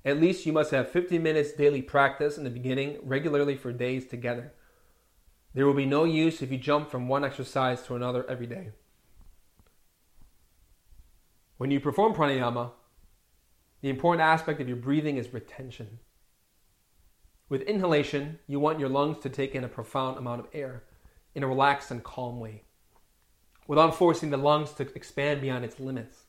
At 0.05 0.21
least 0.21 0.45
you 0.45 0.53
must 0.53 0.71
have 0.71 0.89
50 0.89 1.19
minutes 1.19 1.51
daily 1.51 1.81
practice 1.81 2.37
in 2.37 2.45
the 2.45 2.49
beginning 2.49 2.99
regularly 3.03 3.57
for 3.57 3.73
days 3.73 4.07
together. 4.07 4.53
There 5.53 5.65
will 5.65 5.73
be 5.73 5.85
no 5.85 6.05
use 6.05 6.41
if 6.41 6.49
you 6.49 6.57
jump 6.57 6.89
from 6.89 7.09
one 7.09 7.25
exercise 7.25 7.81
to 7.83 7.97
another 7.97 8.25
every 8.29 8.47
day. 8.47 8.69
When 11.57 11.71
you 11.71 11.81
perform 11.81 12.13
pranayama, 12.13 12.71
the 13.81 13.89
important 13.89 14.21
aspect 14.21 14.61
of 14.61 14.69
your 14.69 14.77
breathing 14.77 15.17
is 15.17 15.33
retention. 15.33 15.99
With 17.49 17.63
inhalation, 17.63 18.39
you 18.47 18.59
want 18.59 18.79
your 18.79 18.89
lungs 18.89 19.17
to 19.23 19.29
take 19.29 19.55
in 19.55 19.63
a 19.63 19.67
profound 19.67 20.17
amount 20.17 20.39
of 20.39 20.47
air 20.53 20.83
in 21.35 21.43
a 21.43 21.47
relaxed 21.47 21.91
and 21.91 22.03
calm 22.03 22.39
way, 22.39 22.63
without 23.67 23.95
forcing 23.95 24.29
the 24.29 24.37
lungs 24.37 24.71
to 24.73 24.83
expand 24.93 25.41
beyond 25.41 25.65
its 25.65 25.79
limits. 25.79 26.25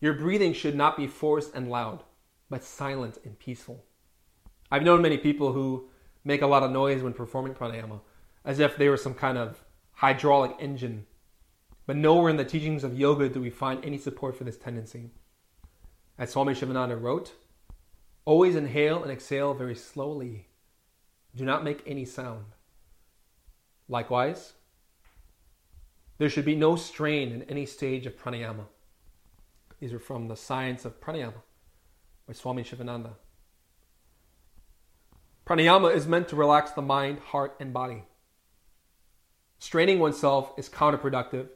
Your 0.00 0.14
breathing 0.14 0.52
should 0.52 0.76
not 0.76 0.96
be 0.96 1.06
forced 1.06 1.54
and 1.54 1.68
loud 1.68 2.04
but 2.52 2.62
silent 2.62 3.16
and 3.24 3.38
peaceful. 3.38 3.82
I've 4.70 4.82
known 4.82 5.00
many 5.00 5.16
people 5.16 5.54
who 5.54 5.88
make 6.22 6.42
a 6.42 6.46
lot 6.46 6.62
of 6.62 6.70
noise 6.70 7.02
when 7.02 7.14
performing 7.14 7.54
pranayama, 7.54 8.00
as 8.44 8.58
if 8.58 8.76
they 8.76 8.90
were 8.90 8.98
some 8.98 9.14
kind 9.14 9.38
of 9.38 9.64
hydraulic 9.92 10.54
engine. 10.60 11.06
But 11.86 11.96
nowhere 11.96 12.28
in 12.28 12.36
the 12.36 12.44
teachings 12.44 12.84
of 12.84 12.98
yoga 12.98 13.30
do 13.30 13.40
we 13.40 13.48
find 13.48 13.82
any 13.82 13.96
support 13.96 14.36
for 14.36 14.44
this 14.44 14.58
tendency. 14.58 15.12
As 16.18 16.30
Swami 16.30 16.52
Sivananda 16.52 17.00
wrote, 17.00 17.32
Always 18.26 18.54
inhale 18.54 19.02
and 19.02 19.10
exhale 19.10 19.54
very 19.54 19.74
slowly. 19.74 20.48
Do 21.34 21.44
not 21.44 21.64
make 21.64 21.82
any 21.86 22.04
sound. 22.04 22.44
Likewise, 23.88 24.52
there 26.18 26.28
should 26.28 26.44
be 26.44 26.54
no 26.54 26.76
strain 26.76 27.32
in 27.32 27.42
any 27.44 27.66
stage 27.66 28.06
of 28.06 28.16
pranayama. 28.16 28.66
These 29.80 29.92
are 29.92 29.98
from 29.98 30.28
the 30.28 30.36
Science 30.36 30.84
of 30.84 31.00
Pranayama 31.00 31.42
by 32.28 32.34
Swami 32.34 32.62
Sivananda. 32.62 33.14
Pranayama 35.44 35.92
is 35.92 36.06
meant 36.06 36.28
to 36.28 36.36
relax 36.36 36.70
the 36.70 36.82
mind, 36.82 37.18
heart, 37.18 37.56
and 37.58 37.72
body. 37.72 38.04
Straining 39.58 39.98
oneself 39.98 40.52
is 40.56 40.68
counterproductive 40.68 41.48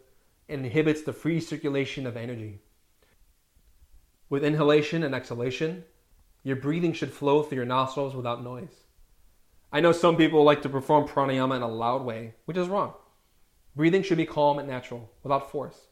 and 0.49 0.65
inhibits 0.65 1.03
the 1.03 1.13
free 1.13 1.39
circulation 1.39 2.07
of 2.07 2.17
energy. 2.17 2.61
With 4.29 4.45
inhalation 4.45 5.05
and 5.05 5.15
exhalation, 5.15 5.85
your 6.43 6.57
breathing 6.57 6.93
should 6.93 7.13
flow 7.13 7.43
through 7.43 7.57
your 7.57 7.65
nostrils 7.65 8.17
without 8.17 8.43
noise. 8.43 8.86
I 9.77 9.81
know 9.81 9.93
some 9.93 10.17
people 10.17 10.43
like 10.43 10.63
to 10.63 10.71
perform 10.71 11.07
pranayama 11.07 11.57
in 11.57 11.61
a 11.61 11.69
loud 11.69 12.03
way, 12.03 12.33
which 12.47 12.57
is 12.57 12.67
wrong. 12.67 12.95
Breathing 13.75 14.03
should 14.03 14.17
be 14.17 14.25
calm 14.25 14.59
and 14.59 14.67
natural, 14.67 15.13
without 15.23 15.51
force. 15.51 15.89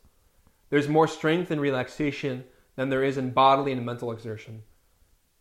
There's 0.70 0.88
more 0.88 1.06
strength 1.06 1.50
in 1.50 1.60
relaxation 1.60 2.44
than 2.76 2.88
there 2.88 3.04
is 3.04 3.18
in 3.18 3.32
bodily 3.32 3.72
and 3.72 3.84
mental 3.84 4.10
exertion. 4.10 4.62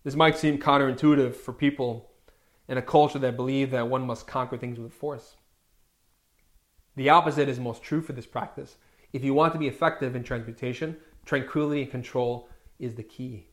This 0.03 0.17
might 0.17 0.37
seem 0.37 0.57
counterintuitive 0.57 1.35
for 1.35 1.53
people 1.53 2.11
in 2.67 2.77
a 2.77 2.81
culture 2.81 3.17
that 3.17 3.37
believe 3.37 3.71
that 3.71 3.87
one 3.87 4.05
must 4.05 4.27
conquer 4.27 4.57
things 4.57 4.77
with 4.77 4.91
force. 4.91 5.37
The 6.97 7.11
opposite 7.11 7.47
is 7.47 7.61
most 7.61 7.81
true 7.81 8.01
for 8.01 8.11
this 8.11 8.25
practice. 8.25 8.75
If 9.13 9.23
you 9.23 9.33
want 9.33 9.53
to 9.53 9.59
be 9.59 9.69
effective 9.69 10.17
in 10.17 10.23
transmutation, 10.25 10.97
tranquility 11.25 11.83
and 11.83 11.91
control 11.91 12.49
is 12.77 12.95
the 12.95 13.03
key. 13.03 13.47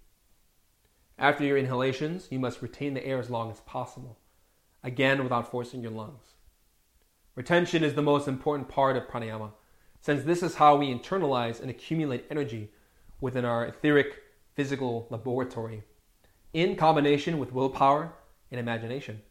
After 1.16 1.44
your 1.44 1.58
inhalations, 1.58 2.26
you 2.32 2.40
must 2.40 2.60
retain 2.60 2.94
the 2.94 3.06
air 3.06 3.20
as 3.20 3.30
long 3.30 3.52
as 3.52 3.60
possible, 3.60 4.18
again 4.82 5.23
without 5.23 5.51
forcing 5.51 5.82
your 5.82 5.93
lungs. 5.93 6.35
Retention 7.35 7.85
is 7.85 7.94
the 7.94 8.02
most 8.02 8.28
important 8.28 8.69
part 8.69 8.97
of 8.97 9.09
pranayama, 9.09 9.52
since 10.01 10.24
this 10.24 10.43
is 10.43 10.57
how 10.57 10.77
we 10.77 10.93
internalize 10.93 11.61
and 11.61 11.70
accumulate 11.70 12.27
energy 12.31 12.70
within 13.20 13.44
our 13.44 13.66
etheric 13.66 14.16
physical 14.55 15.07
laboratory, 15.11 15.82
in 16.52 16.77
combination 16.77 17.39
with 17.39 17.52
willpower 17.52 18.12
and 18.51 18.59
imagination, 18.59 19.23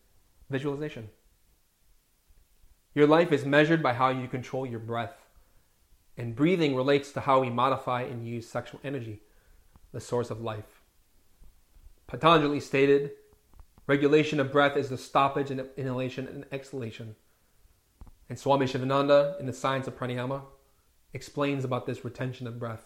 visualization. 0.50 1.10
Your 2.96 3.08
life 3.08 3.32
is 3.32 3.46
measured 3.46 3.84
by 3.84 3.94
how 3.94 4.10
you 4.10 4.28
control 4.28 4.66
your 4.66 4.80
breath, 4.80 5.26
and 6.18 6.36
breathing 6.36 6.76
relates 6.76 7.12
to 7.12 7.22
how 7.22 7.40
we 7.42 7.50
modify 7.50 8.04
and 8.04 8.28
use 8.28 8.48
sexual 8.48 8.80
energy, 8.84 9.22
the 9.92 10.00
source 10.02 10.30
of 10.30 10.42
life. 10.42 10.82
Patanjali 12.08 12.60
stated, 12.60 13.12
regulation 13.90 14.40
of 14.40 14.52
breath 14.52 14.78
is 14.78 14.90
the 14.90 14.98
stoppage 15.00 15.50
in 15.50 15.68
inhalation 15.76 16.28
and 16.28 16.46
exhalation. 16.52 17.16
And 18.30 18.38
Swami 18.38 18.68
Sivananda, 18.68 19.40
in 19.40 19.48
the 19.48 19.52
Science 19.52 19.88
of 19.88 19.98
Pranayama, 19.98 20.44
explains 21.12 21.66
about 21.66 21.88
this 21.88 22.06
retention 22.06 22.46
of 22.46 22.60
breath. 22.60 22.86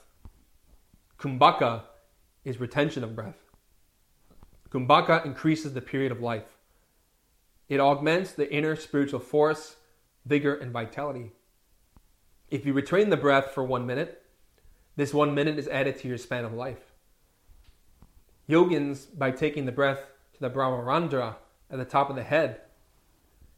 Kumbhaka 1.19 1.81
is 2.45 2.61
retention 2.61 3.03
of 3.03 3.17
breath. 3.17 3.35
Kumbhaka 4.69 5.25
increases 5.25 5.73
the 5.73 5.81
period 5.81 6.13
of 6.13 6.21
life. 6.21 6.57
It 7.67 7.81
augments 7.81 8.31
the 8.31 8.49
inner 8.49 8.77
spiritual 8.77 9.19
force, 9.19 9.75
vigor, 10.25 10.55
and 10.55 10.71
vitality. 10.71 11.33
If 12.49 12.65
you 12.65 12.71
retain 12.71 13.09
the 13.09 13.17
breath 13.17 13.51
for 13.51 13.65
one 13.65 13.85
minute, 13.85 14.21
this 14.95 15.13
one 15.13 15.35
minute 15.35 15.59
is 15.59 15.67
added 15.67 15.99
to 15.99 16.07
your 16.07 16.17
span 16.17 16.45
of 16.45 16.53
life. 16.53 16.93
Yogins, 18.47 19.07
by 19.17 19.31
taking 19.31 19.65
the 19.65 19.71
breath 19.73 20.12
the 20.43 20.49
Brahmarandhra 20.49 21.37
at 21.71 21.77
the 21.77 21.85
top 21.85 22.09
of 22.09 22.17
the 22.17 22.23
head 22.23 22.61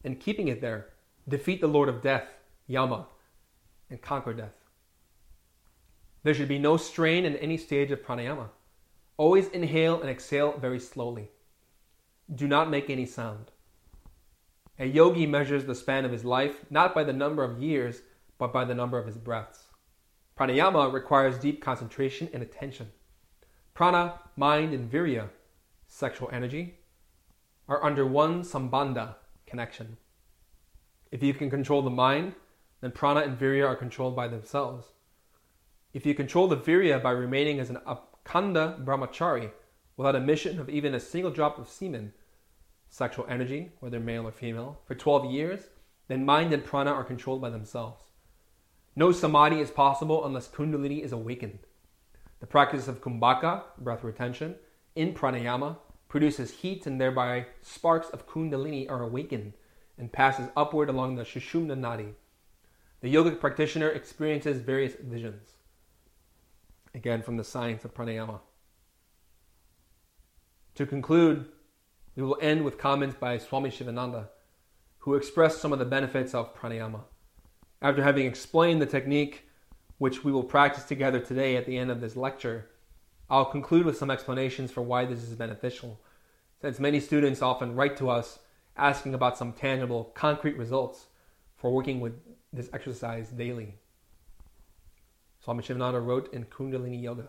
and 0.03 0.19
keeping 0.19 0.47
it 0.47 0.61
there, 0.61 0.89
defeat 1.27 1.59
the 1.59 1.67
Lord 1.67 1.89
of 1.89 2.03
Death, 2.03 2.27
Yama, 2.67 3.07
and 3.89 3.99
conquer 4.01 4.33
death. 4.33 4.53
There 6.21 6.35
should 6.35 6.47
be 6.47 6.59
no 6.59 6.77
strain 6.77 7.25
in 7.25 7.35
any 7.37 7.57
stage 7.57 7.89
of 7.89 8.03
pranayama. 8.03 8.49
Always 9.17 9.47
inhale 9.47 9.99
and 9.99 10.09
exhale 10.09 10.57
very 10.57 10.79
slowly. 10.79 11.31
Do 12.33 12.47
not 12.47 12.69
make 12.69 12.89
any 12.89 13.05
sound. 13.05 13.51
A 14.77 14.85
yogi 14.85 15.25
measures 15.25 15.65
the 15.65 15.73
span 15.73 16.05
of 16.05 16.11
his 16.11 16.25
life 16.25 16.65
not 16.69 16.93
by 16.93 17.03
the 17.03 17.13
number 17.13 17.43
of 17.43 17.61
years, 17.61 18.01
but 18.37 18.53
by 18.53 18.63
the 18.63 18.75
number 18.75 18.99
of 18.99 19.07
his 19.07 19.17
breaths. 19.17 19.65
Pranayama 20.37 20.93
requires 20.93 21.39
deep 21.39 21.61
concentration 21.63 22.29
and 22.33 22.43
attention. 22.43 22.91
Prana, 23.73 24.19
mind, 24.35 24.73
and 24.73 24.91
virya, 24.91 25.29
sexual 25.95 26.29
energy, 26.33 26.75
are 27.69 27.81
under 27.81 28.05
one 28.05 28.43
sambandha 28.43 29.15
connection. 29.47 29.95
If 31.09 31.23
you 31.23 31.33
can 31.33 31.49
control 31.49 31.81
the 31.81 31.89
mind, 31.89 32.33
then 32.81 32.91
prana 32.91 33.21
and 33.21 33.39
virya 33.39 33.65
are 33.65 33.77
controlled 33.77 34.13
by 34.13 34.27
themselves. 34.27 34.87
If 35.93 36.05
you 36.05 36.13
control 36.13 36.49
the 36.49 36.57
virya 36.57 37.01
by 37.01 37.11
remaining 37.11 37.61
as 37.61 37.69
an 37.69 37.77
akhanda 37.87 38.83
brahmachari 38.83 39.51
without 39.95 40.17
emission 40.17 40.59
of 40.59 40.69
even 40.69 40.93
a 40.93 40.99
single 40.99 41.31
drop 41.31 41.57
of 41.57 41.69
semen, 41.69 42.11
sexual 42.89 43.25
energy, 43.29 43.71
whether 43.79 44.01
male 44.01 44.27
or 44.27 44.33
female, 44.33 44.81
for 44.85 44.95
12 44.95 45.31
years, 45.31 45.69
then 46.09 46.25
mind 46.25 46.51
and 46.51 46.65
prana 46.65 46.91
are 46.91 47.05
controlled 47.05 47.39
by 47.39 47.49
themselves. 47.49 48.01
No 48.97 49.13
samadhi 49.13 49.61
is 49.61 49.71
possible 49.71 50.25
unless 50.25 50.49
kundalini 50.49 51.01
is 51.01 51.13
awakened. 51.13 51.59
The 52.41 52.47
practice 52.47 52.89
of 52.89 52.99
kumbhaka, 52.99 53.63
breath 53.77 54.03
retention, 54.03 54.55
in 54.95 55.13
pranayama 55.13 55.77
produces 56.15 56.59
heat 56.61 56.87
and 56.87 57.01
thereby 57.01 57.45
sparks 57.61 58.07
of 58.11 58.25
kundalini 58.25 58.89
are 58.89 59.03
awakened 59.03 59.51
and 59.97 60.13
passes 60.13 60.47
upward 60.55 60.87
along 60.87 61.15
the 61.15 61.23
Sushumna 61.23 61.77
Nadi. 61.77 62.13
The 63.01 63.13
yogic 63.13 63.41
practitioner 63.41 63.89
experiences 63.89 64.61
various 64.61 64.93
visions. 64.95 65.49
Again, 66.93 67.21
from 67.21 67.35
the 67.35 67.43
science 67.43 67.83
of 67.83 67.93
pranayama. 67.93 68.39
To 70.75 70.85
conclude, 70.85 71.47
we 72.15 72.23
will 72.23 72.37
end 72.39 72.63
with 72.63 72.77
comments 72.77 73.17
by 73.19 73.37
Swami 73.37 73.69
Sivananda, 73.69 74.29
who 74.99 75.15
expressed 75.15 75.59
some 75.59 75.73
of 75.73 75.79
the 75.79 75.83
benefits 75.83 76.33
of 76.33 76.55
pranayama. 76.55 77.01
After 77.81 78.01
having 78.01 78.25
explained 78.25 78.81
the 78.81 78.85
technique 78.85 79.49
which 79.97 80.23
we 80.23 80.31
will 80.31 80.45
practice 80.45 80.85
together 80.85 81.19
today 81.19 81.57
at 81.57 81.65
the 81.65 81.77
end 81.77 81.91
of 81.91 81.99
this 81.99 82.15
lecture, 82.15 82.69
I'll 83.29 83.43
conclude 83.43 83.85
with 83.85 83.97
some 83.97 84.11
explanations 84.11 84.71
for 84.71 84.81
why 84.81 85.03
this 85.03 85.21
is 85.21 85.35
beneficial, 85.35 85.99
since 86.65 86.79
many 86.79 86.99
students 86.99 87.43
often 87.43 87.75
write 87.75 87.95
to 87.95 88.09
us 88.09 88.39
asking 88.75 89.13
about 89.13 89.37
some 89.37 89.53
tangible, 89.53 90.05
concrete 90.15 90.57
results 90.57 91.05
for 91.55 91.71
working 91.71 91.99
with 91.99 92.13
this 92.51 92.71
exercise 92.73 93.29
daily. 93.29 93.75
Swami 95.43 95.61
Sivananda 95.61 96.03
wrote 96.03 96.33
in 96.33 96.45
Kundalini 96.45 96.99
Yoga 96.99 97.27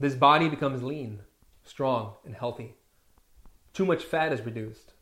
This 0.00 0.16
body 0.16 0.48
becomes 0.48 0.82
lean, 0.82 1.20
strong, 1.62 2.14
and 2.24 2.34
healthy. 2.34 2.74
Too 3.74 3.86
much 3.86 4.02
fat 4.02 4.32
is 4.32 4.40
reduced. 4.40 4.92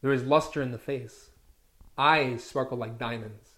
There 0.00 0.12
is 0.12 0.22
luster 0.22 0.62
in 0.62 0.70
the 0.70 0.78
face. 0.78 1.30
Eyes 1.98 2.44
sparkle 2.44 2.78
like 2.78 2.96
diamonds. 2.96 3.54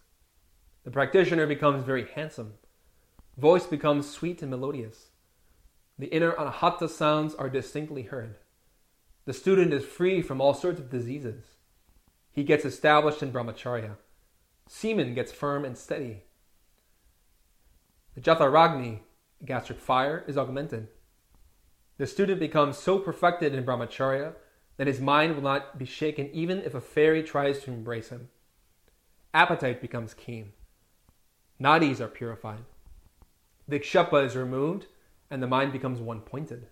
The 0.84 0.90
practitioner 0.90 1.46
becomes 1.46 1.84
very 1.84 2.06
handsome. 2.14 2.54
Voice 3.36 3.66
becomes 3.66 4.08
sweet 4.08 4.40
and 4.40 4.50
melodious. 4.50 5.08
The 5.98 6.06
inner 6.06 6.32
anahata 6.32 6.88
sounds 6.88 7.34
are 7.34 7.50
distinctly 7.50 8.04
heard. 8.04 8.36
The 9.26 9.32
student 9.32 9.72
is 9.72 9.84
free 9.84 10.22
from 10.22 10.40
all 10.40 10.54
sorts 10.54 10.78
of 10.78 10.88
diseases. 10.88 11.56
He 12.30 12.44
gets 12.44 12.64
established 12.64 13.24
in 13.24 13.32
brahmacharya. 13.32 13.96
Semen 14.68 15.14
gets 15.14 15.32
firm 15.32 15.64
and 15.64 15.76
steady. 15.76 16.22
The 18.14 18.20
Jataragni, 18.20 19.00
gastric 19.44 19.80
fire, 19.80 20.24
is 20.28 20.38
augmented. 20.38 20.88
The 21.98 22.06
student 22.06 22.38
becomes 22.38 22.78
so 22.78 23.00
perfected 23.00 23.52
in 23.52 23.64
brahmacharya 23.64 24.34
that 24.76 24.86
his 24.86 25.00
mind 25.00 25.34
will 25.34 25.42
not 25.42 25.76
be 25.76 25.86
shaken 25.86 26.30
even 26.32 26.62
if 26.62 26.74
a 26.74 26.80
fairy 26.80 27.24
tries 27.24 27.60
to 27.64 27.72
embrace 27.72 28.10
him. 28.10 28.28
Appetite 29.34 29.80
becomes 29.80 30.14
keen. 30.14 30.52
Nadis 31.60 32.00
are 32.00 32.08
purified. 32.08 32.64
The 33.66 33.80
Vikshepa 33.80 34.24
is 34.24 34.36
removed 34.36 34.86
and 35.30 35.42
the 35.42 35.48
mind 35.48 35.72
becomes 35.72 36.00
one 36.00 36.20
pointed. 36.20 36.68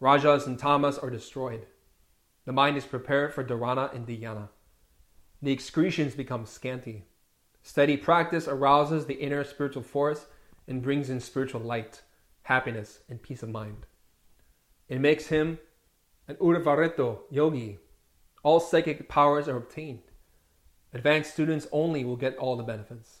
Rajas 0.00 0.46
and 0.46 0.58
tamas 0.58 0.98
are 0.98 1.10
destroyed. 1.10 1.66
The 2.44 2.52
mind 2.52 2.76
is 2.76 2.84
prepared 2.84 3.32
for 3.32 3.44
dharana 3.44 3.94
and 3.94 4.06
dhyana. 4.06 4.48
The 5.40 5.52
excretions 5.52 6.14
become 6.14 6.46
scanty. 6.46 7.04
Steady 7.62 7.96
practice 7.96 8.46
arouses 8.46 9.06
the 9.06 9.14
inner 9.14 9.44
spiritual 9.44 9.82
force 9.82 10.26
and 10.68 10.82
brings 10.82 11.08
in 11.08 11.20
spiritual 11.20 11.60
light, 11.60 12.02
happiness, 12.42 13.00
and 13.08 13.22
peace 13.22 13.42
of 13.42 13.48
mind. 13.48 13.86
It 14.88 15.00
makes 15.00 15.26
him 15.26 15.58
an 16.28 16.36
Urdhvareto 16.36 17.20
yogi. 17.30 17.78
All 18.42 18.60
psychic 18.60 19.08
powers 19.08 19.48
are 19.48 19.56
obtained. 19.56 20.02
Advanced 20.92 21.32
students 21.32 21.66
only 21.72 22.04
will 22.04 22.16
get 22.16 22.36
all 22.36 22.56
the 22.56 22.62
benefits. 22.62 23.20